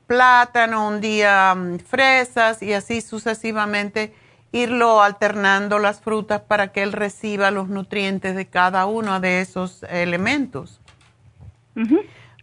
plátano, 0.07 0.87
un 0.87 1.01
día 1.01 1.53
mm, 1.55 1.79
fresas 1.79 2.61
y 2.61 2.73
así 2.73 3.01
sucesivamente, 3.01 4.13
irlo 4.51 5.01
alternando 5.01 5.79
las 5.79 6.01
frutas 6.01 6.41
para 6.41 6.71
que 6.71 6.83
él 6.83 6.93
reciba 6.93 7.51
los 7.51 7.69
nutrientes 7.69 8.35
de 8.35 8.47
cada 8.47 8.85
uno 8.85 9.19
de 9.19 9.41
esos 9.41 9.83
elementos. 9.83 10.81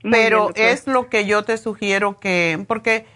Pero 0.02 0.50
bien, 0.54 0.68
es 0.68 0.86
lo 0.86 1.08
que 1.08 1.26
yo 1.26 1.44
te 1.44 1.56
sugiero 1.58 2.18
que, 2.18 2.64
porque 2.68 3.06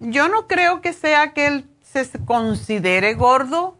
yo 0.00 0.28
no 0.28 0.46
creo 0.46 0.80
que 0.80 0.92
sea 0.92 1.32
que 1.32 1.46
él 1.46 1.64
se 1.82 2.06
considere 2.24 3.14
gordo, 3.14 3.78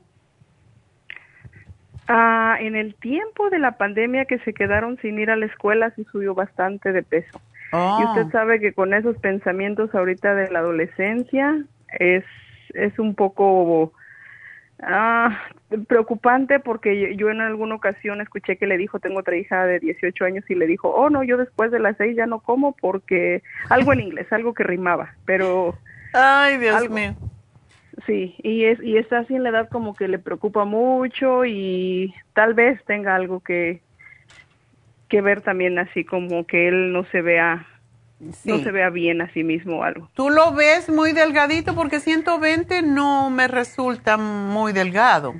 Ah, 2.07 2.59
en 2.61 2.77
el 2.77 2.95
tiempo 2.97 3.49
de 3.49 3.59
la 3.59 3.79
pandemia 3.79 4.27
que 4.27 4.39
se 4.41 4.53
quedaron 4.53 4.99
sin 5.01 5.19
ir 5.19 5.31
a 5.31 5.37
la 5.37 5.47
escuela, 5.47 5.91
sí 5.97 6.05
subió 6.13 6.35
bastante 6.35 6.93
de 6.93 7.03
peso. 7.03 7.41
Oh. 7.73 7.99
Y 8.01 8.05
usted 8.05 8.31
sabe 8.31 8.61
que 8.61 8.75
con 8.75 8.93
esos 8.93 9.17
pensamientos 9.19 9.95
ahorita 9.95 10.35
de 10.35 10.51
la 10.51 10.59
adolescencia 10.59 11.65
es, 11.99 12.25
es 12.75 12.99
un 12.99 13.15
poco 13.15 13.93
ah, 14.83 15.41
preocupante 15.89 16.61
porque 16.61 17.17
yo, 17.17 17.31
en 17.31 17.41
alguna 17.41 17.75
ocasión 17.77 18.21
escuché 18.21 18.57
que 18.59 18.67
le 18.67 18.79
dijo, 18.79 19.01
tengo 19.01 19.21
otra 19.21 19.37
hija 19.37 19.65
de 19.67 19.81
18 19.81 20.25
años 20.25 20.45
y 20.49 20.55
le 20.55 20.67
dijo, 20.67 20.91
oh 20.91 21.11
no, 21.11 21.23
yo 21.25 21.37
después 21.37 21.71
de 21.71 21.81
las 21.81 21.97
seis 21.97 22.17
ya 22.17 22.27
no 22.27 22.41
como 22.41 22.75
porque 22.77 23.43
algo 23.69 23.93
en 23.93 24.01
inglés, 24.01 24.33
algo 24.33 24.55
que 24.55 24.65
rimaba, 24.65 25.15
pero... 25.25 25.81
Ay, 26.13 26.57
Dios 26.59 26.75
algo- 26.77 26.89
mío. 26.89 27.19
Sí, 28.07 28.35
y 28.39 28.65
es 28.65 28.83
y 28.83 28.97
está 28.99 29.21
así 29.21 29.35
en 29.37 29.45
la 29.45 29.51
edad 29.51 29.69
como 29.71 29.95
que 29.97 30.09
le 30.09 30.19
preocupa 30.19 30.65
mucho 30.65 31.45
y 31.45 32.13
tal 32.33 32.55
vez 32.55 32.85
tenga 32.87 33.15
algo 33.15 33.41
que 33.41 33.85
que 35.09 35.21
ver 35.21 35.43
también 35.43 35.79
así 35.79 36.05
como 36.05 36.47
que 36.47 36.69
él 36.69 36.93
no 36.93 37.05
se 37.07 37.23
vea 37.23 37.67
no 38.21 38.59
se 38.59 38.71
vea 38.71 38.91
bien 38.91 39.21
a 39.21 39.31
sí 39.33 39.43
mismo 39.45 39.79
o 39.81 39.83
algo. 39.83 40.09
Tú 40.15 40.31
lo 40.31 40.53
ves 40.53 40.89
muy 40.89 41.13
delgadito 41.13 41.75
porque 41.75 42.01
120 42.01 42.83
no 42.83 43.29
me 43.31 43.49
resulta 43.49 44.17
muy 44.17 44.73
delgado. 44.73 45.35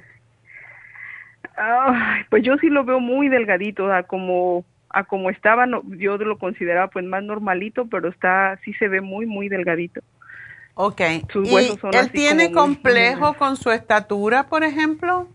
Pues 2.31 2.43
yo 2.43 2.57
sí 2.59 2.69
lo 2.69 2.85
veo 2.85 3.01
muy 3.01 3.29
delgadito, 3.29 3.93
a 3.93 4.03
como 4.03 4.65
a 4.91 5.05
como 5.05 5.29
estaba, 5.31 5.67
no- 5.67 5.83
yo 5.99 6.17
lo 6.19 6.39
consideraba 6.39 6.87
pues 6.89 7.05
más 7.05 7.23
normalito, 7.23 7.87
pero 7.89 8.09
está 8.09 8.59
sí 8.65 8.73
se 8.75 8.87
ve 8.89 9.01
muy 9.01 9.27
muy 9.27 9.49
delgadito. 9.49 10.01
Ok. 10.75 11.01
Sus 11.33 11.49
¿Y 11.49 11.55
huesos 11.55 11.81
son 11.81 11.95
él 11.95 12.01
así 12.01 12.11
tiene 12.13 12.45
muy- 12.45 12.53
complejo 12.55 13.35
con 13.35 13.57
su 13.57 13.71
estatura, 13.71 14.45
por 14.49 14.63
ejemplo? 14.65 15.29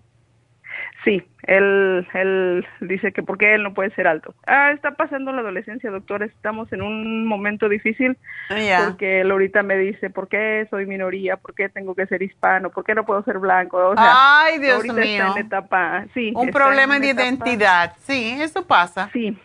Sí, 1.05 1.23
él, 1.43 2.05
él 2.13 2.65
dice 2.81 3.13
que 3.13 3.23
porque 3.23 3.55
él 3.55 3.63
no 3.63 3.73
puede 3.73 3.89
ser 3.95 4.05
alto. 4.05 4.35
Ah, 4.45 4.71
está 4.73 4.91
pasando 4.91 5.31
la 5.31 5.39
adolescencia, 5.39 5.89
doctor. 5.91 6.23
Estamos 6.23 6.71
en 6.73 6.81
un 6.81 7.25
momento 7.25 7.69
difícil 7.69 8.17
Ya. 8.49 8.81
porque 8.89 9.21
él 9.21 9.31
ahorita 9.31 9.63
me 9.63 9.77
dice, 9.77 10.09
¿por 10.09 10.27
qué 10.27 10.67
soy 10.69 10.85
minoría? 10.85 11.37
¿Por 11.37 11.55
qué 11.55 11.69
tengo 11.69 11.95
que 11.95 12.05
ser 12.07 12.21
hispano? 12.21 12.69
¿Por 12.69 12.83
qué 12.83 12.95
no 12.95 13.05
puedo 13.05 13.23
ser 13.23 13.39
blanco? 13.39 13.77
O 13.77 13.93
sea, 13.95 14.41
Ay, 14.43 14.59
Dios 14.59 14.75
ahorita 14.75 14.93
mío. 14.95 15.25
está 15.27 15.39
en 15.39 15.45
etapa, 15.45 16.05
sí. 16.13 16.33
Un 16.35 16.49
problema 16.51 16.99
de 16.99 17.11
etapa- 17.11 17.23
identidad. 17.23 17.93
Sí, 17.99 18.37
eso 18.41 18.67
pasa. 18.67 19.09
Sí. 19.13 19.37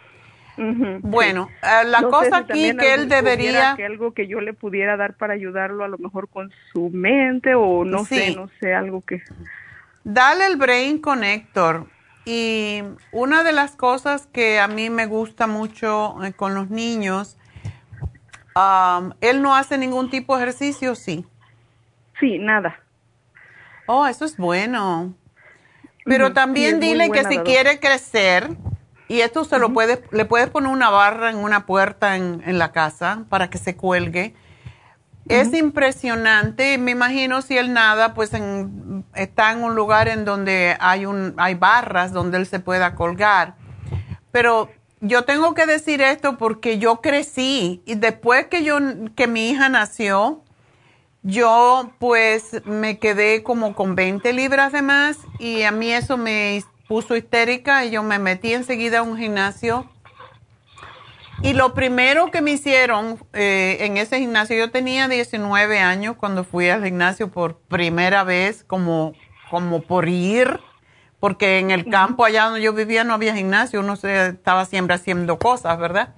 Bueno, 0.56 1.48
eh, 1.62 1.84
la 1.86 2.02
cosa 2.02 2.38
aquí 2.38 2.76
que 2.76 2.94
él 2.94 3.08
debería... 3.08 3.74
Que 3.76 3.84
algo 3.86 4.12
que 4.12 4.26
yo 4.26 4.40
le 4.40 4.52
pudiera 4.54 4.96
dar 4.96 5.14
para 5.14 5.34
ayudarlo 5.34 5.84
a 5.84 5.88
lo 5.88 5.98
mejor 5.98 6.28
con 6.28 6.52
su 6.72 6.90
mente 6.90 7.54
o 7.54 7.84
no 7.84 8.04
sé, 8.04 8.34
no 8.36 8.48
sé, 8.60 8.74
algo 8.74 9.00
que... 9.02 9.22
Dale 10.04 10.46
el 10.46 10.56
Brain 10.56 10.98
Connector. 10.98 11.88
Y 12.26 12.82
una 13.12 13.42
de 13.42 13.52
las 13.52 13.76
cosas 13.76 14.26
que 14.26 14.58
a 14.58 14.68
mí 14.68 14.88
me 14.88 15.06
gusta 15.06 15.46
mucho 15.46 16.22
eh, 16.24 16.32
con 16.32 16.54
los 16.54 16.70
niños, 16.70 17.36
um, 18.56 19.12
él 19.20 19.42
no 19.42 19.54
hace 19.54 19.76
ningún 19.76 20.08
tipo 20.08 20.36
de 20.36 20.44
ejercicio, 20.44 20.94
sí. 20.94 21.26
Sí, 22.18 22.38
nada. 22.38 22.78
Oh, 23.86 24.06
eso 24.06 24.24
es 24.24 24.38
bueno. 24.38 25.14
Pero 26.06 26.32
también 26.32 26.80
dile 26.80 27.10
que 27.10 27.24
si 27.24 27.38
quiere 27.38 27.78
crecer, 27.78 28.50
y 29.08 29.20
esto 29.20 29.44
se 29.44 29.58
lo 29.58 29.72
puede, 29.72 30.02
le 30.10 30.24
puedes 30.24 30.48
poner 30.48 30.70
una 30.70 30.90
barra 30.90 31.30
en 31.30 31.36
una 31.36 31.66
puerta 31.66 32.16
en, 32.16 32.42
en 32.46 32.58
la 32.58 32.72
casa 32.72 33.24
para 33.28 33.48
que 33.50 33.58
se 33.58 33.76
cuelgue. 33.76 34.34
Es 35.28 35.54
impresionante, 35.54 36.76
me 36.76 36.90
imagino 36.90 37.40
si 37.40 37.56
él 37.56 37.72
nada, 37.72 38.12
pues 38.12 38.30
está 39.14 39.52
en 39.52 39.64
un 39.64 39.74
lugar 39.74 40.08
en 40.08 40.26
donde 40.26 40.76
hay, 40.80 41.06
un, 41.06 41.34
hay 41.38 41.54
barras 41.54 42.12
donde 42.12 42.36
él 42.36 42.46
se 42.46 42.60
pueda 42.60 42.94
colgar. 42.94 43.54
Pero 44.30 44.68
yo 45.00 45.24
tengo 45.24 45.54
que 45.54 45.64
decir 45.64 46.02
esto 46.02 46.36
porque 46.36 46.78
yo 46.78 47.00
crecí 47.00 47.82
y 47.86 47.94
después 47.94 48.46
que, 48.46 48.64
yo, 48.64 48.78
que 49.14 49.26
mi 49.26 49.48
hija 49.48 49.70
nació, 49.70 50.42
yo 51.22 51.90
pues 51.98 52.62
me 52.66 52.98
quedé 52.98 53.42
como 53.42 53.74
con 53.74 53.94
20 53.94 54.30
libras 54.34 54.72
de 54.72 54.82
más 54.82 55.16
y 55.38 55.62
a 55.62 55.72
mí 55.72 55.90
eso 55.90 56.18
me 56.18 56.62
puso 56.86 57.16
histérica 57.16 57.86
y 57.86 57.90
yo 57.90 58.02
me 58.02 58.18
metí 58.18 58.52
enseguida 58.52 58.98
a 58.98 59.02
un 59.02 59.16
gimnasio. 59.16 59.90
Y 61.42 61.52
lo 61.52 61.74
primero 61.74 62.30
que 62.30 62.40
me 62.40 62.52
hicieron 62.52 63.18
eh, 63.32 63.78
en 63.80 63.96
ese 63.96 64.18
gimnasio, 64.18 64.56
yo 64.56 64.70
tenía 64.70 65.08
19 65.08 65.78
años 65.80 66.16
cuando 66.16 66.44
fui 66.44 66.68
al 66.68 66.84
gimnasio 66.84 67.30
por 67.30 67.58
primera 67.58 68.24
vez, 68.24 68.64
como, 68.64 69.12
como 69.50 69.82
por 69.82 70.08
ir, 70.08 70.60
porque 71.20 71.58
en 71.58 71.70
el 71.70 71.88
campo 71.90 72.24
allá 72.24 72.44
donde 72.44 72.62
yo 72.62 72.72
vivía 72.72 73.04
no 73.04 73.14
había 73.14 73.34
gimnasio, 73.34 73.80
uno 73.80 73.96
se, 73.96 74.28
estaba 74.28 74.64
siempre 74.64 74.94
haciendo 74.94 75.38
cosas, 75.38 75.78
¿verdad? 75.78 76.14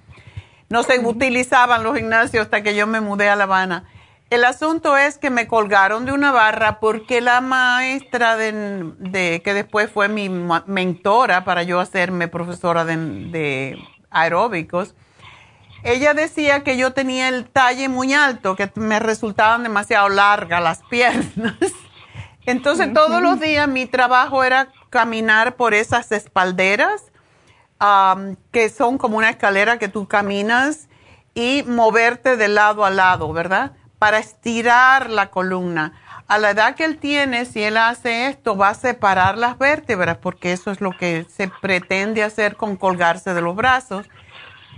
No 0.69 0.83
se 0.83 0.99
utilizaban 0.99 1.83
los 1.83 1.95
gimnasios 1.95 2.43
hasta 2.43 2.61
que 2.61 2.75
yo 2.75 2.87
me 2.87 3.01
mudé 3.01 3.29
a 3.29 3.35
La 3.35 3.45
Habana. 3.45 3.85
El 4.29 4.43
asunto 4.43 4.97
es 4.97 5.17
que 5.17 5.29
me 5.29 5.47
colgaron 5.47 6.05
de 6.05 6.11
una 6.11 6.33
barra 6.33 6.81
porque 6.81 7.21
la 7.21 7.39
maestra 7.39 8.35
de, 8.35 9.41
que 9.43 9.53
después 9.53 9.89
fue 9.89 10.09
mi 10.09 10.27
mentora 10.27 11.45
para 11.45 11.63
yo 11.63 11.79
hacerme 11.79 12.27
profesora 12.27 12.83
de, 12.83 13.77
aeróbicos, 14.09 14.95
ella 15.91 16.13
decía 16.13 16.63
que 16.63 16.77
yo 16.77 16.93
tenía 16.93 17.29
el 17.29 17.45
talle 17.49 17.89
muy 17.89 18.13
alto, 18.13 18.55
que 18.55 18.71
me 18.75 18.99
resultaban 18.99 19.63
demasiado 19.63 20.09
largas 20.09 20.61
las 20.61 20.83
piernas. 20.83 21.55
Entonces 22.45 22.93
todos 22.93 23.21
los 23.21 23.39
días 23.39 23.67
mi 23.67 23.85
trabajo 23.85 24.43
era 24.43 24.69
caminar 24.89 25.55
por 25.55 25.73
esas 25.73 26.11
espalderas, 26.11 27.03
que 28.51 28.69
son 28.69 28.97
como 28.97 29.17
una 29.17 29.29
escalera 29.29 29.77
que 29.77 29.87
tú 29.87 30.07
caminas 30.07 30.87
y 31.33 31.63
moverte 31.67 32.37
de 32.37 32.47
lado 32.47 32.85
a 32.85 32.89
lado, 32.89 33.31
¿verdad? 33.33 33.73
para 33.99 34.19
estirar 34.19 35.09
la 35.09 35.29
columna. 35.29 35.93
A 36.27 36.37
la 36.37 36.51
edad 36.51 36.75
que 36.75 36.83
él 36.83 36.97
tiene, 36.97 37.45
si 37.45 37.63
él 37.63 37.77
hace 37.77 38.27
esto, 38.27 38.57
va 38.57 38.69
a 38.69 38.73
separar 38.73 39.37
las 39.37 39.57
vértebras, 39.57 40.17
porque 40.17 40.51
eso 40.51 40.71
es 40.71 40.81
lo 40.81 40.91
que 40.91 41.25
se 41.29 41.47
pretende 41.47 42.23
hacer 42.23 42.57
con 42.57 42.75
colgarse 42.75 43.33
de 43.33 43.41
los 43.41 43.55
brazos. 43.55 44.07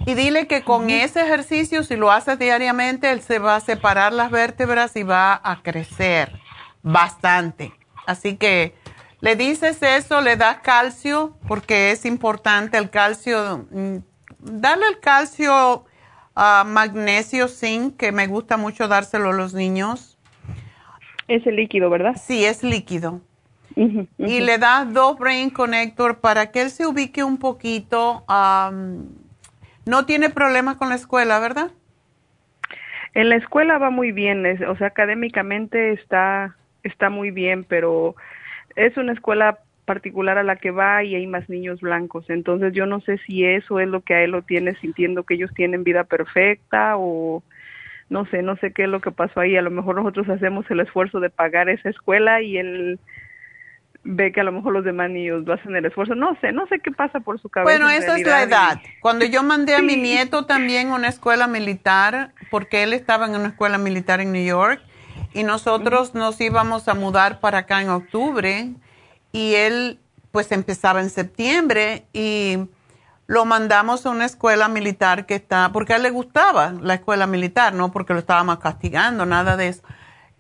Y 0.06 0.14
dile 0.14 0.48
que 0.48 0.64
con 0.64 0.90
ese 0.90 1.22
ejercicio, 1.22 1.84
si 1.84 1.96
lo 1.96 2.12
hace 2.12 2.38
diariamente, 2.38 3.12
él 3.12 3.22
se 3.22 3.40
va 3.40 3.56
a 3.56 3.60
separar 3.60 4.14
las 4.14 4.32
vértebras 4.32 4.96
y 4.96 5.04
va 5.04 5.40
a 5.44 5.62
crecer 5.62 6.40
bastante. 6.82 7.74
Así 8.06 8.38
que 8.38 8.74
le 9.22 9.36
dices 9.36 9.82
eso, 9.84 10.22
le 10.22 10.36
das 10.36 10.58
calcio, 10.62 11.38
porque 11.48 11.92
es 11.92 12.06
importante 12.06 12.78
el 12.78 12.90
calcio. 12.90 13.68
Mm, 13.72 13.98
Dale 14.40 14.88
el 14.88 15.00
calcio 15.00 15.86
magnesio 16.36 17.50
zinc, 17.50 17.98
que 17.98 18.14
me 18.14 18.28
gusta 18.28 18.56
mucho 18.56 18.88
dárselo 18.88 19.30
a 19.30 19.34
los 19.34 19.54
niños. 19.54 20.18
Es 21.28 21.46
el 21.46 21.58
líquido, 21.58 21.90
¿verdad? 21.90 22.16
Sí, 22.16 22.46
es 22.46 22.64
líquido. 22.64 23.22
Y 24.18 24.42
le 24.42 24.58
das 24.58 24.92
dos 24.94 25.18
Brain 25.18 25.50
Connector 25.50 26.20
para 26.20 26.52
que 26.52 26.62
él 26.62 26.72
se 26.72 26.86
ubique 26.88 27.24
un 27.24 27.38
poquito. 27.38 28.24
No 29.90 30.06
tiene 30.06 30.30
problemas 30.30 30.78
con 30.78 30.90
la 30.90 30.96
escuela, 30.96 31.40
¿verdad? 31.40 31.72
En 33.16 33.30
la 33.30 33.38
escuela 33.38 33.80
va 33.80 33.90
muy 33.90 34.12
bien, 34.12 34.46
o 34.68 34.76
sea, 34.78 34.88
académicamente 34.88 35.94
está, 35.94 36.56
está 36.84 37.10
muy 37.10 37.32
bien, 37.32 37.64
pero 37.64 38.16
es 38.76 38.96
una 38.98 39.14
escuela 39.14 39.58
particular 39.86 40.38
a 40.38 40.44
la 40.44 40.58
que 40.58 40.70
va 40.70 41.04
y 41.04 41.16
hay 41.16 41.26
más 41.26 41.50
niños 41.50 41.82
blancos. 41.82 42.30
Entonces 42.30 42.72
yo 42.74 42.86
no 42.86 43.02
sé 43.02 43.18
si 43.26 43.44
eso 43.44 43.80
es 43.80 43.88
lo 43.88 44.02
que 44.02 44.14
a 44.14 44.22
él 44.22 44.30
lo 44.30 44.44
tiene 44.44 44.76
sintiendo 44.76 45.24
que 45.24 45.34
ellos 45.34 45.52
tienen 45.56 45.84
vida 45.84 46.04
perfecta 46.04 46.94
o 46.96 47.42
no 48.12 48.26
sé, 48.28 48.44
no 48.44 48.58
sé 48.58 48.72
qué 48.72 48.84
es 48.84 48.90
lo 48.90 49.02
que 49.02 49.10
pasó 49.10 49.40
ahí. 49.40 49.58
A 49.58 49.64
lo 49.64 49.72
mejor 49.72 49.96
nosotros 49.96 50.30
hacemos 50.30 50.70
el 50.70 50.82
esfuerzo 50.82 51.20
de 51.20 51.32
pagar 51.32 51.68
esa 51.68 51.90
escuela 51.90 52.44
y 52.44 52.60
él 52.60 53.00
ve 54.12 54.32
que 54.32 54.42
a 54.42 54.44
lo 54.44 54.52
mejor 54.52 54.74
los 54.74 54.84
demás 54.84 55.10
niños 55.12 55.44
lo 55.46 55.54
hacen 55.54 55.76
el 55.76 55.86
esfuerzo. 55.86 56.16
No 56.16 56.36
sé, 56.42 56.52
no 56.52 56.66
sé 56.68 56.80
qué 56.80 56.92
pasa 56.92 57.20
por 57.20 57.40
su 57.40 57.48
cabeza. 57.48 57.72
Bueno, 57.72 57.90
esa 57.90 58.18
es 58.18 58.26
la 58.26 58.42
edad. 58.42 58.82
Cuando 59.02 59.24
yo 59.24 59.44
mandé 59.44 59.76
a 59.76 59.82
mi 59.84 59.96
nieto 59.96 60.46
también 60.46 60.90
a 60.90 60.96
una 60.96 61.10
escuela 61.10 61.46
militar, 61.46 62.34
porque 62.50 62.82
él 62.82 62.94
estaba 62.94 63.28
en 63.28 63.36
una 63.36 63.50
escuela 63.50 63.78
militar 63.78 64.20
en 64.20 64.32
New 64.32 64.44
York, 64.44 64.82
y 65.34 65.44
nosotros 65.44 66.16
nos 66.16 66.42
íbamos 66.42 66.88
a 66.88 66.96
mudar 66.96 67.40
para 67.40 67.60
acá 67.60 67.82
en 67.84 67.90
octubre, 67.90 68.72
y 69.32 69.54
él 69.54 70.00
pues 70.32 70.52
empezaba 70.52 71.02
en 71.02 71.12
septiembre 71.12 72.06
y 72.14 72.58
lo 73.28 73.46
mandamos 73.46 74.06
a 74.06 74.10
una 74.10 74.26
escuela 74.26 74.68
militar 74.68 75.28
que 75.28 75.36
está, 75.36 75.72
porque 75.72 75.94
a 75.94 75.98
él 75.98 76.04
le 76.04 76.10
gustaba 76.10 76.74
la 76.82 76.96
escuela 76.96 77.28
militar, 77.28 77.74
no 77.74 77.92
porque 77.92 78.14
lo 78.14 78.20
estábamos 78.20 78.58
castigando, 78.58 79.28
nada 79.28 79.56
de 79.56 79.68
eso. 79.68 79.84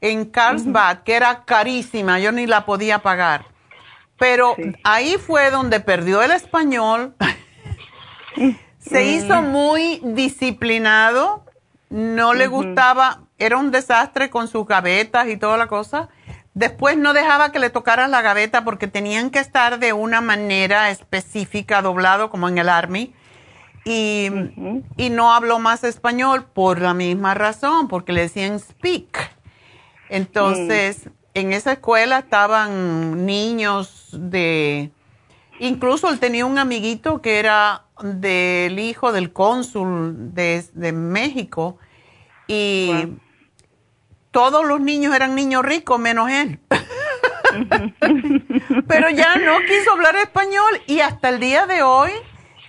En 0.01 0.25
Carlsbad, 0.25 1.03
que 1.03 1.15
era 1.15 1.43
carísima, 1.43 2.19
yo 2.19 2.31
ni 2.31 2.47
la 2.47 2.65
podía 2.65 2.99
pagar. 2.99 3.45
Pero 4.19 4.55
ahí 4.83 5.15
fue 5.17 5.49
donde 5.49 5.79
perdió 5.79 6.21
el 6.21 6.31
español, 6.31 7.15
se 8.79 9.03
hizo 9.05 9.41
muy 9.41 10.01
disciplinado, 10.03 11.45
no 11.89 12.33
le 12.33 12.47
gustaba, 12.47 13.21
era 13.37 13.57
un 13.57 13.71
desastre 13.71 14.29
con 14.29 14.47
sus 14.47 14.67
gavetas 14.67 15.27
y 15.27 15.37
toda 15.37 15.57
la 15.57 15.67
cosa 15.67 16.09
Después 16.59 16.97
no 16.97 17.13
dejaba 17.13 17.53
que 17.53 17.59
le 17.59 17.69
tocaras 17.69 18.09
la 18.09 18.21
gaveta 18.21 18.65
porque 18.65 18.87
tenían 18.87 19.29
que 19.29 19.39
estar 19.39 19.79
de 19.79 19.93
una 19.93 20.19
manera 20.19 20.89
específica, 20.89 21.81
doblado 21.81 22.29
como 22.29 22.49
en 22.49 22.57
el 22.57 22.67
Army. 22.67 23.13
Y, 23.85 24.29
no 25.11 25.33
habló 25.33 25.59
más 25.59 25.85
español 25.85 26.45
por 26.45 26.81
la 26.81 26.93
misma 26.93 27.33
razón, 27.33 27.87
porque 27.87 28.11
le 28.11 28.21
decían 28.23 28.59
speak. 28.59 29.31
Entonces, 30.09 31.05
mm. 31.05 31.09
En 31.39 31.53
esa 31.53 31.73
escuela 31.73 32.19
estaban 32.19 33.25
niños 33.25 34.09
de... 34.11 34.91
Incluso 35.59 36.09
él 36.09 36.19
tenía 36.19 36.45
un 36.45 36.57
amiguito 36.57 37.21
que 37.21 37.39
era 37.39 37.83
del 38.01 38.79
hijo 38.79 39.11
del 39.11 39.33
cónsul 39.33 40.33
de, 40.33 40.91
México 40.93 41.77
y 42.47 43.17
todos 44.31 44.65
los 44.65 44.79
niños 44.79 45.13
eran 45.13 45.35
niños 45.35 45.65
ricos 45.65 45.99
menos 45.99 46.31
él. 46.31 46.59
Pero 48.87 49.09
ya 49.09 49.35
no 49.35 49.57
quiso 49.67 49.91
hablar 49.91 50.15
español 50.15 50.81
y 50.87 51.01
hasta 51.01 51.29
el 51.29 51.39
día 51.39 51.65
de 51.65 51.81
hoy 51.81 52.11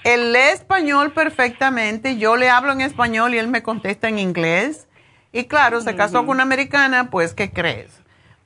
él 0.05 0.33
lee 0.33 0.51
español 0.53 1.13
perfectamente. 1.13 2.17
Yo 2.17 2.37
le 2.37 2.51
hablo 2.51 2.73
en 2.73 2.81
español 2.81 3.35
y 3.35 3.39
él 3.39 3.49
me 3.49 3.63
contesta 3.63 4.09
en 4.09 4.19
inglés. 4.19 4.89
Y 5.33 5.45
claro, 5.45 5.81
se 5.81 5.95
casó 5.95 6.21
con 6.21 6.31
una 6.31 6.43
americana, 6.43 7.11
pues 7.11 7.35
¿qué 7.35 7.53
crees? 7.53 8.01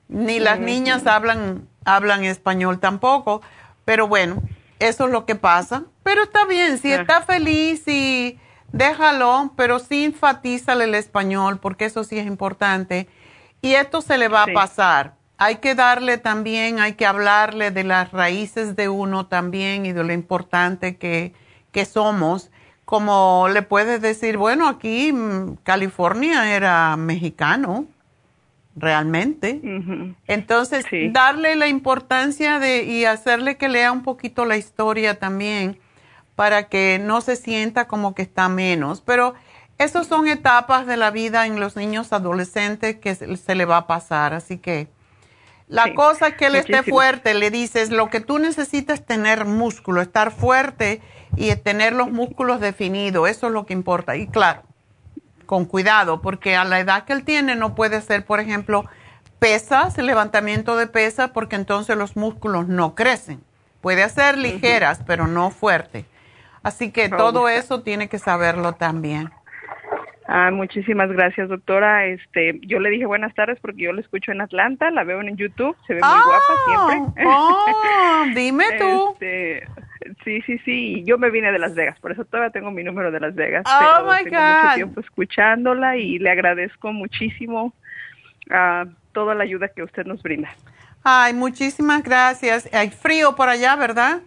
Ni 0.09 0.39
las 0.39 0.60
niñas 0.60 1.06
hablan 1.06 1.68
hablan 1.85 2.24
español 2.24 2.81
tampoco. 2.81 3.43
Pero 3.85 4.09
bueno, 4.09 4.43
eso 4.78 5.06
es 5.06 5.10
lo 5.10 5.26
que 5.26 5.35
pasa. 5.35 5.85
Pero 6.02 6.22
está 6.22 6.47
bien, 6.47 6.78
si 6.78 6.93
está 6.93 7.22
feliz 7.22 7.86
y 7.86 8.39
déjalo, 8.72 9.52
pero 9.56 9.78
sí 9.78 10.05
enfatízale 10.05 10.85
el 10.85 10.94
español, 10.94 11.59
porque 11.59 11.85
eso 11.85 12.05
sí 12.05 12.18
es 12.18 12.26
importante. 12.26 13.09
Y 13.62 13.74
esto 13.74 14.01
se 14.01 14.18
le 14.18 14.28
va 14.28 14.44
a 14.44 14.52
pasar. 14.52 15.14
Hay 15.36 15.56
que 15.56 15.74
darle 15.74 16.18
también, 16.18 16.81
hay 16.81 16.94
que 16.94 17.06
hablarle 17.06 17.70
de 17.70 17.85
las 17.85 18.12
raíces 18.12 18.76
de 18.76 18.89
uno 18.89 19.26
también 19.26 19.85
y 19.85 19.93
de 19.93 20.05
lo 20.05 20.12
importante 20.12 20.97
que, 20.97 21.35
que 21.72 21.85
somos. 21.85 22.51
Como 22.85 23.48
le 23.48 23.62
puedes 23.62 24.01
decir, 24.02 24.36
bueno, 24.36 24.68
aquí 24.68 25.12
mm, 25.12 25.56
California 25.62 26.55
era 26.55 26.97
mexicano, 26.97 27.86
realmente. 28.76 29.60
Entonces, 30.26 30.84
darle 31.12 31.56
la 31.56 31.68
importancia 31.68 32.59
de 32.59 32.84
y 32.84 33.05
hacerle 33.05 33.56
que 33.56 33.68
lea 33.68 33.92
un 33.92 34.02
poquito 34.02 34.44
la 34.44 34.56
historia 34.56 35.18
también 35.18 35.78
para 36.34 36.68
que 36.68 37.01
no 37.01 37.20
se 37.20 37.36
sienta 37.36 37.86
como 37.86 38.14
que 38.14 38.22
está 38.22 38.48
menos. 38.48 39.01
Pero 39.01 39.34
esas 39.78 40.06
son 40.06 40.28
etapas 40.28 40.86
de 40.86 40.96
la 40.96 41.10
vida 41.10 41.46
en 41.46 41.60
los 41.60 41.76
niños 41.76 42.12
adolescentes 42.12 42.96
que 42.96 43.14
se, 43.14 43.55
le 43.55 43.64
va 43.64 43.78
a 43.78 43.86
pasar. 43.86 44.34
Así 44.34 44.59
que 44.59 44.88
la 45.68 45.94
cosa 45.94 46.28
es 46.28 46.34
que 46.34 46.46
él 46.46 46.56
esté 46.56 46.82
fuerte, 46.82 47.34
le 47.34 47.51
dices, 47.51 47.90
lo 47.90 48.10
que 48.10 48.20
tú 48.20 48.38
necesitas 48.38 49.01
es 49.01 49.06
tener 49.06 49.44
músculo, 49.44 50.02
estar 50.02 50.30
fuerte 50.30 51.01
y 51.36 51.55
tener 51.56 51.92
los 51.92 52.10
músculos 52.10 52.60
definidos. 52.60 53.28
Eso 53.28 53.46
es 53.46 53.52
lo 53.52 53.66
que 53.66 53.72
importa. 53.72 54.16
Y 54.16 54.26
claro, 54.26 54.62
con 55.47 55.65
cuidado, 55.65 56.21
porque 56.21 56.57
a 56.57 56.65
la 56.65 56.81
edad 56.81 57.05
que 57.05 57.12
él 57.12 57.25
tiene 57.25 57.57
no 57.57 57.75
puede 57.75 57.97
hacer, 57.97 58.25
por 58.25 58.41
ejemplo, 58.41 58.85
pesas, 59.39 59.99
el 59.99 60.07
levantamiento 60.07 60.77
de 60.77 60.87
pesas, 60.87 61.31
porque 61.31 61.57
entonces 61.57 61.97
los 61.97 62.16
músculos 62.16 62.69
no 62.69 62.95
crecen. 62.95 63.43
Puede 63.81 64.03
hacer 64.03 64.39
ligeras, 64.39 65.01
pero 65.07 65.27
no 65.27 65.51
fuerte. 65.51 66.07
Así 66.62 66.91
que 66.91 67.11
todo 67.11 67.49
eso 67.49 67.83
tiene 67.83 68.09
que 68.09 68.19
saberlo 68.19 68.73
también. 68.73 69.31
Ah, 70.26 70.51
muchísimas 70.51 71.10
gracias, 71.10 71.48
doctora. 71.48 72.06
Este, 72.06 72.59
yo 72.62 72.78
le 72.80 72.90
dije 72.90 73.05
buenas 73.05 73.34
tardes 73.34 73.59
porque 73.60 73.82
yo 73.82 73.92
la 73.92 74.01
escucho 74.01 74.32
en 74.32 74.40
Atlanta, 74.40 74.90
la 74.90 75.05
veo 75.05 75.20
en 75.20 75.36
YouTube, 75.36 75.76
se 75.86 75.94
ve 75.94 76.01
muy 76.01 76.22
guapa 76.24 76.55
siempre. 76.94 77.24
Oh, 77.26 78.24
dime 78.34 78.64
tú. 78.78 79.12
Este, 79.12 79.68
sí, 80.24 80.40
sí, 80.42 80.59
sí. 80.64 81.05
Yo 81.05 81.18
me 81.18 81.30
vine 81.30 81.52
de 81.52 81.59
Las 81.59 81.74
Vegas, 81.74 82.01
por 82.01 82.12
eso 82.12 82.24
todavía 82.24 82.51
tengo 82.51 82.70
mi 82.70 82.82
número 82.82 83.10
de 83.10 83.20
Las 83.20 83.34
Vegas. 83.34 83.64
Oh 83.66 84.10
my 84.10 84.24
tengo 84.24 84.40
mucho 84.40 84.74
tiempo 84.74 85.01
escuchándola 85.01 85.98
y 85.98 86.18
le 86.18 86.30
agradezco 86.30 86.92
muchísimo 86.92 87.74
a 88.51 88.86
toda 89.12 89.34
la 89.34 89.44
ayuda 89.44 89.68
que 89.68 89.82
usted 89.82 90.06
nos 90.06 90.22
brinda. 90.22 90.48
Ay, 91.02 91.34
muchísimas 91.34 92.02
gracias. 92.02 92.68
Hay 92.72 92.88
frío 92.88 93.36
por 93.36 93.51
allá, 93.51 93.76
¿verdad? 93.76 94.22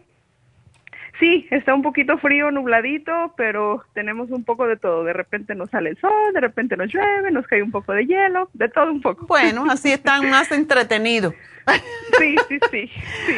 Sí, 1.19 1.47
está 1.49 1.73
un 1.73 1.81
poquito 1.81 2.17
frío, 2.19 2.51
nubladito, 2.51 3.33
pero 3.35 3.83
tenemos 3.93 4.29
un 4.29 4.43
poco 4.43 4.67
de 4.67 4.77
todo. 4.77 5.03
De 5.03 5.13
repente 5.13 5.55
nos 5.55 5.69
sale 5.71 5.89
el 5.89 5.99
sol, 5.99 6.33
de 6.33 6.39
repente 6.39 6.77
nos 6.77 6.93
llueve, 6.93 7.31
nos 7.31 7.47
cae 7.47 7.63
un 7.63 7.71
poco 7.71 7.93
de 7.93 8.05
hielo, 8.05 8.49
de 8.53 8.69
todo 8.69 8.91
un 8.91 9.01
poco. 9.01 9.25
Bueno, 9.25 9.65
así 9.69 9.91
están 9.91 10.29
más 10.29 10.51
entretenidos. 10.51 11.33
Sí, 12.17 12.35
sí, 12.47 12.59
sí. 12.71 12.87
sí 13.27 13.33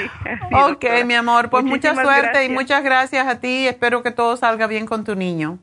ok, 0.52 0.86
mi 1.04 1.16
amor, 1.16 1.50
pues 1.50 1.64
mucha 1.64 1.96
suerte 1.96 2.46
y 2.46 2.50
muchas 2.50 2.84
gracias 2.84 3.28
a 3.28 3.40
ti. 3.40 3.68
Espero 3.68 4.04
que 4.04 4.12
todo 4.12 4.38
salga 4.38 4.68
bien 4.68 4.86
con 4.86 5.04
tu 5.04 5.16
niño. 5.16 5.58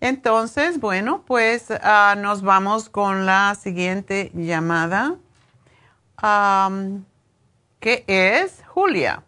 Entonces, 0.00 0.78
bueno, 0.78 1.24
pues 1.26 1.72
ah, 1.82 2.14
nos 2.16 2.42
vamos 2.42 2.88
con 2.88 3.26
la 3.26 3.56
siguiente 3.56 4.30
llamada, 4.34 5.16
que 7.80 8.04
es 8.06 8.62
Julia. 8.68 9.24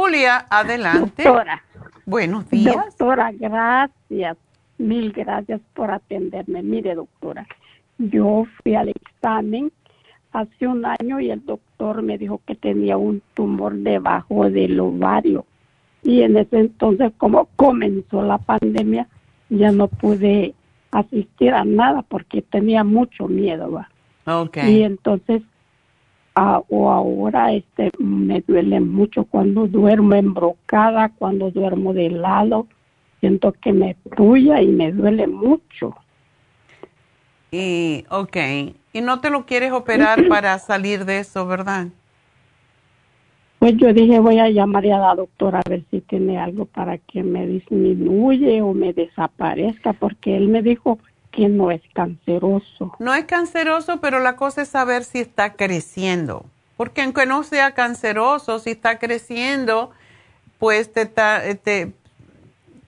Julia, 0.00 0.46
adelante. 0.48 1.24
Doctora. 1.24 1.62
Buenos 2.06 2.48
días. 2.48 2.74
Doctora, 2.74 3.32
gracias. 3.32 4.38
Mil 4.78 5.12
gracias 5.12 5.60
por 5.74 5.90
atenderme. 5.90 6.62
Mire, 6.62 6.94
doctora, 6.94 7.46
yo 7.98 8.46
fui 8.62 8.76
al 8.76 8.88
examen 8.88 9.70
hace 10.32 10.66
un 10.66 10.86
año 10.86 11.20
y 11.20 11.30
el 11.30 11.44
doctor 11.44 12.00
me 12.00 12.16
dijo 12.16 12.40
que 12.46 12.54
tenía 12.54 12.96
un 12.96 13.20
tumor 13.34 13.74
debajo 13.74 14.48
del 14.48 14.80
ovario. 14.80 15.44
Y 16.02 16.22
en 16.22 16.38
ese 16.38 16.60
entonces, 16.60 17.12
como 17.18 17.50
comenzó 17.56 18.22
la 18.22 18.38
pandemia, 18.38 19.06
ya 19.50 19.70
no 19.70 19.88
pude 19.88 20.54
asistir 20.92 21.52
a 21.52 21.66
nada 21.66 22.00
porque 22.00 22.40
tenía 22.40 22.84
mucho 22.84 23.28
miedo. 23.28 23.70
¿va? 23.70 23.90
Okay. 24.44 24.78
Y 24.78 24.82
entonces 24.82 25.42
o 26.68 26.90
ahora 26.90 27.52
este 27.52 27.90
me 27.98 28.40
duele 28.40 28.80
mucho 28.80 29.24
cuando 29.24 29.66
duermo 29.66 30.14
embrocada, 30.14 31.10
cuando 31.10 31.50
duermo 31.50 31.92
de 31.92 32.10
lado, 32.10 32.66
siento 33.20 33.52
que 33.52 33.72
me 33.72 33.96
tuya 34.16 34.62
y 34.62 34.68
me 34.68 34.92
duele 34.92 35.26
mucho. 35.26 35.94
Y, 37.52 38.04
ok, 38.10 38.36
y 38.92 39.00
no 39.00 39.20
te 39.20 39.30
lo 39.30 39.44
quieres 39.44 39.72
operar 39.72 40.28
para 40.28 40.58
salir 40.58 41.04
de 41.04 41.18
eso, 41.18 41.46
¿verdad? 41.46 41.88
Pues 43.58 43.76
yo 43.76 43.92
dije, 43.92 44.20
voy 44.20 44.38
a 44.38 44.48
llamar 44.48 44.86
a 44.86 44.98
la 44.98 45.14
doctora 45.14 45.58
a 45.58 45.68
ver 45.68 45.84
si 45.90 46.00
tiene 46.00 46.38
algo 46.38 46.64
para 46.64 46.96
que 46.96 47.22
me 47.22 47.46
disminuye 47.46 48.62
o 48.62 48.72
me 48.72 48.94
desaparezca, 48.94 49.92
porque 49.92 50.36
él 50.36 50.48
me 50.48 50.62
dijo 50.62 50.98
no 51.48 51.70
es 51.70 51.82
canceroso. 51.94 52.94
No 52.98 53.14
es 53.14 53.24
canceroso, 53.24 54.00
pero 54.00 54.20
la 54.20 54.36
cosa 54.36 54.62
es 54.62 54.68
saber 54.68 55.04
si 55.04 55.18
está 55.20 55.54
creciendo. 55.54 56.44
Porque 56.76 57.02
aunque 57.02 57.26
no 57.26 57.42
sea 57.42 57.72
canceroso, 57.74 58.58
si 58.58 58.70
está 58.70 58.98
creciendo, 58.98 59.90
pues 60.58 60.92
te 60.92 61.02
está, 61.02 61.42
te, 61.62 61.92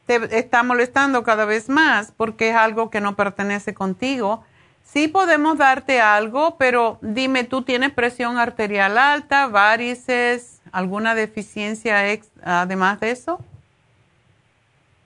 te 0.06 0.38
está 0.38 0.62
molestando 0.62 1.22
cada 1.24 1.44
vez 1.44 1.68
más 1.68 2.12
porque 2.16 2.50
es 2.50 2.56
algo 2.56 2.90
que 2.90 3.00
no 3.00 3.16
pertenece 3.16 3.74
contigo. 3.74 4.44
Sí 4.84 5.08
podemos 5.08 5.58
darte 5.58 6.00
algo, 6.00 6.56
pero 6.58 6.98
dime, 7.00 7.44
¿tú 7.44 7.62
tienes 7.62 7.92
presión 7.92 8.36
arterial 8.38 8.98
alta, 8.98 9.46
varices, 9.46 10.60
alguna 10.72 11.14
deficiencia 11.14 12.10
ex, 12.12 12.30
además 12.42 13.00
de 13.00 13.10
eso? 13.12 13.40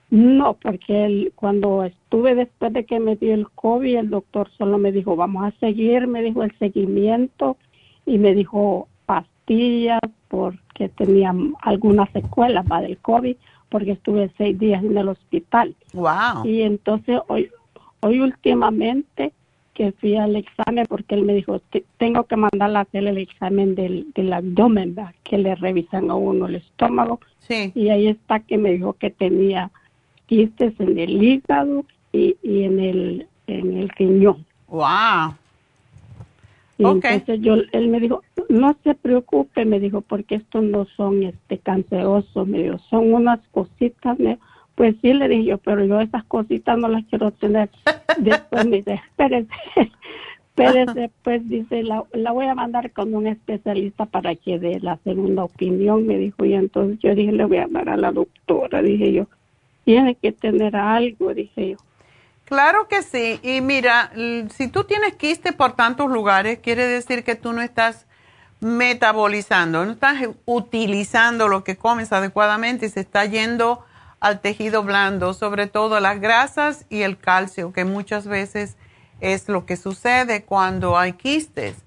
No, 0.09 0.53
porque 0.53 1.31
cuando 1.35 1.83
estuve 1.83 2.33
después 2.33 2.71
de 2.71 2.85
que 2.85 2.99
me 2.99 3.17
dio 3.17 3.33
el 3.33 3.49
COVID, 3.49 3.97
el 3.97 4.09
doctor 4.09 4.49
solo 4.57 4.77
me 4.77 4.91
dijo, 4.91 5.15
vamos 5.15 5.45
a 5.45 5.59
seguir, 5.59 6.07
me 6.07 6.21
dijo 6.21 6.43
el 6.43 6.57
seguimiento 6.57 7.57
y 8.05 8.17
me 8.17 8.33
dijo 8.33 8.87
pastillas 9.05 9.99
porque 10.29 10.89
tenía 10.89 11.35
algunas 11.61 12.09
secuelas 12.11 12.65
¿va? 12.71 12.81
del 12.81 12.97
COVID, 12.99 13.35
porque 13.69 13.91
estuve 13.91 14.31
seis 14.37 14.57
días 14.57 14.81
en 14.81 14.97
el 14.97 15.09
hospital. 15.09 15.75
Wow. 15.93 16.45
Y 16.45 16.61
entonces 16.61 17.19
hoy, 17.27 17.49
hoy 17.99 18.21
últimamente 18.21 19.33
que 19.73 19.91
fui 19.91 20.15
al 20.15 20.35
examen, 20.35 20.85
porque 20.89 21.13
él 21.13 21.23
me 21.23 21.35
dijo, 21.35 21.61
tengo 21.97 22.23
que 22.23 22.35
mandarla 22.35 22.79
a 22.79 22.81
hacer 22.81 23.05
el 23.05 23.19
examen 23.19 23.75
del, 23.75 24.07
del 24.15 24.33
abdomen, 24.33 24.95
que 25.23 25.37
le 25.37 25.53
revisan 25.53 26.09
a 26.09 26.15
uno 26.15 26.47
el 26.47 26.55
estómago. 26.55 27.19
Sí. 27.39 27.73
Y 27.75 27.89
ahí 27.89 28.07
está 28.07 28.39
que 28.39 28.57
me 28.57 28.71
dijo 28.71 28.93
que 28.93 29.11
tenía 29.11 29.69
quistes 30.27 30.79
en 30.79 30.99
el 30.99 31.23
hígado 31.23 31.83
y, 32.11 32.37
y 32.43 32.63
en 32.63 32.79
el 32.79 33.27
en 33.47 33.77
el 33.77 33.89
riñón. 33.89 34.45
Wow. 34.67 35.33
Y 36.77 36.85
entonces 36.85 37.39
yo, 37.41 37.55
él 37.71 37.87
me 37.87 37.99
dijo, 37.99 38.21
no 38.49 38.75
se 38.83 38.93
preocupe, 38.93 39.65
me 39.65 39.79
dijo, 39.79 40.01
porque 40.01 40.35
estos 40.35 40.63
no 40.63 40.85
son 40.95 41.23
este 41.23 41.57
cancerosos, 41.57 42.47
me 42.47 42.61
dijo, 42.61 42.77
son 42.89 43.13
unas 43.13 43.39
cositas, 43.49 44.19
me, 44.19 44.37
pues 44.75 44.95
sí 45.01 45.13
le 45.13 45.27
dije 45.27 45.45
yo, 45.45 45.57
pero 45.57 45.83
yo 45.85 45.99
esas 45.99 46.23
cositas 46.25 46.77
no 46.77 46.87
las 46.87 47.03
quiero 47.05 47.31
tener. 47.31 47.69
Después 48.19 48.67
me 48.67 48.77
dice, 48.77 49.01
espérese, 49.09 49.49
espérese, 50.49 51.09
pues 51.23 51.49
dice, 51.49 51.81
la, 51.81 52.03
la 52.13 52.31
voy 52.31 52.45
a 52.45 52.53
mandar 52.53 52.91
con 52.91 53.15
un 53.15 53.25
especialista 53.25 54.05
para 54.05 54.35
que 54.35 54.59
dé 54.59 54.79
la 54.79 54.97
segunda 54.97 55.45
opinión, 55.45 56.05
me 56.05 56.19
dijo, 56.19 56.45
y 56.45 56.53
entonces 56.53 56.99
yo 56.99 57.15
dije, 57.15 57.31
le 57.31 57.45
voy 57.45 57.57
a 57.57 57.67
dar 57.67 57.89
a 57.89 57.97
la 57.97 58.11
doctora, 58.11 58.83
dije 58.83 59.13
yo, 59.13 59.27
tiene 59.87 60.15
que 60.15 60.33
tener 60.33 60.75
algo, 60.75 61.33
dije 61.33 61.69
yo. 61.69 61.77
Claro 62.43 62.89
que 62.89 63.03
sí. 63.03 63.39
Y 63.41 63.61
mira, 63.61 64.11
si 64.53 64.67
tú 64.67 64.83
tienes 64.83 65.15
quiste 65.15 65.53
por 65.53 65.77
tantos 65.77 66.11
lugares, 66.11 66.59
quiere 66.59 66.85
decir 66.85 67.23
que 67.23 67.35
tú 67.35 67.53
no 67.53 67.61
estás 67.61 68.05
metabolizando, 68.59 69.85
no 69.85 69.93
estás 69.93 70.17
utilizando 70.43 71.47
lo 71.47 71.63
que 71.63 71.77
comes 71.77 72.11
adecuadamente 72.11 72.87
y 72.87 72.89
se 72.89 72.99
está 72.99 73.23
yendo 73.23 73.85
al 74.19 74.41
tejido 74.41 74.83
blando, 74.83 75.33
sobre 75.33 75.67
todo 75.67 76.01
las 76.01 76.19
grasas 76.19 76.85
y 76.89 77.03
el 77.03 77.17
calcio, 77.17 77.71
que 77.71 77.85
muchas 77.85 78.27
veces 78.27 78.75
es 79.21 79.47
lo 79.47 79.65
que 79.65 79.77
sucede 79.77 80.43
cuando 80.43 80.97
hay 80.97 81.13
quistes. 81.13 81.77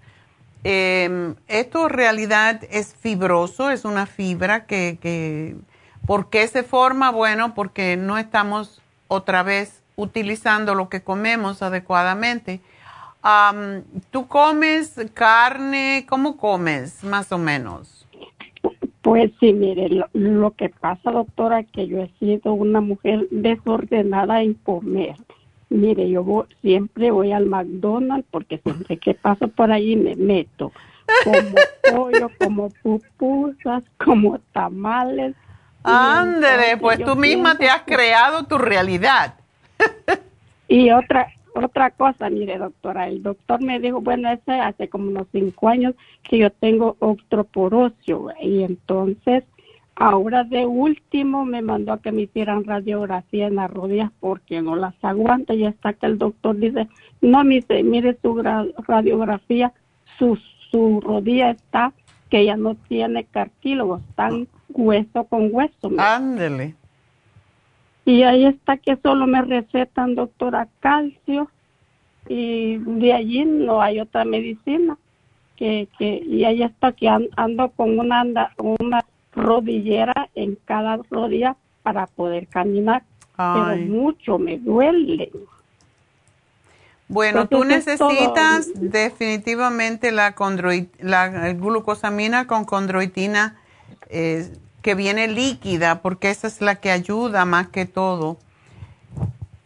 Em, 0.64 1.35
esto 1.48 1.85
en 1.85 1.90
realidad 1.90 2.62
es 2.70 2.94
fibroso, 2.94 3.70
es 3.70 3.85
una 3.85 4.06
fibra 4.06 4.64
que, 4.64 4.97
que 5.02 5.56
¿Por 6.06 6.28
qué 6.31 6.47
se 6.48 6.62
forma? 6.62 7.10
Bueno, 7.10 7.55
porque 7.55 7.97
no 7.97 8.18
estamos 8.18 8.81
otra 9.09 9.43
vez 9.43 9.82
utilizando 9.97 10.74
lo 10.74 10.89
que 10.89 11.02
comemos 11.02 11.62
adecuadamente. 11.62 12.60
¿Tú 14.10 14.27
comes 14.27 14.97
carne? 15.14 16.06
¿Cómo 16.09 16.36
comes, 16.36 17.05
más 17.05 17.31
o 17.32 17.39
menos? 17.39 18.06
Pues 19.02 19.31
sí, 19.40 19.52
mire, 19.52 19.89
lo, 20.12 20.51
que 20.52 20.68
pasa, 20.68 21.10
doctora, 21.10 21.64
que 21.64 21.86
yo 21.86 21.98
he 21.98 22.09
sido 22.18 22.52
una 22.52 22.81
mujer 22.81 23.27
desordenada 23.31 24.43
en 24.43 24.55
comer. 24.55 25.16
Mire, 25.70 26.10
yo 26.10 26.47
siempre 26.60 27.10
voy 27.10 27.32
al 27.32 27.47
McDonald's 27.47 28.27
porque 28.31 28.59
siempre 28.59 28.98
que 28.98 29.14
paso 29.14 29.48
por 29.48 29.70
ahí 29.70 29.97
me 29.97 30.16
meto. 30.16 30.72
Como 31.24 31.56
pollo, 31.94 32.31
como 32.39 32.68
pupusas, 32.82 33.85
como 33.98 34.39
tamales 34.52 35.35
Ándele, 35.82 36.77
pues 36.78 37.02
tú 37.05 37.16
misma 37.16 37.57
te 37.57 37.69
has 37.69 37.82
creado 37.82 38.44
tu 38.44 38.59
realidad. 38.59 39.35
y 40.69 40.90
otra 40.90 41.28
otra 41.52 41.90
cosa, 41.90 42.31
mire 42.31 42.59
doctora, 42.59 43.09
el 43.09 43.24
doctor 43.24 43.61
me 43.61 43.81
dijo, 43.81 44.01
bueno, 44.01 44.31
ese 44.31 44.52
hace 44.52 44.89
como 44.89 45.09
unos 45.09 45.27
cinco 45.32 45.69
años 45.69 45.94
que 46.23 46.39
yo 46.39 46.51
tengo 46.51 46.97
osteoporosis 47.01 48.16
y 48.40 48.62
entonces 48.62 49.43
Ahora 50.01 50.44
de 50.44 50.65
último 50.65 51.44
me 51.44 51.61
mandó 51.61 51.93
a 51.93 52.01
que 52.01 52.11
me 52.11 52.23
hicieran 52.23 52.65
radiografía 52.65 53.48
en 53.48 53.57
las 53.57 53.70
rodillas 53.70 54.11
porque 54.19 54.62
no 54.62 54.74
las 54.74 54.94
aguanta 55.02 55.52
y 55.52 55.66
hasta 55.66 55.93
que 55.93 56.07
el 56.07 56.16
doctor 56.16 56.57
dice, 56.57 56.89
no, 57.20 57.44
mire, 57.44 57.82
mire 57.82 58.16
su 58.23 58.43
radiografía, 58.43 59.74
su, 60.19 60.39
su 60.70 61.02
rodilla 61.02 61.51
está 61.51 61.93
que 62.31 62.47
ya 62.47 62.57
no 62.57 62.77
tiene 62.77 63.24
cartílagos, 63.24 64.01
están 64.09 64.48
hueso 64.74 65.24
con 65.24 65.48
hueso. 65.52 65.90
Ándele. 65.98 66.74
Y 68.05 68.22
ahí 68.22 68.47
está 68.47 68.76
que 68.76 68.97
solo 68.97 69.26
me 69.26 69.42
recetan, 69.42 70.14
doctora, 70.14 70.68
calcio 70.80 71.51
y 72.28 72.78
de 72.78 73.12
allí 73.12 73.44
no 73.44 73.82
hay 73.82 74.01
otra 74.01 74.24
medicina. 74.24 74.97
Que, 75.56 75.88
que, 75.98 76.22
y 76.26 76.44
ahí 76.44 76.62
está 76.62 76.92
que 76.92 77.06
ando 77.09 77.68
con 77.70 77.98
una, 77.98 78.20
anda, 78.20 78.52
una 78.56 79.05
rodillera 79.34 80.30
en 80.34 80.56
cada 80.64 80.98
rodilla 81.10 81.56
para 81.82 82.06
poder 82.06 82.47
caminar, 82.47 83.02
pero 83.36 83.76
mucho 83.76 84.38
me 84.38 84.56
duele. 84.59 85.30
Bueno, 87.09 87.48
tú 87.48 87.64
necesitas 87.64 88.70
definitivamente 88.74 90.12
la, 90.12 90.34
la 91.01 91.52
glucosamina 91.52 92.47
con 92.47 92.64
condroitina 92.64 93.56
que 94.08 94.94
viene 94.94 95.28
líquida, 95.28 96.02
porque 96.02 96.30
esa 96.30 96.46
es 96.46 96.60
la 96.60 96.76
que 96.76 96.90
ayuda 96.90 97.44
más 97.44 97.68
que 97.68 97.86
todo. 97.86 98.38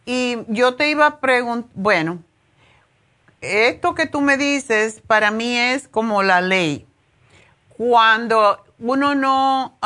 Y 0.05 0.37
yo 0.49 0.75
te 0.75 0.89
iba 0.89 1.07
a 1.07 1.19
preguntar, 1.19 1.71
bueno, 1.73 2.19
esto 3.41 3.95
que 3.95 4.05
tú 4.07 4.21
me 4.21 4.37
dices 4.37 5.01
para 5.05 5.31
mí 5.31 5.57
es 5.57 5.87
como 5.87 6.23
la 6.23 6.41
ley. 6.41 6.85
Cuando 7.77 8.63
uno 8.79 9.15
no 9.15 9.77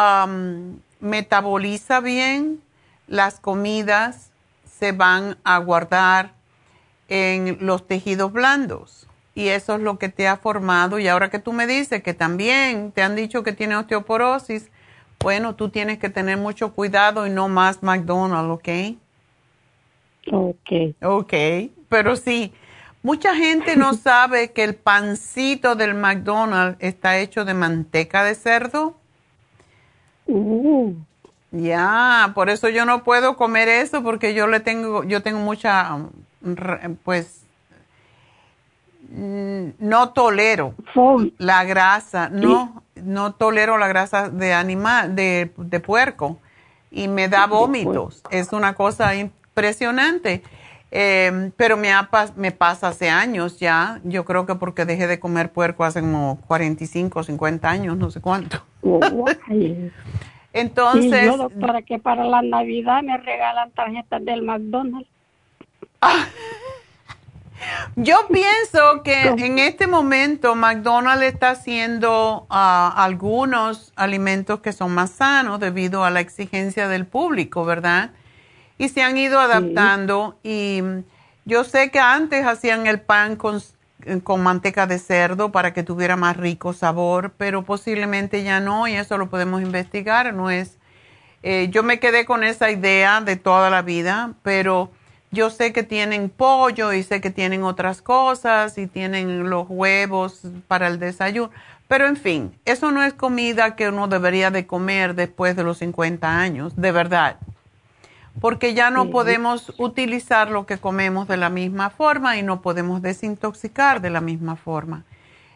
metaboliza 1.00 2.00
bien, 2.00 2.62
las 3.08 3.40
comidas 3.40 4.32
se 4.80 4.92
van 4.92 5.38
a 5.44 5.58
guardar 5.58 6.34
en 7.08 7.58
los 7.62 7.88
tejidos 7.88 8.32
blandos. 8.32 9.08
Y 9.36 9.50
eso 9.50 9.76
es 9.76 9.82
lo 9.82 9.98
que 9.98 10.10
te 10.10 10.28
ha 10.28 10.38
formado. 10.38 11.00
Y 11.00 11.08
ahora 11.08 11.30
que 11.30 11.40
tú 11.40 11.54
me 11.54 11.68
dices 11.68 12.04
que 12.04 12.14
también 12.14 12.92
te 12.92 13.02
han 13.02 13.16
dicho 13.16 13.44
que 13.44 13.54
tiene 13.54 13.76
osteoporosis, 13.76 14.70
bueno, 15.20 15.56
tú 15.56 15.70
tienes 15.70 16.00
que 16.00 16.10
tener 16.10 16.38
mucho 16.38 16.74
cuidado 16.74 17.28
y 17.28 17.30
no 17.30 17.48
más 17.50 17.84
McDonald's, 17.84 18.52
¿ok? 18.52 18.70
Ok. 20.32 20.96
Ok, 21.02 21.34
pero 21.90 22.16
sí, 22.16 22.54
mucha 23.04 23.36
gente 23.36 23.76
no 23.76 23.94
sabe 23.96 24.52
que 24.52 24.64
el 24.64 24.76
pancito 24.76 25.76
del 25.76 25.94
McDonald's 25.94 26.78
está 26.80 27.18
hecho 27.18 27.46
de 27.46 27.54
manteca 27.54 28.24
de 28.24 28.36
cerdo. 28.36 28.96
Uh. 30.28 30.94
Ya, 31.52 32.32
por 32.36 32.50
eso 32.50 32.70
yo 32.70 32.86
no 32.86 33.04
puedo 33.04 33.36
comer 33.36 33.68
eso 33.68 34.04
porque 34.04 34.34
yo 34.36 34.46
le 34.48 34.60
tengo, 34.60 35.04
yo 35.04 35.24
tengo 35.24 35.40
mucha, 35.40 35.98
pues, 37.04 37.39
mm, 37.39 37.39
no 39.12 40.10
tolero 40.14 40.76
la 41.38 41.64
grasa, 41.64 42.30
no, 42.30 42.84
no 42.96 43.34
tolero 43.34 43.78
la 43.78 43.88
grasa 43.88 44.30
de 44.30 44.54
animal, 44.54 45.16
de, 45.16 45.52
de 45.58 45.80
puerco 45.80 46.38
y 46.92 47.08
me 47.08 47.28
da 47.28 47.48
vómitos. 47.48 48.24
Es 48.32 48.54
una 48.54 48.74
cosa 48.74 49.16
impresionante. 49.16 50.44
Eh, 50.92 51.52
pero 51.56 51.78
me, 51.78 51.92
me 52.36 52.52
pasa 52.52 52.88
hace 52.88 53.10
años 53.10 53.60
ya, 53.60 54.02
yo 54.04 54.26
creo 54.26 54.48
que 54.48 54.56
porque 54.56 54.86
dejé 54.86 55.06
de 55.06 55.20
comer 55.20 55.52
puerco 55.52 55.84
hace 55.84 56.02
como 56.02 56.40
45, 56.48 57.22
50 57.24 57.70
años, 57.70 57.96
no 57.96 58.10
sé 58.10 58.22
cuánto. 58.22 58.64
Entonces... 60.52 61.26
yo, 61.26 61.38
doctora, 61.38 61.84
que 61.84 62.00
para 62.00 62.24
la 62.24 62.42
Navidad 62.42 63.04
me 63.04 63.18
regalan 63.18 63.70
tarjetas 63.72 64.26
del 64.26 64.42
McDonald's. 64.42 65.08
Yo 67.96 68.28
pienso 68.32 69.04
que 69.04 69.24
en 69.24 69.60
este 69.60 69.88
momento 69.88 70.56
McDonald's 70.56 71.26
está 71.26 71.52
haciendo 71.52 72.46
ah, 72.50 72.94
algunos 72.96 73.92
alimentos 73.96 74.62
que 74.62 74.74
son 74.74 74.94
más 74.94 75.12
sanos 75.12 75.60
debido 75.60 76.04
a 76.04 76.10
la 76.10 76.20
exigencia 76.20 76.88
del 76.88 77.06
público, 77.06 77.66
¿verdad? 77.66 78.12
Y 78.78 78.90
se 78.90 79.04
han 79.04 79.18
ido 79.18 79.40
adaptando 79.40 80.40
y 80.44 80.82
yo 81.46 81.64
sé 81.64 81.92
que 81.92 82.00
antes 82.00 82.46
hacían 82.46 82.88
el 82.88 83.02
pan 83.02 83.36
con, 83.36 83.62
con 84.24 84.42
manteca 84.42 84.88
de 84.88 85.00
cerdo 85.00 85.52
para 85.52 85.74
que 85.74 85.84
tuviera 85.84 86.16
más 86.16 86.38
rico 86.38 86.74
sabor, 86.74 87.34
pero 87.38 87.64
posiblemente 87.64 88.44
ya 88.44 88.60
no 88.60 88.88
y 88.88 88.94
eso 88.94 89.18
lo 89.18 89.30
podemos 89.30 89.62
investigar, 89.62 90.34
no 90.34 90.50
es... 90.50 90.78
Eh, 91.42 91.70
yo 91.72 91.84
me 91.84 92.00
quedé 92.00 92.26
con 92.26 92.44
esa 92.44 92.70
idea 92.70 93.22
de 93.22 93.38
toda 93.38 93.70
la 93.70 93.82
vida, 93.82 94.34
pero 94.44 94.92
yo 95.32 95.50
sé 95.50 95.74
que 95.74 95.84
tienen 95.84 96.30
pollo 96.30 96.92
y 96.94 97.04
sé 97.04 97.22
que 97.22 97.30
tienen 97.30 97.64
otras 97.64 98.02
cosas 98.02 98.78
y 98.78 98.88
tienen 98.88 99.50
los 99.50 99.68
huevos 99.70 100.42
para 100.68 100.88
el 100.88 101.00
desayuno. 101.00 101.52
Pero 101.88 102.08
en 102.08 102.18
fin, 102.18 102.54
eso 102.66 102.92
no 102.92 103.04
es 103.04 103.14
comida 103.14 103.76
que 103.76 103.90
uno 103.90 104.08
debería 104.08 104.52
de 104.52 104.68
comer 104.68 105.16
después 105.16 105.56
de 105.56 105.64
los 105.64 105.80
50 105.80 106.40
años, 106.40 106.76
de 106.76 106.92
verdad. 106.92 107.38
Porque 108.42 108.74
ya 108.74 108.90
no 108.90 109.10
podemos 109.10 109.74
utilizar 109.78 110.50
lo 110.50 110.66
que 110.66 110.78
comemos 110.78 111.28
de 111.28 111.38
la 111.38 111.50
misma 111.50 111.90
forma 111.90 112.38
y 112.38 112.44
no 112.44 112.62
podemos 112.62 113.02
desintoxicar 113.02 114.02
de 114.02 114.12
la 114.12 114.22
misma 114.22 114.56
forma. 114.56 115.04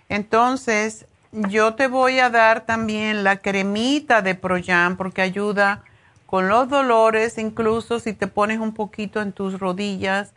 Entonces, 0.10 1.06
yo 1.32 1.76
te 1.76 1.88
voy 1.88 2.20
a 2.20 2.30
dar 2.30 2.62
también 2.62 3.24
la 3.24 3.38
cremita 3.38 4.22
de 4.22 4.36
Proyam 4.36 4.98
porque 4.98 5.22
ayuda 5.22 5.84
con 6.34 6.48
los 6.48 6.68
dolores, 6.68 7.38
incluso 7.38 8.00
si 8.00 8.14
te 8.14 8.26
pones 8.26 8.58
un 8.58 8.74
poquito 8.74 9.22
en 9.22 9.34
tus 9.34 9.60
rodillas, 9.60 10.34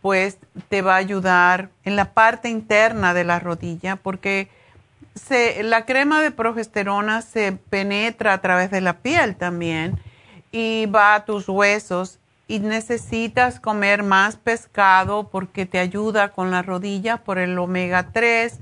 pues 0.00 0.38
te 0.68 0.80
va 0.80 0.94
a 0.94 0.98
ayudar 0.98 1.70
en 1.84 1.96
la 1.96 2.12
parte 2.12 2.48
interna 2.48 3.14
de 3.14 3.24
la 3.24 3.40
rodilla, 3.40 3.96
porque 3.96 4.48
la 5.60 5.86
crema 5.86 6.22
de 6.22 6.30
progesterona 6.30 7.20
se 7.22 7.50
penetra 7.50 8.32
a 8.32 8.40
través 8.40 8.70
de 8.70 8.80
la 8.80 8.98
piel 8.98 9.34
también 9.34 9.98
y 10.52 10.86
va 10.86 11.16
a 11.16 11.24
tus 11.24 11.48
huesos 11.48 12.20
y 12.46 12.60
necesitas 12.60 13.58
comer 13.58 14.04
más 14.04 14.36
pescado 14.36 15.30
porque 15.30 15.66
te 15.66 15.80
ayuda 15.80 16.28
con 16.28 16.52
la 16.52 16.62
rodilla 16.62 17.16
por 17.16 17.38
el 17.38 17.58
omega 17.58 18.12
3, 18.12 18.60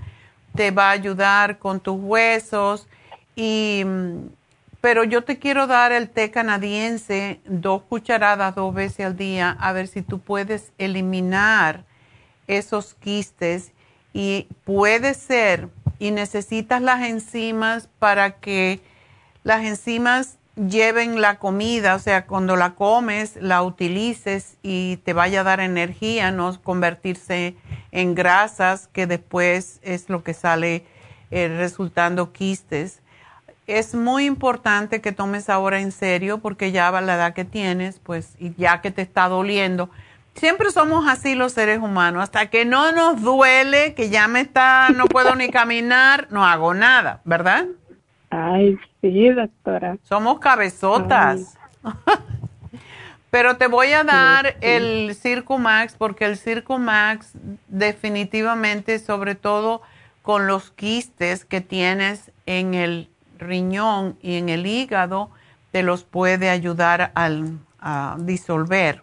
te 0.54 0.70
va 0.70 0.88
a 0.88 0.92
ayudar 0.92 1.58
con 1.58 1.80
tus 1.80 2.00
huesos 2.00 2.88
y 3.36 3.82
mm, 3.84 4.37
pero 4.80 5.02
yo 5.04 5.24
te 5.24 5.38
quiero 5.38 5.66
dar 5.66 5.92
el 5.92 6.08
té 6.08 6.30
canadiense, 6.30 7.40
dos 7.44 7.82
cucharadas 7.82 8.54
dos 8.54 8.72
veces 8.72 9.06
al 9.06 9.16
día, 9.16 9.56
a 9.58 9.72
ver 9.72 9.88
si 9.88 10.02
tú 10.02 10.20
puedes 10.20 10.72
eliminar 10.78 11.84
esos 12.46 12.94
quistes. 12.94 13.72
Y 14.12 14.46
puede 14.64 15.14
ser, 15.14 15.68
y 15.98 16.12
necesitas 16.12 16.80
las 16.80 17.02
enzimas 17.02 17.88
para 17.98 18.38
que 18.38 18.80
las 19.42 19.64
enzimas 19.64 20.38
lleven 20.54 21.20
la 21.20 21.38
comida, 21.38 21.94
o 21.94 21.98
sea, 21.98 22.26
cuando 22.26 22.56
la 22.56 22.74
comes, 22.74 23.36
la 23.36 23.62
utilices 23.62 24.56
y 24.62 24.96
te 24.98 25.12
vaya 25.12 25.40
a 25.40 25.44
dar 25.44 25.60
energía, 25.60 26.30
no 26.30 26.60
convertirse 26.62 27.54
en 27.92 28.14
grasas, 28.14 28.88
que 28.88 29.06
después 29.06 29.78
es 29.82 30.08
lo 30.08 30.24
que 30.24 30.34
sale 30.34 30.84
eh, 31.30 31.48
resultando 31.48 32.32
quistes 32.32 33.02
es 33.68 33.94
muy 33.94 34.24
importante 34.24 35.00
que 35.00 35.12
tomes 35.12 35.50
ahora 35.50 35.80
en 35.80 35.92
serio 35.92 36.38
porque 36.38 36.72
ya 36.72 36.88
a 36.88 37.00
la 37.00 37.14
edad 37.14 37.34
que 37.34 37.44
tienes, 37.44 38.00
pues, 38.00 38.34
y 38.38 38.54
ya 38.54 38.80
que 38.80 38.90
te 38.90 39.02
está 39.02 39.28
doliendo. 39.28 39.90
Siempre 40.34 40.70
somos 40.70 41.06
así 41.06 41.34
los 41.34 41.52
seres 41.52 41.78
humanos, 41.78 42.22
hasta 42.22 42.46
que 42.46 42.64
no 42.64 42.92
nos 42.92 43.22
duele, 43.22 43.94
que 43.94 44.08
ya 44.08 44.26
me 44.26 44.40
está, 44.40 44.88
no 44.90 45.06
puedo 45.06 45.34
ni 45.34 45.50
caminar, 45.50 46.28
no 46.30 46.46
hago 46.46 46.72
nada, 46.74 47.20
¿verdad? 47.24 47.66
Ay, 48.30 48.78
sí, 49.00 49.28
doctora. 49.30 49.98
Somos 50.02 50.38
cabezotas. 50.38 51.58
Pero 53.30 53.58
te 53.58 53.66
voy 53.66 53.92
a 53.92 54.04
dar 54.04 54.56
el 54.62 55.14
Circo 55.14 55.58
Max 55.58 55.94
porque 55.98 56.24
el 56.24 56.38
Circo 56.38 56.78
Max 56.78 57.32
definitivamente, 57.66 58.98
sobre 58.98 59.34
todo 59.34 59.82
con 60.22 60.46
los 60.46 60.70
quistes 60.70 61.44
que 61.44 61.60
tienes 61.60 62.32
en 62.46 62.74
el 62.74 63.10
riñón 63.38 64.18
y 64.22 64.36
en 64.36 64.48
el 64.48 64.66
hígado 64.66 65.30
te 65.72 65.82
los 65.82 66.04
puede 66.04 66.50
ayudar 66.50 67.12
a 67.14 68.16
disolver. 68.18 69.02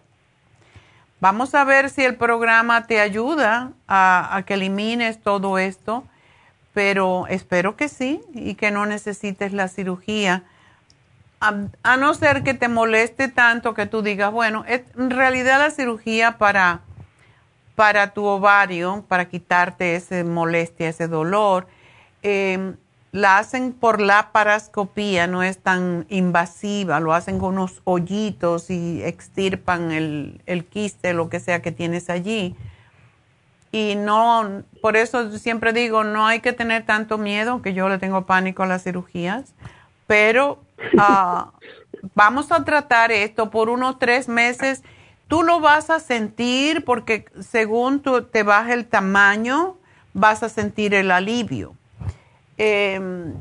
Vamos 1.18 1.54
a 1.54 1.64
ver 1.64 1.88
si 1.88 2.04
el 2.04 2.16
programa 2.16 2.86
te 2.86 3.00
ayuda 3.00 3.72
a, 3.88 4.42
que 4.46 4.54
elimines 4.54 5.22
todo 5.22 5.56
esto, 5.56 6.04
pero 6.74 7.26
espero 7.28 7.74
que 7.74 7.88
sí 7.88 8.20
y 8.34 8.54
que 8.54 8.70
no 8.70 8.84
necesites 8.84 9.54
la 9.54 9.68
cirugía. 9.68 10.44
A, 11.40 11.96
no 11.96 12.12
ser 12.12 12.42
que 12.42 12.52
te 12.52 12.68
moleste 12.68 13.28
tanto 13.28 13.72
que 13.72 13.86
tú 13.86 14.02
digas, 14.02 14.30
bueno, 14.30 14.64
en 14.66 15.10
realidad 15.10 15.58
la 15.58 15.70
cirugía 15.70 16.36
para, 16.36 16.80
para 17.76 18.12
tu 18.12 18.26
ovario, 18.26 19.04
para 19.08 19.24
quitarte 19.24 19.96
ese 19.96 20.22
molestia, 20.22 20.90
ese 20.90 21.08
dolor, 21.08 21.66
eh, 22.22 22.74
la 23.16 23.38
hacen 23.38 23.72
por 23.72 23.98
la 23.98 24.30
parascopía, 24.30 25.26
no 25.26 25.42
es 25.42 25.56
tan 25.56 26.04
invasiva, 26.10 27.00
lo 27.00 27.14
hacen 27.14 27.38
con 27.38 27.54
unos 27.54 27.80
hoyitos 27.84 28.68
y 28.68 29.02
extirpan 29.02 29.90
el, 29.90 30.66
quiste, 30.70 31.14
lo 31.14 31.30
que 31.30 31.40
sea 31.40 31.62
que 31.62 31.72
tienes 31.72 32.10
allí. 32.10 32.54
Y 33.72 33.94
no, 33.94 34.64
por 34.82 34.98
eso 34.98 35.38
siempre 35.38 35.72
digo, 35.72 36.04
no 36.04 36.26
hay 36.26 36.40
que 36.40 36.52
tener 36.52 36.84
tanto 36.84 37.16
miedo, 37.16 37.62
que 37.62 37.72
yo 37.72 37.88
le 37.88 37.96
tengo 37.96 38.26
pánico 38.26 38.64
a 38.64 38.66
las 38.66 38.84
cirugías, 38.84 39.54
pero 40.06 40.58
ah, 40.98 41.52
vamos 42.14 42.52
a 42.52 42.64
tratar 42.64 43.12
esto 43.12 43.48
por 43.48 43.70
unos 43.70 43.98
tres 43.98 44.28
meses. 44.28 44.82
Tú 45.26 45.42
lo 45.42 45.60
vas 45.60 45.88
a 45.88 46.00
sentir 46.00 46.84
porque 46.84 47.24
según 47.40 48.00
tú 48.00 48.24
te 48.24 48.42
baja 48.42 48.74
el 48.74 48.84
tamaño, 48.84 49.78
vas 50.12 50.42
a 50.42 50.50
sentir 50.50 50.92
el 50.92 51.10
alivio. 51.10 51.74
Em, 52.58 53.34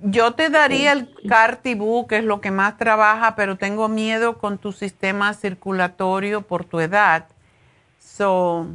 yo 0.00 0.32
te 0.32 0.48
daría 0.48 0.92
el 0.92 1.08
Cartibú, 1.28 2.06
que 2.06 2.18
es 2.18 2.24
lo 2.24 2.40
que 2.40 2.50
más 2.50 2.78
trabaja, 2.78 3.34
pero 3.36 3.56
tengo 3.56 3.88
miedo 3.88 4.38
con 4.38 4.58
tu 4.58 4.72
sistema 4.72 5.34
circulatorio 5.34 6.42
por 6.42 6.64
tu 6.64 6.80
edad. 6.80 7.26
So, 7.98 8.66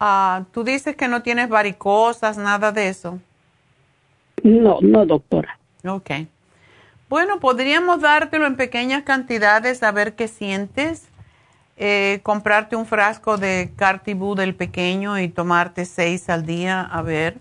uh, 0.00 0.44
tú 0.52 0.62
dices 0.62 0.94
que 0.94 1.08
no 1.08 1.22
tienes 1.22 1.48
varicosas, 1.48 2.38
nada 2.38 2.70
de 2.70 2.88
eso. 2.88 3.18
No, 4.44 4.78
no, 4.80 5.04
doctora. 5.04 5.58
Ok. 5.84 6.10
Bueno, 7.08 7.40
podríamos 7.40 8.00
dártelo 8.00 8.46
en 8.46 8.56
pequeñas 8.56 9.02
cantidades 9.02 9.82
a 9.82 9.90
ver 9.90 10.14
qué 10.14 10.28
sientes. 10.28 11.08
Eh, 11.76 12.20
comprarte 12.22 12.76
un 12.76 12.86
frasco 12.86 13.38
de 13.38 13.72
Cartibú 13.76 14.34
del 14.34 14.54
pequeño 14.54 15.18
y 15.18 15.28
tomarte 15.28 15.84
seis 15.84 16.28
al 16.28 16.44
día 16.44 16.80
a 16.80 17.02
ver 17.02 17.38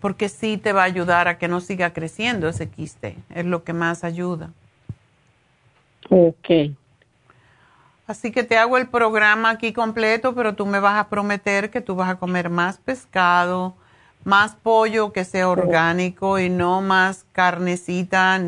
porque 0.00 0.28
sí 0.28 0.58
te 0.58 0.72
va 0.72 0.82
a 0.82 0.84
ayudar 0.84 1.28
a 1.28 1.38
que 1.38 1.48
no 1.48 1.60
siga 1.60 1.92
creciendo 1.92 2.48
ese 2.48 2.68
quiste, 2.68 3.16
es 3.34 3.44
lo 3.44 3.64
que 3.64 3.72
más 3.72 4.04
ayuda. 4.04 4.50
Ok. 6.10 6.76
Así 8.06 8.30
que 8.30 8.44
te 8.44 8.56
hago 8.56 8.78
el 8.78 8.86
programa 8.86 9.50
aquí 9.50 9.72
completo, 9.72 10.34
pero 10.34 10.54
tú 10.54 10.64
me 10.64 10.78
vas 10.78 10.98
a 10.98 11.08
prometer 11.08 11.70
que 11.70 11.80
tú 11.80 11.96
vas 11.96 12.08
a 12.08 12.16
comer 12.16 12.50
más 12.50 12.78
pescado, 12.78 13.74
más 14.22 14.54
pollo 14.54 15.12
que 15.12 15.24
sea 15.24 15.48
orgánico 15.48 16.38
y 16.38 16.48
no 16.48 16.82
más 16.82 17.24
carnecita. 17.32 18.40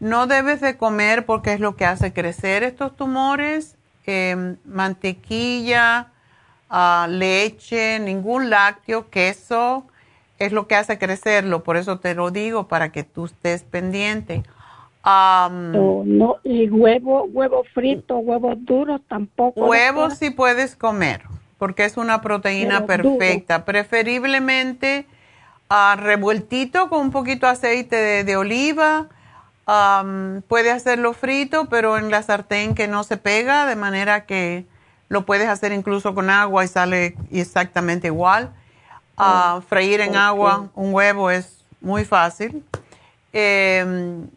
No 0.00 0.26
debes 0.26 0.60
de 0.60 0.76
comer 0.76 1.24
porque 1.24 1.52
es 1.52 1.60
lo 1.60 1.76
que 1.76 1.84
hace 1.84 2.12
crecer 2.12 2.64
estos 2.64 2.96
tumores, 2.96 3.76
em, 4.06 4.56
mantequilla, 4.64 6.08
ah, 6.68 7.06
leche, 7.08 8.00
ningún 8.00 8.50
lácteo, 8.50 9.08
queso, 9.08 9.86
es 10.38 10.52
lo 10.52 10.66
que 10.66 10.76
hace 10.76 10.98
crecerlo, 10.98 11.62
por 11.62 11.76
eso 11.76 11.98
te 11.98 12.14
lo 12.14 12.30
digo, 12.30 12.68
para 12.68 12.92
que 12.92 13.04
tú 13.04 13.26
estés 13.26 13.62
pendiente. 13.62 14.42
no, 15.04 16.36
y 16.44 16.68
huevo, 16.68 17.24
huevo 17.24 17.64
frito, 17.72 18.18
huevos 18.18 18.56
duros 18.60 19.00
tampoco. 19.08 19.66
Huevos 19.66 20.14
sí 20.14 20.30
puedes 20.30 20.76
comer, 20.76 21.22
porque 21.58 21.84
es 21.84 21.96
una 21.96 22.20
proteína 22.20 22.86
perfecta. 22.86 23.64
Preferiblemente 23.64 25.06
uh, 25.70 25.96
revueltito 25.98 26.88
con 26.90 27.00
un 27.00 27.10
poquito 27.10 27.46
de 27.46 27.52
aceite 27.52 28.24
de, 28.24 28.36
oliva. 28.36 29.08
puede 30.48 30.70
hacerlo 30.70 31.14
frito, 31.14 31.66
pero 31.70 31.96
en 31.96 32.10
la 32.10 32.22
sartén 32.22 32.74
que 32.74 32.88
no 32.88 33.04
se 33.04 33.16
pega, 33.16 33.66
de 33.66 33.76
manera 33.76 34.26
que 34.26 34.66
lo 35.08 35.24
puedes 35.24 35.48
hacer 35.48 35.72
incluso 35.72 36.14
con 36.14 36.30
agua 36.30 36.64
y 36.64 36.68
sale 36.68 37.16
exactamente 37.30 38.08
igual 38.08 38.52
a 39.16 39.60
freír 39.66 40.00
en 40.00 40.16
agua 40.16 40.68
un 40.74 40.92
huevo 40.92 41.30
es 41.30 41.64
muy 41.80 42.04
fácil. 42.04 42.64
Em, 43.32 44.28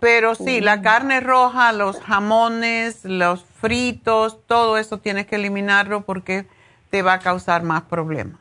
pero 0.00 0.34
sí, 0.34 0.60
la 0.60 0.82
carne 0.82 1.20
roja, 1.20 1.72
los 1.72 2.00
jamones, 2.00 3.04
los 3.04 3.44
fritos, 3.44 4.38
todo 4.46 4.76
eso 4.76 4.98
tienes 4.98 5.26
que 5.26 5.36
eliminarlo 5.36 6.02
porque 6.02 6.46
te 6.90 7.02
va 7.02 7.14
a 7.14 7.18
causar 7.18 7.62
más 7.62 7.82
problemas. 7.82 8.38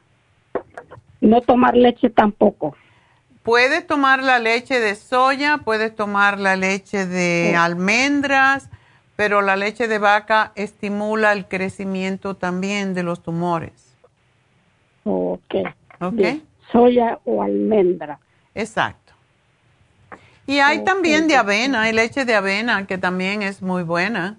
No 1.21 1.41
tomar 1.41 1.75
leche 1.75 2.09
tampoco. 2.09 2.75
Puedes 3.43 3.85
tomar 3.87 4.23
la 4.23 4.39
leche 4.39 4.79
de 4.79 4.95
soya, 4.95 5.59
puedes 5.65 5.95
tomar 5.95 6.39
la 6.39 6.55
leche 6.55 7.05
de 7.05 7.55
almendras, 7.55 8.69
pero 9.15 9.41
la 9.41 9.55
leche 9.55 9.87
de 9.87 9.99
vaca 9.99 10.51
estimula 10.55 11.33
el 11.33 11.47
crecimiento 11.47 12.35
también 12.35 12.93
de 12.93 13.03
los 13.03 13.21
tumores. 13.21 13.82
Ok. 15.03 15.55
soya 16.71 17.19
o 17.25 17.41
almendra. 17.41 18.19
Exacto. 18.55 19.13
Y 20.45 20.59
hay 20.59 20.83
también 20.83 21.27
de 21.27 21.35
avena, 21.37 21.83
hay 21.83 21.93
leche 21.93 22.25
de 22.25 22.35
avena 22.35 22.85
que 22.85 22.97
también 22.97 23.41
es 23.41 23.61
muy 23.61 23.83
buena. 23.83 24.37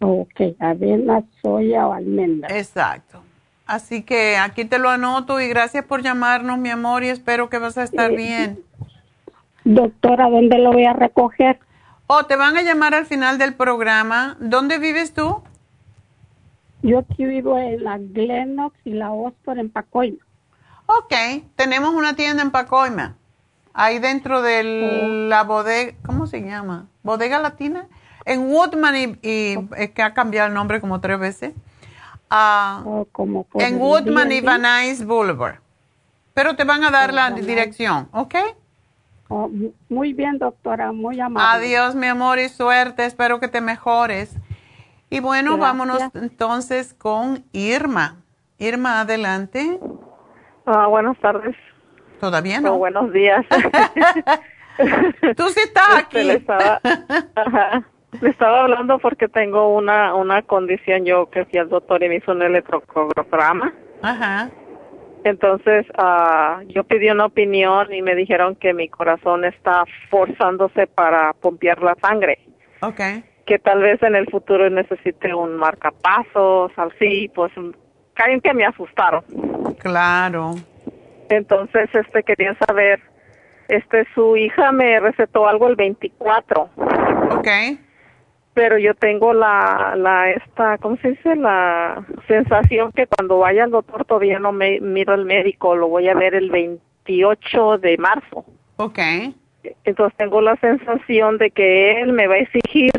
Ok, 0.00 0.40
avena, 0.58 1.22
soya 1.42 1.86
o 1.86 1.92
almendra. 1.92 2.48
Exacto. 2.56 3.22
Así 3.66 4.02
que 4.02 4.36
aquí 4.36 4.64
te 4.64 4.78
lo 4.78 4.90
anoto 4.90 5.40
y 5.40 5.48
gracias 5.48 5.84
por 5.84 6.02
llamarnos, 6.02 6.58
mi 6.58 6.70
amor, 6.70 7.04
y 7.04 7.08
espero 7.08 7.48
que 7.48 7.58
vas 7.58 7.78
a 7.78 7.84
estar 7.84 8.10
eh, 8.10 8.16
bien. 8.16 8.64
Doctora, 9.64 10.28
¿dónde 10.28 10.58
lo 10.58 10.72
voy 10.72 10.86
a 10.86 10.92
recoger? 10.92 11.58
Oh, 12.06 12.24
te 12.24 12.36
van 12.36 12.56
a 12.56 12.62
llamar 12.62 12.94
al 12.94 13.06
final 13.06 13.38
del 13.38 13.54
programa. 13.54 14.36
¿Dónde 14.40 14.78
vives 14.78 15.14
tú? 15.14 15.42
Yo 16.82 16.98
aquí 16.98 17.24
vivo 17.24 17.58
en 17.58 17.84
la 17.84 17.98
Glenox 17.98 18.76
y 18.84 18.90
la 18.90 19.12
Oxford 19.12 19.58
en 19.58 19.70
Pacoima. 19.70 20.18
Ok, 20.86 21.14
tenemos 21.56 21.94
una 21.94 22.14
tienda 22.14 22.42
en 22.42 22.50
Pacoima. 22.50 23.16
Ahí 23.72 23.98
dentro 23.98 24.42
de 24.42 24.60
oh. 25.02 25.28
la 25.28 25.44
bodega, 25.44 25.94
¿cómo 26.04 26.26
se 26.26 26.42
llama? 26.42 26.86
Bodega 27.02 27.38
Latina. 27.38 27.86
En 28.24 28.50
Woodman 28.50 29.18
y, 29.22 29.56
es 29.76 29.90
que 29.90 30.02
ha 30.02 30.12
cambiado 30.14 30.48
el 30.48 30.54
nombre 30.54 30.80
como 30.80 31.00
tres 31.00 31.18
veces. 31.18 31.54
Ah, 32.30 32.82
oh, 32.84 33.06
en 33.54 33.80
Woodman 33.80 34.32
y 34.32 34.40
Van 34.40 34.62
Nuys 34.62 35.04
Boulevard. 35.04 35.56
Pero 36.34 36.56
te 36.56 36.64
van 36.64 36.82
a 36.82 36.90
dar 36.90 37.12
la 37.12 37.30
dirección, 37.30 38.08
¿ok? 38.12 38.34
Oh, 39.28 39.50
muy 39.88 40.12
bien, 40.12 40.38
doctora, 40.38 40.92
muy 40.92 41.20
amable. 41.20 41.66
Adiós, 41.66 41.94
mi 41.94 42.06
amor, 42.06 42.38
y 42.38 42.48
suerte. 42.48 43.04
Espero 43.04 43.40
que 43.40 43.48
te 43.48 43.60
mejores. 43.60 44.34
Y 45.12 45.20
bueno, 45.20 45.58
vámonos 45.58 46.02
entonces 46.14 46.94
con 46.94 47.44
Irma. 47.52 48.22
Irma, 48.56 49.02
adelante. 49.02 49.78
Ah, 50.64 50.86
buenas 50.86 51.18
tardes. 51.18 51.54
¿Todavía 52.18 52.62
no? 52.62 52.78
buenos 52.78 53.12
días. 53.12 53.44
Tú 55.36 55.48
sí 55.50 55.60
estás 55.60 55.98
este, 55.98 56.00
aquí. 56.00 56.22
Le 56.24 56.32
estaba, 56.36 56.80
le 58.22 58.30
estaba 58.30 58.62
hablando 58.62 58.98
porque 59.00 59.28
tengo 59.28 59.76
una, 59.76 60.14
una 60.14 60.40
condición. 60.40 61.04
Yo 61.04 61.28
que 61.28 61.44
fui 61.44 61.58
al 61.58 61.68
doctor 61.68 62.02
y 62.02 62.08
me 62.08 62.16
hizo 62.16 62.32
un 62.32 62.40
electrocardiograma. 62.40 63.70
Ajá. 64.00 64.48
Entonces, 65.24 65.84
uh, 65.98 66.62
yo 66.68 66.84
pedí 66.84 67.10
una 67.10 67.26
opinión 67.26 67.92
y 67.92 68.00
me 68.00 68.14
dijeron 68.14 68.56
que 68.56 68.72
mi 68.72 68.88
corazón 68.88 69.44
está 69.44 69.84
forzándose 70.08 70.86
para 70.86 71.34
pompear 71.34 71.82
la 71.82 71.96
sangre. 72.00 72.38
Okay 72.80 73.24
que 73.46 73.58
tal 73.58 73.80
vez 73.80 74.02
en 74.02 74.14
el 74.14 74.26
futuro 74.26 74.68
necesite 74.70 75.34
un 75.34 75.56
marcapasos, 75.56 76.72
así, 76.76 77.30
pues 77.34 77.52
caen 78.14 78.40
que 78.40 78.54
me 78.54 78.64
asustaron. 78.64 79.24
Claro. 79.78 80.54
Entonces, 81.28 81.88
este 81.94 82.22
quería 82.22 82.54
saber, 82.66 83.00
este 83.68 84.06
su 84.14 84.36
hija 84.36 84.70
me 84.72 85.00
recetó 85.00 85.48
algo 85.48 85.68
el 85.68 85.76
24. 85.76 86.68
Ok. 87.30 87.48
Pero 88.54 88.76
yo 88.76 88.94
tengo 88.94 89.32
la, 89.32 89.94
la, 89.96 90.30
esta, 90.30 90.76
¿cómo 90.76 90.96
se 90.98 91.12
dice? 91.12 91.36
La 91.36 92.04
sensación 92.28 92.92
que 92.92 93.06
cuando 93.06 93.38
vaya 93.38 93.64
al 93.64 93.70
doctor 93.70 94.04
todavía 94.04 94.38
no 94.38 94.52
me 94.52 94.78
miro 94.80 95.14
al 95.14 95.24
médico, 95.24 95.74
lo 95.74 95.88
voy 95.88 96.08
a 96.08 96.14
ver 96.14 96.34
el 96.34 96.50
28 96.50 97.78
de 97.78 97.96
marzo. 97.96 98.44
Ok. 98.76 98.98
Entonces 99.84 100.16
tengo 100.18 100.42
la 100.42 100.56
sensación 100.56 101.38
de 101.38 101.50
que 101.50 102.02
él 102.02 102.12
me 102.12 102.26
va 102.26 102.34
a 102.34 102.38
exigir 102.38 102.90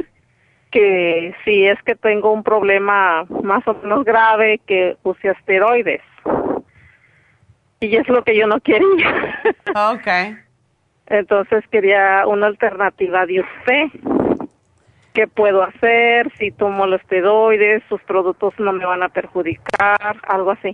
que 0.73 1.35
si 1.45 1.67
es 1.67 1.81
que 1.83 1.95
tengo 1.95 2.33
un 2.33 2.41
problema 2.41 3.25
más 3.43 3.65
o 3.67 3.75
menos 3.75 4.03
grave 4.03 4.59
que 4.65 4.97
use 5.03 5.29
asteroides. 5.29 6.01
Y 7.79 7.95
es 7.95 8.07
lo 8.09 8.23
que 8.23 8.35
yo 8.35 8.47
no 8.47 8.59
quería. 8.59 9.39
Ok. 9.75 10.07
Entonces 11.07 11.63
quería 11.69 12.25
una 12.27 12.47
alternativa 12.47 13.25
de 13.25 13.41
usted. 13.41 14.47
¿Qué 15.13 15.27
puedo 15.27 15.61
hacer? 15.61 16.31
Si 16.37 16.51
tomo 16.51 16.87
los 16.87 17.01
esteroides, 17.01 17.83
sus 17.87 18.01
productos 18.03 18.53
no 18.57 18.71
me 18.71 18.85
van 18.85 19.03
a 19.03 19.09
perjudicar, 19.09 20.17
algo 20.23 20.51
así. 20.51 20.73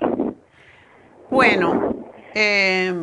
Bueno, 1.30 2.06
eh, 2.36 2.94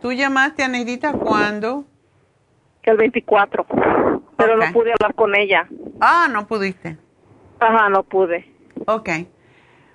¿tú 0.00 0.12
llamaste 0.12 0.62
a 0.62 0.68
Neidita 0.68 1.12
cuándo? 1.12 1.84
El 2.82 2.96
24 2.96 3.66
pero 4.42 4.56
no 4.56 4.72
pude 4.72 4.92
hablar 4.92 5.14
con 5.14 5.34
ella. 5.34 5.66
Ah, 6.04 6.26
no 6.28 6.48
pudiste. 6.48 6.98
Ajá, 7.60 7.88
no 7.88 8.02
pude. 8.02 8.44
Ok. 8.88 9.08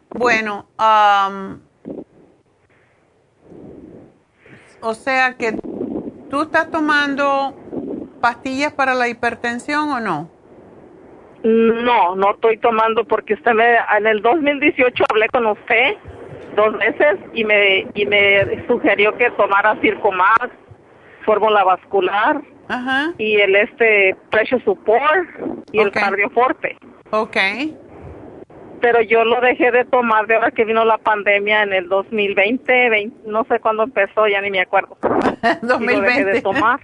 Bueno, 0.10 0.66
um, 0.80 1.60
o 4.80 4.94
sea 4.94 5.34
que 5.34 5.52
tú 6.30 6.44
estás 6.44 6.72
tomando 6.72 7.54
pastillas 8.22 8.72
para 8.72 8.94
la 8.94 9.10
hipertensión 9.10 9.90
o 9.90 10.00
no? 10.00 10.30
No, 11.44 12.16
no 12.16 12.32
estoy 12.32 12.58
tomando 12.60 13.04
porque 13.04 13.34
usted 13.34 13.52
me, 13.52 13.76
en 13.98 14.08
el 14.08 14.22
2018 14.22 15.04
hablé 15.10 15.28
con 15.28 15.46
usted 15.46 15.98
dos 16.56 16.78
veces 16.78 17.20
y 17.34 17.44
me, 17.44 17.86
y 17.96 18.06
me 18.06 18.66
sugirió 18.66 19.14
que 19.18 19.30
tomara 19.32 19.76
Circomax, 19.82 20.52
fórmula 21.26 21.66
vascular 21.66 22.42
y 23.18 23.36
el 23.36 23.56
este 23.56 24.16
Pressure 24.30 24.64
Support 24.64 25.66
y 25.72 25.80
el 25.80 25.92
Cardioforte. 25.92 26.78
Ok. 27.12 27.38
Pero 28.82 29.02
yo 29.02 29.24
lo 29.24 29.42
dejé 29.42 29.72
de 29.72 29.86
tomar 29.86 30.28
de 30.28 30.36
ahora 30.36 30.52
que 30.52 30.66
vino 30.66 30.86
la 30.86 30.98
pandemia 30.98 31.64
en 31.64 31.74
el 31.74 31.90
2020, 31.90 33.12
no 33.26 33.44
sé 33.46 33.60
cuándo 33.60 33.84
empezó, 33.84 34.28
ya 34.28 34.42
ni 34.42 34.52
me 34.52 34.62
acuerdo. 34.62 34.98
2020. 35.62 35.62
lo 35.96 36.02
dejé 36.02 36.26
de 36.26 36.42
tomar. 36.42 36.80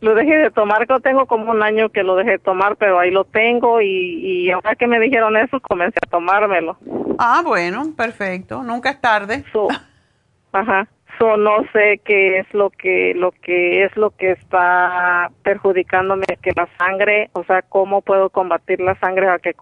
lo 0.00 0.14
dejé 0.14 0.36
de 0.36 0.50
tomar, 0.50 0.86
yo 0.88 1.00
tengo 1.00 1.26
como 1.26 1.50
un 1.52 1.62
año 1.62 1.90
que 1.90 2.02
lo 2.02 2.16
dejé 2.16 2.32
de 2.32 2.38
tomar, 2.38 2.76
pero 2.76 2.98
ahí 2.98 3.10
lo 3.10 3.24
tengo 3.24 3.80
y, 3.80 3.86
y 3.86 4.50
ahora 4.50 4.74
que 4.74 4.86
me 4.86 4.98
dijeron 4.98 5.36
eso, 5.36 5.60
comencé 5.60 5.98
a 6.04 6.10
tomármelo. 6.10 6.76
Ah, 7.18 7.42
bueno, 7.44 7.94
perfecto, 7.96 8.62
nunca 8.62 8.90
es 8.90 9.00
tarde. 9.00 9.44
ajá. 10.52 10.88
So, 11.18 11.36
no 11.36 11.64
sé 11.72 12.00
qué 12.04 12.38
es 12.38 12.54
lo 12.54 12.70
que 12.70 13.12
lo 13.16 13.32
que 13.32 13.84
es 13.84 13.96
lo 13.96 14.10
que 14.10 14.32
está 14.32 15.30
perjudicándome 15.42 16.26
que 16.40 16.52
la 16.54 16.68
sangre, 16.78 17.28
o 17.32 17.42
sea, 17.42 17.62
cómo 17.62 18.02
puedo 18.02 18.30
combatir 18.30 18.80
la 18.80 18.98
sangre 19.00 19.28
a 19.28 19.38
que 19.38 19.54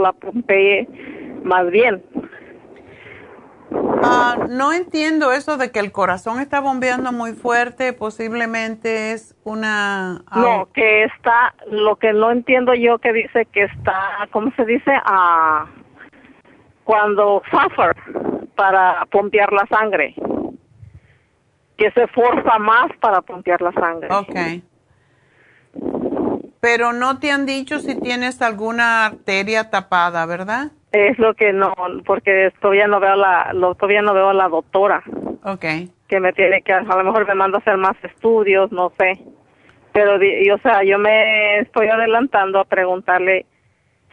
la 0.00 0.12
pompee 0.12 0.86
más 1.42 1.68
bien. 1.70 2.04
Ah, 4.04 4.36
no 4.48 4.72
entiendo 4.72 5.32
eso 5.32 5.56
de 5.56 5.72
que 5.72 5.80
el 5.80 5.92
corazón 5.92 6.40
está 6.40 6.60
bombeando 6.60 7.10
muy 7.10 7.32
fuerte, 7.32 7.92
posiblemente 7.92 9.12
es 9.12 9.34
una... 9.44 10.22
Ah, 10.26 10.40
no, 10.40 10.68
que 10.72 11.04
está, 11.04 11.54
lo 11.70 11.96
que 11.96 12.12
no 12.12 12.30
entiendo 12.30 12.74
yo 12.74 12.98
que 12.98 13.12
dice 13.12 13.46
que 13.46 13.64
está, 13.64 14.28
¿cómo 14.30 14.52
se 14.56 14.64
dice? 14.66 14.92
Ah, 15.04 15.66
cuando 16.84 17.42
suffer 17.50 17.96
para 18.54 19.06
pompear 19.06 19.52
la 19.52 19.66
sangre 19.66 20.14
que 21.82 21.90
se 21.90 22.06
forza 22.08 22.58
más 22.60 22.92
para 23.00 23.22
pompear 23.22 23.60
la 23.60 23.72
sangre. 23.72 24.08
Ok. 24.12 24.36
Pero 26.60 26.92
no 26.92 27.18
te 27.18 27.32
han 27.32 27.44
dicho 27.44 27.80
si 27.80 28.00
tienes 28.00 28.40
alguna 28.40 29.06
arteria 29.06 29.68
tapada, 29.68 30.24
¿verdad? 30.26 30.70
Es 30.92 31.18
lo 31.18 31.34
que 31.34 31.52
no, 31.52 31.74
porque 32.06 32.52
todavía 32.60 32.86
no 32.86 33.00
veo 33.00 33.16
la, 33.16 33.52
lo, 33.52 33.74
todavía 33.74 34.00
no 34.00 34.14
veo 34.14 34.28
a 34.28 34.34
la 34.34 34.48
doctora. 34.48 35.02
Ok. 35.42 35.64
Que 36.06 36.20
me 36.20 36.32
tiene 36.32 36.62
que, 36.62 36.72
a 36.72 36.82
lo 36.82 37.02
mejor 37.02 37.26
me 37.26 37.34
manda 37.34 37.58
a 37.58 37.60
hacer 37.60 37.76
más 37.78 37.96
estudios, 38.04 38.70
no 38.70 38.92
sé. 38.96 39.18
Pero, 39.92 40.14
o 40.14 40.58
sea, 40.58 40.84
yo 40.84 41.00
me 41.00 41.58
estoy 41.58 41.88
adelantando 41.88 42.60
a 42.60 42.64
preguntarle 42.64 43.44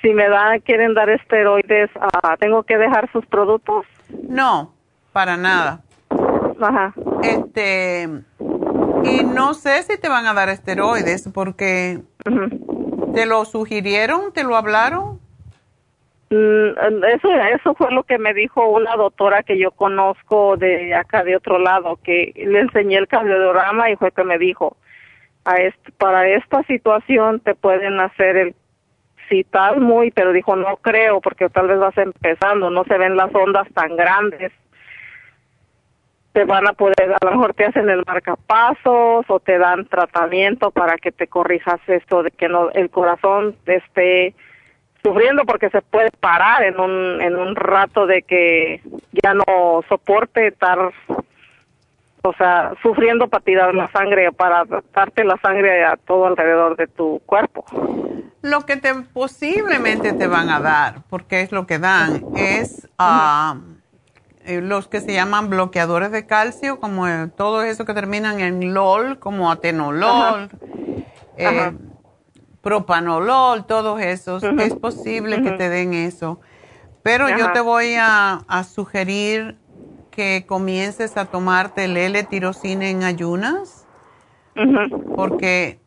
si 0.02 0.12
me 0.12 0.28
da, 0.28 0.58
quieren 0.60 0.96
dar 0.96 1.10
esteroides, 1.12 1.92
uh, 1.98 2.36
¿tengo 2.40 2.64
que 2.64 2.80
dejar 2.80 3.12
sus 3.12 3.28
productos? 3.28 3.86
No, 4.28 4.74
para 5.14 5.38
nada. 5.38 5.82
Ajá. 6.60 6.94
Este, 7.24 8.08
y 9.04 9.24
no 9.24 9.54
sé 9.54 9.84
si 9.84 10.00
te 10.00 10.10
van 10.10 10.26
a 10.26 10.34
dar 10.34 10.50
esteroides 10.50 11.30
porque 11.34 12.00
te 13.14 13.26
lo 13.26 13.46
sugirieron, 13.46 14.34
te 14.34 14.44
lo 14.44 14.56
hablaron. 14.56 15.20
Mm, 16.30 17.04
eso, 17.06 17.30
eso 17.56 17.74
fue 17.74 17.92
lo 17.92 18.04
que 18.04 18.20
me 18.20 18.34
dijo 18.34 18.68
una 18.70 18.96
doctora 18.96 19.42
que 19.42 19.58
yo 19.58 19.72
conozco 19.72 20.58
de 20.58 20.94
acá 20.94 21.24
de 21.24 21.36
otro 21.36 21.58
lado, 21.58 21.98
que 22.04 22.34
le 22.36 22.60
enseñé 22.60 22.98
el 22.98 23.08
cardiograma 23.08 23.90
y 23.90 23.96
fue 23.96 24.12
que 24.12 24.24
me 24.24 24.38
dijo, 24.38 24.78
a 25.46 25.56
este, 25.56 25.92
para 25.94 26.28
esta 26.28 26.62
situación 26.64 27.40
te 27.40 27.56
pueden 27.56 28.00
hacer 28.00 28.38
el 28.38 28.56
citar 29.28 29.80
muy, 29.80 30.12
pero 30.12 30.32
dijo 30.32 30.56
no 30.56 30.78
creo 30.78 31.22
porque 31.22 31.50
tal 31.50 31.68
vez 31.68 31.80
vas 31.80 31.98
empezando, 31.98 32.70
no 32.70 32.84
se 32.84 32.98
ven 32.98 33.16
las 33.16 33.34
ondas 33.34 33.68
tan 33.74 33.96
grandes 33.96 34.52
te 36.40 36.46
van 36.46 36.66
a 36.70 36.72
poder, 36.72 37.12
a 37.20 37.26
lo 37.26 37.32
mejor 37.32 37.54
te 37.54 37.66
hacen 37.66 37.90
el 37.90 38.02
marcapasos 38.08 39.26
o 39.28 39.40
te 39.44 39.58
dan 39.58 39.86
tratamiento 39.88 40.72
para 40.72 40.96
que 40.96 41.12
te 41.12 41.28
corrijas 41.28 41.82
esto 41.88 42.24
de 42.24 42.32
que 42.32 42.48
no 42.48 42.70
el 42.72 42.90
corazón 42.90 43.58
esté 43.66 44.34
sufriendo 45.04 45.44
porque 45.44 45.70
se 45.70 45.82
puede 45.82 46.12
parar 46.12 46.64
en 46.64 46.80
un 46.80 47.22
en 47.22 47.36
un 47.36 47.58
rato 47.58 48.06
de 48.06 48.22
que 48.22 48.82
ya 49.22 49.34
no 49.34 49.84
soporte 49.90 50.48
estar 50.48 50.94
o 52.22 52.34
sea, 52.34 52.74
sufriendo 52.82 53.28
para 53.28 53.44
tirar 53.44 53.76
la 53.76 53.92
sangre, 53.92 54.32
para 54.32 54.64
darte 54.94 55.26
la 55.26 55.38
sangre 55.42 55.84
a 55.84 55.98
todo 55.98 56.26
alrededor 56.26 56.78
de 56.78 56.88
tu 56.88 57.22
cuerpo. 57.26 57.66
Lo 58.42 58.66
que 58.66 58.78
te 58.78 58.94
posiblemente 58.94 60.14
te 60.14 60.28
van 60.28 60.50
a 60.50 60.62
dar, 60.62 61.02
porque 61.10 61.42
es 61.42 61.52
lo 61.52 61.66
que 61.66 61.80
dan, 61.80 62.24
es 62.36 62.88
uh, 62.98 63.58
los 64.46 64.88
que 64.88 65.02
se 65.02 65.14
llaman 65.14 65.50
bloqueadores 65.50 66.12
de 66.12 66.26
calcio, 66.26 66.80
como 66.80 67.08
eh, 67.08 67.30
todo 67.36 67.62
eso 67.64 67.86
que 67.86 67.94
terminan 67.94 68.40
en 68.40 68.74
LOL, 68.74 69.20
como 69.20 69.52
atenolol, 69.52 70.50
eh, 71.38 71.72
propanolol, 72.62 73.66
todos 73.66 74.02
esos, 74.02 74.44
es 74.44 74.76
posible 74.76 75.42
que 75.42 75.52
te 75.52 75.70
den 75.70 75.94
eso. 75.94 76.40
Pero 77.04 77.30
yo 77.30 77.52
te 77.54 77.60
voy 77.62 77.96
a, 77.98 78.44
sugerir 78.64 79.58
que 80.12 80.46
comiences 80.48 81.16
a 81.18 81.26
tomarte 81.26 81.86
el 81.86 81.96
L-tirocina 81.96 82.90
en 82.90 83.04
ayunas, 83.04 83.86
porque 85.16 85.80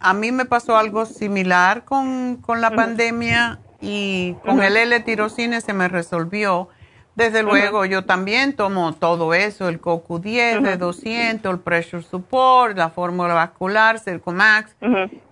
a 0.00 0.14
mí 0.14 0.32
me 0.32 0.44
pasó 0.46 0.76
algo 0.76 1.04
similar 1.04 1.84
con, 1.84 2.40
la 2.58 2.70
pandemia 2.70 3.58
y 3.80 4.34
con 4.44 4.62
el 4.62 4.76
L-tirocina 4.76 5.60
se 5.60 5.74
me 5.74 5.88
resolvió 5.88 6.68
desde 7.16 7.44
luego, 7.44 7.84
yo 7.84 8.04
también 8.04 8.56
tomo 8.56 8.92
todo 8.92 9.34
eso, 9.34 9.68
el 9.68 9.80
CoQ10 9.80 10.62
de 10.62 10.76
200, 10.76 11.52
el 11.52 11.60
Pressure 11.60 12.02
Support, 12.02 12.76
la 12.76 12.90
fórmula 12.90 13.34
vascular, 13.34 14.00
Circomax, 14.00 14.74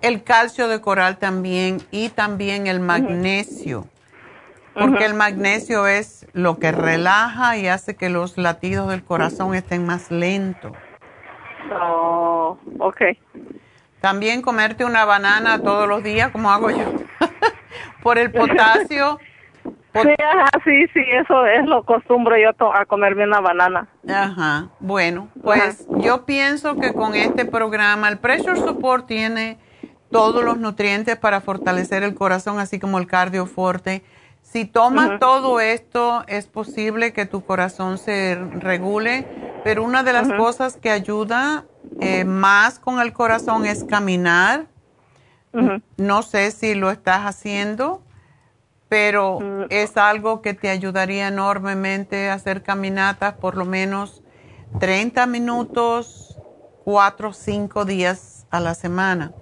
el 0.00 0.22
calcio 0.22 0.68
de 0.68 0.80
coral 0.80 1.18
también 1.18 1.78
y 1.90 2.08
también 2.10 2.68
el 2.68 2.78
magnesio. 2.78 3.86
Porque 4.74 5.04
el 5.04 5.14
magnesio 5.14 5.86
es 5.86 6.26
lo 6.32 6.58
que 6.58 6.70
relaja 6.70 7.58
y 7.58 7.66
hace 7.66 7.96
que 7.96 8.08
los 8.08 8.38
latidos 8.38 8.88
del 8.88 9.02
corazón 9.02 9.54
estén 9.54 9.84
más 9.84 10.10
lentos. 10.10 10.72
Oh, 11.72 12.58
ok. 12.78 13.02
También 14.00 14.40
comerte 14.40 14.84
una 14.84 15.04
banana 15.04 15.60
todos 15.60 15.88
los 15.88 16.02
días, 16.02 16.30
como 16.30 16.50
hago 16.50 16.70
yo, 16.70 16.92
por 18.02 18.18
el 18.18 18.30
potasio. 18.30 19.18
Sí, 19.94 20.08
ajá, 20.18 20.48
sí, 20.64 20.86
sí, 20.94 21.00
eso 21.10 21.44
es 21.44 21.66
lo 21.66 21.84
costumbro 21.84 22.36
yo 22.38 22.50
a 22.72 22.86
comerme 22.86 23.24
una 23.24 23.40
banana. 23.40 23.88
Ajá, 24.08 24.70
bueno, 24.80 25.28
pues 25.42 25.86
yo 25.98 26.24
pienso 26.24 26.76
que 26.76 26.94
con 26.94 27.14
este 27.14 27.44
programa 27.44 28.08
el 28.08 28.18
Pressure 28.18 28.56
Support 28.56 29.06
tiene 29.06 29.58
todos 30.10 30.44
los 30.44 30.58
nutrientes 30.58 31.16
para 31.16 31.40
fortalecer 31.42 32.02
el 32.02 32.14
corazón, 32.14 32.58
así 32.58 32.78
como 32.78 32.98
el 32.98 33.06
cardioforte. 33.06 34.02
Si 34.40 34.64
tomas 34.64 35.18
todo 35.18 35.60
esto, 35.60 36.24
es 36.26 36.46
posible 36.46 37.12
que 37.12 37.26
tu 37.26 37.44
corazón 37.44 37.98
se 37.98 38.36
regule, 38.58 39.26
pero 39.62 39.82
una 39.82 40.02
de 40.02 40.12
las 40.12 40.32
cosas 40.32 40.76
que 40.76 40.90
ayuda 40.90 41.64
eh, 42.00 42.24
más 42.24 42.78
con 42.78 43.00
el 43.00 43.12
corazón 43.12 43.66
es 43.66 43.84
caminar. 43.84 44.66
No 45.98 46.22
sé 46.22 46.50
si 46.50 46.74
lo 46.74 46.90
estás 46.90 47.26
haciendo 47.26 48.02
pero 48.92 49.40
mm. 49.40 49.64
es 49.70 49.96
algo 49.96 50.42
que 50.42 50.52
te 50.52 50.68
ayudaría 50.68 51.28
enormemente 51.28 52.28
a 52.28 52.34
hacer 52.34 52.62
caminatas 52.62 53.32
por 53.32 53.56
lo 53.56 53.64
menos 53.64 54.22
30 54.80 55.24
minutos, 55.28 56.38
4 56.84 57.30
o 57.30 57.32
5 57.32 57.86
días 57.86 58.46
a 58.50 58.60
la 58.60 58.74
semana. 58.74 59.32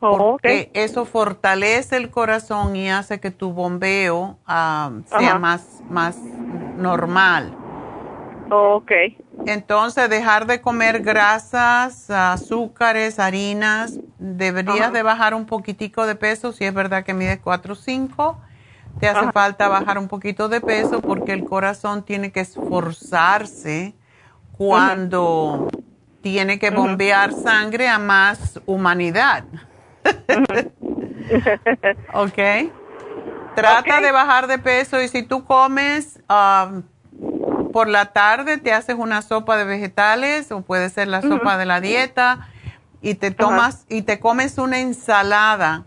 Oh, 0.00 0.16
porque 0.16 0.70
eso 0.72 1.04
fortalece 1.04 1.98
el 1.98 2.08
corazón 2.08 2.76
y 2.76 2.88
hace 2.88 3.20
que 3.20 3.30
tu 3.30 3.52
bombeo 3.52 4.38
ah, 4.46 4.90
sea 5.04 5.38
más, 5.38 5.82
más 5.90 6.16
normal. 6.78 7.54
Oh, 8.50 8.76
ok. 8.76 8.92
Entonces, 9.44 10.08
dejar 10.08 10.46
de 10.46 10.62
comer 10.62 11.02
grasas, 11.02 12.08
azúcares, 12.08 13.18
harinas. 13.18 13.98
Deberías 14.18 14.94
de 14.94 15.02
bajar 15.02 15.34
un 15.34 15.44
poquitico 15.44 16.06
de 16.06 16.14
peso 16.14 16.52
si 16.52 16.64
es 16.64 16.72
verdad 16.72 17.04
que 17.04 17.12
mides 17.12 17.40
4 17.44 17.74
o 17.74 17.76
5 17.76 18.47
te 19.00 19.08
hace 19.08 19.32
falta 19.32 19.68
bajar 19.68 19.98
un 19.98 20.08
poquito 20.08 20.48
de 20.48 20.60
peso 20.60 21.00
porque 21.00 21.32
el 21.32 21.44
corazón 21.44 22.04
tiene 22.04 22.32
que 22.32 22.40
esforzarse 22.40 23.94
cuando 24.56 25.68
tiene 26.20 26.58
que 26.58 26.70
bombear 26.70 27.32
sangre 27.32 27.88
a 27.88 27.98
más 27.98 28.60
humanidad. 28.66 29.44
¿Ok? 32.12 32.38
Trata 33.54 34.00
de 34.00 34.12
bajar 34.12 34.46
de 34.46 34.58
peso 34.58 35.00
y 35.00 35.08
si 35.08 35.22
tú 35.22 35.44
comes, 35.44 36.20
um, 36.28 36.82
por 37.72 37.88
la 37.88 38.12
tarde 38.12 38.58
te 38.58 38.72
haces 38.72 38.96
una 38.98 39.22
sopa 39.22 39.56
de 39.56 39.64
vegetales 39.64 40.52
o 40.52 40.62
puede 40.62 40.90
ser 40.90 41.08
la 41.08 41.22
sopa 41.22 41.58
de 41.58 41.66
la 41.66 41.80
dieta 41.80 42.48
y 43.00 43.14
te 43.14 43.30
tomas 43.30 43.86
y 43.88 44.02
te 44.02 44.20
comes 44.20 44.58
una 44.58 44.80
ensalada. 44.80 45.84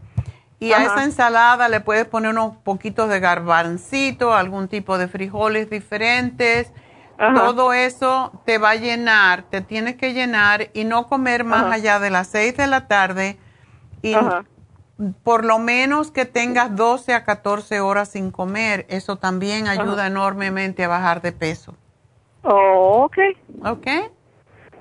Y 0.62 0.74
a 0.74 0.84
esa 0.84 1.04
ensalada 1.04 1.70
le 1.70 1.80
puedes 1.80 2.06
poner 2.06 2.30
unos 2.30 2.56
poquitos 2.58 3.10
de 3.10 3.20
garbancito, 3.20 4.36
algún 4.36 4.68
tipo 4.68 5.00
de 5.00 5.08
frijoles 5.08 5.72
diferentes. 5.72 6.72
Todo 7.18 7.74
eso 7.74 8.32
te 8.46 8.60
va 8.60 8.70
a 8.70 8.76
llenar, 8.76 9.42
te 9.50 9.62
tienes 9.62 9.96
que 9.96 10.14
llenar 10.14 10.70
y 10.74 10.84
no 10.84 11.08
comer 11.08 11.44
más 11.44 11.74
allá 11.74 12.00
de 12.00 12.12
las 12.12 12.28
6 12.28 12.58
de 12.58 12.68
la 12.68 12.88
tarde. 12.88 13.40
Y 14.04 14.14
por 15.24 15.46
lo 15.46 15.58
menos 15.58 16.12
que 16.12 16.26
tengas 16.26 16.76
12 16.76 17.16
a 17.16 17.24
14 17.24 17.80
horas 17.80 18.10
sin 18.10 18.30
comer. 18.30 18.86
Eso 18.88 19.16
también 19.16 19.68
ayuda 19.68 20.06
enormemente 20.06 20.84
a 20.84 20.88
bajar 20.88 21.24
de 21.24 21.32
peso. 21.32 21.74
Oh, 22.44 23.06
ok. 23.06 23.18
Ok. 23.66 23.88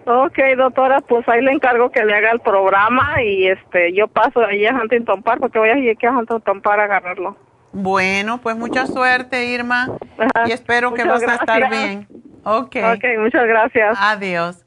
Ok, 0.06 0.38
doctora, 0.56 1.00
pues 1.00 1.28
ahí 1.28 1.42
le 1.42 1.52
encargo 1.52 1.90
que 1.90 2.04
le 2.04 2.14
haga 2.14 2.30
el 2.32 2.40
programa 2.40 3.22
y 3.22 3.46
este 3.46 3.92
yo 3.92 4.08
paso 4.08 4.44
ahí 4.44 4.66
a 4.66 4.74
Huntington 4.74 5.22
Park 5.22 5.40
porque 5.40 5.58
voy 5.58 5.68
a 5.68 5.78
ir 5.78 5.90
aquí 5.90 6.06
a 6.06 6.10
Huntington 6.10 6.60
Park 6.62 6.80
a 6.80 6.84
agarrarlo. 6.84 7.36
Bueno, 7.72 8.40
pues 8.40 8.56
mucha 8.56 8.86
suerte, 8.86 9.44
Irma, 9.46 9.86
y 10.46 10.52
espero 10.52 10.92
que 10.92 11.04
vas 11.04 11.22
a 11.22 11.34
estar 11.36 11.70
bien. 11.70 12.08
Ok. 12.44 12.76
Ok, 12.94 13.04
muchas 13.18 13.46
gracias. 13.46 13.96
Adiós. 14.00 14.64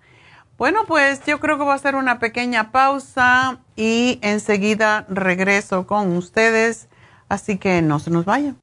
Bueno, 0.58 0.86
pues 0.88 1.26
yo 1.26 1.40
creo 1.40 1.58
que 1.58 1.64
voy 1.64 1.74
a 1.74 1.76
hacer 1.76 1.96
una 1.96 2.20
pequeña 2.20 2.72
pausa 2.72 3.60
y 3.76 4.20
enseguida 4.22 5.06
regreso 5.10 5.88
con 5.88 6.16
ustedes, 6.16 6.88
así 7.28 7.58
que 7.58 7.82
no 7.82 8.00
se 8.00 8.12
nos 8.12 8.24
vayan. 8.24 8.63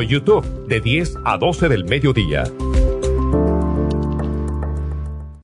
YouTube 0.07 0.45
de 0.67 0.81
10 0.81 1.17
a 1.25 1.37
12 1.37 1.69
del 1.69 1.85
mediodía. 1.85 2.43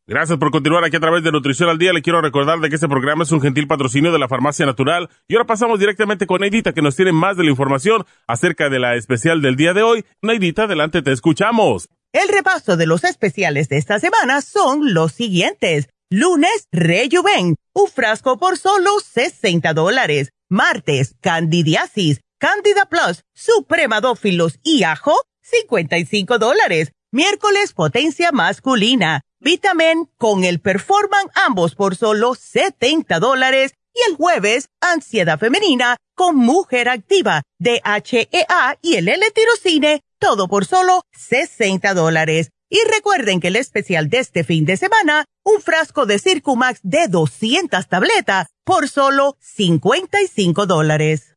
Gracias 0.10 0.38
por 0.38 0.52
continuar 0.52 0.86
aquí 0.86 0.96
a 0.96 1.02
través 1.02 1.22
de 1.22 1.34
Nutrición 1.34 1.68
al 1.68 1.78
Día. 1.78 1.92
Le 1.92 2.02
quiero 2.02 2.22
recordar 2.22 2.60
de 2.60 2.70
que 2.70 2.76
este 2.76 2.88
programa 2.88 3.24
es 3.24 3.32
un 3.34 3.42
gentil 3.42 3.68
patrocinio 3.68 4.14
de 4.14 4.20
la 4.20 4.30
Farmacia 4.30 4.66
Natural. 4.66 5.10
Y 5.28 5.36
ahora 5.36 5.46
pasamos 5.46 5.82
directamente 5.82 6.26
con 6.26 6.40
Neidita, 6.40 6.72
que 6.72 6.82
nos 6.82 6.96
tiene 6.96 7.12
más 7.12 7.36
de 7.36 7.44
la 7.44 7.50
información 7.50 8.06
acerca 8.26 8.70
de 8.70 8.80
la 8.80 8.96
especial 8.96 9.42
del 9.42 9.58
día 9.58 9.74
de 9.74 9.84
hoy. 9.84 10.06
Neidita, 10.22 10.64
adelante, 10.64 11.02
te 11.02 11.12
escuchamos. 11.12 11.90
El 12.14 12.30
repaso 12.30 12.78
de 12.78 12.88
los 12.88 13.04
especiales 13.04 13.68
de 13.68 13.78
esta 13.78 14.00
semana 14.00 14.40
son 14.40 14.94
los 14.94 15.12
siguientes. 15.12 15.90
Lunes, 16.10 16.70
Rejuven, 16.72 17.58
un 17.74 17.88
frasco 17.90 18.38
por 18.38 18.58
solo 18.58 18.92
60 19.02 19.74
dólares. 19.74 20.32
Martes, 20.50 21.16
Candidiasis, 21.20 22.22
Candida 22.40 22.86
Plus, 22.86 23.24
Supremadófilos 23.34 24.60
y 24.64 24.84
Ajo, 24.84 25.16
55 25.42 26.38
dólares. 26.38 26.92
Miércoles, 27.12 27.74
Potencia 27.74 28.32
Masculina 28.32 29.22
Vitamin 29.40 30.10
con 30.18 30.44
el 30.44 30.60
Performan 30.60 31.28
ambos 31.34 31.76
por 31.76 31.96
solo 31.96 32.36
70 32.36 33.20
dólares 33.20 33.74
y 33.94 34.10
el 34.10 34.16
jueves 34.16 34.70
Ansiedad 34.82 35.40
Femenina 35.40 35.98
con 36.16 36.36
Mujer 36.36 36.90
Activa, 36.90 37.44
DHEA 37.60 38.78
y 38.82 38.96
el 38.96 39.08
L-Tirocine, 39.08 40.02
todo 40.20 40.48
por 40.48 40.66
solo 40.66 41.04
60 41.14 41.94
dólares. 41.94 42.50
Y 42.70 42.80
recuerden 42.94 43.40
que 43.40 43.48
el 43.48 43.56
especial 43.56 44.10
de 44.10 44.20
este 44.20 44.44
fin 44.44 44.66
de 44.66 44.76
semana, 44.76 45.26
un 45.44 45.62
frasco 45.62 46.06
de 46.06 46.20
Circumax 46.20 46.82
de 46.84 47.08
200 47.08 47.88
tabletas 47.88 48.48
por 48.66 48.90
solo 48.90 49.38
55 49.40 50.66
dólares. 50.66 51.37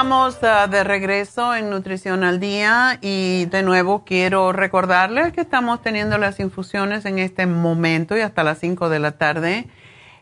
Estamos 0.00 0.38
ah, 0.44 0.66
de 0.66 0.82
regreso 0.82 1.54
en 1.54 1.68
Nutrición 1.68 2.24
al 2.24 2.40
Día 2.40 2.98
y 3.02 3.44
de 3.50 3.62
nuevo 3.62 4.02
quiero 4.06 4.50
recordarles 4.50 5.34
que 5.34 5.42
estamos 5.42 5.82
teniendo 5.82 6.16
las 6.16 6.40
infusiones 6.40 7.04
en 7.04 7.18
este 7.18 7.44
momento 7.44 8.16
y 8.16 8.22
hasta 8.22 8.42
las 8.42 8.60
5 8.60 8.88
de 8.88 8.98
la 8.98 9.18
tarde 9.18 9.68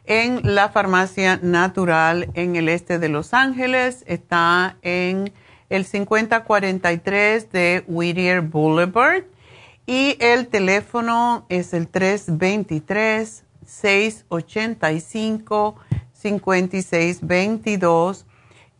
en 0.04 0.40
la 0.42 0.70
farmacia 0.70 1.38
natural 1.42 2.28
en 2.34 2.56
el 2.56 2.68
este 2.68 2.98
de 2.98 3.08
Los 3.08 3.32
Ángeles. 3.32 4.02
Está 4.08 4.78
en 4.82 5.32
el 5.68 5.84
5043 5.84 7.52
de 7.52 7.84
Whittier 7.86 8.40
Boulevard 8.40 9.22
y 9.86 10.16
el 10.18 10.48
teléfono 10.48 11.46
es 11.48 11.72
el 11.72 11.86
323 11.86 13.44
685 13.64 15.76
5622 16.14 18.24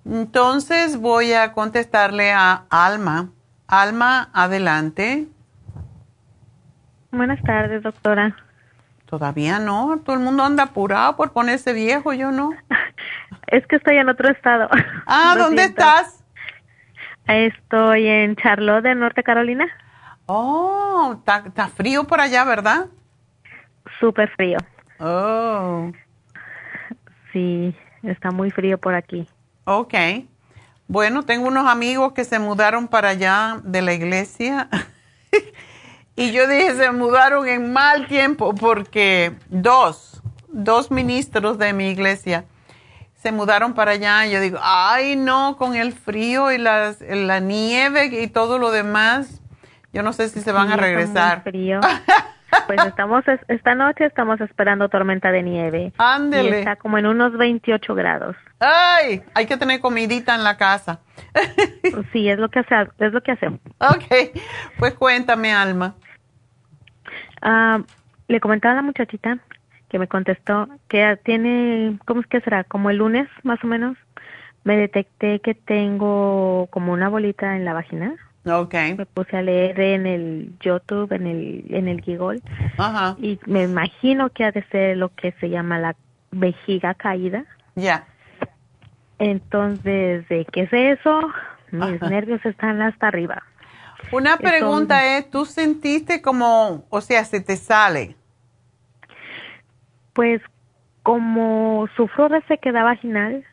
Entonces 0.05 0.97
voy 0.97 1.33
a 1.33 1.53
contestarle 1.53 2.31
a 2.31 2.67
Alma. 2.71 3.31
Alma, 3.67 4.31
adelante. 4.33 5.27
Buenas 7.11 7.43
tardes, 7.43 7.83
doctora. 7.83 8.37
Todavía 9.09 9.59
no, 9.59 10.01
todo 10.05 10.17
el 10.17 10.23
mundo 10.23 10.45
anda 10.45 10.65
apurado 10.65 11.17
por 11.17 11.33
ponerse 11.33 11.73
viejo, 11.73 12.13
yo 12.13 12.31
no. 12.31 12.51
Es 13.47 13.67
que 13.67 13.77
estoy 13.77 13.97
en 13.97 14.11
otro 14.11 14.31
estado. 14.31 14.69
Ah, 15.07 15.35
¿dónde 15.39 15.65
estás? 15.65 16.23
Estoy 17.27 18.07
en 18.07 18.37
Charlotte, 18.37 18.85
de 18.85 18.95
Norte 18.95 19.23
Carolina. 19.23 19.67
Oh, 20.27 21.17
está 21.25 21.69
frío 21.69 22.05
por 22.05 22.21
allá, 22.21 22.45
¿verdad? 22.45 22.89
Súper 23.99 24.29
frío. 24.37 24.59
Oh. 25.01 25.91
Sí, 27.33 27.75
está 28.03 28.31
muy 28.31 28.51
frío 28.51 28.77
por 28.77 28.95
aquí. 28.95 29.27
Ok. 29.65 29.95
Bueno, 30.87 31.23
tengo 31.23 31.49
unos 31.49 31.67
amigos 31.67 32.13
que 32.13 32.25
se 32.25 32.39
mudaron 32.39 32.89
para 32.89 33.11
allá 33.11 33.61
de 33.65 33.81
la 33.81 33.95
iglesia. 33.95 34.69
y 36.19 36.33
yo 36.33 36.47
dije, 36.47 36.75
se 36.75 36.91
mudaron 36.93 37.49
en 37.49 37.73
mal 37.73 38.07
tiempo 38.07 38.55
porque 38.55 39.35
dos, 39.49 40.23
dos 40.49 40.91
ministros 40.91 41.59
de 41.59 41.73
mi 41.73 41.91
iglesia 41.91 42.45
se 43.15 43.33
mudaron 43.33 43.75
para 43.75 43.93
allá. 43.93 44.27
Y 44.27 44.33
yo 44.33 44.41
digo, 44.41 44.59
ay, 44.63 45.17
no, 45.17 45.57
con 45.57 45.75
el 45.75 45.93
frío 45.93 46.53
y 46.53 46.59
las, 46.59 47.01
la 47.01 47.41
nieve 47.41 48.07
y 48.07 48.29
todo 48.29 48.59
lo 48.59 48.71
demás 48.71 49.39
yo 49.93 50.03
no 50.03 50.13
sé 50.13 50.29
si 50.29 50.41
se 50.41 50.53
van 50.53 50.71
a 50.71 50.77
regresar. 50.77 51.43
frío. 51.43 51.81
Pues 52.67 52.83
estamos, 52.87 53.25
esta 53.49 53.75
noche 53.75 54.07
estamos 54.07 54.41
esperando 54.41 54.89
tormenta 54.89 55.31
de 55.31 55.43
nieve. 55.43 55.93
Ándele. 55.99 56.49
Y 56.49 56.53
está 56.61 56.77
como 56.77 56.97
en 56.97 57.05
unos 57.05 57.37
28 57.37 57.95
grados. 57.95 58.37
¡Ay! 58.59 59.23
Hay 59.35 59.45
que 59.45 59.59
tener 59.59 59.81
comidita 59.81 60.35
en 60.35 60.45
la 60.45 60.57
casa. 60.57 61.01
sí, 62.13 62.27
es 62.27 62.39
lo 62.39 62.49
que, 62.49 62.61
hace, 62.61 62.75
es 63.01 63.13
lo 63.13 63.23
que 63.23 63.33
hacemos. 63.33 63.61
Ok, 63.81 64.41
pues 64.79 64.95
cuéntame, 64.95 65.53
Alma. 65.53 65.95
Ah, 67.43 67.81
le 68.29 68.41
comentaba 68.41 68.73
a 68.73 68.77
la 68.77 68.83
muchachita 68.83 69.39
que 69.89 69.99
me 69.99 70.07
contestó 70.09 70.69
que 70.89 71.19
tiene, 71.25 71.99
¿cómo 72.05 72.21
es 72.21 72.27
que 72.27 72.41
será? 72.41 72.65
Como 72.65 72.91
el 72.91 72.99
lunes, 72.99 73.29
más 73.43 73.63
o 73.65 73.67
menos, 73.67 73.97
me 74.65 74.77
detecté 74.77 75.41
que 75.41 75.55
tengo 75.55 76.69
como 76.71 76.93
una 76.93 77.09
bolita 77.09 77.57
en 77.57 77.65
la 77.65 77.73
vagina. 77.73 78.15
Okay. 78.45 78.95
Me 78.95 79.07
puse 79.07 79.37
a 79.37 79.43
leer 79.43 79.79
en 79.81 80.07
el 80.07 80.53
YouTube, 80.61 81.13
en 81.13 81.27
el, 81.27 81.65
en 81.71 81.89
el 81.89 82.01
Gigol. 82.01 82.41
Y 83.19 83.39
me 83.47 83.65
imagino 83.65 84.31
que 84.31 84.45
ha 84.45 84.53
de 84.53 84.63
ser 84.65 84.97
lo 84.97 85.15
que 85.15 85.33
se 85.33 85.51
llama 85.51 85.79
la 85.79 85.97
vejiga 86.31 86.95
caída. 86.95 87.45
Ya. 87.75 88.07
Entonces, 89.19 90.29
¿de 90.29 90.47
qué 90.47 90.63
es 90.63 90.73
eso? 90.73 91.21
Mis 91.71 92.01
nervios 92.03 92.45
están 92.47 92.81
hasta 92.81 93.09
arriba. 93.09 93.43
Una 94.13 94.39
pregunta 94.39 95.19
es, 95.19 95.31
¿tú 95.31 95.45
sentiste 95.45 96.23
como, 96.23 96.85
o 96.89 97.01
sea, 97.01 97.25
se 97.25 97.41
te 97.41 97.57
sale? 97.57 98.17
Pues 100.13 100.41
como 101.03 101.89
sufro 101.97 102.29
de 102.29 102.43
sequedad 102.43 102.85
vaginal 102.85 103.45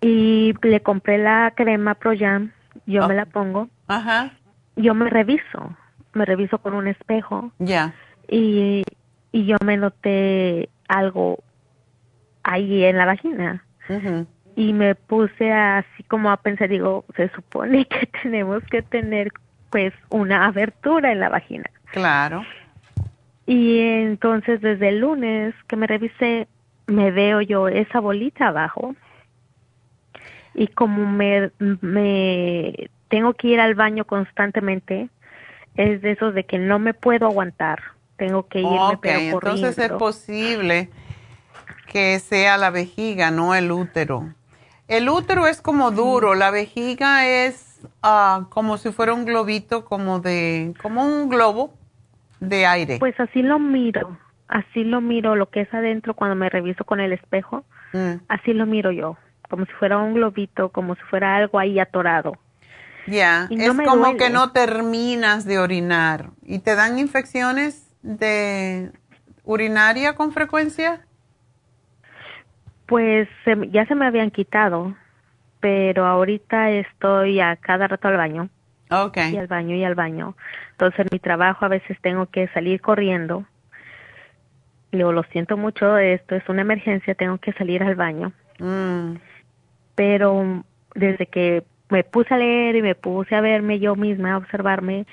y 0.00 0.54
le 0.62 0.80
compré 0.80 1.18
la 1.18 1.52
crema 1.56 1.94
Proyam 1.94 2.52
yo 2.84 3.08
me 3.08 3.14
la 3.14 3.26
pongo. 3.26 3.68
Ajá. 3.86 4.32
Yo 4.76 4.94
me 4.94 5.08
reviso, 5.08 5.76
me 6.12 6.24
reviso 6.24 6.58
con 6.58 6.74
un 6.74 6.88
espejo. 6.88 7.50
Ya. 7.58 7.94
Y, 8.28 8.82
y 9.32 9.46
yo 9.46 9.56
me 9.64 9.76
noté 9.76 10.68
algo 10.88 11.38
ahí 12.42 12.84
en 12.84 12.98
la 12.98 13.06
vagina. 13.06 13.64
Y 14.56 14.72
me 14.72 14.94
puse 14.94 15.52
así 15.52 16.02
como 16.04 16.30
a 16.30 16.38
pensar, 16.38 16.68
digo, 16.68 17.04
se 17.14 17.28
supone 17.30 17.86
que 17.86 18.06
tenemos 18.22 18.64
que 18.64 18.82
tener 18.82 19.32
pues 19.70 19.92
una 20.08 20.46
abertura 20.46 21.12
en 21.12 21.20
la 21.20 21.28
vagina. 21.28 21.70
Claro. 21.92 22.44
Y 23.46 23.78
entonces 23.78 24.60
desde 24.60 24.88
el 24.88 25.00
lunes 25.00 25.54
que 25.68 25.76
me 25.76 25.86
revisé, 25.86 26.48
me 26.86 27.12
veo 27.12 27.40
yo 27.40 27.68
esa 27.68 28.00
bolita 28.00 28.48
abajo 28.48 28.94
y 30.56 30.68
como 30.68 31.06
me, 31.06 31.50
me 31.58 32.88
tengo 33.08 33.34
que 33.34 33.48
ir 33.48 33.60
al 33.60 33.74
baño 33.74 34.04
constantemente, 34.04 35.10
es 35.76 36.00
de 36.00 36.12
esos 36.12 36.34
de 36.34 36.44
que 36.44 36.58
no 36.58 36.78
me 36.78 36.94
puedo 36.94 37.26
aguantar. 37.26 37.82
Tengo 38.16 38.48
que 38.48 38.60
irme 38.60 38.98
pero 39.00 39.18
corriendo. 39.32 39.36
Entonces 39.36 39.78
es 39.78 39.92
posible 39.92 40.88
que 41.86 42.18
sea 42.18 42.56
la 42.56 42.70
vejiga, 42.70 43.30
no 43.30 43.54
el 43.54 43.70
útero. 43.70 44.32
El 44.88 45.08
útero 45.08 45.46
es 45.46 45.60
como 45.60 45.90
duro, 45.90 46.34
la 46.34 46.50
vejiga 46.50 47.26
es 47.26 47.80
uh, 48.04 48.44
como 48.50 48.78
si 48.78 48.92
fuera 48.92 49.14
un 49.14 49.24
globito, 49.24 49.84
como 49.84 50.20
de, 50.20 50.74
como 50.80 51.04
un 51.04 51.28
globo 51.28 51.74
de 52.40 52.66
aire. 52.66 52.98
Pues 52.98 53.18
así 53.18 53.42
lo 53.42 53.58
miro, 53.58 54.16
así 54.48 54.84
lo 54.84 55.00
miro, 55.00 55.34
lo 55.34 55.50
que 55.50 55.62
es 55.62 55.74
adentro 55.74 56.14
cuando 56.14 56.36
me 56.36 56.48
reviso 56.48 56.84
con 56.84 57.00
el 57.00 57.12
espejo, 57.12 57.64
mm. 57.92 58.14
así 58.28 58.52
lo 58.52 58.66
miro 58.66 58.92
yo 58.92 59.16
como 59.48 59.64
si 59.66 59.72
fuera 59.72 59.98
un 59.98 60.14
globito, 60.14 60.70
como 60.70 60.94
si 60.94 61.02
fuera 61.02 61.36
algo 61.36 61.58
ahí 61.58 61.78
atorado. 61.78 62.36
Ya, 63.06 63.48
es 63.50 63.72
como 63.72 64.16
que 64.16 64.30
no 64.30 64.50
terminas 64.50 65.44
de 65.44 65.58
orinar. 65.58 66.30
¿Y 66.42 66.58
te 66.58 66.74
dan 66.74 66.98
infecciones 66.98 67.88
de 68.02 68.90
urinaria 69.44 70.14
con 70.14 70.32
frecuencia? 70.32 71.05
Pues 72.86 73.28
ya 73.70 73.86
se 73.86 73.94
me 73.94 74.06
habían 74.06 74.30
quitado, 74.30 74.94
pero 75.60 76.06
ahorita 76.06 76.70
estoy 76.70 77.40
a 77.40 77.56
cada 77.56 77.88
rato 77.88 78.08
al 78.08 78.16
baño. 78.16 78.48
Okay. 78.88 79.34
Y 79.34 79.36
al 79.36 79.48
baño 79.48 79.74
y 79.74 79.82
al 79.82 79.96
baño. 79.96 80.36
Entonces 80.72 81.00
en 81.00 81.08
mi 81.10 81.18
trabajo 81.18 81.64
a 81.64 81.68
veces 81.68 81.98
tengo 82.00 82.26
que 82.26 82.46
salir 82.48 82.80
corriendo. 82.80 83.44
Luego 84.92 85.12
lo 85.12 85.24
siento 85.24 85.56
mucho, 85.56 85.98
esto 85.98 86.36
es 86.36 86.48
una 86.48 86.62
emergencia, 86.62 87.14
tengo 87.16 87.38
que 87.38 87.52
salir 87.52 87.82
al 87.82 87.96
baño. 87.96 88.32
Mm 88.60 89.16
pero 89.96 90.62
desde 90.94 91.26
que 91.26 91.64
me 91.88 92.04
puse 92.04 92.32
a 92.32 92.38
leer 92.38 92.76
y 92.76 92.82
me 92.82 92.94
puse 92.94 93.34
a 93.34 93.40
verme 93.40 93.80
yo 93.80 93.96
misma, 93.96 94.34
a 94.34 94.36
observarme, 94.36 95.06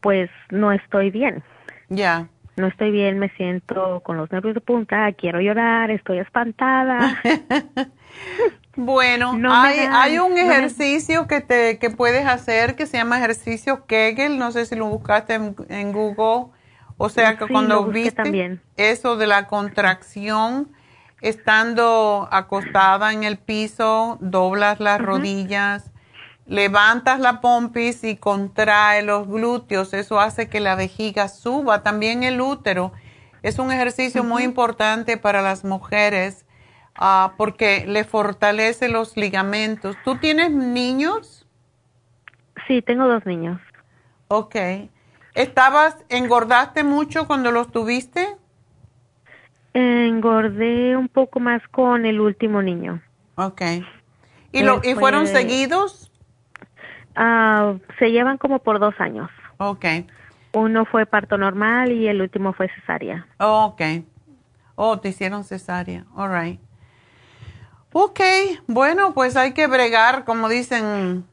pues 0.00 0.28
no 0.50 0.72
estoy 0.72 1.10
bien. 1.10 1.44
Ya. 1.88 2.26
No 2.56 2.66
estoy 2.66 2.90
bien, 2.90 3.18
me 3.18 3.30
siento 3.30 4.00
con 4.00 4.18
los 4.18 4.30
nervios 4.30 4.54
de 4.54 4.60
punta, 4.60 5.10
quiero 5.12 5.40
llorar, 5.40 5.90
estoy 5.90 6.18
espantada. 6.18 7.18
bueno, 8.76 9.38
hay, 9.50 9.78
hay 9.90 10.18
un 10.18 10.36
ejercicio 10.36 11.26
que 11.26 11.40
te 11.40 11.78
que 11.78 11.88
puedes 11.88 12.26
hacer 12.26 12.76
que 12.76 12.86
se 12.86 12.98
llama 12.98 13.18
ejercicio 13.18 13.86
Kegel, 13.86 14.38
no 14.38 14.52
sé 14.52 14.66
si 14.66 14.76
lo 14.76 14.86
buscaste 14.86 15.34
en, 15.34 15.92
Google, 15.92 16.52
o 16.98 17.08
sea 17.08 17.38
que 17.38 17.46
cuando 17.46 17.86
viste 17.86 18.60
eso 18.76 19.16
de 19.16 19.26
la 19.26 19.46
contracción, 19.46 20.68
estando 21.22 22.28
acostada 22.30 23.14
en 23.14 23.24
el 23.24 23.38
piso, 23.38 24.18
doblas 24.20 24.78
las 24.78 25.00
rodillas, 25.00 25.90
levantas 26.46 27.20
la 27.20 27.40
pompis 27.40 28.04
y 28.04 28.16
contrae 28.16 29.02
los 29.02 29.28
glúteos. 29.28 29.94
Eso 29.94 30.20
hace 30.20 30.48
que 30.48 30.60
la 30.60 30.74
vejiga 30.74 31.28
suba. 31.28 31.82
También 31.82 32.22
el 32.22 32.40
útero. 32.40 32.92
Es 33.42 33.58
un 33.58 33.72
ejercicio 33.72 34.22
muy 34.22 34.44
importante 34.44 35.16
para 35.16 35.42
las 35.42 35.64
mujeres 35.64 36.46
ah, 36.94 37.34
porque 37.36 37.84
le 37.86 38.04
fortalece 38.04 38.88
los 38.88 39.16
ligamentos. 39.16 39.96
¿Tú 40.04 40.16
tienes 40.18 40.50
niños? 40.50 41.46
Sí, 42.66 42.82
tengo 42.82 43.08
dos 43.08 43.26
niños. 43.26 43.60
Ok. 44.28 44.56
¿Estabas, 45.34 45.96
engordaste 46.08 46.84
mucho 46.84 47.26
cuando 47.26 47.50
los 47.50 47.72
tuviste? 47.72 48.36
Engordé 49.74 50.96
un 50.96 51.08
poco 51.08 51.40
más 51.40 51.62
con 51.68 52.04
el 52.04 52.20
último 52.20 52.62
niño. 52.62 53.02
Ok. 53.36 53.62
¿Y, 54.52 54.62
lo, 54.62 54.82
¿y 54.84 54.94
fueron 54.94 55.26
seguidos? 55.26 56.11
Ah, 57.16 57.74
se 57.98 58.10
llevan 58.10 58.38
como 58.38 58.58
por 58.60 58.78
dos 58.78 58.94
años. 58.98 59.30
Ok. 59.58 59.84
Uno 60.52 60.84
fue 60.84 61.06
parto 61.06 61.38
normal 61.38 61.92
y 61.92 62.08
el 62.08 62.20
último 62.20 62.52
fue 62.52 62.68
cesárea. 62.68 63.26
ok. 63.38 63.82
Oh, 64.74 64.98
te 64.98 65.10
hicieron 65.10 65.44
cesárea. 65.44 66.04
All 66.16 66.30
right. 66.30 66.60
Ok, 67.92 68.20
bueno, 68.66 69.12
pues 69.12 69.36
hay 69.36 69.52
que 69.52 69.66
bregar, 69.66 70.24
como 70.24 70.48
dicen, 70.48 71.24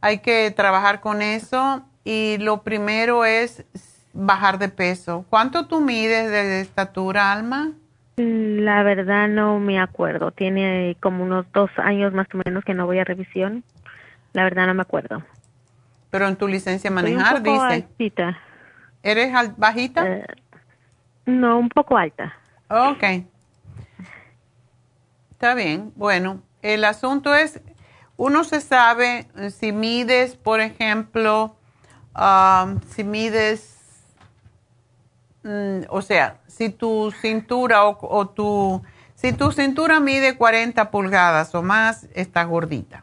hay 0.00 0.20
que 0.20 0.50
trabajar 0.50 1.00
con 1.00 1.20
eso. 1.20 1.84
Y 2.02 2.38
lo 2.38 2.62
primero 2.62 3.26
es 3.26 3.66
bajar 4.14 4.58
de 4.58 4.70
peso. 4.70 5.26
¿Cuánto 5.28 5.66
tú 5.66 5.80
mides 5.80 6.30
de 6.30 6.60
estatura, 6.60 7.30
Alma? 7.32 7.72
La 8.16 8.82
verdad 8.82 9.28
no 9.28 9.60
me 9.60 9.78
acuerdo. 9.78 10.30
Tiene 10.32 10.96
como 11.00 11.22
unos 11.22 11.46
dos 11.52 11.70
años 11.76 12.12
más 12.14 12.26
o 12.34 12.38
menos 12.44 12.64
que 12.64 12.74
no 12.74 12.86
voy 12.86 12.98
a 12.98 13.04
revisión. 13.04 13.62
La 14.38 14.44
verdad 14.44 14.68
no 14.68 14.74
me 14.74 14.82
acuerdo. 14.82 15.20
Pero 16.10 16.28
en 16.28 16.36
tu 16.36 16.46
licencia 16.46 16.90
de 16.90 16.94
manejar, 16.94 17.42
dice. 17.42 17.88
¿Eres 19.02 19.32
bajita? 19.56 20.06
Eh, 20.06 20.26
no, 21.26 21.58
un 21.58 21.68
poco 21.68 21.96
alta. 21.96 22.36
Ok. 22.70 23.02
Está 25.32 25.54
bien. 25.56 25.92
Bueno, 25.96 26.40
el 26.62 26.84
asunto 26.84 27.34
es, 27.34 27.60
uno 28.16 28.44
se 28.44 28.60
sabe 28.60 29.26
eh, 29.34 29.50
si 29.50 29.72
mides, 29.72 30.36
por 30.36 30.60
ejemplo, 30.60 31.56
um, 32.14 32.80
si 32.90 33.02
mides, 33.02 33.76
mm, 35.42 35.80
o 35.88 36.00
sea, 36.00 36.38
si 36.46 36.70
tu 36.70 37.10
cintura 37.10 37.84
o, 37.84 38.28
tu, 38.28 38.84
si 39.16 39.32
tu 39.32 39.50
cintura 39.50 39.98
mide 39.98 40.36
40 40.36 40.92
pulgadas 40.92 41.52
o 41.56 41.62
más, 41.64 42.06
está 42.14 42.44
gordita. 42.44 43.02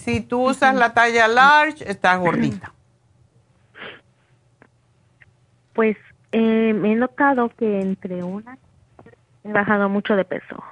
Si 0.00 0.20
tú 0.22 0.48
usas 0.48 0.74
la 0.74 0.94
talla 0.94 1.28
large, 1.28 1.88
estás 1.88 2.18
gordita. 2.18 2.72
Pues 5.74 5.96
eh, 6.32 6.70
he 6.70 6.94
notado 6.94 7.50
que 7.50 7.80
entre 7.80 8.22
una 8.24 8.56
he 9.44 9.52
bajado 9.52 9.88
mucho 9.88 10.16
de 10.16 10.24
peso. 10.24 10.62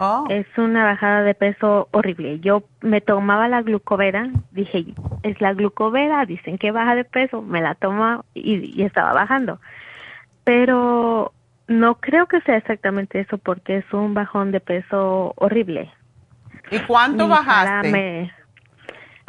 Oh. 0.00 0.26
Es 0.28 0.46
una 0.56 0.84
bajada 0.84 1.22
de 1.22 1.34
peso 1.34 1.88
horrible. 1.92 2.40
Yo 2.40 2.64
me 2.80 3.00
tomaba 3.00 3.48
la 3.48 3.62
glucovera, 3.62 4.28
dije, 4.52 4.86
es 5.22 5.40
la 5.40 5.54
glucovera, 5.54 6.24
dicen 6.24 6.58
que 6.58 6.70
baja 6.70 6.94
de 6.94 7.04
peso, 7.04 7.42
me 7.42 7.60
la 7.60 7.74
tomo 7.74 8.24
y, 8.34 8.82
estaba 8.82 9.12
bajando. 9.12 9.60
Pero 10.44 11.32
no 11.66 11.96
creo 11.96 12.26
que 12.26 12.40
sea 12.42 12.56
exactamente 12.56 13.20
eso 13.20 13.38
porque 13.38 13.78
es 13.78 13.92
un 13.92 14.14
bajón 14.14 14.52
de 14.52 14.60
peso 14.60 15.32
horrible. 15.36 15.92
¿Y 16.70 16.78
cuánto 16.80 17.28
bajaste? 17.28 18.32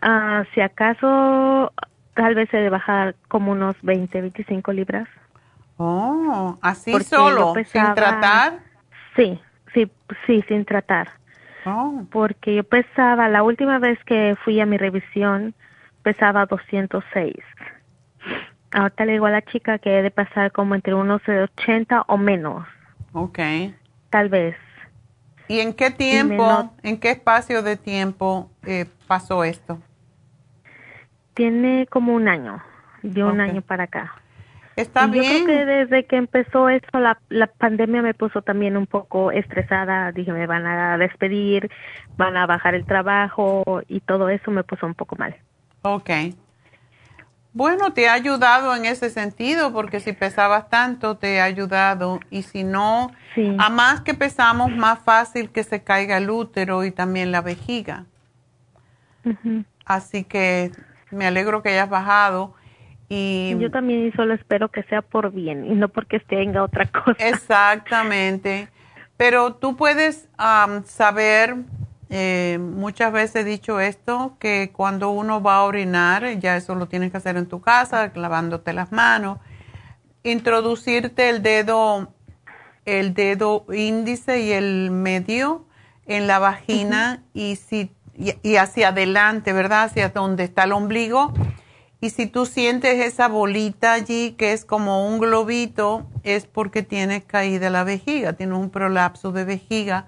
Ah, 0.02 0.46
si 0.54 0.62
acaso, 0.62 1.74
tal 2.14 2.36
vez 2.36 2.54
he 2.54 2.58
de 2.58 2.70
bajar 2.70 3.16
como 3.28 3.52
unos 3.52 3.76
20, 3.82 4.22
25 4.22 4.72
libras. 4.74 5.08
Oh, 5.78 6.58
así 6.62 6.92
solo, 7.04 7.54
sin 7.66 7.94
tratar. 7.94 8.60
Sí, 9.16 9.40
sí, 9.74 9.92
sí, 10.26 10.44
sin 10.48 10.66
tratar. 10.66 11.10
Oh. 11.66 12.04
Porque 12.12 12.56
yo 12.56 12.64
pesaba, 12.64 13.28
la 13.30 13.44
última 13.44 13.80
vez 13.80 13.98
que 14.06 14.36
fui 14.44 14.60
a 14.60 14.66
mi 14.66 14.78
revisión, 14.78 15.54
pesaba 16.04 16.46
206. 16.46 17.36
Ahorita 18.72 19.06
le 19.06 19.14
digo 19.14 19.26
a 19.26 19.32
la 19.32 19.42
chica 19.42 19.80
que 19.80 20.00
he 20.00 20.02
de 20.02 20.12
pasar 20.12 20.52
como 20.52 20.76
entre 20.76 20.94
unos 20.94 21.22
80 21.28 22.04
o 22.08 22.18
menos. 22.18 22.66
Ok. 23.14 23.40
Tal 24.10 24.30
vez. 24.30 24.56
¿Y 25.48 25.62
en 25.62 25.74
qué 25.74 25.90
tiempo, 25.90 26.72
en 26.84 27.00
qué 27.00 27.12
espacio 27.12 27.64
de 27.64 27.76
tiempo 27.76 28.52
eh, 28.66 28.86
pasó 29.08 29.44
esto? 29.44 29.80
Tiene 31.40 31.88
como 31.90 32.14
un 32.14 32.28
año, 32.28 32.62
de 33.02 33.24
un 33.24 33.40
año 33.40 33.62
para 33.62 33.86
acá. 33.86 34.14
Está 34.76 35.08
bien. 35.08 35.24
Yo 35.24 35.46
creo 35.46 35.46
que 35.46 35.66
desde 35.66 36.06
que 36.06 36.18
empezó 36.18 36.68
esto, 36.68 37.00
la, 37.00 37.18
la 37.30 37.48
pandemia 37.48 38.02
me 38.02 38.14
puso 38.14 38.42
también 38.42 38.76
un 38.76 38.86
poco 38.86 39.32
estresada. 39.32 40.12
Dije, 40.12 40.34
me 40.34 40.48
van 40.48 40.68
a 40.68 40.98
despedir, 40.98 41.72
van 42.18 42.36
a 42.36 42.46
bajar 42.46 42.76
el 42.76 42.86
trabajo 42.86 43.84
y 43.88 44.02
todo 44.02 44.28
eso 44.28 44.52
me 44.52 44.66
puso 44.66 44.86
un 44.86 44.96
poco 44.96 45.16
mal. 45.16 45.34
Ok. 45.82 46.10
Bueno, 47.54 47.94
te 47.94 48.10
ha 48.10 48.14
ayudado 48.16 48.76
en 48.76 48.84
ese 48.84 49.10
sentido, 49.10 49.72
porque 49.72 50.02
si 50.02 50.12
pesabas 50.12 50.70
tanto, 50.70 51.16
te 51.16 51.40
ha 51.40 51.46
ayudado. 51.46 52.20
Y 52.30 52.42
si 52.42 52.66
no, 52.66 53.12
a 53.60 53.70
más 53.70 54.02
que 54.02 54.14
pesamos, 54.14 54.72
más 54.72 55.00
fácil 55.00 55.52
que 55.52 55.64
se 55.64 55.86
caiga 55.86 56.18
el 56.18 56.30
útero 56.30 56.84
y 56.84 56.92
también 56.92 57.32
la 57.32 57.40
vejiga. 57.40 58.04
Así 59.86 60.26
que 60.26 60.72
me 61.12 61.26
alegro 61.26 61.62
que 61.62 61.70
hayas 61.70 61.90
bajado. 61.90 62.56
Y 63.12 63.56
yo 63.60 63.72
también 63.72 64.14
solo 64.16 64.36
espero 64.36 64.70
que 64.70 64.84
sea 64.84 65.02
por 65.02 65.32
bien 65.32 65.66
y 65.66 65.74
no 65.74 65.90
porque 65.90 66.20
tenga 66.20 66.64
otra 66.64 66.86
cosa. 66.92 67.28
Exactamente. 67.28 68.70
Pero 69.18 69.56
tú 69.56 69.76
puedes 69.76 70.30
saber, 70.86 71.56
eh, 72.10 72.58
muchas 72.62 73.12
veces 73.12 73.38
he 73.38 73.44
dicho 73.44 73.80
esto, 73.80 74.38
que 74.40 74.72
cuando 74.72 75.10
uno 75.10 75.42
va 75.42 75.56
a 75.56 75.64
orinar, 75.64 76.40
ya 76.40 76.56
eso 76.56 76.76
lo 76.76 76.88
tienes 76.88 77.12
que 77.12 77.18
hacer 77.18 77.36
en 77.36 77.48
tu 77.48 77.60
casa, 77.60 78.12
lavándote 78.16 78.72
las 78.72 78.92
manos, 78.92 79.40
introducirte 80.24 81.30
el 81.30 81.42
dedo, 81.42 82.14
el 82.86 83.14
dedo 83.14 83.66
índice 83.74 84.40
y 84.40 84.52
el 84.52 84.92
medio 84.92 85.66
en 86.06 86.28
la 86.28 86.40
vagina 86.40 87.24
y, 87.34 87.56
si, 87.58 87.92
y 88.20 88.56
hacia 88.58 88.90
adelante, 88.90 89.54
¿verdad? 89.54 89.84
Hacia 89.84 90.10
donde 90.10 90.44
está 90.44 90.66
el 90.66 90.74
ombligo 90.74 91.34
y 92.02 92.12
si 92.12 92.28
tú 92.28 92.46
sientes 92.46 93.06
esa 93.06 93.28
bolita 93.28 93.92
allí 93.92 94.32
que 94.38 94.54
es 94.54 94.64
como 94.64 95.06
un 95.06 95.20
globito, 95.20 96.08
es 96.24 96.46
porque 96.46 96.82
tienes 96.82 97.26
caída 97.26 97.70
la 97.70 97.84
vejiga, 97.84 98.34
tienes 98.34 98.58
un 98.58 98.70
prolapso 98.70 99.34
de 99.34 99.44
vejiga, 99.44 100.06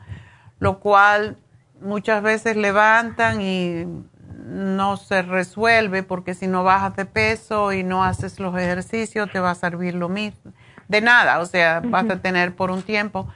lo 0.59 0.79
cual 0.79 1.37
muchas 1.81 2.23
veces 2.23 2.55
levantan 2.55 3.41
y 3.41 3.85
no 4.45 4.95
se 4.95 5.21
resuelve 5.21 6.01
porque 6.01 6.33
si 6.33 6.47
no 6.47 6.63
bajas 6.63 6.95
de 6.95 7.05
peso 7.05 7.73
y 7.73 7.83
no 7.83 8.05
haces 8.05 8.39
los 8.39 8.57
ejercicios 8.57 9.29
te 9.29 9.41
va 9.41 9.51
a 9.51 9.55
servir 9.55 9.95
lo 9.95 10.07
mismo. 10.07 10.53
De 10.87 11.01
nada, 11.01 11.39
o 11.39 11.45
sea, 11.45 11.81
vas 11.83 12.09
a 12.09 12.21
tener 12.21 12.55
por 12.55 12.71
un 12.71 12.83
tiempo. 12.83 13.27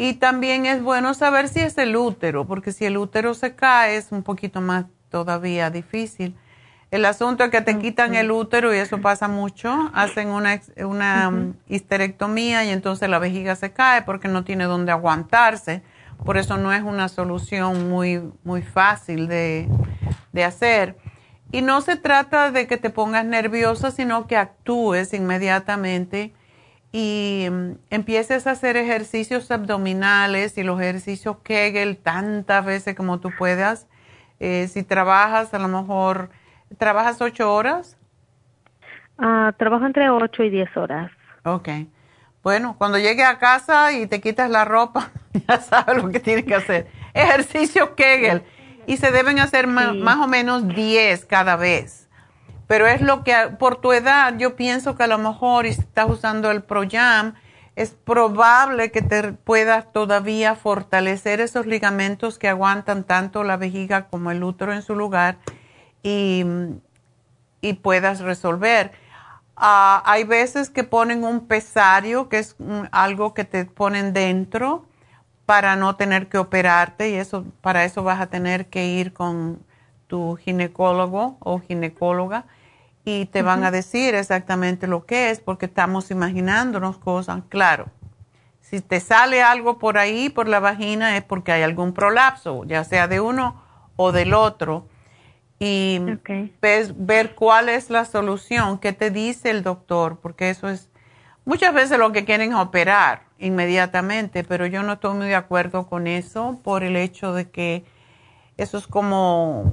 Y 0.00 0.14
también 0.14 0.64
es 0.64 0.80
bueno 0.80 1.12
saber 1.12 1.48
si 1.48 1.58
es 1.58 1.76
el 1.76 1.96
útero, 1.96 2.46
porque 2.46 2.70
si 2.70 2.84
el 2.84 2.96
útero 2.96 3.34
se 3.34 3.56
cae 3.56 3.96
es 3.96 4.12
un 4.12 4.22
poquito 4.22 4.60
más 4.60 4.84
todavía 5.10 5.70
difícil. 5.70 6.36
El 6.92 7.04
asunto 7.04 7.42
es 7.42 7.50
que 7.50 7.62
te 7.62 7.80
quitan 7.80 8.14
el 8.14 8.30
útero 8.30 8.72
y 8.72 8.78
eso 8.78 9.00
pasa 9.00 9.26
mucho. 9.26 9.90
Hacen 9.92 10.28
una, 10.28 10.60
una 10.76 11.28
um, 11.30 11.54
histerectomía 11.66 12.64
y 12.64 12.70
entonces 12.70 13.08
la 13.08 13.18
vejiga 13.18 13.56
se 13.56 13.72
cae 13.72 14.02
porque 14.02 14.28
no 14.28 14.44
tiene 14.44 14.66
donde 14.66 14.92
aguantarse. 14.92 15.82
Por 16.24 16.36
eso 16.36 16.58
no 16.58 16.72
es 16.72 16.84
una 16.84 17.08
solución 17.08 17.90
muy, 17.90 18.22
muy 18.44 18.62
fácil 18.62 19.26
de, 19.26 19.68
de 20.32 20.44
hacer. 20.44 20.96
Y 21.50 21.60
no 21.62 21.80
se 21.80 21.96
trata 21.96 22.52
de 22.52 22.68
que 22.68 22.76
te 22.76 22.90
pongas 22.90 23.24
nerviosa, 23.24 23.90
sino 23.90 24.28
que 24.28 24.36
actúes 24.36 25.12
inmediatamente 25.12 26.34
y 26.92 27.46
um, 27.50 27.76
empieces 27.90 28.46
a 28.46 28.52
hacer 28.52 28.76
ejercicios 28.76 29.50
abdominales 29.50 30.56
y 30.58 30.62
los 30.62 30.80
ejercicios 30.80 31.38
Kegel 31.42 31.96
tantas 31.96 32.64
veces 32.64 32.94
como 32.94 33.20
tú 33.20 33.30
puedas. 33.36 33.86
Eh, 34.40 34.68
si 34.68 34.82
trabajas, 34.82 35.52
a 35.52 35.58
lo 35.58 35.68
mejor 35.68 36.30
¿Trabajas 36.76 37.20
ocho 37.22 37.52
horas? 37.52 37.96
Ah, 39.16 39.52
trabajo 39.56 39.86
entre 39.86 40.10
ocho 40.10 40.42
y 40.42 40.50
diez 40.50 40.76
horas. 40.76 41.10
Ok. 41.44 41.68
Bueno, 42.42 42.76
cuando 42.76 42.98
llegue 42.98 43.24
a 43.24 43.38
casa 43.38 43.92
y 43.92 44.06
te 44.06 44.20
quitas 44.20 44.50
la 44.50 44.64
ropa, 44.64 45.10
ya 45.48 45.58
sabes 45.58 46.02
lo 46.02 46.10
que 46.10 46.20
tienes 46.20 46.44
que 46.44 46.54
hacer. 46.54 46.86
Ejercicio 47.14 47.94
Kegel. 47.94 48.42
Y 48.86 48.96
se 48.96 49.10
deben 49.10 49.38
hacer 49.38 49.66
más, 49.66 50.16
o 50.16 50.26
menos 50.28 50.66
diez 50.68 51.26
cada 51.26 51.56
vez. 51.56 52.07
Pero 52.68 52.86
es 52.86 53.00
lo 53.00 53.24
que, 53.24 53.34
por 53.58 53.80
tu 53.80 53.92
edad, 53.92 54.36
yo 54.36 54.54
pienso 54.54 54.94
que 54.94 55.02
a 55.02 55.06
lo 55.08 55.18
mejor, 55.18 55.64
si 55.64 55.80
estás 55.80 56.08
usando 56.08 56.50
el 56.50 56.62
ProYam, 56.62 57.34
es 57.76 57.92
probable 57.92 58.92
que 58.92 59.00
te 59.00 59.32
puedas 59.32 59.90
todavía 59.92 60.54
fortalecer 60.54 61.40
esos 61.40 61.64
ligamentos 61.64 62.38
que 62.38 62.48
aguantan 62.48 63.04
tanto 63.04 63.42
la 63.42 63.56
vejiga 63.56 64.08
como 64.08 64.30
el 64.30 64.44
útero 64.44 64.74
en 64.74 64.82
su 64.82 64.94
lugar 64.94 65.38
y, 66.02 66.44
y 67.62 67.72
puedas 67.74 68.20
resolver. 68.20 68.92
Ah, 69.56 70.02
hay 70.04 70.24
veces 70.24 70.68
que 70.68 70.84
ponen 70.84 71.24
un 71.24 71.46
pesario, 71.46 72.28
que 72.28 72.38
es 72.38 72.54
algo 72.92 73.32
que 73.32 73.44
te 73.44 73.64
ponen 73.64 74.12
dentro 74.12 74.84
para 75.46 75.74
no 75.76 75.96
tener 75.96 76.28
que 76.28 76.36
operarte 76.36 77.08
y 77.10 77.14
eso 77.14 77.46
para 77.62 77.84
eso 77.84 78.02
vas 78.02 78.20
a 78.20 78.26
tener 78.26 78.66
que 78.66 78.86
ir 78.86 79.14
con 79.14 79.64
tu 80.06 80.36
ginecólogo 80.36 81.38
o 81.40 81.60
ginecóloga 81.60 82.44
y 83.08 83.24
te 83.24 83.40
van 83.40 83.64
a 83.64 83.70
decir 83.70 84.14
exactamente 84.14 84.86
lo 84.86 85.06
que 85.06 85.30
es 85.30 85.40
porque 85.40 85.64
estamos 85.64 86.10
imaginándonos 86.10 86.98
cosas. 86.98 87.40
Claro, 87.48 87.86
si 88.60 88.82
te 88.82 89.00
sale 89.00 89.42
algo 89.42 89.78
por 89.78 89.96
ahí, 89.96 90.28
por 90.28 90.46
la 90.46 90.60
vagina, 90.60 91.16
es 91.16 91.24
porque 91.24 91.52
hay 91.52 91.62
algún 91.62 91.94
prolapso, 91.94 92.64
ya 92.64 92.84
sea 92.84 93.08
de 93.08 93.20
uno 93.20 93.62
o 93.96 94.12
del 94.12 94.34
otro. 94.34 94.86
Y 95.58 96.00
ver 96.60 97.34
cuál 97.34 97.70
es 97.70 97.88
la 97.88 98.04
solución, 98.04 98.78
qué 98.78 98.92
te 98.92 99.10
dice 99.10 99.48
el 99.48 99.62
doctor, 99.62 100.18
porque 100.20 100.50
eso 100.50 100.68
es, 100.68 100.90
muchas 101.46 101.72
veces 101.72 101.98
lo 101.98 102.12
que 102.12 102.26
quieren 102.26 102.52
es 102.52 102.58
operar 102.58 103.22
inmediatamente, 103.38 104.44
pero 104.44 104.66
yo 104.66 104.82
no 104.82 104.92
estoy 104.92 105.14
muy 105.14 105.28
de 105.28 105.34
acuerdo 105.34 105.86
con 105.86 106.06
eso 106.06 106.60
por 106.62 106.84
el 106.84 106.94
hecho 106.94 107.32
de 107.32 107.48
que 107.48 107.84
eso 108.58 108.76
es 108.76 108.86
como, 108.86 109.72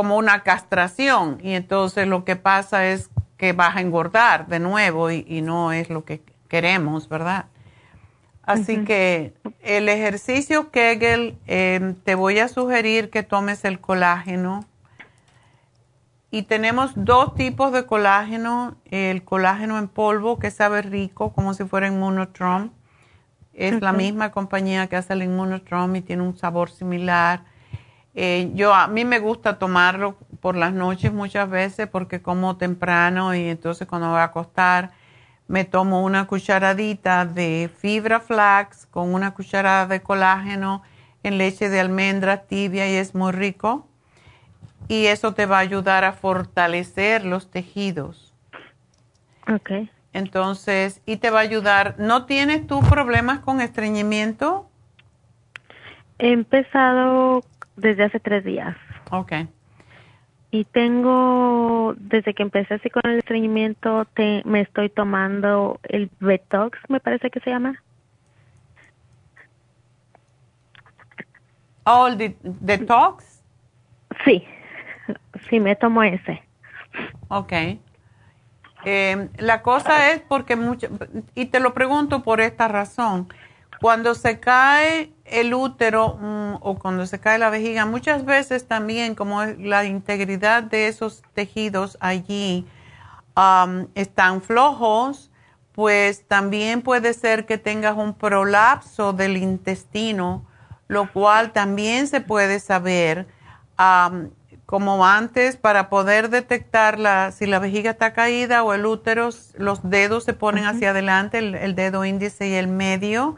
como 0.00 0.16
una 0.16 0.42
castración 0.44 1.36
y 1.42 1.52
entonces 1.52 2.06
lo 2.06 2.24
que 2.24 2.34
pasa 2.34 2.86
es 2.86 3.10
que 3.36 3.52
vas 3.52 3.76
a 3.76 3.82
engordar 3.82 4.46
de 4.46 4.58
nuevo 4.58 5.10
y, 5.10 5.42
no 5.42 5.72
es 5.72 5.90
lo 5.90 6.06
que 6.06 6.22
queremos, 6.48 7.06
¿verdad? 7.10 7.44
Así 8.42 8.82
que 8.84 9.34
el 9.60 9.90
ejercicio 9.90 10.70
Kegel, 10.70 11.36
eh, 11.46 11.96
te 12.02 12.14
voy 12.14 12.38
a 12.38 12.48
sugerir 12.48 13.10
que 13.10 13.22
tomes 13.22 13.66
el 13.66 13.78
colágeno 13.78 14.64
y 16.30 16.44
tenemos 16.44 16.92
dos 16.94 17.34
tipos 17.34 17.70
de 17.70 17.84
colágeno. 17.84 18.76
El 18.86 19.22
colágeno 19.22 19.78
en 19.78 19.88
polvo 19.88 20.38
que 20.38 20.50
sabe 20.50 20.80
rico, 20.80 21.34
como 21.34 21.52
si 21.52 21.64
fuera 21.64 21.88
Immunotrom. 21.88 22.70
Es 23.52 23.82
la 23.82 23.92
misma 23.92 24.30
compañía 24.30 24.86
que 24.86 24.96
hace 24.96 25.12
el 25.12 25.24
Immunotrom 25.24 25.94
y 25.94 26.00
tiene 26.00 26.22
un 26.22 26.38
sabor 26.38 26.70
similar. 26.70 27.49
Eh, 28.14 28.50
yo 28.54 28.74
a 28.74 28.88
mí 28.88 29.04
me 29.04 29.20
gusta 29.20 29.58
tomarlo 29.58 30.16
por 30.40 30.56
las 30.56 30.72
noches 30.72 31.12
muchas 31.12 31.48
veces 31.48 31.86
porque 31.86 32.22
como 32.22 32.56
temprano 32.56 33.34
y 33.34 33.48
entonces 33.48 33.86
cuando 33.86 34.10
voy 34.10 34.18
a 34.18 34.24
acostar 34.24 34.90
me 35.46 35.64
tomo 35.64 36.02
una 36.02 36.26
cucharadita 36.26 37.24
de 37.24 37.70
fibra 37.78 38.20
flax 38.20 38.86
con 38.86 39.14
una 39.14 39.32
cucharada 39.32 39.86
de 39.86 40.00
colágeno 40.00 40.82
en 41.22 41.38
leche 41.38 41.68
de 41.68 41.78
almendra 41.78 42.42
tibia 42.42 42.90
y 42.90 42.94
es 42.96 43.14
muy 43.14 43.32
rico 43.32 43.86
y 44.88 45.06
eso 45.06 45.34
te 45.34 45.46
va 45.46 45.58
a 45.58 45.60
ayudar 45.60 46.02
a 46.02 46.12
fortalecer 46.12 47.24
los 47.24 47.48
tejidos. 47.48 48.34
Ok. 49.48 49.70
Entonces, 50.12 51.00
y 51.06 51.18
te 51.18 51.30
va 51.30 51.38
a 51.38 51.42
ayudar. 51.42 51.94
¿No 51.98 52.26
tienes 52.26 52.66
tú 52.66 52.80
problemas 52.80 53.38
con 53.38 53.60
estreñimiento? 53.60 54.68
He 56.18 56.32
empezado 56.32 57.42
desde 57.76 58.04
hace 58.04 58.20
tres 58.20 58.44
días. 58.44 58.76
Ok. 59.10 59.32
Y 60.52 60.64
tengo, 60.64 61.94
desde 61.96 62.34
que 62.34 62.42
empecé 62.42 62.74
así 62.74 62.90
con 62.90 63.02
el 63.06 63.18
estreñimiento, 63.18 64.04
te, 64.14 64.42
me 64.44 64.60
estoy 64.60 64.88
tomando 64.88 65.78
el 65.84 66.10
Betox, 66.18 66.78
me 66.88 66.98
parece 66.98 67.30
que 67.30 67.40
se 67.40 67.50
llama. 67.50 67.80
Oh, 71.84 72.08
el 72.08 72.36
detox. 72.42 73.42
Sí. 74.24 74.44
Sí, 75.48 75.60
me 75.60 75.76
tomo 75.76 76.02
ese. 76.02 76.42
Ok. 77.28 77.52
Eh, 78.84 79.28
la 79.38 79.62
cosa 79.62 80.12
es 80.12 80.20
porque 80.20 80.56
mucho, 80.56 80.88
y 81.34 81.46
te 81.46 81.60
lo 81.60 81.74
pregunto 81.74 82.22
por 82.22 82.40
esta 82.40 82.66
razón, 82.66 83.28
cuando 83.80 84.14
se 84.14 84.40
cae 84.40 85.12
el 85.24 85.54
útero 85.54 86.18
mm, 86.20 86.56
o 86.60 86.78
cuando 86.78 87.06
se 87.06 87.18
cae 87.18 87.38
la 87.38 87.50
vejiga, 87.50 87.86
muchas 87.86 88.24
veces 88.24 88.66
también 88.66 89.14
como 89.14 89.44
la 89.44 89.84
integridad 89.84 90.62
de 90.62 90.88
esos 90.88 91.22
tejidos 91.34 91.96
allí 92.00 92.66
están 93.94 94.42
flojos, 94.42 95.30
pues 95.72 96.26
también 96.28 96.82
puede 96.82 97.14
ser 97.14 97.46
que 97.46 97.56
tengas 97.56 97.96
un 97.96 98.12
prolapso 98.12 99.14
del 99.14 99.38
intestino, 99.38 100.44
lo 100.88 101.10
cual 101.10 101.52
también 101.52 102.06
se 102.06 102.20
puede 102.20 102.60
saber 102.60 103.28
como 104.66 105.06
antes 105.06 105.56
para 105.56 105.88
poder 105.88 106.28
detectar 106.28 106.98
si 107.32 107.46
la 107.46 107.58
vejiga 107.58 107.92
está 107.92 108.12
caída 108.12 108.62
o 108.62 108.74
el 108.74 108.84
útero, 108.84 109.30
los 109.56 109.88
dedos 109.88 110.24
se 110.24 110.34
ponen 110.34 110.66
hacia 110.66 110.90
adelante, 110.90 111.38
el, 111.38 111.74
dedo 111.74 112.04
índice 112.04 112.48
y 112.48 112.54
el 112.54 112.68
medio, 112.68 113.36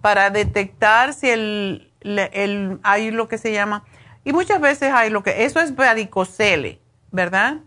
para 0.00 0.30
detectar 0.30 1.14
si 1.14 1.30
el, 1.30 1.92
el, 2.00 2.78
hay 2.82 3.10
lo 3.10 3.28
que 3.28 3.38
se 3.38 3.52
llama, 3.52 3.84
y 4.24 4.32
muchas 4.32 4.60
veces 4.60 4.92
hay 4.92 5.10
lo 5.10 5.22
que, 5.22 5.44
eso 5.44 5.60
es 5.60 5.74
varicocele, 5.74 6.80
¿verdad? 7.10 7.58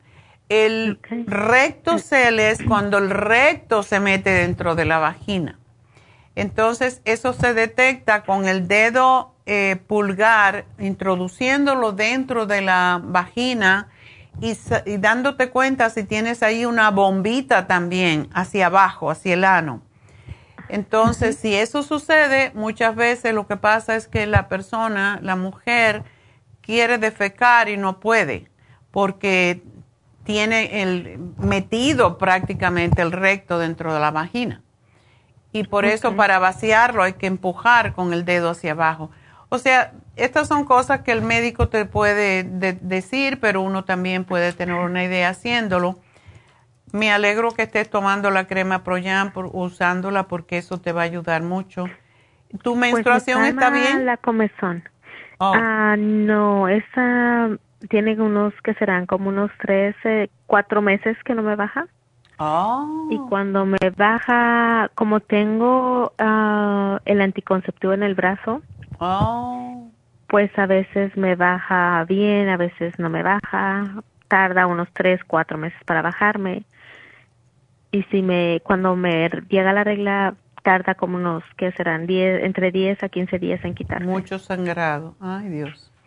El 0.50 1.00
recto 1.26 1.98
cele 1.98 2.52
es 2.52 2.62
cuando 2.62 2.98
el 2.98 3.10
recto 3.10 3.82
se 3.82 4.00
mete 4.00 4.30
dentro 4.30 4.76
de 4.76 4.86
la 4.86 5.00
vagina. 5.00 5.58
Entonces, 6.36 7.02
eso 7.06 7.34
se 7.34 7.54
detecta 7.54 8.24
con 8.24 8.48
el 8.48 8.68
dedo 8.68 9.34
eh, 9.46 9.78
pulgar, 9.88 10.66
introduciéndolo 10.80 11.92
dentro 11.92 12.46
de 12.46 12.62
la 12.62 13.02
vagina 13.04 13.90
y, 14.42 14.56
dándote 14.98 15.50
cuenta 15.50 15.90
si 15.90 16.04
tienes 16.04 16.42
ahí 16.42 16.66
una 16.66 16.90
bombita 16.92 17.68
también 17.68 18.30
hacia 18.34 18.68
abajo, 18.68 19.12
hacia 19.12 19.34
el 19.34 19.44
ano. 19.44 19.82
Entonces, 20.70 21.38
si 21.38 21.54
eso 21.56 21.84
sucede, 21.84 22.52
muchas 22.54 22.96
veces 22.96 23.34
lo 23.34 23.48
que 23.48 23.58
pasa 23.58 23.96
es 23.96 24.08
que 24.08 24.26
la 24.26 24.48
persona, 24.48 25.20
la 25.22 25.36
mujer, 25.36 26.04
quiere 26.62 26.98
defecar 26.98 27.70
y 27.70 27.78
no 27.78 28.00
puede 28.00 28.50
porque 28.92 29.64
tiene 30.24 30.82
el 30.82 31.20
metido 31.38 32.18
prácticamente 32.18 33.02
el 33.02 33.12
recto 33.12 33.60
dentro 33.60 33.94
de 33.94 34.00
la 34.00 34.12
vagina. 34.12 34.62
Y 35.52 35.64
por 35.66 35.86
eso 35.86 36.16
para 36.16 36.40
vaciarlo 36.40 37.04
hay 37.04 37.14
que 37.14 37.28
empujar 37.28 37.94
con 37.94 38.14
el 38.14 38.26
dedo 38.26 38.52
hacia 38.52 38.72
abajo. 38.72 39.12
O 39.50 39.60
sea, 39.60 39.94
estas 40.16 40.48
son 40.48 40.66
cosas 40.66 41.02
que 41.02 41.12
el 41.12 41.22
médico 41.22 41.70
te 41.70 41.86
puede 41.86 42.44
decir, 42.44 43.40
pero 43.40 43.62
uno 43.62 43.84
también 43.84 44.26
puede 44.26 44.54
tener 44.54 44.76
una 44.76 45.04
idea 45.04 45.30
haciéndolo. 45.30 46.00
Me 46.94 47.12
alegro 47.12 47.52
que 47.52 47.64
estés 47.64 47.90
tomando 47.90 48.32
la 48.32 48.48
crema 48.48 48.84
Proyan, 48.84 49.34
por, 49.34 49.50
usándola, 49.52 50.28
porque 50.30 50.58
eso 50.58 50.80
te 50.80 50.94
va 50.94 51.02
a 51.02 51.06
ayudar 51.06 51.44
mucho. 51.44 51.86
¿Tu 52.64 52.76
pues 52.76 52.94
menstruación 52.94 53.44
está 53.44 53.70
bien? 53.70 54.06
La 54.06 54.16
comezón. 54.16 54.84
Oh. 55.40 55.52
Ah, 55.54 55.96
no, 55.98 56.70
esa 56.70 57.50
tiene 57.90 58.14
unos 58.22 58.54
que 58.64 58.74
serán 58.76 59.08
como 59.08 59.28
unos 59.30 59.52
tres, 59.60 59.96
cuatro 60.48 60.82
meses 60.82 61.18
que 61.26 61.34
no 61.34 61.44
me 61.44 61.58
baja. 61.58 61.88
Oh. 62.38 63.10
Y 63.12 63.18
cuando 63.28 63.66
me 63.66 63.90
baja, 63.98 64.90
como 64.96 65.20
tengo 65.20 66.14
ah, 66.20 67.02
el 67.04 67.20
anticonceptivo 67.20 67.92
en 67.92 68.04
el 68.04 68.16
brazo, 68.16 68.62
Oh. 69.00 69.92
Pues 70.28 70.58
a 70.58 70.66
veces 70.66 71.16
me 71.18 71.36
baja 71.36 72.06
bien, 72.08 72.50
a 72.50 72.58
veces 72.58 72.98
no 72.98 73.10
me 73.10 73.22
baja. 73.22 73.84
Tarda 74.28 74.66
unos 74.66 74.88
tres, 74.94 75.22
cuatro 75.26 75.58
meses 75.58 75.80
para 75.86 76.02
bajarme. 76.02 76.64
Y 77.94 78.02
si 78.10 78.24
me, 78.24 78.60
cuando 78.64 78.96
me 78.96 79.30
llega 79.50 79.72
la 79.72 79.84
regla, 79.84 80.36
tarda 80.64 80.96
como 80.96 81.18
unos, 81.18 81.44
¿qué 81.58 81.72
serán? 81.74 82.08
Diez, 82.08 82.44
entre 82.44 82.72
10 82.72 83.04
a 83.04 83.10
15 83.10 83.38
días 83.38 83.64
en 83.64 83.76
quitarme. 83.76 84.08
Mucho 84.08 84.40
sangrado. 84.40 85.16
Ay, 85.22 85.48
Dios. 85.50 85.92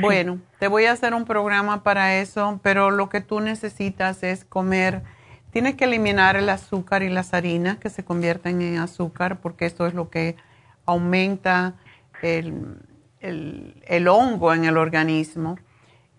Bueno, 0.00 0.38
te 0.58 0.68
voy 0.68 0.84
a 0.84 0.92
hacer 0.92 1.14
un 1.14 1.24
programa 1.24 1.82
para 1.82 2.16
eso, 2.16 2.60
pero 2.62 2.90
lo 2.90 3.08
que 3.08 3.22
tú 3.22 3.40
necesitas 3.40 4.22
es 4.22 4.44
comer. 4.44 5.02
Tienes 5.50 5.76
que 5.76 5.86
eliminar 5.86 6.36
el 6.36 6.50
azúcar 6.50 7.02
y 7.02 7.08
las 7.08 7.32
harinas 7.32 7.78
que 7.78 7.88
se 7.88 8.04
convierten 8.04 8.60
en 8.60 8.78
azúcar, 8.78 9.40
porque 9.40 9.64
esto 9.64 9.86
es 9.86 9.94
lo 9.94 10.10
que 10.10 10.36
aumenta 10.84 11.74
el, 12.20 12.76
el, 13.20 14.08
hongo 14.08 14.52
en 14.52 14.66
el 14.66 14.76
organismo. 14.76 15.58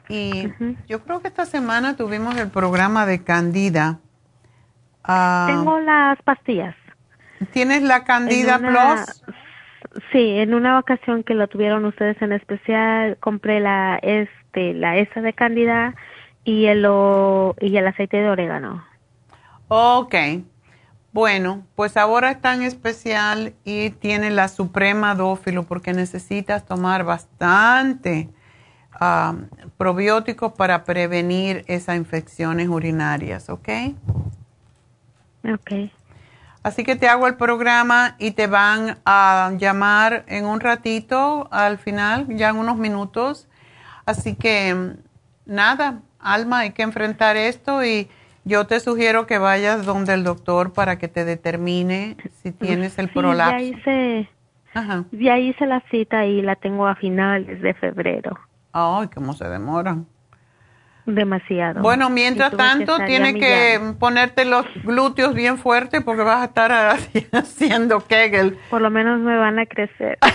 Y 0.07 0.47
yo 0.87 1.03
creo 1.03 1.21
que 1.21 1.27
esta 1.27 1.45
semana 1.45 1.95
tuvimos 1.95 2.35
el 2.37 2.49
programa 2.49 3.05
de 3.05 3.23
Candida. 3.23 3.99
Ah, 5.03 5.47
Tengo 5.49 5.79
las 5.79 6.21
pastillas. 6.23 6.75
¿Tienes 7.51 7.81
la 7.83 8.03
Candida 8.03 8.59
Plus? 8.59 9.23
Sí, 10.11 10.37
en 10.37 10.53
una 10.53 10.77
ocasión 10.77 11.23
que 11.23 11.33
lo 11.33 11.47
tuvieron 11.47 11.85
ustedes 11.85 12.21
en 12.21 12.33
especial, 12.33 13.17
compré 13.19 13.59
la 13.59 13.97
este 14.01 14.73
la 14.73 14.97
esa 14.97 15.21
de 15.21 15.33
Candida 15.33 15.95
y 16.43 16.65
el 16.65 16.85
y 17.59 17.77
el 17.77 17.87
aceite 17.87 18.17
de 18.17 18.29
orégano. 18.29 18.85
Okay. 19.67 20.45
Bueno, 21.11 21.65
pues 21.75 21.97
ahora 21.97 22.29
está 22.29 22.53
en 22.53 22.61
especial 22.61 23.53
y 23.63 23.89
tiene 23.89 24.29
la 24.29 24.47
Suprema 24.47 25.15
Dófilo 25.15 25.63
porque 25.63 25.91
necesitas 25.91 26.65
tomar 26.65 27.03
bastante 27.03 28.29
um, 29.01 29.47
probióticos 29.77 30.53
para 30.53 30.83
prevenir 30.83 31.63
esas 31.67 31.97
infecciones 31.97 32.67
urinarias, 32.67 33.49
¿ok? 33.49 33.69
Ok. 35.53 35.91
Así 36.61 36.83
que 36.83 36.95
te 36.95 37.07
hago 37.07 37.27
el 37.27 37.35
programa 37.35 38.15
y 38.19 38.31
te 38.31 38.47
van 38.47 38.97
a 39.05 39.51
llamar 39.57 40.25
en 40.27 40.45
un 40.45 40.59
ratito 40.59 41.47
al 41.51 41.77
final, 41.77 42.27
ya 42.29 42.49
en 42.49 42.57
unos 42.57 42.77
minutos. 42.77 43.47
Así 44.05 44.35
que 44.35 44.95
nada, 45.45 46.01
Alma, 46.19 46.59
hay 46.59 46.71
que 46.71 46.81
enfrentar 46.81 47.37
esto 47.37 47.85
y 47.85 48.09
yo 48.43 48.67
te 48.67 48.79
sugiero 48.81 49.25
que 49.25 49.37
vayas 49.37 49.85
donde 49.85 50.13
el 50.13 50.23
doctor 50.23 50.73
para 50.73 50.97
que 50.97 51.07
te 51.07 51.23
determine 51.23 52.17
si 52.41 52.51
tienes 52.51 52.99
el 52.99 53.09
prolapso. 53.09 53.57
Ya 53.57 53.61
hice, 53.61 54.29
ya 55.11 55.37
hice 55.37 55.65
la 55.65 55.81
cita 55.91 56.25
y 56.25 56.41
la 56.41 56.55
tengo 56.55 56.87
a 56.87 56.95
finales 56.95 57.61
de 57.61 57.73
febrero. 57.73 58.37
Ay, 58.73 59.07
cómo 59.07 59.33
se 59.33 59.47
demoran. 59.47 60.07
Demasiado. 61.05 61.81
Bueno, 61.81 62.09
mientras 62.09 62.55
tanto, 62.55 62.97
tienes 63.05 63.35
que 63.35 63.79
ponerte 63.99 64.45
los 64.45 64.65
glúteos 64.83 65.33
bien 65.33 65.57
fuertes 65.57 66.03
porque 66.03 66.23
vas 66.23 66.41
a 66.41 66.45
estar 66.45 66.71
haciendo 67.31 68.05
Kegel. 68.05 68.57
Por 68.69 68.81
lo 68.81 68.89
menos 68.89 69.19
me 69.19 69.37
van 69.37 69.59
a 69.59 69.65
crecer. 69.65 70.17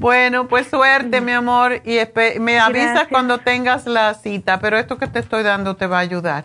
bueno, 0.00 0.48
pues 0.48 0.66
suerte, 0.66 1.20
mi 1.20 1.32
amor, 1.32 1.80
y 1.84 1.98
me 2.40 2.58
avisas 2.58 3.08
cuando 3.08 3.38
tengas 3.38 3.86
la 3.86 4.14
cita, 4.14 4.60
pero 4.60 4.78
esto 4.78 4.98
que 4.98 5.06
te 5.06 5.18
estoy 5.18 5.42
dando 5.42 5.76
te 5.76 5.86
va 5.86 5.98
a 5.98 6.00
ayudar. 6.00 6.44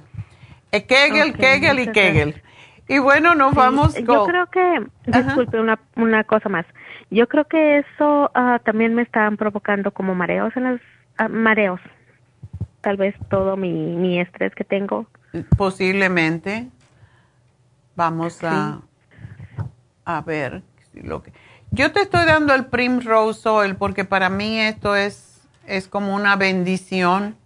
Eh, 0.72 0.86
Kegel, 0.86 1.34
Kegel 1.34 1.80
y 1.80 1.92
Kegel. 1.92 2.42
Y 2.88 3.00
bueno, 3.00 3.36
nos 3.36 3.54
vamos 3.54 3.94
con... 3.94 4.06
Yo 4.06 4.26
creo 4.26 4.48
que, 4.48 4.86
disculpe, 5.06 5.60
una, 5.60 5.80
una 5.96 6.24
cosa 6.24 6.50
más. 6.50 6.66
Yo 7.10 7.28
creo 7.28 7.46
que 7.46 7.80
eso 7.80 8.32
ah, 8.34 8.60
también 8.64 8.96
me 8.96 9.02
están 9.02 9.38
provocando 9.38 9.92
como 9.92 10.16
mareos 10.16 10.56
en 10.56 10.64
las 10.64 10.82
mareos. 11.30 11.80
Tal 12.82 12.98
vez 12.98 13.16
todo 13.30 13.58
mi, 13.58 13.72
mi 13.72 14.20
estrés 14.20 14.54
que 14.56 14.64
tengo. 14.64 15.08
Posiblemente. 15.58 16.68
Vamos 17.96 18.44
a, 18.44 18.82
a 20.06 20.22
ver 20.22 20.64
lo 20.94 21.22
que. 21.22 21.34
Yo 21.72 21.92
te 21.92 22.02
estoy 22.02 22.26
dando 22.26 22.54
el 22.54 22.66
Primrose 22.66 23.48
Oil 23.48 23.76
porque 23.76 24.04
para 24.04 24.30
mí 24.30 24.60
esto 24.60 24.96
es, 24.96 25.42
es 25.68 25.88
como 25.88 26.16
una 26.16 26.36
bendición. 26.36 27.38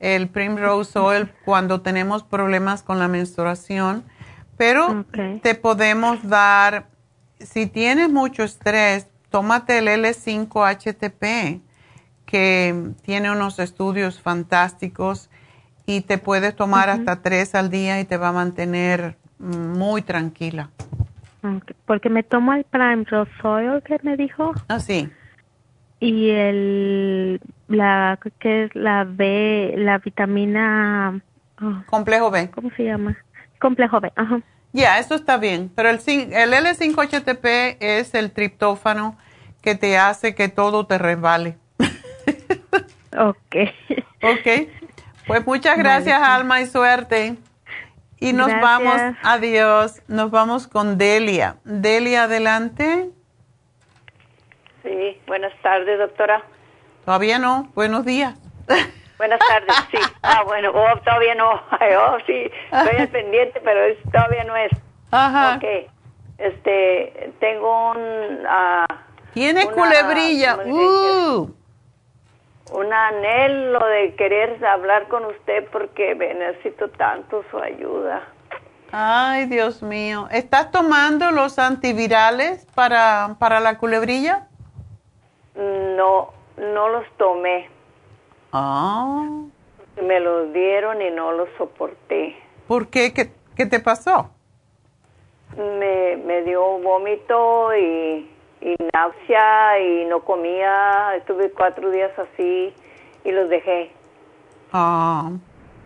El 0.00 0.28
Primrose 0.28 0.98
Oil 0.98 1.30
cuando 1.44 1.82
tenemos 1.82 2.22
problemas 2.22 2.82
con 2.82 2.98
la 2.98 3.08
menstruación. 3.08 4.04
Pero 4.56 5.06
te 5.42 5.54
podemos 5.54 6.28
dar, 6.28 6.88
si 7.38 7.66
tienes 7.66 8.10
mucho 8.10 8.42
estrés, 8.42 9.08
tómate 9.30 9.78
el 9.78 9.88
L5-HTP 9.88 11.62
que 12.30 12.92
tiene 13.02 13.30
unos 13.30 13.58
estudios 13.58 14.20
fantásticos 14.20 15.28
y 15.86 16.02
te 16.02 16.18
puedes 16.18 16.54
tomar 16.54 16.88
hasta 16.88 17.22
tres 17.22 17.54
al 17.54 17.70
día 17.70 18.00
y 18.00 18.04
te 18.04 18.16
va 18.16 18.28
a 18.28 18.32
mantener 18.32 19.16
muy 19.38 20.02
tranquila. 20.02 20.70
Porque 21.86 22.08
me 22.08 22.22
tomo 22.22 22.52
el 22.52 22.64
Prime 22.64 23.04
Rose 23.04 23.32
que 23.84 23.98
me 24.02 24.16
dijo. 24.16 24.52
Ah, 24.68 24.78
sí. 24.78 25.08
Y 25.98 26.30
el, 26.30 27.40
la, 27.68 28.18
que 28.38 28.64
es 28.64 28.74
la 28.74 29.04
B, 29.04 29.74
la 29.76 29.98
vitamina... 29.98 31.20
Ah, 31.58 31.84
Complejo 31.86 32.30
B. 32.30 32.50
¿Cómo 32.50 32.70
se 32.76 32.84
llama? 32.84 33.16
Complejo 33.58 34.00
B, 34.00 34.12
ajá. 34.14 34.40
Ya, 34.72 34.98
eso 34.98 35.14
está 35.14 35.36
bien. 35.36 35.70
Pero 35.74 35.90
el, 35.90 35.98
el 35.98 36.52
L5-HTP 36.52 37.76
es 37.80 38.14
el 38.14 38.30
triptófano 38.30 39.16
que 39.60 39.74
te 39.74 39.98
hace 39.98 40.34
que 40.34 40.48
todo 40.48 40.86
te 40.86 40.98
resbale. 40.98 41.56
Ok. 43.16 43.56
Ok. 44.22 44.68
Pues 45.26 45.46
muchas 45.46 45.78
gracias, 45.78 46.20
Alma, 46.20 46.60
y 46.60 46.66
suerte. 46.66 47.36
Y 48.18 48.32
nos 48.32 48.48
vamos, 48.60 49.00
adiós, 49.22 50.02
nos 50.08 50.30
vamos 50.30 50.66
con 50.66 50.98
Delia. 50.98 51.56
Delia, 51.64 52.24
adelante. 52.24 53.10
Sí, 54.82 55.20
buenas 55.26 55.52
tardes, 55.62 55.98
doctora. 55.98 56.42
Todavía 57.04 57.38
no, 57.38 57.70
buenos 57.74 58.04
días. 58.04 58.34
Buenas 59.16 59.38
tardes, 59.38 59.74
sí. 59.90 59.98
Ah, 60.22 60.42
bueno, 60.44 60.70
oh, 60.74 60.98
todavía 61.00 61.34
no. 61.34 61.50
Oh, 61.52 62.18
sí, 62.26 62.50
estoy 62.72 62.96
al 62.98 63.08
pendiente, 63.08 63.60
pero 63.64 63.80
todavía 64.12 64.44
no 64.44 64.56
es. 64.56 64.70
Ajá. 65.10 65.56
Ok. 65.56 65.90
Este, 66.38 67.32
tengo 67.40 67.92
un... 67.92 67.98
Uh, 67.98 68.94
Tiene 69.32 69.66
culebrilla. 69.70 70.58
Uh 70.66 71.59
un 72.72 72.92
anhelo 72.92 73.84
de 73.86 74.14
querer 74.14 74.64
hablar 74.64 75.08
con 75.08 75.24
usted 75.24 75.68
porque 75.70 76.14
necesito 76.14 76.88
tanto 76.90 77.44
su 77.50 77.58
ayuda. 77.58 78.22
Ay, 78.92 79.46
Dios 79.46 79.82
mío. 79.82 80.26
¿Estás 80.30 80.70
tomando 80.70 81.30
los 81.30 81.58
antivirales 81.58 82.66
para, 82.74 83.36
para 83.38 83.60
la 83.60 83.78
culebrilla? 83.78 84.48
No, 85.54 86.30
no 86.56 86.88
los 86.88 87.06
tomé. 87.16 87.68
Ah. 88.52 89.28
Me 90.02 90.18
los 90.20 90.52
dieron 90.52 91.02
y 91.02 91.10
no 91.10 91.32
los 91.32 91.48
soporté. 91.56 92.36
¿Por 92.66 92.88
qué? 92.88 93.12
¿Qué, 93.12 93.32
qué 93.56 93.66
te 93.66 93.78
pasó? 93.80 94.30
Me, 95.56 96.16
me 96.16 96.42
dio 96.42 96.78
vómito 96.78 97.76
y 97.76 98.28
y 98.60 98.74
náusea 98.92 99.80
y 99.80 100.04
no 100.06 100.20
comía, 100.20 101.14
estuve 101.16 101.50
cuatro 101.50 101.90
días 101.90 102.12
así 102.18 102.74
y 103.24 103.32
los 103.32 103.48
dejé. 103.48 103.90
Ah. 104.72 105.30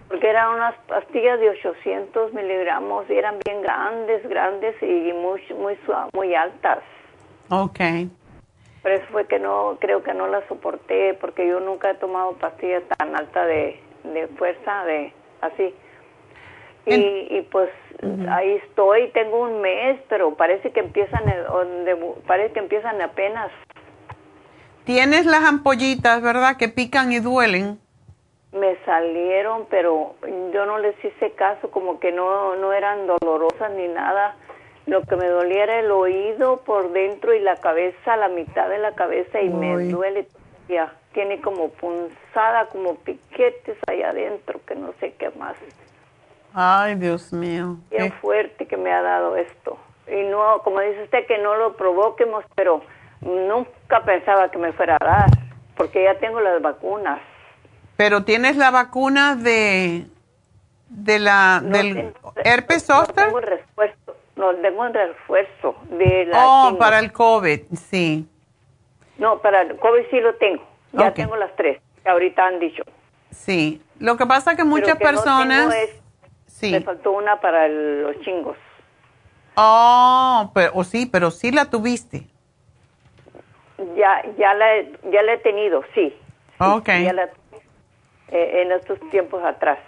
Porque 0.08 0.28
eran 0.28 0.54
unas 0.54 0.74
pastillas 0.86 1.40
de 1.40 1.50
800 1.50 2.32
miligramos 2.34 3.08
y 3.08 3.14
eran 3.14 3.38
bien 3.44 3.62
grandes, 3.62 4.28
grandes 4.28 4.74
y 4.82 5.12
muy, 5.12 5.40
muy, 5.58 5.78
muy 6.12 6.34
altas. 6.34 6.78
Ok. 7.50 7.80
Por 8.82 8.90
eso 8.90 9.06
fue 9.10 9.26
que 9.26 9.38
no, 9.38 9.78
creo 9.80 10.02
que 10.02 10.12
no 10.12 10.26
las 10.26 10.46
soporté 10.46 11.14
porque 11.14 11.48
yo 11.48 11.58
nunca 11.60 11.90
he 11.90 11.94
tomado 11.94 12.32
pastillas 12.32 12.82
tan 12.98 13.16
alta 13.16 13.46
de, 13.46 13.80
de 14.04 14.28
fuerza, 14.36 14.84
de 14.84 15.12
así. 15.40 15.74
Y, 16.86 16.94
y 17.30 17.48
pues 17.50 17.70
ahí 18.28 18.60
estoy, 18.68 19.08
tengo 19.08 19.40
un 19.40 19.60
mes, 19.60 19.98
pero 20.08 20.34
parece 20.34 20.70
que 20.70 20.80
empiezan, 20.80 21.22
parece 22.26 22.52
que 22.52 22.60
empiezan 22.60 23.00
apenas. 23.00 23.50
Tienes 24.84 25.24
las 25.24 25.44
ampollitas, 25.44 26.20
¿verdad? 26.20 26.56
Que 26.58 26.68
pican 26.68 27.10
y 27.12 27.20
duelen. 27.20 27.78
Me 28.52 28.76
salieron, 28.84 29.66
pero 29.70 30.14
yo 30.52 30.66
no 30.66 30.78
les 30.78 30.94
hice 31.02 31.32
caso, 31.32 31.70
como 31.70 31.98
que 31.98 32.12
no, 32.12 32.54
no 32.56 32.72
eran 32.72 33.06
dolorosas 33.06 33.72
ni 33.72 33.88
nada. 33.88 34.36
Lo 34.86 35.02
que 35.02 35.16
me 35.16 35.26
dolía 35.26 35.64
era 35.64 35.80
el 35.80 35.90
oído 35.90 36.58
por 36.58 36.92
dentro 36.92 37.34
y 37.34 37.40
la 37.40 37.56
cabeza, 37.56 38.16
la 38.16 38.28
mitad 38.28 38.68
de 38.68 38.78
la 38.78 38.94
cabeza, 38.94 39.40
y 39.40 39.48
me 39.48 39.88
duele 39.88 40.28
ya. 40.68 40.92
Tiene 41.14 41.40
como 41.40 41.70
punzada, 41.70 42.66
como 42.66 42.96
piquetes 42.96 43.78
allá 43.86 44.10
adentro, 44.10 44.60
que 44.66 44.74
no 44.74 44.92
sé 45.00 45.14
qué 45.18 45.30
más. 45.30 45.56
Ay, 46.54 46.94
Dios 46.94 47.32
mío. 47.32 47.78
Bien 47.90 48.12
fuerte 48.20 48.66
que 48.66 48.76
me 48.76 48.92
ha 48.92 49.02
dado 49.02 49.36
esto. 49.36 49.76
Y 50.06 50.22
no, 50.22 50.60
como 50.62 50.80
dice 50.80 51.02
usted, 51.02 51.26
que 51.26 51.38
no 51.38 51.56
lo 51.56 51.76
provoquemos, 51.76 52.44
pero 52.54 52.82
nunca 53.20 54.04
pensaba 54.04 54.50
que 54.50 54.58
me 54.58 54.72
fuera 54.72 54.96
a 55.00 55.04
dar, 55.04 55.30
porque 55.76 56.04
ya 56.04 56.18
tengo 56.18 56.40
las 56.40 56.62
vacunas. 56.62 57.20
Pero 57.96 58.24
tienes 58.24 58.56
la 58.56 58.70
vacuna 58.70 59.34
de 59.34 60.06
de 60.88 61.18
la 61.18 61.60
del 61.62 62.14
herpes 62.44 62.84
zóster? 62.84 63.16
No 63.16 63.24
tengo 63.24 63.40
refuerzo, 63.40 64.16
no 64.36 64.54
tengo 64.56 64.82
un 64.82 64.94
refuerzo 64.94 65.76
de 65.90 66.26
la 66.26 66.46
Oh, 66.46 66.78
para 66.78 67.00
el 67.00 67.12
COVID, 67.12 67.62
sí. 67.74 68.28
No, 69.18 69.38
para 69.38 69.62
el 69.62 69.76
COVID 69.76 70.02
sí 70.10 70.20
lo 70.20 70.34
tengo. 70.36 70.62
Ya 70.92 71.12
tengo 71.12 71.34
las 71.36 71.54
tres, 71.56 71.80
que 72.02 72.08
ahorita 72.08 72.46
han 72.46 72.60
dicho. 72.60 72.84
Sí, 73.30 73.82
lo 73.98 74.16
que 74.16 74.26
pasa 74.26 74.52
es 74.52 74.56
que 74.56 74.64
muchas 74.64 74.96
personas 74.96 75.74
me 76.62 76.80
faltó 76.80 77.12
una 77.12 77.40
para 77.40 77.68
los 77.68 78.20
chingos. 78.20 78.56
Oh, 79.56 80.50
pero 80.54 80.72
o 80.74 80.84
sí, 80.84 81.06
pero 81.06 81.30
sí 81.30 81.52
la 81.52 81.66
tuviste. 81.66 82.26
Ya, 83.96 84.22
ya 84.38 84.54
la, 84.54 84.82
ya 85.10 85.22
la 85.22 85.34
he 85.34 85.38
tenido, 85.38 85.82
sí. 85.94 86.14
Ok. 86.58 86.88
Eh, 86.88 88.62
en 88.62 88.72
estos 88.72 88.98
tiempos 89.10 89.44
atrás. 89.44 89.78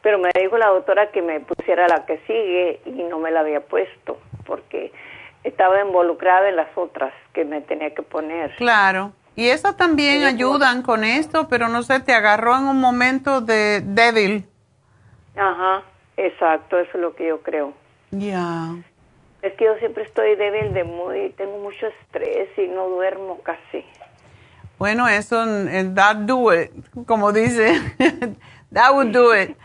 Pero 0.00 0.18
me 0.18 0.30
dijo 0.40 0.56
la 0.58 0.68
doctora 0.68 1.10
que 1.10 1.22
me 1.22 1.40
pusiera 1.40 1.86
la 1.86 2.06
que 2.06 2.18
sigue 2.26 2.80
y 2.86 3.02
no 3.04 3.18
me 3.18 3.30
la 3.30 3.40
había 3.40 3.60
puesto 3.60 4.18
porque 4.46 4.92
estaba 5.44 5.80
involucrada 5.80 6.48
en 6.48 6.56
las 6.56 6.68
otras 6.76 7.12
que 7.32 7.44
me 7.44 7.60
tenía 7.60 7.94
que 7.94 8.02
poner. 8.02 8.54
Claro. 8.56 9.12
Y 9.34 9.48
esas 9.48 9.76
también 9.76 10.24
ayudan 10.24 10.82
con 10.82 11.04
esto, 11.04 11.48
pero 11.48 11.68
no 11.68 11.82
sé, 11.82 12.00
te 12.00 12.12
agarró 12.12 12.56
en 12.56 12.64
un 12.64 12.80
momento 12.80 13.40
de 13.40 13.80
débil. 13.80 14.46
Ajá, 15.36 15.82
exacto, 16.16 16.78
eso 16.78 16.90
es 16.94 17.00
lo 17.00 17.14
que 17.14 17.28
yo 17.28 17.40
creo. 17.42 17.72
Ya. 18.10 18.74
Es 19.40 19.54
que 19.54 19.64
yo 19.64 19.76
siempre 19.78 20.04
estoy 20.04 20.36
débil 20.36 20.72
de 20.72 20.84
muy, 20.84 21.30
tengo 21.30 21.58
mucho 21.58 21.86
estrés 21.86 22.48
y 22.56 22.68
no 22.68 22.88
duermo 22.88 23.40
casi. 23.42 23.84
Bueno, 24.78 25.08
eso, 25.08 25.44
that 25.94 26.16
do 26.16 26.52
it, 26.52 26.70
como 27.06 27.32
dice, 27.32 27.80
that 28.72 28.92
would 28.92 29.12
do 29.12 29.34
it. 29.34 29.56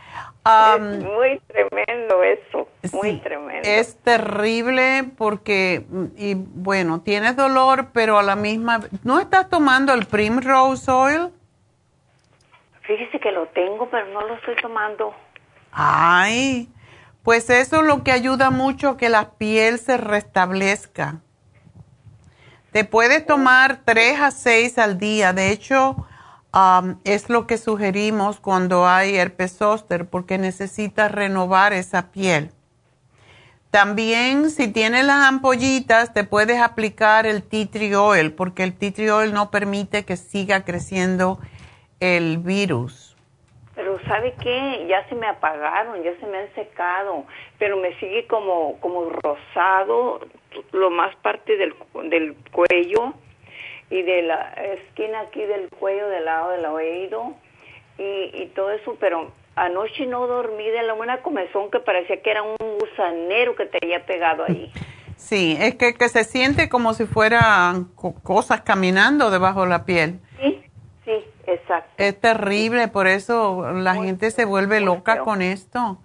Um, 0.46 0.94
es 0.94 1.04
muy 1.04 1.42
tremendo 1.48 2.24
eso, 2.24 2.70
muy 2.94 3.18
tremendo. 3.18 3.68
Es 3.68 3.98
terrible 3.98 5.04
porque, 5.18 5.86
y 6.16 6.36
bueno, 6.36 7.02
tienes 7.02 7.36
dolor, 7.36 7.88
pero 7.94 8.18
a 8.18 8.24
la 8.24 8.36
misma, 8.36 8.80
¿no 9.04 9.20
estás 9.20 9.50
tomando 9.50 9.94
el 9.94 10.06
Primrose 10.06 10.90
Oil? 10.90 11.30
Fíjese 12.84 13.20
que 13.20 13.32
lo 13.34 13.48
tengo, 13.48 13.90
pero 13.90 14.06
no 14.08 14.22
lo 14.26 14.36
estoy 14.36 14.56
tomando. 14.56 15.14
Ay, 15.80 16.72
pues 17.22 17.52
eso 17.52 17.82
es 17.82 17.86
lo 17.86 18.04
que 18.04 18.12
ayuda 18.12 18.50
mucho 18.50 18.90
a 18.90 18.98
que 18.98 19.10
la 19.10 19.34
piel 19.34 19.78
se 19.78 19.98
restablezca. 19.98 21.22
te 22.72 22.84
puedes 22.84 23.26
tomar 23.28 23.82
tres 23.86 24.20
a 24.20 24.32
seis 24.32 24.80
al 24.80 24.98
día. 24.98 25.34
De 25.34 25.52
hecho, 25.52 26.08
es 27.04 27.30
lo 27.30 27.46
que 27.46 27.60
sugerimos 27.60 28.40
cuando 28.40 28.88
hay 28.88 29.16
herpes 29.18 29.56
zóster 29.56 30.08
porque 30.10 30.40
necesitas 30.40 31.12
renovar 31.12 31.74
esa 31.74 32.12
piel. 32.12 32.52
También 33.70 34.50
si 34.50 34.68
tienes 34.70 35.06
las 35.06 35.28
ampollitas 35.28 36.14
te 36.14 36.24
puedes 36.24 36.60
aplicar 36.60 37.28
el 37.28 37.44
tea 37.44 38.02
oil 38.02 38.34
porque 38.34 38.64
el 38.64 38.74
tea 38.74 39.16
oil 39.16 39.32
no 39.32 39.52
permite 39.52 40.06
que 40.06 40.18
siga 40.18 40.66
creciendo 40.66 41.40
el 42.00 42.40
virus. 42.40 43.07
Pero 43.78 44.00
¿sabe 44.08 44.34
qué? 44.42 44.88
Ya 44.90 45.08
se 45.08 45.14
me 45.14 45.28
apagaron, 45.28 46.02
ya 46.02 46.12
se 46.20 46.26
me 46.26 46.40
han 46.40 46.54
secado, 46.56 47.26
pero 47.60 47.78
me 47.78 47.94
sigue 48.00 48.26
como 48.26 48.80
como 48.80 49.08
rosado 49.12 50.20
lo 50.72 50.90
más 50.90 51.16
parte 51.18 51.58
del, 51.58 51.76
del 52.10 52.36
cuello 52.52 53.14
y 53.92 54.02
de 54.02 54.24
la 54.24 54.52
esquina 54.80 55.20
aquí 55.22 55.46
del 55.46 55.70
cuello 55.70 56.10
del 56.10 56.26
lado 56.26 56.50
del 56.50 56.66
oído 56.66 57.36
y, 58.00 58.32
y 58.34 58.52
todo 58.56 58.72
eso, 58.72 58.98
pero 59.00 59.32
anoche 59.56 60.08
no 60.08 60.26
dormí 60.26 60.68
de 60.70 60.82
la 60.82 60.94
buena 60.94 61.22
comezón 61.22 61.70
que 61.70 61.80
parecía 61.80 62.20
que 62.24 62.32
era 62.32 62.42
un 62.42 62.58
gusanero 62.80 63.56
que 63.56 63.68
te 63.68 63.78
había 63.80 64.08
pegado 64.08 64.44
ahí. 64.48 64.72
Sí, 65.18 65.56
es 65.60 65.76
que, 65.76 65.94
que 65.94 66.10
se 66.10 66.24
siente 66.24 66.68
como 66.68 66.96
si 66.96 67.06
fueran 67.06 67.86
cosas 68.24 68.62
caminando 68.62 69.30
debajo 69.30 69.62
de 69.62 69.70
la 69.70 69.86
piel. 69.86 70.20
Sí, 71.08 71.24
exacto. 71.46 71.94
Es 71.96 72.20
terrible, 72.20 72.90
por 72.90 73.08
eso 73.08 73.72
la 73.72 73.96
gente 73.96 74.30
se 74.30 74.44
vuelve 74.44 74.82
loca 74.82 75.20
con 75.20 75.42
esto. 75.42 76.00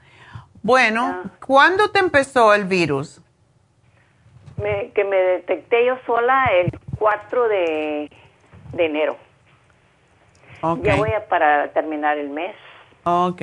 Bueno, 0.62 1.24
¿cuándo 1.44 1.90
te 1.90 1.98
empezó 1.98 2.54
el 2.54 2.66
virus? 2.66 3.20
Me, 4.58 4.92
que 4.92 5.02
me 5.02 5.16
detecté 5.16 5.84
yo 5.86 5.96
sola 6.06 6.44
el 6.52 6.70
4 7.00 7.48
de, 7.48 8.10
enero. 8.78 9.16
Ya 10.82 10.94
voy 10.94 11.10
a 11.10 11.26
para 11.26 11.72
terminar 11.72 12.16
el 12.16 12.30
mes. 12.30 12.54
Ok. 13.02 13.42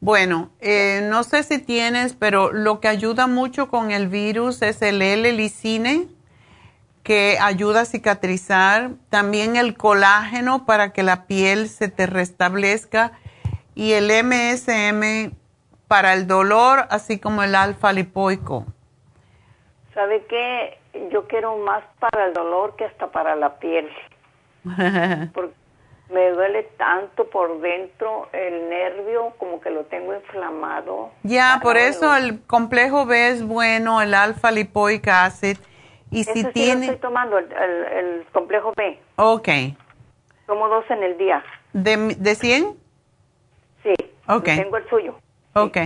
Bueno, 0.00 0.50
eh, 0.60 1.02
no 1.08 1.22
sé 1.22 1.44
si 1.44 1.60
tienes, 1.60 2.14
pero 2.14 2.52
lo 2.52 2.80
que 2.80 2.88
ayuda 2.88 3.28
mucho 3.28 3.68
con 3.68 3.92
el 3.92 4.08
virus 4.08 4.60
es 4.62 4.82
el 4.82 5.00
L-licine, 5.00 6.08
que 7.04 7.38
ayuda 7.40 7.82
a 7.82 7.84
cicatrizar. 7.84 8.90
También 9.10 9.54
el 9.54 9.76
colágeno 9.76 10.66
para 10.66 10.92
que 10.92 11.04
la 11.04 11.26
piel 11.26 11.68
se 11.68 11.88
te 11.88 12.06
restablezca. 12.06 13.12
Y 13.76 13.92
el 13.92 14.06
MSM 14.06 15.32
para 15.86 16.14
el 16.14 16.26
dolor, 16.26 16.86
así 16.90 17.20
como 17.20 17.44
el 17.44 17.54
alfa 17.54 17.92
lipoico. 17.92 18.66
¿Sabe 19.92 20.24
qué? 20.28 20.78
Yo 21.12 21.28
quiero 21.28 21.58
más 21.58 21.84
para 22.00 22.26
el 22.26 22.32
dolor 22.32 22.74
que 22.76 22.84
hasta 22.84 23.12
para 23.12 23.36
la 23.36 23.58
piel. 23.58 23.88
Porque 25.34 25.54
me 26.10 26.30
duele 26.30 26.64
tanto 26.76 27.28
por 27.28 27.60
dentro 27.60 28.28
el 28.32 28.68
nervio, 28.68 29.34
como 29.38 29.60
que 29.60 29.70
lo 29.70 29.84
tengo 29.84 30.14
inflamado. 30.14 31.10
Ya, 31.22 31.60
por 31.62 31.76
eso 31.76 32.14
el 32.14 32.42
complejo 32.42 33.06
B 33.06 33.28
es 33.28 33.46
bueno, 33.46 34.00
el 34.00 34.14
alfa 34.14 34.50
lipoic 34.50 35.08
acid. 35.08 35.58
Y 36.14 36.24
si 36.24 36.42
sí 36.42 36.48
tiene. 36.52 36.86
estoy 36.86 37.00
tomando 37.00 37.38
el, 37.38 38.24
complejo 38.32 38.72
B. 38.76 38.98
Ok. 39.16 39.48
Tomo 40.46 40.68
dos 40.68 40.84
en 40.90 41.02
el 41.02 41.18
día. 41.18 41.42
¿De, 41.72 41.96
de 41.96 42.34
100? 42.34 42.76
Sí. 43.82 43.94
Ok. 44.28 44.44
Tengo 44.44 44.76
el 44.76 44.88
suyo. 44.88 45.18
Ok. 45.54 45.76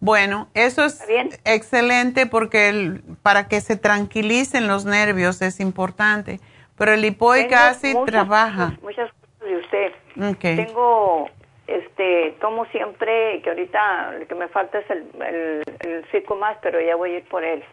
Bueno, 0.00 0.48
eso 0.54 0.84
es 0.84 1.04
excelente 1.44 2.26
porque 2.26 2.68
el, 2.68 3.02
para 3.22 3.48
que 3.48 3.60
se 3.60 3.76
tranquilicen 3.76 4.68
los 4.68 4.84
nervios 4.84 5.42
es 5.42 5.58
importante. 5.58 6.38
Pero 6.76 6.92
el 6.92 7.02
lipoic 7.02 7.52
acid 7.52 7.96
trabaja. 8.06 8.76
Muchas 8.82 9.10
de 9.40 9.56
usted. 9.56 9.92
Tengo, 10.40 11.28
este, 11.66 12.36
tomo 12.40 12.64
siempre, 12.66 13.42
que 13.42 13.50
ahorita 13.50 14.12
lo 14.20 14.26
que 14.28 14.34
me 14.36 14.46
falta 14.48 14.78
es 14.78 14.90
el, 14.90 15.10
el, 15.20 15.62
el 15.80 16.24
más, 16.38 16.56
pero 16.62 16.80
ya 16.80 16.94
voy 16.94 17.14
a 17.14 17.18
ir 17.18 17.24
por 17.28 17.42
él. 17.42 17.64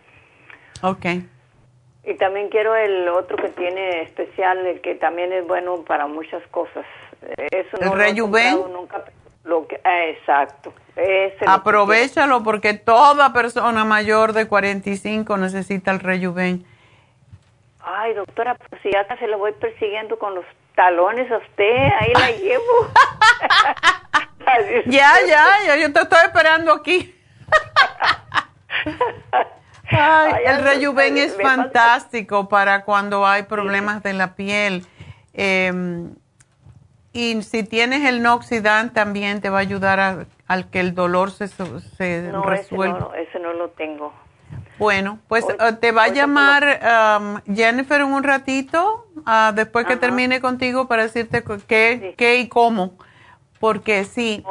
Ok. 0.81 1.05
Y 2.05 2.13
también 2.15 2.49
quiero 2.49 2.75
el 2.75 3.07
otro 3.09 3.35
que 3.37 3.49
tiene 3.49 4.03
especial, 4.03 4.65
el 4.65 4.81
que 4.81 4.95
también 4.95 5.33
es 5.33 5.45
bueno 5.47 5.83
para 5.85 6.05
muchas 6.05 6.45
cosas. 6.47 6.85
Eso 7.51 7.77
¿El 7.79 7.87
no 7.89 8.67
nunca. 8.67 9.03
Lo 9.43 9.67
que, 9.67 9.79
ah, 9.83 10.05
exacto. 10.05 10.73
Aprovechalo 11.45 12.43
porque 12.43 12.73
toda 12.73 13.31
persona 13.33 13.85
mayor 13.85 14.33
de 14.33 14.47
45 14.47 15.37
necesita 15.37 15.91
el 15.91 15.99
Rejuven. 15.99 16.65
Ay, 17.81 18.13
doctora, 18.13 18.55
pues 18.55 18.81
si 18.81 18.91
ya 18.91 19.05
se 19.17 19.27
lo 19.27 19.37
voy 19.37 19.51
persiguiendo 19.53 20.17
con 20.17 20.33
los 20.33 20.45
talones 20.75 21.31
a 21.31 21.37
usted, 21.37 21.89
ahí 21.99 22.13
la 22.13 22.31
llevo. 22.31 22.63
ya, 24.87 25.13
ya, 25.27 25.75
yo 25.77 25.93
te 25.93 26.01
estoy 26.01 26.19
esperando 26.25 26.73
aquí. 26.73 27.15
Ay, 29.89 30.43
el 30.45 30.63
rejuven 30.63 31.17
es 31.17 31.35
fantástico 31.41 32.49
para 32.49 32.83
cuando 32.83 33.25
hay 33.25 33.43
problemas 33.43 34.03
de 34.03 34.13
la 34.13 34.35
piel. 34.35 34.85
Em, 35.33 36.15
y 37.13 37.41
si 37.43 37.63
tienes 37.63 38.05
el 38.05 38.21
noxidant 38.21 38.93
también 38.93 39.41
te 39.41 39.49
va 39.49 39.59
a 39.59 39.61
ayudar 39.61 39.99
a, 39.99 40.25
al 40.47 40.69
que 40.69 40.79
el 40.79 40.95
dolor 40.95 41.31
se, 41.31 41.47
se 41.47 42.29
no, 42.31 42.43
resuelva. 42.43 43.11
ese 43.17 43.39
no 43.39 43.53
lo 43.53 43.69
tengo. 43.69 44.13
Bueno, 44.77 45.19
pues 45.27 45.45
eh, 45.47 45.73
te 45.79 45.91
va 45.91 46.03
a 46.03 46.07
llamar 46.09 46.79
um, 47.19 47.55
Jennifer 47.55 48.01
en 48.01 48.07
un 48.07 48.23
ratito, 48.23 49.07
uh, 49.15 49.53
después 49.53 49.85
que 49.85 49.95
termine 49.95 50.41
contigo, 50.41 50.87
para 50.87 51.03
decirte 51.03 51.43
qué, 51.67 52.13
qué 52.17 52.39
y 52.39 52.49
cómo. 52.49 52.97
Porque 53.65 54.03
sí, 54.03 54.43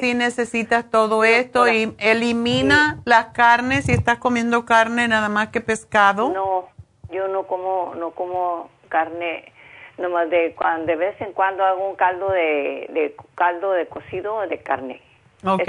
sí 0.00 0.14
necesitas 0.14 0.90
todo 0.90 1.22
esto 1.22 1.68
y 1.68 1.94
elimina 1.98 3.02
las 3.04 3.26
carnes, 3.26 3.84
si 3.84 3.92
estás 3.92 4.16
comiendo 4.16 4.64
carne 4.64 5.06
nada 5.06 5.28
más 5.28 5.48
que 5.48 5.60
pescado. 5.60 6.30
No, 6.30 6.68
yo 7.10 7.28
no 7.28 7.46
como, 7.46 7.94
no 7.94 8.12
como 8.12 8.70
carne, 8.88 9.52
nomás 9.98 10.30
de, 10.30 10.54
cuando, 10.54 10.86
de 10.86 10.96
vez 10.96 11.20
en 11.20 11.34
cuando 11.34 11.62
hago 11.62 11.90
un 11.90 11.94
caldo 11.94 12.30
de, 12.30 12.86
de 12.88 13.14
caldo 13.34 13.72
de 13.72 13.86
cocido 13.86 14.40
de 14.48 14.58
carne. 14.62 15.02
Ok. 15.44 15.68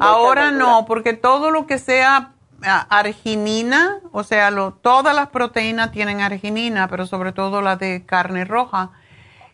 Ahora 0.00 0.50
no, 0.50 0.86
porque 0.86 1.12
todo 1.12 1.50
lo 1.50 1.66
que 1.66 1.76
sea 1.76 2.32
arginina, 2.62 4.00
o 4.12 4.22
sea, 4.22 4.50
lo, 4.50 4.72
todas 4.72 5.14
las 5.14 5.28
proteínas 5.28 5.92
tienen 5.92 6.22
arginina, 6.22 6.88
pero 6.88 7.04
sobre 7.04 7.32
todo 7.32 7.60
la 7.60 7.76
de 7.76 8.06
carne 8.06 8.46
roja. 8.46 8.92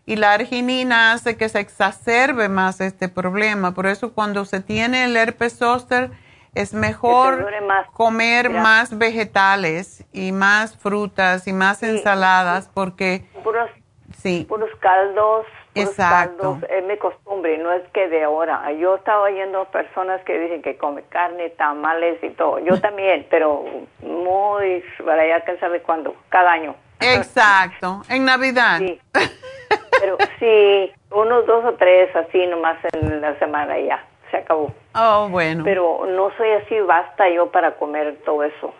Y 0.08 0.16
la 0.16 0.32
arginina 0.32 1.12
hace 1.12 1.36
que 1.36 1.50
se 1.50 1.60
exacerbe 1.60 2.48
más 2.48 2.80
este 2.80 3.10
problema. 3.10 3.74
Por 3.74 3.86
eso 3.86 4.14
cuando 4.14 4.46
se 4.46 4.62
tiene 4.62 5.04
el 5.04 5.14
herpes 5.14 5.58
zóster 5.58 6.08
es 6.54 6.72
mejor 6.72 7.46
comer 7.92 8.48
más 8.48 8.96
vegetales 8.96 10.06
y 10.14 10.32
más 10.32 10.78
frutas 10.78 11.46
y 11.46 11.52
más 11.52 11.82
ensaladas 11.82 12.70
porque... 12.72 13.26
Puros, 13.44 13.68
sí. 14.16 14.46
puros 14.48 14.70
caldos, 14.80 15.44
Exacto. 15.74 16.58
es 16.70 16.84
mi 16.86 16.96
costumbre, 16.96 17.58
no 17.58 17.70
es 17.70 17.82
que 17.92 18.08
de 18.08 18.24
ahora. 18.24 18.72
Yo 18.72 18.94
estaba 18.94 19.24
oyendo 19.24 19.66
personas 19.66 20.22
que 20.22 20.38
dicen 20.38 20.62
que 20.62 20.78
come 20.78 21.02
carne, 21.02 21.50
tamales 21.50 22.16
y 22.24 22.30
todo. 22.30 22.60
Yo 22.60 22.80
también, 22.80 23.26
pero 23.28 23.62
muy, 24.00 24.82
para 25.04 25.20
allá 25.20 25.44
que 25.44 25.58
sabe 25.58 25.82
cuándo, 25.82 26.16
cada 26.30 26.50
año. 26.50 26.74
Exacto, 26.98 28.00
en 28.08 28.24
Navidad. 28.24 28.78
Sí. 28.78 28.98
Pero 30.00 30.16
sí, 30.38 30.92
unos 31.10 31.46
dos 31.46 31.64
o 31.64 31.74
tres 31.74 32.14
así 32.14 32.46
nomás 32.46 32.78
en 32.92 33.20
la 33.20 33.38
semana 33.38 33.78
ya, 33.78 34.04
se 34.30 34.38
acabó. 34.38 34.72
Oh, 34.94 35.28
bueno. 35.30 35.64
Pero 35.64 36.06
no 36.06 36.30
soy 36.36 36.50
así, 36.52 36.78
basta 36.80 37.28
yo 37.28 37.50
para 37.50 37.76
comer 37.76 38.18
todo 38.24 38.44
eso 38.44 38.72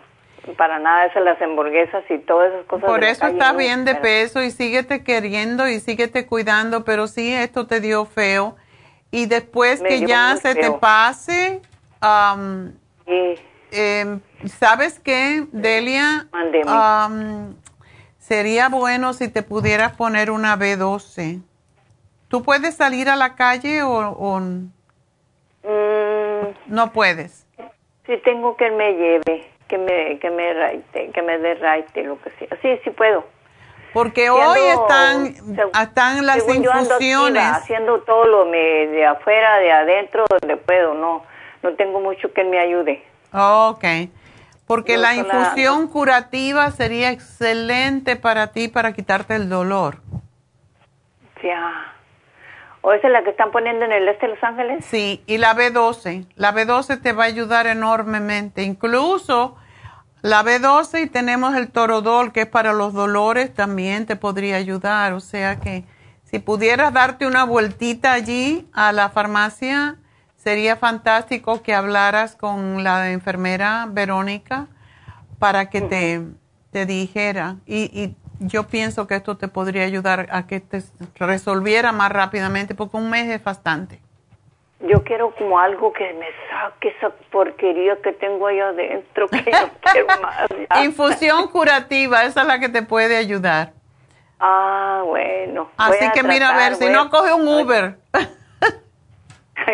para 0.57 0.79
nada 0.79 1.05
esas 1.05 1.23
las 1.23 1.41
hamburguesas 1.41 2.03
y 2.09 2.17
todas 2.19 2.53
esas 2.53 2.65
cosas. 2.65 2.89
Por 2.89 3.03
eso 3.03 3.27
está 3.27 3.53
bien 3.53 3.85
de 3.85 3.95
peso 3.95 4.41
y 4.41 4.51
síguete 4.51 5.03
queriendo 5.03 5.67
y 5.67 5.79
síguete 5.79 6.25
cuidando, 6.25 6.83
pero 6.83 7.07
sí, 7.07 7.33
esto 7.33 7.67
te 7.67 7.79
dio 7.79 8.05
feo. 8.05 8.55
Y 9.11 9.25
después 9.25 9.81
que 9.81 10.05
ya 10.05 10.35
se 10.37 10.55
te 10.55 10.71
pase, 10.71 11.61
em, 12.01 12.73
¿sabes 14.45 14.99
qué, 14.99 15.45
Delia? 15.51 16.27
Sería 18.29 18.69
bueno 18.69 19.13
si 19.13 19.27
te 19.27 19.41
pudieras 19.41 19.93
poner 19.93 20.29
una 20.29 20.55
B12. 20.55 21.41
¿Tú 22.27 22.43
puedes 22.43 22.75
salir 22.75 23.09
a 23.09 23.15
la 23.15 23.35
calle 23.35 23.81
o, 23.81 24.39
mm. 24.39 24.69
no 26.67 26.93
puedes? 26.93 27.47
Sí, 28.05 28.13
tengo 28.23 28.55
que 28.55 28.69
me 28.69 28.93
lleve 28.93 29.47
que 29.67 29.79
me 29.79 30.19
que 30.19 30.29
me 30.29 30.53
raite, 30.53 31.09
que 31.11 31.21
me 31.23 31.39
dé 31.39 31.55
raite, 31.55 32.03
lo 32.03 32.21
que 32.21 32.29
sea. 32.31 32.49
Sí, 32.61 32.79
sí 32.83 32.91
puedo. 32.91 33.25
Porque 33.93 34.29
hoy 34.29 34.59
están, 34.59 35.33
están 35.81 36.23
las 36.23 36.47
infusiones. 36.47 37.43
haciendo 37.43 38.01
todo 38.01 38.25
lo 38.25 38.45
de 38.45 39.05
afuera, 39.07 39.57
de 39.57 39.71
adentro, 39.71 40.25
donde 40.29 40.57
puedo. 40.57 40.93
No, 40.93 41.23
no 41.63 41.73
tengo 41.73 41.99
mucho 41.99 42.31
que 42.31 42.43
me 42.43 42.59
ayude. 42.59 43.03
ok. 43.33 43.83
Porque 44.69 44.97
la 44.97 45.15
infusión 45.15 45.87
curativa 45.87 46.69
sería 46.69 47.09
excelente 47.09 48.15
para 48.15 48.51
ti 48.51 48.67
para 48.67 48.93
quitarte 48.93 49.33
el 49.33 49.49
dolor. 49.49 50.03
Ya. 51.43 51.95
¿O 52.81 52.93
esa 52.93 53.07
es 53.07 53.13
la 53.13 53.23
que 53.23 53.31
están 53.31 53.49
poniendo 53.49 53.85
en 53.85 53.91
el 53.91 54.07
este 54.07 54.27
de 54.27 54.35
Los 54.35 54.43
Ángeles? 54.43 54.85
Sí, 54.85 55.23
y 55.25 55.39
la 55.39 55.55
B12. 55.55 56.27
La 56.35 56.53
B12 56.53 57.01
te 57.01 57.13
va 57.13 57.23
a 57.23 57.25
ayudar 57.25 57.65
enormemente. 57.65 58.61
Incluso 58.61 59.57
la 60.21 60.43
B12 60.43 61.01
y 61.01 61.07
tenemos 61.07 61.55
el 61.55 61.71
Torodol, 61.71 62.31
que 62.31 62.41
es 62.41 62.47
para 62.47 62.71
los 62.71 62.93
dolores, 62.93 63.51
también 63.51 64.05
te 64.05 64.17
podría 64.17 64.57
ayudar. 64.57 65.13
O 65.13 65.19
sea 65.19 65.59
que 65.59 65.83
si 66.25 66.37
pudieras 66.37 66.93
darte 66.93 67.25
una 67.25 67.43
vueltita 67.43 68.11
allí 68.11 68.69
a 68.73 68.91
la 68.91 69.09
farmacia, 69.09 69.95
sería 70.39 70.77
fantástico 70.77 71.61
que 71.61 71.73
hablaras 71.73 72.35
con 72.35 72.83
la 72.83 73.11
enfermera 73.11 73.85
Verónica 73.89 74.67
para 75.37 75.69
que 75.69 75.81
te, 75.81 76.21
te 76.71 76.85
dijera. 76.85 77.57
Y, 77.65 77.91
y 77.93 78.15
yo 78.39 78.67
pienso 78.67 79.05
que 79.05 79.15
esto 79.15 79.37
te 79.37 79.49
podría 79.49 79.83
ayudar 79.83 80.27
a 80.31 80.47
que 80.47 80.61
te 80.61 80.81
resolviera 81.15 81.91
más 81.91 82.11
rápidamente, 82.11 82.73
porque 82.73 82.97
un 82.97 83.09
mes 83.09 83.29
es 83.29 83.43
bastante. 83.43 83.99
Yo 84.79 85.03
quiero 85.03 85.35
como 85.35 85.59
algo 85.59 85.91
que 85.91 86.13
me 86.13 86.27
saque 86.49 86.95
esa 86.97 87.09
porquería 87.31 87.97
que 88.01 88.13
tengo 88.13 88.47
ahí 88.47 88.61
adentro, 88.61 89.27
que 89.27 89.51
no 89.51 89.69
quiero 89.91 90.07
más. 90.21 90.83
Infusión 90.85 91.49
curativa, 91.49 92.23
esa 92.23 92.41
es 92.41 92.47
la 92.47 92.59
que 92.61 92.69
te 92.69 92.81
puede 92.81 93.17
ayudar. 93.17 93.73
Ah, 94.39 95.03
bueno. 95.05 95.69
Así 95.75 96.09
que 96.13 96.23
mira, 96.23 96.51
a 96.51 96.55
ver, 96.55 96.75
si 96.75 96.87
no 96.87 97.09
coge 97.09 97.33
un 97.33 97.45
Uber. 97.45 97.97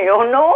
Yo 0.05 0.23
no, 0.31 0.53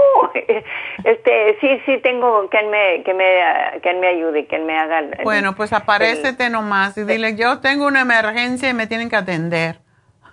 este, 1.03 1.57
sí, 1.59 1.81
sí 1.85 1.97
tengo 1.99 2.49
quien 2.49 2.69
me, 2.69 3.03
que 3.03 3.13
me, 3.13 3.79
quien 3.81 3.99
me 3.99 4.07
ayude, 4.07 4.47
quien 4.47 4.65
me 4.65 4.77
haga. 4.77 5.01
bueno, 5.23 5.55
pues 5.55 5.73
aparécete 5.73 6.49
nomás 6.49 6.97
y 6.97 7.03
dile, 7.03 7.35
yo 7.35 7.59
tengo 7.59 7.87
una 7.87 8.01
emergencia 8.01 8.69
y 8.69 8.73
me 8.73 8.87
tienen 8.87 9.09
que 9.09 9.15
atender. 9.15 9.77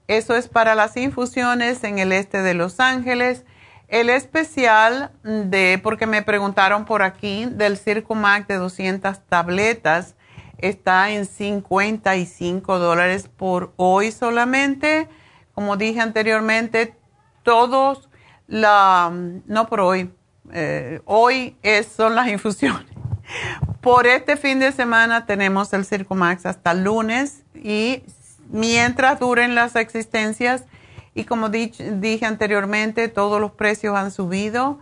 Eso 0.06 0.36
es 0.36 0.48
para 0.48 0.74
las 0.74 0.96
infusiones 0.96 1.84
en 1.84 1.98
el 1.98 2.12
este 2.12 2.40
de 2.42 2.54
Los 2.54 2.80
Ángeles. 2.80 3.44
El 3.88 4.08
especial 4.10 5.12
de, 5.22 5.80
porque 5.82 6.06
me 6.06 6.22
preguntaron 6.22 6.84
por 6.84 7.02
aquí, 7.02 7.46
del 7.46 7.78
Circumac 7.78 8.46
de 8.46 8.56
200 8.56 9.24
tabletas 9.26 10.14
está 10.58 11.10
en 11.10 11.26
55 11.26 12.78
dólares 12.78 13.28
por 13.34 13.72
hoy 13.76 14.12
solamente. 14.12 15.08
Como 15.54 15.76
dije 15.76 16.00
anteriormente, 16.00 16.94
todos 17.42 18.08
la, 18.46 19.12
no 19.46 19.66
por 19.68 19.80
hoy, 19.80 20.12
eh, 20.52 21.00
hoy 21.04 21.56
son 21.96 22.14
las 22.14 22.28
infusiones. 22.32 22.86
Por 23.80 24.06
este 24.06 24.36
fin 24.36 24.58
de 24.58 24.72
semana 24.72 25.26
tenemos 25.26 25.72
el 25.72 25.84
Circumax 25.84 26.46
hasta 26.46 26.72
el 26.72 26.84
lunes 26.84 27.44
y 27.54 28.02
mientras 28.48 29.20
duren 29.20 29.54
las 29.54 29.76
existencias 29.76 30.64
y 31.14 31.24
como 31.24 31.48
dije 31.48 32.26
anteriormente, 32.26 33.08
todos 33.08 33.40
los 33.40 33.52
precios 33.52 33.96
han 33.96 34.10
subido 34.10 34.78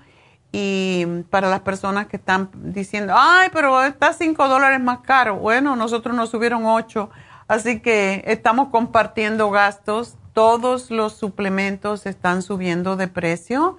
y 0.53 1.05
para 1.31 1.51
las 1.51 1.61
personas 1.61 2.07
que 2.07 2.17
están 2.17 2.51
diciendo, 2.55 3.15
ay, 3.17 3.51
pero 3.53 3.83
está 3.85 4.13
5 4.13 4.49
dólares 4.49 4.81
más 4.81 5.01
caro. 5.01 5.37
Bueno, 5.37 5.77
nosotros 5.77 6.15
nos 6.15 6.31
subieron 6.31 6.65
8, 6.65 7.11
así 7.49 7.81
que 7.81 8.23
estamos 8.27 8.69
compartiendo 8.69 9.51
gastos. 9.51 10.17
Todos 10.33 10.91
los 10.91 11.15
suplementos 11.15 12.07
están 12.07 12.43
subiendo 12.43 12.97
de 12.97 13.09
precio. 13.09 13.77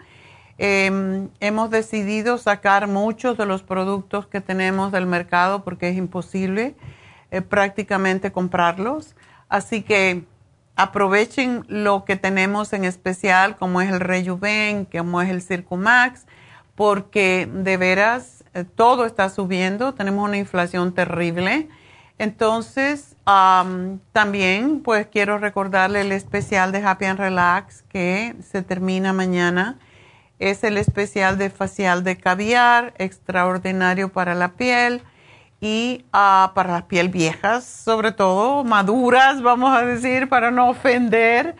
Em, 0.59 1.29
hemos 1.39 1.69
decidido 1.69 2.37
sacar 2.37 2.87
muchos 2.87 3.37
de 3.37 3.45
los 3.45 3.63
productos 3.63 4.27
que 4.27 4.41
tenemos 4.41 4.91
del 4.91 5.05
mercado 5.05 5.63
porque 5.63 5.89
es 5.89 5.97
imposible 5.97 6.75
eh, 7.31 7.41
prácticamente 7.41 8.31
comprarlos. 8.31 9.15
Así 9.49 9.81
que 9.81 10.25
aprovechen 10.75 11.65
lo 11.67 12.05
que 12.05 12.17
tenemos 12.17 12.73
en 12.73 12.85
especial, 12.85 13.57
como 13.57 13.81
es 13.81 13.91
el 13.91 13.99
Rejuven, 13.99 14.85
como 14.85 15.21
es 15.21 15.29
el 15.29 15.41
Circumax 15.41 16.26
porque 16.77 17.49
de 17.51 17.75
veras 17.75 18.45
eh, 18.53 18.63
todo 18.63 19.07
está 19.07 19.29
subiendo, 19.29 19.95
tenemos 19.95 20.23
una 20.23 20.37
inflación 20.37 20.93
terrible. 20.93 21.67
Entonces, 22.19 23.15
también 23.25 24.81
pues 24.83 25.07
quiero 25.07 25.39
recordarle 25.39 26.01
el 26.01 26.11
especial 26.11 26.71
de 26.71 26.83
Happy 26.83 27.05
and 27.05 27.19
Relax 27.19 27.81
que 27.89 28.35
se 28.41 28.61
termina 28.61 29.11
mañana. 29.11 29.79
Es 30.39 30.63
el 30.63 30.77
especial 30.77 31.37
de 31.39 31.49
facial 31.49 32.03
de 32.03 32.17
caviar, 32.17 32.93
extraordinario 32.99 34.09
para 34.09 34.35
la 34.35 34.49
piel 34.49 35.01
y 35.59 36.05
ah, 36.13 36.51
para 36.53 36.73
las 36.73 36.83
piel 36.83 37.09
viejas, 37.09 37.65
sobre 37.65 38.11
todo 38.11 38.63
maduras, 38.63 39.41
vamos 39.41 39.75
a 39.75 39.83
decir, 39.83 40.29
para 40.29 40.51
no 40.51 40.69
ofender. 40.69 41.55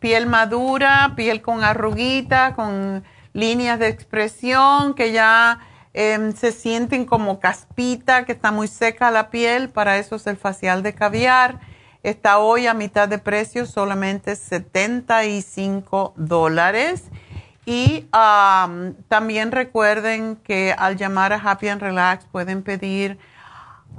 piel 0.00 0.26
madura, 0.26 1.12
piel 1.14 1.40
con 1.40 1.62
arruguita, 1.62 2.54
con 2.54 3.04
líneas 3.34 3.78
de 3.78 3.88
expresión 3.88 4.94
que 4.94 5.12
ya 5.12 5.58
em, 5.92 6.32
se 6.32 6.52
sienten 6.52 7.04
como 7.04 7.40
caspita, 7.40 8.24
que 8.24 8.32
está 8.32 8.50
muy 8.50 8.68
seca 8.68 9.10
la 9.10 9.28
piel, 9.28 9.68
para 9.68 9.98
eso 9.98 10.16
es 10.16 10.26
el 10.26 10.38
facial 10.38 10.82
de 10.82 10.94
caviar. 10.94 11.60
Está 12.02 12.38
hoy 12.38 12.66
a 12.66 12.74
mitad 12.74 13.08
de 13.08 13.18
precio, 13.18 13.66
solamente 13.66 14.36
75 14.36 16.14
dólares. 16.16 17.04
Y 17.66 18.06
también 19.08 19.50
recuerden 19.50 20.36
que 20.36 20.74
al 20.76 20.96
llamar 20.96 21.32
a 21.32 21.36
Happy 21.36 21.68
and 21.68 21.80
Relax 21.80 22.26
pueden 22.26 22.62
pedir, 22.62 23.18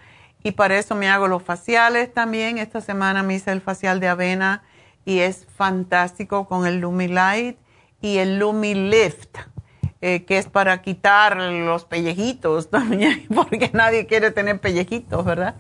Y 0.43 0.53
para 0.53 0.79
eso 0.79 0.95
me 0.95 1.09
hago 1.09 1.27
los 1.27 1.43
faciales 1.43 2.13
también. 2.13 2.59
Esta 2.59 2.81
semana 2.81 3.23
me 3.23 3.35
hice 3.35 3.51
el 3.51 3.61
facial 3.61 3.99
de 3.99 4.09
avena 4.09 4.63
y 5.05 5.21
es 5.21 5.47
fantástico 5.57 6.47
con 6.47 6.67
el 6.67 6.81
Lumilight 6.81 7.59
y 8.01 8.19
el 8.19 8.39
Lumilift, 8.39 9.39
eh, 10.01 10.25
que 10.25 10.39
es 10.39 10.47
para 10.47 10.83
quitar 10.83 11.37
los 11.37 11.85
pellejitos 11.85 12.71
también, 12.71 13.27
porque 13.35 13.71
nadie 13.73 14.07
quiere 14.07 14.31
tener 14.31 14.61
pellejitos, 14.61 15.25
¿verdad? 15.25 15.57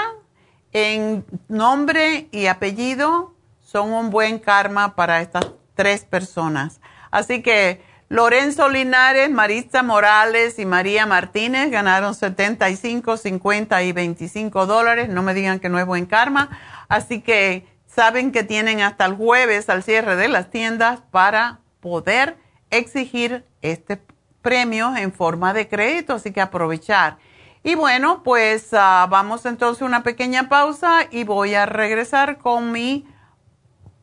en 0.71 1.25
nombre 1.47 2.27
y 2.31 2.45
apellido 2.45 3.33
son 3.59 3.91
un 3.91 4.11
buen 4.11 4.37
karma 4.37 4.95
para 4.95 5.19
estas 5.19 5.47
tres 5.73 6.05
personas. 6.05 6.79
Así 7.09 7.41
que 7.41 7.81
Lorenzo 8.07 8.69
Linares, 8.69 9.31
Marisa 9.31 9.81
Morales 9.81 10.59
y 10.59 10.65
María 10.67 11.07
Martínez 11.07 11.71
ganaron 11.71 12.13
75, 12.13 13.17
50 13.17 13.81
y 13.81 13.93
25 13.93 14.67
dólares. 14.67 15.09
No 15.09 15.23
me 15.23 15.33
digan 15.33 15.59
que 15.59 15.69
no 15.69 15.79
es 15.79 15.87
buen 15.87 16.05
karma. 16.05 16.51
Así 16.87 17.21
que 17.21 17.65
saben 17.87 18.31
que 18.31 18.43
tienen 18.43 18.81
hasta 18.81 19.05
el 19.05 19.15
jueves 19.15 19.71
al 19.71 19.81
cierre 19.81 20.15
de 20.15 20.27
las 20.27 20.51
tiendas 20.51 20.99
para 21.09 21.61
poder 21.79 22.37
exigir 22.69 23.43
este 23.63 23.99
premio 24.43 24.95
en 24.95 25.11
forma 25.11 25.51
de 25.55 25.67
crédito. 25.67 26.13
Así 26.13 26.31
que 26.31 26.41
aprovechar. 26.41 27.17
Y 27.63 27.75
bueno, 27.75 28.23
pues 28.23 28.69
ah, 28.73 29.07
vamos 29.09 29.45
entonces 29.45 29.83
a 29.83 29.85
una 29.85 30.01
pequeña 30.01 30.49
pausa 30.49 31.01
y 31.11 31.23
voy 31.23 31.53
a 31.53 31.67
regresar 31.67 32.39
con 32.39 32.71
mi 32.71 33.05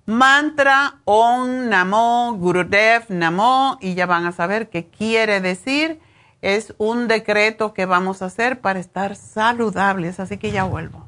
mantra 0.06 1.00
Om 1.04 1.68
Namo 1.68 2.34
Gurudev 2.38 3.06
Namo 3.08 3.76
y 3.80 3.94
ya 3.94 4.06
van 4.06 4.26
a 4.26 4.32
saber 4.32 4.70
qué 4.70 4.86
quiere 4.86 5.40
decir. 5.40 6.00
Es 6.40 6.72
un 6.78 7.08
decreto 7.08 7.74
que 7.74 7.84
vamos 7.84 8.22
a 8.22 8.26
hacer 8.26 8.60
para 8.60 8.78
estar 8.78 9.16
saludables, 9.16 10.20
así 10.20 10.38
que 10.38 10.52
ya 10.52 10.62
vuelvo. 10.62 11.07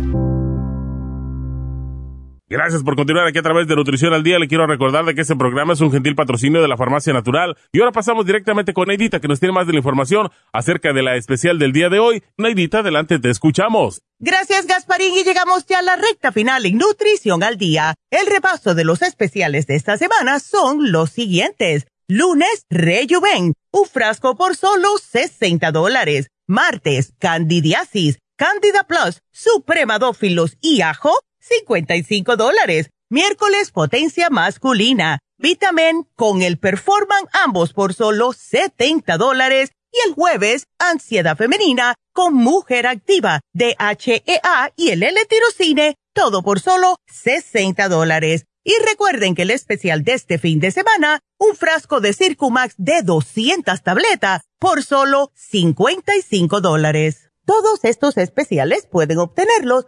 Gracias 2.51 2.83
por 2.83 2.97
continuar 2.97 3.25
aquí 3.25 3.39
a 3.39 3.43
través 3.43 3.65
de 3.65 3.77
Nutrición 3.77 4.13
al 4.13 4.23
Día. 4.23 4.37
Le 4.37 4.49
quiero 4.49 4.67
recordar 4.67 5.05
de 5.05 5.15
que 5.15 5.21
este 5.21 5.37
programa 5.37 5.71
es 5.71 5.79
un 5.79 5.89
gentil 5.89 6.15
patrocinio 6.15 6.61
de 6.61 6.67
la 6.67 6.75
Farmacia 6.75 7.13
Natural. 7.13 7.55
Y 7.71 7.79
ahora 7.79 7.93
pasamos 7.93 8.25
directamente 8.25 8.73
con 8.73 8.89
Neidita, 8.89 9.21
que 9.21 9.29
nos 9.29 9.39
tiene 9.39 9.53
más 9.53 9.67
de 9.67 9.71
la 9.71 9.79
información 9.79 10.29
acerca 10.51 10.91
de 10.91 11.01
la 11.01 11.15
especial 11.15 11.59
del 11.59 11.71
día 11.71 11.87
de 11.87 11.99
hoy. 11.99 12.23
Neidita, 12.35 12.79
adelante, 12.79 13.19
te 13.19 13.29
escuchamos. 13.29 14.01
Gracias, 14.19 14.67
Gasparín, 14.67 15.13
y 15.15 15.23
llegamos 15.23 15.65
ya 15.65 15.79
a 15.79 15.81
la 15.81 15.95
recta 15.95 16.33
final 16.33 16.65
en 16.65 16.77
Nutrición 16.77 17.41
al 17.41 17.57
Día. 17.57 17.95
El 18.09 18.27
repaso 18.27 18.75
de 18.75 18.83
los 18.83 19.01
especiales 19.01 19.65
de 19.65 19.77
esta 19.77 19.97
semana 19.97 20.39
son 20.39 20.91
los 20.91 21.09
siguientes. 21.09 21.87
Lunes, 22.09 22.65
Rejuven, 22.69 23.53
un 23.71 23.85
frasco 23.85 24.35
por 24.35 24.57
solo 24.57 24.89
60 24.97 25.71
dólares. 25.71 26.27
Martes, 26.47 27.13
Candidiasis, 27.17 28.19
Candida 28.35 28.83
Plus, 28.83 29.21
Supremadófilos 29.31 30.57
y 30.59 30.81
Ajo, 30.81 31.13
55 31.41 32.37
dólares. 32.37 32.89
Miércoles, 33.09 33.71
potencia 33.71 34.29
masculina. 34.29 35.19
Vitamin 35.37 36.07
con 36.15 36.41
el 36.41 36.57
Performan, 36.57 37.25
ambos 37.33 37.73
por 37.73 37.93
solo 37.93 38.31
70 38.31 39.17
dólares. 39.17 39.71
Y 39.91 40.07
el 40.07 40.13
jueves, 40.13 40.67
ansiedad 40.79 41.35
femenina 41.35 41.95
con 42.13 42.33
mujer 42.33 42.87
activa, 42.87 43.41
DHEA 43.53 44.71
y 44.75 44.89
el 44.89 45.03
L-tirocine, 45.03 45.95
todo 46.13 46.43
por 46.43 46.59
solo 46.59 46.95
60 47.07 47.89
dólares. 47.89 48.45
Y 48.63 48.73
recuerden 48.87 49.33
que 49.33 49.41
el 49.41 49.51
especial 49.51 50.03
de 50.03 50.13
este 50.13 50.37
fin 50.37 50.59
de 50.59 50.71
semana, 50.71 51.19
un 51.39 51.55
frasco 51.55 51.99
de 51.99 52.13
Circumax 52.13 52.75
de 52.77 53.01
200 53.01 53.81
tabletas 53.81 54.43
por 54.59 54.83
solo 54.83 55.31
55 55.35 56.61
dólares. 56.61 57.31
Todos 57.45 57.83
estos 57.83 58.17
especiales 58.17 58.85
pueden 58.85 59.17
obtenerlos 59.17 59.87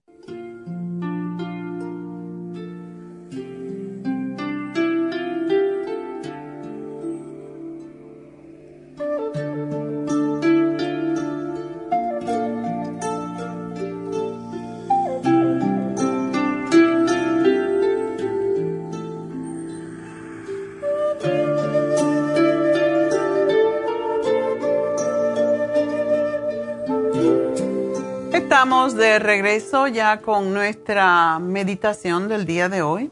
Estamos 28.61 28.95
de 28.95 29.17
regreso 29.17 29.87
ya 29.87 30.21
con 30.21 30.53
nuestra 30.53 31.39
meditación 31.39 32.27
del 32.27 32.45
día 32.45 32.69
de 32.69 32.83
hoy. 32.83 33.11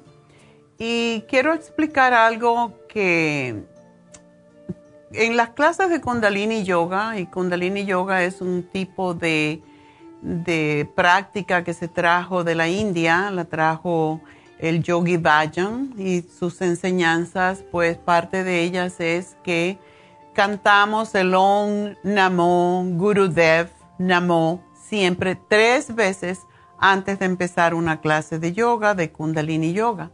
Y 0.77 1.21
quiero 1.27 1.55
explicar 1.55 2.13
algo 2.13 2.77
que 2.87 3.63
en 5.11 5.37
las 5.37 5.49
clases 5.49 5.89
de 5.89 6.01
Kundalini 6.01 6.63
Yoga, 6.63 7.17
y 7.17 7.25
Kundalini 7.25 7.83
Yoga 7.83 8.23
es 8.23 8.41
un 8.41 8.61
tipo 8.61 9.15
de, 9.15 9.63
de 10.21 10.87
práctica 10.93 11.63
que 11.63 11.73
se 11.73 11.87
trajo 11.87 12.43
de 12.43 12.53
la 12.53 12.67
India, 12.67 13.31
la 13.31 13.45
trajo 13.45 14.21
el 14.59 14.83
Yogi 14.83 15.17
Bhajan 15.17 15.95
y 15.97 16.21
sus 16.21 16.61
enseñanzas, 16.61 17.63
pues 17.71 17.97
parte 17.97 18.43
de 18.43 18.61
ellas 18.61 18.99
es 18.99 19.35
que 19.43 19.79
cantamos 20.35 21.15
el 21.15 21.33
Om 21.33 21.95
Namo 22.03 22.85
Gurudev 22.87 23.71
Namo 23.97 24.68
siempre 24.89 25.37
tres 25.47 25.93
veces 25.93 26.39
antes 26.79 27.19
de 27.19 27.25
empezar 27.25 27.73
una 27.73 28.01
clase 28.01 28.39
de 28.39 28.53
yoga, 28.53 28.95
de 28.95 29.11
Kundalini 29.11 29.73
Yoga. 29.73 30.11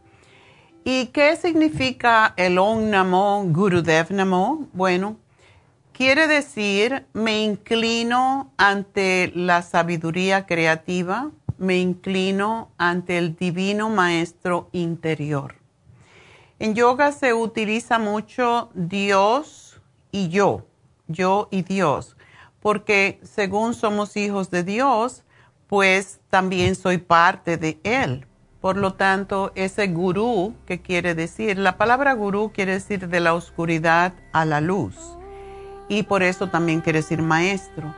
¿Y 0.84 1.08
qué 1.08 1.36
significa 1.38 2.34
el 2.36 2.58
Om 2.58 2.90
Namo 2.90 3.44
Gurudev 3.48 4.12
Namo? 4.12 4.68
Bueno, 4.74 5.18
quiere 5.94 6.28
decir 6.28 7.06
me 7.14 7.44
inclino 7.44 8.52
ante 8.58 9.32
la 9.34 9.62
sabiduría 9.62 10.46
creativa, 10.46 11.32
me 11.58 11.78
inclino 11.78 12.70
ante 12.78 13.18
el 13.18 13.36
divino 13.36 13.90
maestro 13.90 14.68
interior. 14.74 15.56
En 16.60 16.76
yoga 16.76 17.12
se 17.12 17.34
utiliza 17.34 17.98
mucho 17.98 18.70
Dios 18.74 19.82
y 20.12 20.30
yo, 20.30 20.66
yo 21.08 21.48
y 21.52 21.62
Dios 21.64 22.15
porque 22.66 23.20
según 23.22 23.76
somos 23.76 24.18
hijos 24.18 24.50
de 24.50 24.64
Dios, 24.64 25.22
pues 25.68 26.20
también 26.32 26.74
soy 26.74 26.98
parte 26.98 27.58
de 27.58 27.80
Él. 27.84 28.26
Por 28.60 28.76
lo 28.76 28.96
tanto, 28.96 29.52
ese 29.54 29.86
gurú, 29.86 30.56
que 30.66 30.82
quiere 30.82 31.14
decir, 31.14 31.60
la 31.60 31.78
palabra 31.78 32.14
gurú 32.14 32.52
quiere 32.52 32.72
decir 32.72 33.08
de 33.08 33.20
la 33.20 33.36
oscuridad 33.36 34.14
a 34.32 34.46
la 34.46 34.62
luz. 34.62 34.96
Y 35.90 36.02
por 36.02 36.24
eso 36.24 36.50
también 36.50 36.82
quiere 36.82 37.04
decir 37.04 37.22
maestro. 37.22 37.94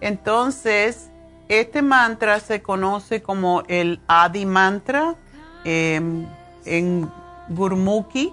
Entonces, 0.00 1.10
este 1.48 1.82
mantra 1.82 2.38
se 2.38 2.62
conoce 2.62 3.22
como 3.22 3.64
el 3.66 3.98
Adi 4.06 4.46
Mantra 4.46 5.16
em, 5.64 6.26
en 6.64 7.10
Gurmukhi 7.48 8.32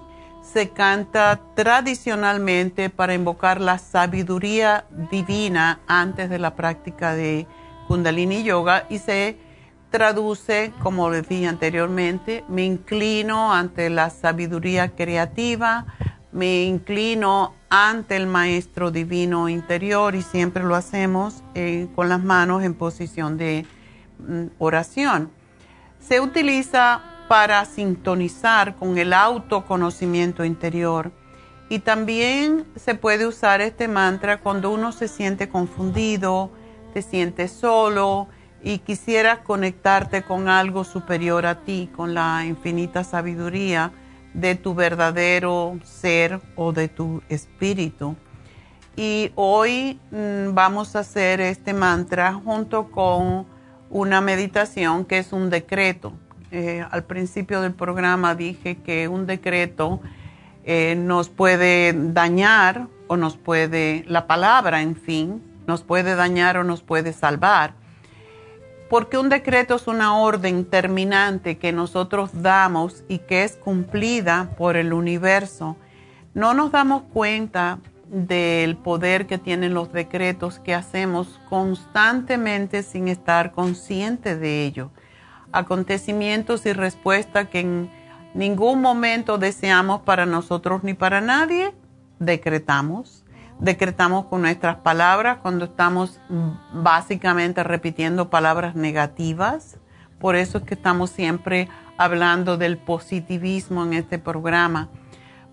se 0.54 0.70
canta 0.70 1.40
tradicionalmente 1.56 2.92
para 2.92 3.16
invocar 3.16 3.60
la 3.60 3.80
sabiduría 3.80 4.86
divina 5.10 5.80
antes 5.88 6.30
de 6.30 6.38
la 6.38 6.56
práctica 6.56 7.16
de 7.16 7.48
Kundalini 7.88 8.44
Yoga 8.44 8.86
y 8.88 9.00
se 9.00 9.36
traduce, 9.90 10.72
como 10.84 11.10
decía 11.10 11.50
anteriormente, 11.50 12.44
me 12.48 12.66
inclino 12.66 13.52
ante 13.52 13.90
la 13.90 14.12
sabiduría 14.12 14.90
creativa, 14.90 15.88
me 16.32 16.66
inclino 16.66 17.56
ante 17.70 18.16
el 18.16 18.28
Maestro 18.28 18.92
Divino 18.92 19.50
interior 19.50 20.14
y 20.14 20.22
siempre 20.22 20.64
lo 20.64 20.76
hacemos 20.76 21.44
eh, 21.56 21.88
con 21.96 22.10
las 22.10 22.24
manos 22.24 22.64
en 22.64 22.76
posición 22.76 23.38
de 23.38 23.66
mm, 24.20 24.46
oración. 24.60 25.32
Se 26.00 26.20
utiliza 26.20 27.13
para 27.28 27.66
sintonizar 27.66 28.76
con 28.76 28.98
el 28.98 29.14
autoconocimiento 29.14 30.44
interior. 30.44 31.12
Y 31.70 31.80
también 31.80 32.66
se 32.76 32.96
puede 32.96 33.26
usar 33.26 33.62
este 33.62 33.88
mantra 33.88 34.40
cuando 34.42 34.70
uno 34.72 34.92
se 34.92 35.08
siente 35.08 35.50
confundido, 35.50 36.52
te 36.94 37.02
sientes 37.02 37.52
solo 37.52 38.28
y 38.62 38.80
quisieras 38.80 39.40
conectarte 39.40 40.24
con 40.24 40.48
algo 40.48 40.84
superior 40.84 41.46
a 41.46 41.64
ti, 41.64 41.90
con 41.96 42.14
la 42.14 42.46
infinita 42.46 43.04
sabiduría 43.04 43.92
de 44.34 44.56
tu 44.56 44.74
verdadero 44.74 45.80
ser 45.84 46.40
o 46.56 46.72
de 46.72 46.88
tu 46.88 47.22
espíritu. 47.30 48.16
Y 48.96 49.32
hoy 49.36 50.00
mm, 50.12 50.54
vamos 50.54 50.96
a 50.96 51.00
hacer 51.00 51.42
este 51.42 51.74
mantra 51.74 52.34
junto 52.34 52.92
con 52.92 53.48
una 53.90 54.22
meditación 54.22 55.06
que 55.06 55.20
es 55.20 55.34
un 55.34 55.50
decreto. 55.50 56.14
Eh, 56.56 56.86
al 56.92 57.04
principio 57.06 57.62
del 57.62 57.74
programa 57.74 58.36
dije 58.36 58.76
que 58.76 59.08
un 59.08 59.26
decreto 59.26 60.02
eh, 60.64 60.94
nos 60.96 61.30
puede 61.30 61.94
dañar 61.94 62.90
o 63.08 63.18
nos 63.18 63.38
puede, 63.38 64.06
la 64.08 64.28
palabra 64.28 64.84
en 64.84 64.96
fin, 64.96 65.42
nos 65.66 65.82
puede 65.82 66.14
dañar 66.14 66.58
o 66.58 66.64
nos 66.64 66.84
puede 66.84 67.12
salvar. 67.12 67.74
Porque 68.88 69.18
un 69.18 69.30
decreto 69.30 69.74
es 69.74 69.88
una 69.88 70.16
orden 70.16 70.66
terminante 70.66 71.58
que 71.58 71.72
nosotros 71.72 72.30
damos 72.44 73.04
y 73.08 73.18
que 73.18 73.44
es 73.44 73.56
cumplida 73.56 74.52
por 74.56 74.78
el 74.78 74.94
universo. 74.94 75.76
No 76.36 76.54
nos 76.54 76.72
damos 76.72 77.02
cuenta 77.12 77.80
del 78.06 78.78
poder 78.78 79.26
que 79.26 79.40
tienen 79.40 79.74
los 79.74 79.92
decretos 79.92 80.60
que 80.60 80.76
hacemos 80.76 81.42
constantemente 81.50 82.84
sin 82.84 83.08
estar 83.08 83.54
consciente 83.54 84.38
de 84.38 84.66
ello 84.66 84.92
acontecimientos 85.54 86.66
y 86.66 86.74
respuestas 86.74 87.48
que 87.48 87.62
en 87.62 87.90
ningún 88.34 88.82
momento 88.82 89.38
deseamos 89.38 90.02
para 90.02 90.26
nosotros 90.26 90.84
ni 90.84 90.94
para 90.94 91.22
nadie, 91.22 91.74
decretamos. 92.20 93.24
Decretamos 93.60 94.26
con 94.26 94.42
nuestras 94.42 94.78
palabras 94.78 95.38
cuando 95.42 95.66
estamos 95.66 96.20
básicamente 96.74 97.64
repitiendo 97.64 98.30
palabras 98.30 98.76
negativas. 98.76 99.78
Por 100.20 100.36
eso 100.36 100.58
es 100.58 100.64
que 100.66 100.74
estamos 100.74 101.12
siempre 101.12 101.70
hablando 101.98 102.58
del 102.58 102.78
positivismo 102.78 103.84
en 103.84 103.94
este 103.94 104.20
programa. 104.20 104.90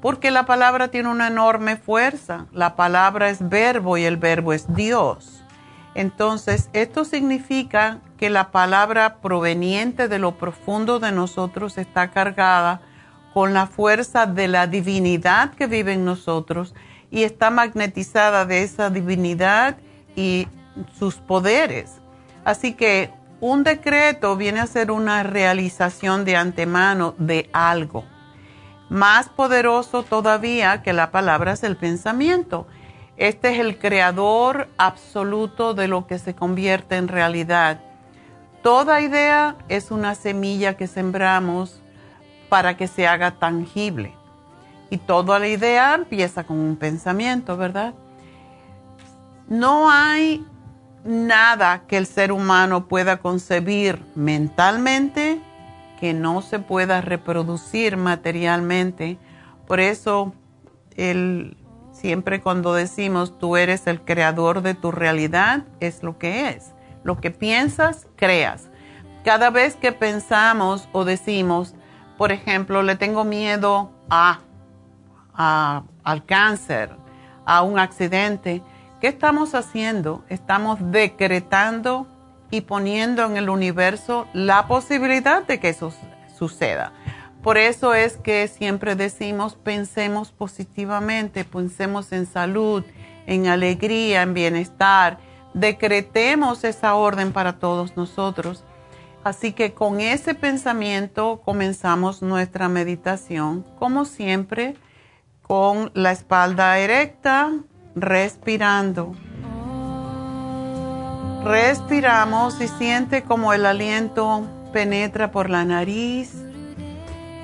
porque 0.01 0.31
la 0.31 0.47
palabra 0.47 0.89
tiene 0.89 1.10
una 1.10 1.28
enorme 1.28 1.77
fuerza. 1.77 2.47
La 2.52 2.74
palabra 2.74 3.28
es 3.28 3.47
verbo 3.47 3.98
y 3.98 4.05
el 4.05 4.16
verbo 4.16 4.52
es 4.55 4.72
Dios. 4.74 5.44
Entonces, 5.94 6.70
esto 6.72 7.05
significa 7.05 8.01
que 8.20 8.28
la 8.28 8.51
palabra 8.51 9.16
proveniente 9.22 10.06
de 10.06 10.18
lo 10.18 10.32
profundo 10.32 11.01
de 11.01 11.10
nosotros 11.10 11.78
está 11.78 12.10
cargada 12.10 12.82
con 13.32 13.55
la 13.55 13.66
fuerza 13.66 14.26
de 14.26 14.47
la 14.47 14.66
divinidad 14.66 15.55
que 15.55 15.66
vive 15.66 15.94
en 15.94 16.05
nosotros 16.05 16.74
y 17.10 17.22
está 17.22 17.48
magnetizada 17.48 18.44
de 18.44 18.62
esa 18.62 18.90
divinidad 18.90 19.78
y 20.16 20.48
sus 20.98 21.14
poderes. 21.14 22.02
Así 22.44 22.74
que 22.74 23.10
un 23.40 23.64
decreto 23.64 24.36
viene 24.36 24.60
a 24.60 24.66
ser 24.66 24.90
una 24.90 25.22
realización 25.22 26.26
de 26.26 26.36
antemano 26.36 27.14
de 27.16 27.48
algo. 27.55 28.05
Más 28.90 29.30
poderoso 29.30 30.02
todavía 30.02 30.82
que 30.82 30.92
la 30.92 31.10
palabra 31.10 31.52
es 31.52 31.62
el 31.62 31.78
pensamiento. 31.78 32.66
Este 33.16 33.55
es 33.55 33.60
el 33.60 33.78
creador 33.78 34.68
absoluto 34.76 35.72
de 35.72 35.88
lo 35.88 36.06
que 36.06 36.18
se 36.18 36.34
convierte 36.34 36.97
en 36.97 37.09
realidad. 37.09 37.80
Toda 38.62 39.01
idea 39.01 39.57
es 39.69 39.91
una 39.91 40.15
semilla 40.15 40.77
que 40.77 40.87
sembramos 40.87 41.81
para 42.49 42.77
que 42.77 42.89
se 42.89 43.07
haga 43.07 43.32
tangible. 43.32 44.15
Y 44.91 44.99
toda 44.99 45.39
la 45.39 45.49
idea 45.49 45.95
empieza 45.95 46.45
con 46.45 46.59
un 46.59 46.77
pensamiento, 46.77 47.57
¿verdad? 47.57 47.95
No 49.49 49.91
hay 49.91 50.45
nada 51.05 51.85
que 51.87 51.97
el 51.97 52.07
ser 52.07 52.32
humano 52.32 52.87
pueda 52.87 53.19
concebir 53.19 54.05
mentalmente 54.15 55.41
que 55.99 56.12
no 56.15 56.43
se 56.43 56.59
pueda 56.59 57.01
reproducir 57.01 57.97
materialmente. 57.97 59.19
Por 59.66 59.81
eso, 59.81 60.35
el, 60.97 61.57
siempre 61.93 62.41
cuando 62.41 62.74
decimos 62.74 63.39
tú 63.39 63.57
eres 63.57 63.87
el 63.87 64.01
creador 64.01 64.62
de 64.62 64.74
tu 64.74 64.91
realidad, 64.91 65.65
es 65.78 66.03
lo 66.03 66.19
que 66.19 66.49
es. 66.49 66.73
Lo 67.02 67.20
que 67.20 67.31
piensas, 67.31 68.06
creas. 68.16 68.68
Cada 69.24 69.51
vez 69.51 69.77
que 69.77 69.93
pensamos 69.93 70.89
o 70.93 71.05
decimos, 71.05 71.74
por 72.16 72.32
ejemplo, 72.32 72.82
le 72.82 72.97
tengo 72.97 73.24
miedo 73.24 73.90
a, 74.09 74.40
al 75.35 76.24
cáncer, 76.27 76.90
a 77.47 77.62
un 77.62 77.78
accidente, 77.78 78.62
¿qué 79.01 79.09
estamos 79.09 79.55
haciendo? 79.55 80.24
Estamos 80.28 80.78
decretando 80.90 82.06
y 82.51 82.62
poniendo 82.62 83.24
en 83.24 83.36
el 83.36 83.48
universo 83.48 84.27
la 84.32 84.66
posibilidad 84.66 85.47
de 85.47 85.60
que 85.60 85.70
eso 85.70 85.93
suceda. 86.36 86.93
Por 87.43 87.56
eso 87.56 87.94
es 87.94 88.18
que 88.18 88.48
siempre 88.48 88.97
decimos, 88.97 89.55
pensemos 89.55 90.31
positivamente, 90.31 91.44
pensemos 91.44 92.12
en 92.12 92.27
salud, 92.27 92.85
en 93.27 93.47
alegría, 93.47 94.22
en 94.22 94.35
bienestar, 94.35 95.18
decretemos 95.55 96.64
esa 96.64 96.94
orden 96.94 97.32
para 97.32 97.59
todos 97.59 97.97
nosotros 97.97 98.64
Así 99.22 99.52
que 99.52 99.74
con 99.74 100.01
ese 100.01 100.35
pensamiento 100.35 101.43
comenzamos 101.44 102.22
nuestra 102.22 102.68
meditación, 102.68 103.66
como 103.78 104.06
siempre, 104.06 104.77
con 105.43 105.90
la 105.94 106.12
espalda 106.12 106.78
erecta, 106.78 107.52
respirando. 107.94 109.14
Respiramos 111.44 112.60
y 112.60 112.68
siente 112.68 113.22
como 113.22 113.52
el 113.52 113.66
aliento 113.66 114.47
penetra 114.72 115.31
por 115.31 115.51
la 115.51 115.64
nariz, 115.64 116.32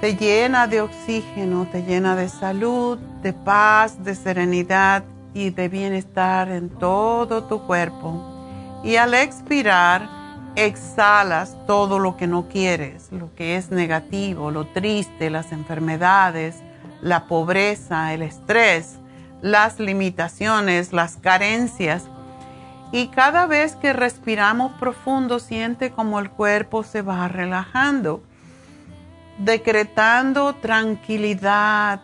te 0.00 0.16
llena 0.16 0.66
de 0.66 0.80
oxígeno, 0.80 1.66
te 1.70 1.82
llena 1.82 2.16
de 2.16 2.28
salud, 2.28 2.98
de 3.22 3.32
paz, 3.32 4.02
de 4.02 4.14
serenidad 4.14 5.04
y 5.36 5.50
de 5.50 5.68
bienestar 5.68 6.48
en 6.48 6.70
todo 6.70 7.44
tu 7.44 7.60
cuerpo. 7.66 8.80
Y 8.82 8.96
al 8.96 9.12
expirar, 9.12 10.08
exhalas 10.54 11.54
todo 11.66 11.98
lo 11.98 12.16
que 12.16 12.26
no 12.26 12.48
quieres, 12.48 13.12
lo 13.12 13.34
que 13.34 13.56
es 13.56 13.70
negativo, 13.70 14.50
lo 14.50 14.66
triste, 14.68 15.28
las 15.28 15.52
enfermedades, 15.52 16.56
la 17.02 17.26
pobreza, 17.26 18.14
el 18.14 18.22
estrés, 18.22 18.96
las 19.42 19.78
limitaciones, 19.78 20.94
las 20.94 21.18
carencias. 21.18 22.04
Y 22.90 23.08
cada 23.08 23.44
vez 23.44 23.76
que 23.76 23.92
respiramos 23.92 24.72
profundo, 24.80 25.38
siente 25.38 25.90
como 25.90 26.18
el 26.18 26.30
cuerpo 26.30 26.82
se 26.82 27.02
va 27.02 27.28
relajando, 27.28 28.22
decretando 29.36 30.54
tranquilidad, 30.54 32.00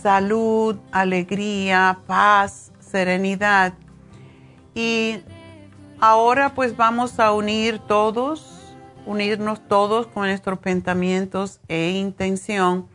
salud, 0.00 0.76
alegría, 0.92 1.98
paz, 2.06 2.72
serenidad. 2.80 3.74
Y 4.74 5.20
Ahora 5.98 6.54
pues 6.54 6.76
vamos 6.76 7.18
a 7.18 7.32
unir 7.32 7.78
todos, 7.78 8.74
unirnos 9.06 9.66
todos 9.66 10.06
con 10.06 10.26
nuestros 10.26 10.58
pensamientos 10.58 11.58
e 11.68 11.92
intención 11.92 12.86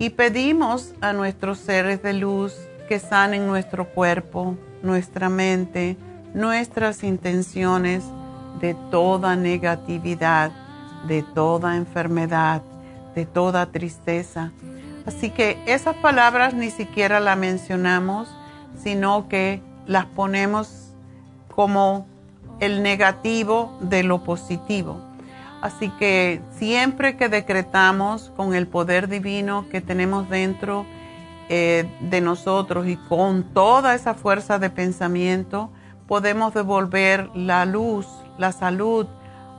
y 0.00 0.10
pedimos 0.10 0.92
a 1.00 1.12
nuestros 1.12 1.58
seres 1.58 2.02
de 2.02 2.14
luz 2.14 2.56
que 2.88 2.98
sanen 2.98 3.46
nuestro 3.46 3.88
cuerpo, 3.90 4.56
nuestra 4.82 5.28
mente, 5.28 5.96
nuestras 6.34 7.04
intenciones 7.04 8.02
de 8.60 8.74
toda 8.90 9.36
negatividad, 9.36 10.50
de 11.06 11.22
toda 11.22 11.76
enfermedad, 11.76 12.62
de 13.14 13.24
toda 13.24 13.66
tristeza. 13.66 14.50
Así 15.06 15.30
que 15.30 15.62
esas 15.66 15.94
palabras 15.96 16.52
ni 16.54 16.70
siquiera 16.70 17.20
las 17.20 17.38
mencionamos, 17.38 18.28
sino 18.76 19.28
que 19.28 19.62
las 19.86 20.06
ponemos 20.06 20.92
como 21.54 22.06
el 22.60 22.82
negativo 22.82 23.76
de 23.80 24.02
lo 24.02 24.24
positivo. 24.24 25.00
Así 25.62 25.90
que 25.90 26.42
siempre 26.58 27.16
que 27.16 27.28
decretamos 27.28 28.32
con 28.36 28.54
el 28.54 28.66
poder 28.66 29.08
divino 29.08 29.66
que 29.70 29.80
tenemos 29.80 30.28
dentro 30.28 30.86
eh, 31.48 31.88
de 32.00 32.20
nosotros 32.20 32.86
y 32.88 32.96
con 32.96 33.44
toda 33.54 33.94
esa 33.94 34.14
fuerza 34.14 34.58
de 34.58 34.70
pensamiento, 34.70 35.70
podemos 36.06 36.52
devolver 36.52 37.30
la 37.34 37.64
luz, 37.64 38.06
la 38.38 38.52
salud 38.52 39.06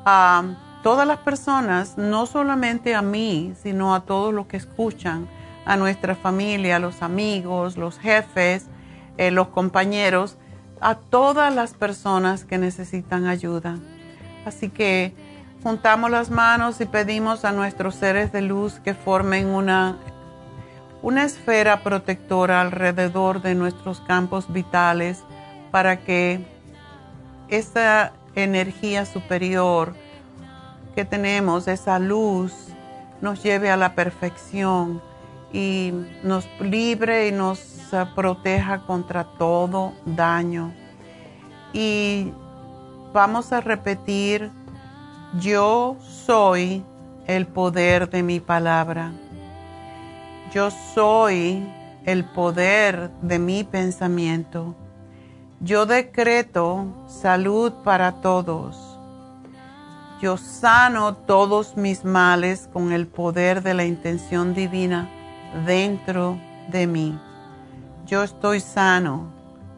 a 0.05 0.43
todas 0.87 1.05
las 1.05 1.17
personas, 1.17 1.97
no 1.97 2.25
solamente 2.25 2.95
a 2.95 3.01
mí, 3.01 3.53
sino 3.61 3.93
a 3.93 4.05
todos 4.05 4.33
los 4.33 4.47
que 4.47 4.55
escuchan, 4.55 5.27
a 5.65 5.75
nuestra 5.75 6.15
familia, 6.15 6.77
a 6.77 6.79
los 6.79 7.01
amigos, 7.01 7.75
los 7.75 7.99
jefes, 7.99 8.67
eh, 9.17 9.29
los 9.29 9.49
compañeros 9.49 10.37
a 10.79 10.95
todas 10.95 11.53
las 11.53 11.73
personas 11.73 12.45
que 12.45 12.57
necesitan 12.57 13.27
ayuda. 13.27 13.79
Así 14.45 14.69
que 14.69 15.13
juntamos 15.61 16.09
las 16.09 16.29
manos 16.29 16.79
y 16.79 16.85
pedimos 16.85 17.43
a 17.43 17.51
nuestros 17.51 17.95
seres 17.95 18.31
de 18.31 18.41
luz 18.41 18.79
que 18.79 18.93
formen 18.93 19.47
una, 19.47 19.97
una 21.01 21.25
esfera 21.25 21.83
protectora 21.83 22.61
alrededor 22.61 23.41
de 23.41 23.55
nuestros 23.55 23.99
campos 23.99 24.53
vitales 24.53 25.25
para 25.69 25.97
que 25.97 26.45
esa 27.49 28.13
energía 28.35 29.05
superior 29.05 30.06
que 30.97 31.05
tenemos, 31.05 31.67
esa 31.67 31.99
luz, 31.99 32.69
nos 33.21 33.43
lleve 33.43 33.69
a 33.69 33.77
la 33.77 33.93
perfección 33.93 34.99
y 35.53 35.93
nos 36.23 36.49
libre 36.59 37.27
y 37.27 37.31
nos 37.31 37.59
proteja 38.15 38.79
contra 38.79 39.23
todo 39.23 39.93
daño. 40.07 40.73
Y 41.71 42.33
vamos 43.13 43.53
a 43.53 43.61
repetir, 43.61 44.49
yo 45.39 45.97
soy 46.01 46.83
el 47.27 47.45
poder 47.45 48.09
de 48.09 48.23
mi 48.23 48.39
palabra. 48.39 49.11
Yo 50.51 50.71
soy 50.95 51.63
el 52.05 52.25
poder 52.25 53.11
de 53.21 53.37
mi 53.37 53.63
pensamiento. 53.63 54.73
Yo 55.59 55.85
decreto 55.85 56.87
salud 57.05 57.71
para 57.83 58.13
todos. 58.13 58.86
Yo 60.21 60.37
sano 60.37 61.15
todos 61.15 61.77
mis 61.77 62.03
males 62.03 62.69
con 62.73 62.91
el 62.91 63.07
poder 63.07 63.61
de 63.61 63.73
la 63.73 63.85
intención 63.85 64.53
divina 64.53 65.09
dentro 65.65 66.37
de 66.69 66.87
mí 66.87 67.19
yo 68.07 68.23
estoy 68.23 68.61
sano, 68.61 69.27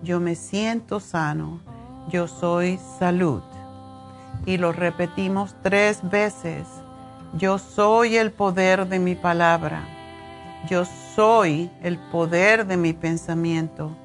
yo 0.03 0.19
me 0.19 0.35
siento 0.35 0.99
sano, 0.99 1.61
yo 2.09 2.27
soy 2.27 2.79
salud. 2.99 3.41
Y 4.45 4.57
lo 4.57 4.71
repetimos 4.71 5.55
tres 5.63 6.07
veces. 6.07 6.67
Yo 7.39 7.57
soy 7.57 8.17
el 8.17 8.31
poder 8.31 8.87
de 8.87 8.99
mi 8.99 9.15
palabra. 9.15 9.81
Yo 10.69 10.85
soy 11.15 11.71
el 11.81 11.97
poder 11.97 12.67
de 12.67 12.77
mi 12.77 12.93
pensamiento. 12.93 13.97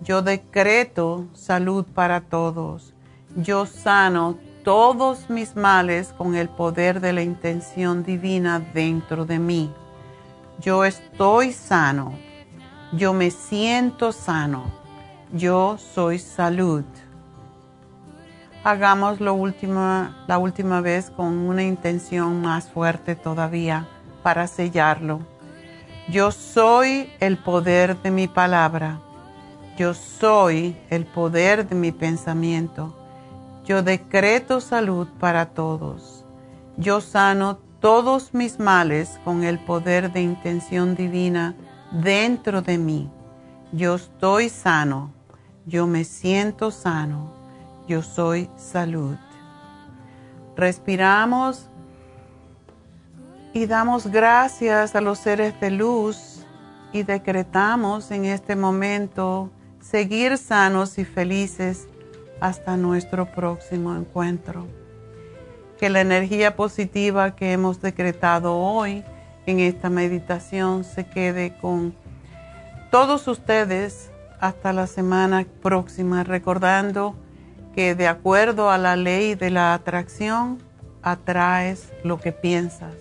Yo 0.00 0.22
decreto 0.22 1.26
salud 1.34 1.84
para 1.84 2.22
todos. 2.22 2.94
Yo 3.36 3.66
sano 3.66 4.38
todos 4.66 5.30
mis 5.30 5.54
males 5.54 6.12
con 6.18 6.34
el 6.34 6.48
poder 6.48 7.00
de 7.00 7.12
la 7.12 7.22
intención 7.22 8.02
divina 8.02 8.58
dentro 8.58 9.24
de 9.24 9.38
mí. 9.38 9.72
Yo 10.58 10.84
estoy 10.84 11.52
sano. 11.52 12.14
Yo 12.90 13.12
me 13.12 13.30
siento 13.30 14.10
sano. 14.10 14.64
Yo 15.32 15.78
soy 15.78 16.18
salud. 16.18 16.82
Hagamos 18.64 19.20
lo 19.20 19.36
la 20.26 20.38
última 20.38 20.80
vez 20.80 21.10
con 21.10 21.38
una 21.38 21.62
intención 21.62 22.42
más 22.42 22.68
fuerte 22.68 23.14
todavía 23.14 23.86
para 24.24 24.48
sellarlo. 24.48 25.20
Yo 26.08 26.32
soy 26.32 27.08
el 27.20 27.38
poder 27.38 28.02
de 28.02 28.10
mi 28.10 28.26
palabra. 28.26 28.98
Yo 29.78 29.94
soy 29.94 30.76
el 30.90 31.06
poder 31.06 31.68
de 31.68 31.76
mi 31.76 31.92
pensamiento. 31.92 33.05
Yo 33.66 33.82
decreto 33.82 34.60
salud 34.60 35.08
para 35.18 35.46
todos. 35.46 36.24
Yo 36.76 37.00
sano 37.00 37.56
todos 37.80 38.32
mis 38.32 38.60
males 38.60 39.18
con 39.24 39.42
el 39.42 39.58
poder 39.58 40.12
de 40.12 40.22
intención 40.22 40.94
divina 40.94 41.56
dentro 41.90 42.62
de 42.62 42.78
mí. 42.78 43.10
Yo 43.72 43.96
estoy 43.96 44.50
sano. 44.50 45.10
Yo 45.66 45.88
me 45.88 46.04
siento 46.04 46.70
sano. 46.70 47.32
Yo 47.88 48.02
soy 48.02 48.48
salud. 48.56 49.16
Respiramos 50.56 51.68
y 53.52 53.66
damos 53.66 54.06
gracias 54.06 54.94
a 54.94 55.00
los 55.00 55.18
seres 55.18 55.58
de 55.60 55.72
luz 55.72 56.46
y 56.92 57.02
decretamos 57.02 58.12
en 58.12 58.26
este 58.26 58.54
momento 58.54 59.50
seguir 59.80 60.38
sanos 60.38 60.98
y 60.98 61.04
felices 61.04 61.88
hasta 62.40 62.76
nuestro 62.76 63.26
próximo 63.26 63.94
encuentro. 63.94 64.66
Que 65.78 65.90
la 65.90 66.00
energía 66.00 66.56
positiva 66.56 67.36
que 67.36 67.52
hemos 67.52 67.80
decretado 67.80 68.56
hoy 68.56 69.04
en 69.46 69.60
esta 69.60 69.90
meditación 69.90 70.84
se 70.84 71.06
quede 71.06 71.56
con 71.58 71.94
todos 72.90 73.28
ustedes 73.28 74.10
hasta 74.40 74.72
la 74.72 74.86
semana 74.86 75.46
próxima, 75.62 76.24
recordando 76.24 77.14
que 77.74 77.94
de 77.94 78.08
acuerdo 78.08 78.70
a 78.70 78.78
la 78.78 78.96
ley 78.96 79.34
de 79.34 79.50
la 79.50 79.74
atracción, 79.74 80.58
atraes 81.02 81.92
lo 82.02 82.18
que 82.18 82.32
piensas. 82.32 82.94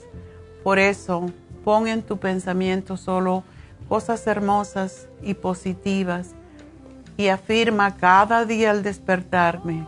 Por 0.64 0.80
eso, 0.80 1.32
pon 1.64 1.88
en 1.88 2.04
tu 2.04 2.18
pensamiento 2.18 2.98
solo 2.98 3.44
cosas 3.88 4.28
hermosas 4.28 5.08
y 5.24 5.34
positivas 5.34 6.36
y 7.18 7.28
afirma 7.28 7.96
cada 7.96 8.46
día 8.46 8.72
al 8.72 8.84
despertarme, 8.84 9.88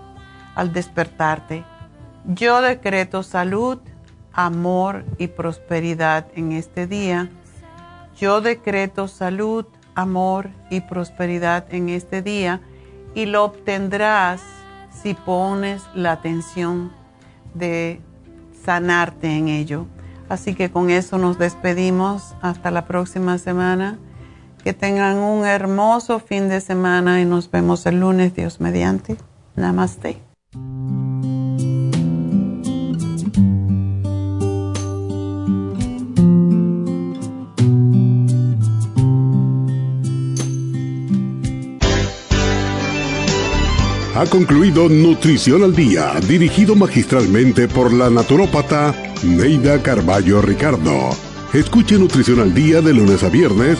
al 0.55 0.73
despertarte, 0.73 1.63
yo 2.25 2.61
decreto 2.61 3.23
salud, 3.23 3.79
amor 4.33 5.05
y 5.17 5.27
prosperidad 5.27 6.27
en 6.35 6.51
este 6.51 6.85
día. 6.85 7.29
Yo 8.17 8.41
decreto 8.41 9.07
salud, 9.07 9.65
amor 9.95 10.49
y 10.69 10.81
prosperidad 10.81 11.73
en 11.73 11.87
este 11.87 12.21
día 12.21 12.59
y 13.15 13.27
lo 13.27 13.45
obtendrás 13.45 14.41
si 14.91 15.13
pones 15.13 15.83
la 15.95 16.11
atención 16.11 16.91
de 17.53 18.01
sanarte 18.65 19.37
en 19.37 19.47
ello. 19.47 19.85
Así 20.27 20.53
que 20.53 20.69
con 20.69 20.89
eso 20.89 21.17
nos 21.17 21.37
despedimos 21.37 22.35
hasta 22.41 22.71
la 22.71 22.85
próxima 22.85 23.37
semana. 23.37 23.97
Que 24.67 24.73
tengan 24.73 25.19
un 25.19 25.45
hermoso 25.45 26.19
fin 26.19 26.49
de 26.49 26.59
semana 26.59 27.21
y 27.21 27.25
nos 27.25 27.49
vemos 27.49 27.85
el 27.85 28.01
lunes, 28.01 28.35
Dios 28.35 28.59
mediante. 28.59 29.15
Namaste. 29.55 30.21
Ha 44.15 44.25
concluido 44.29 44.89
Nutrición 44.89 45.63
al 45.63 45.73
Día, 45.73 46.11
dirigido 46.27 46.75
magistralmente 46.75 47.69
por 47.69 47.93
la 47.93 48.09
naturópata 48.09 48.93
Neida 49.23 49.81
Carballo 49.81 50.41
Ricardo. 50.41 51.11
Escuche 51.53 51.97
Nutrición 51.97 52.41
al 52.41 52.53
Día 52.53 52.81
de 52.81 52.93
lunes 52.93 53.23
a 53.23 53.29
viernes 53.29 53.79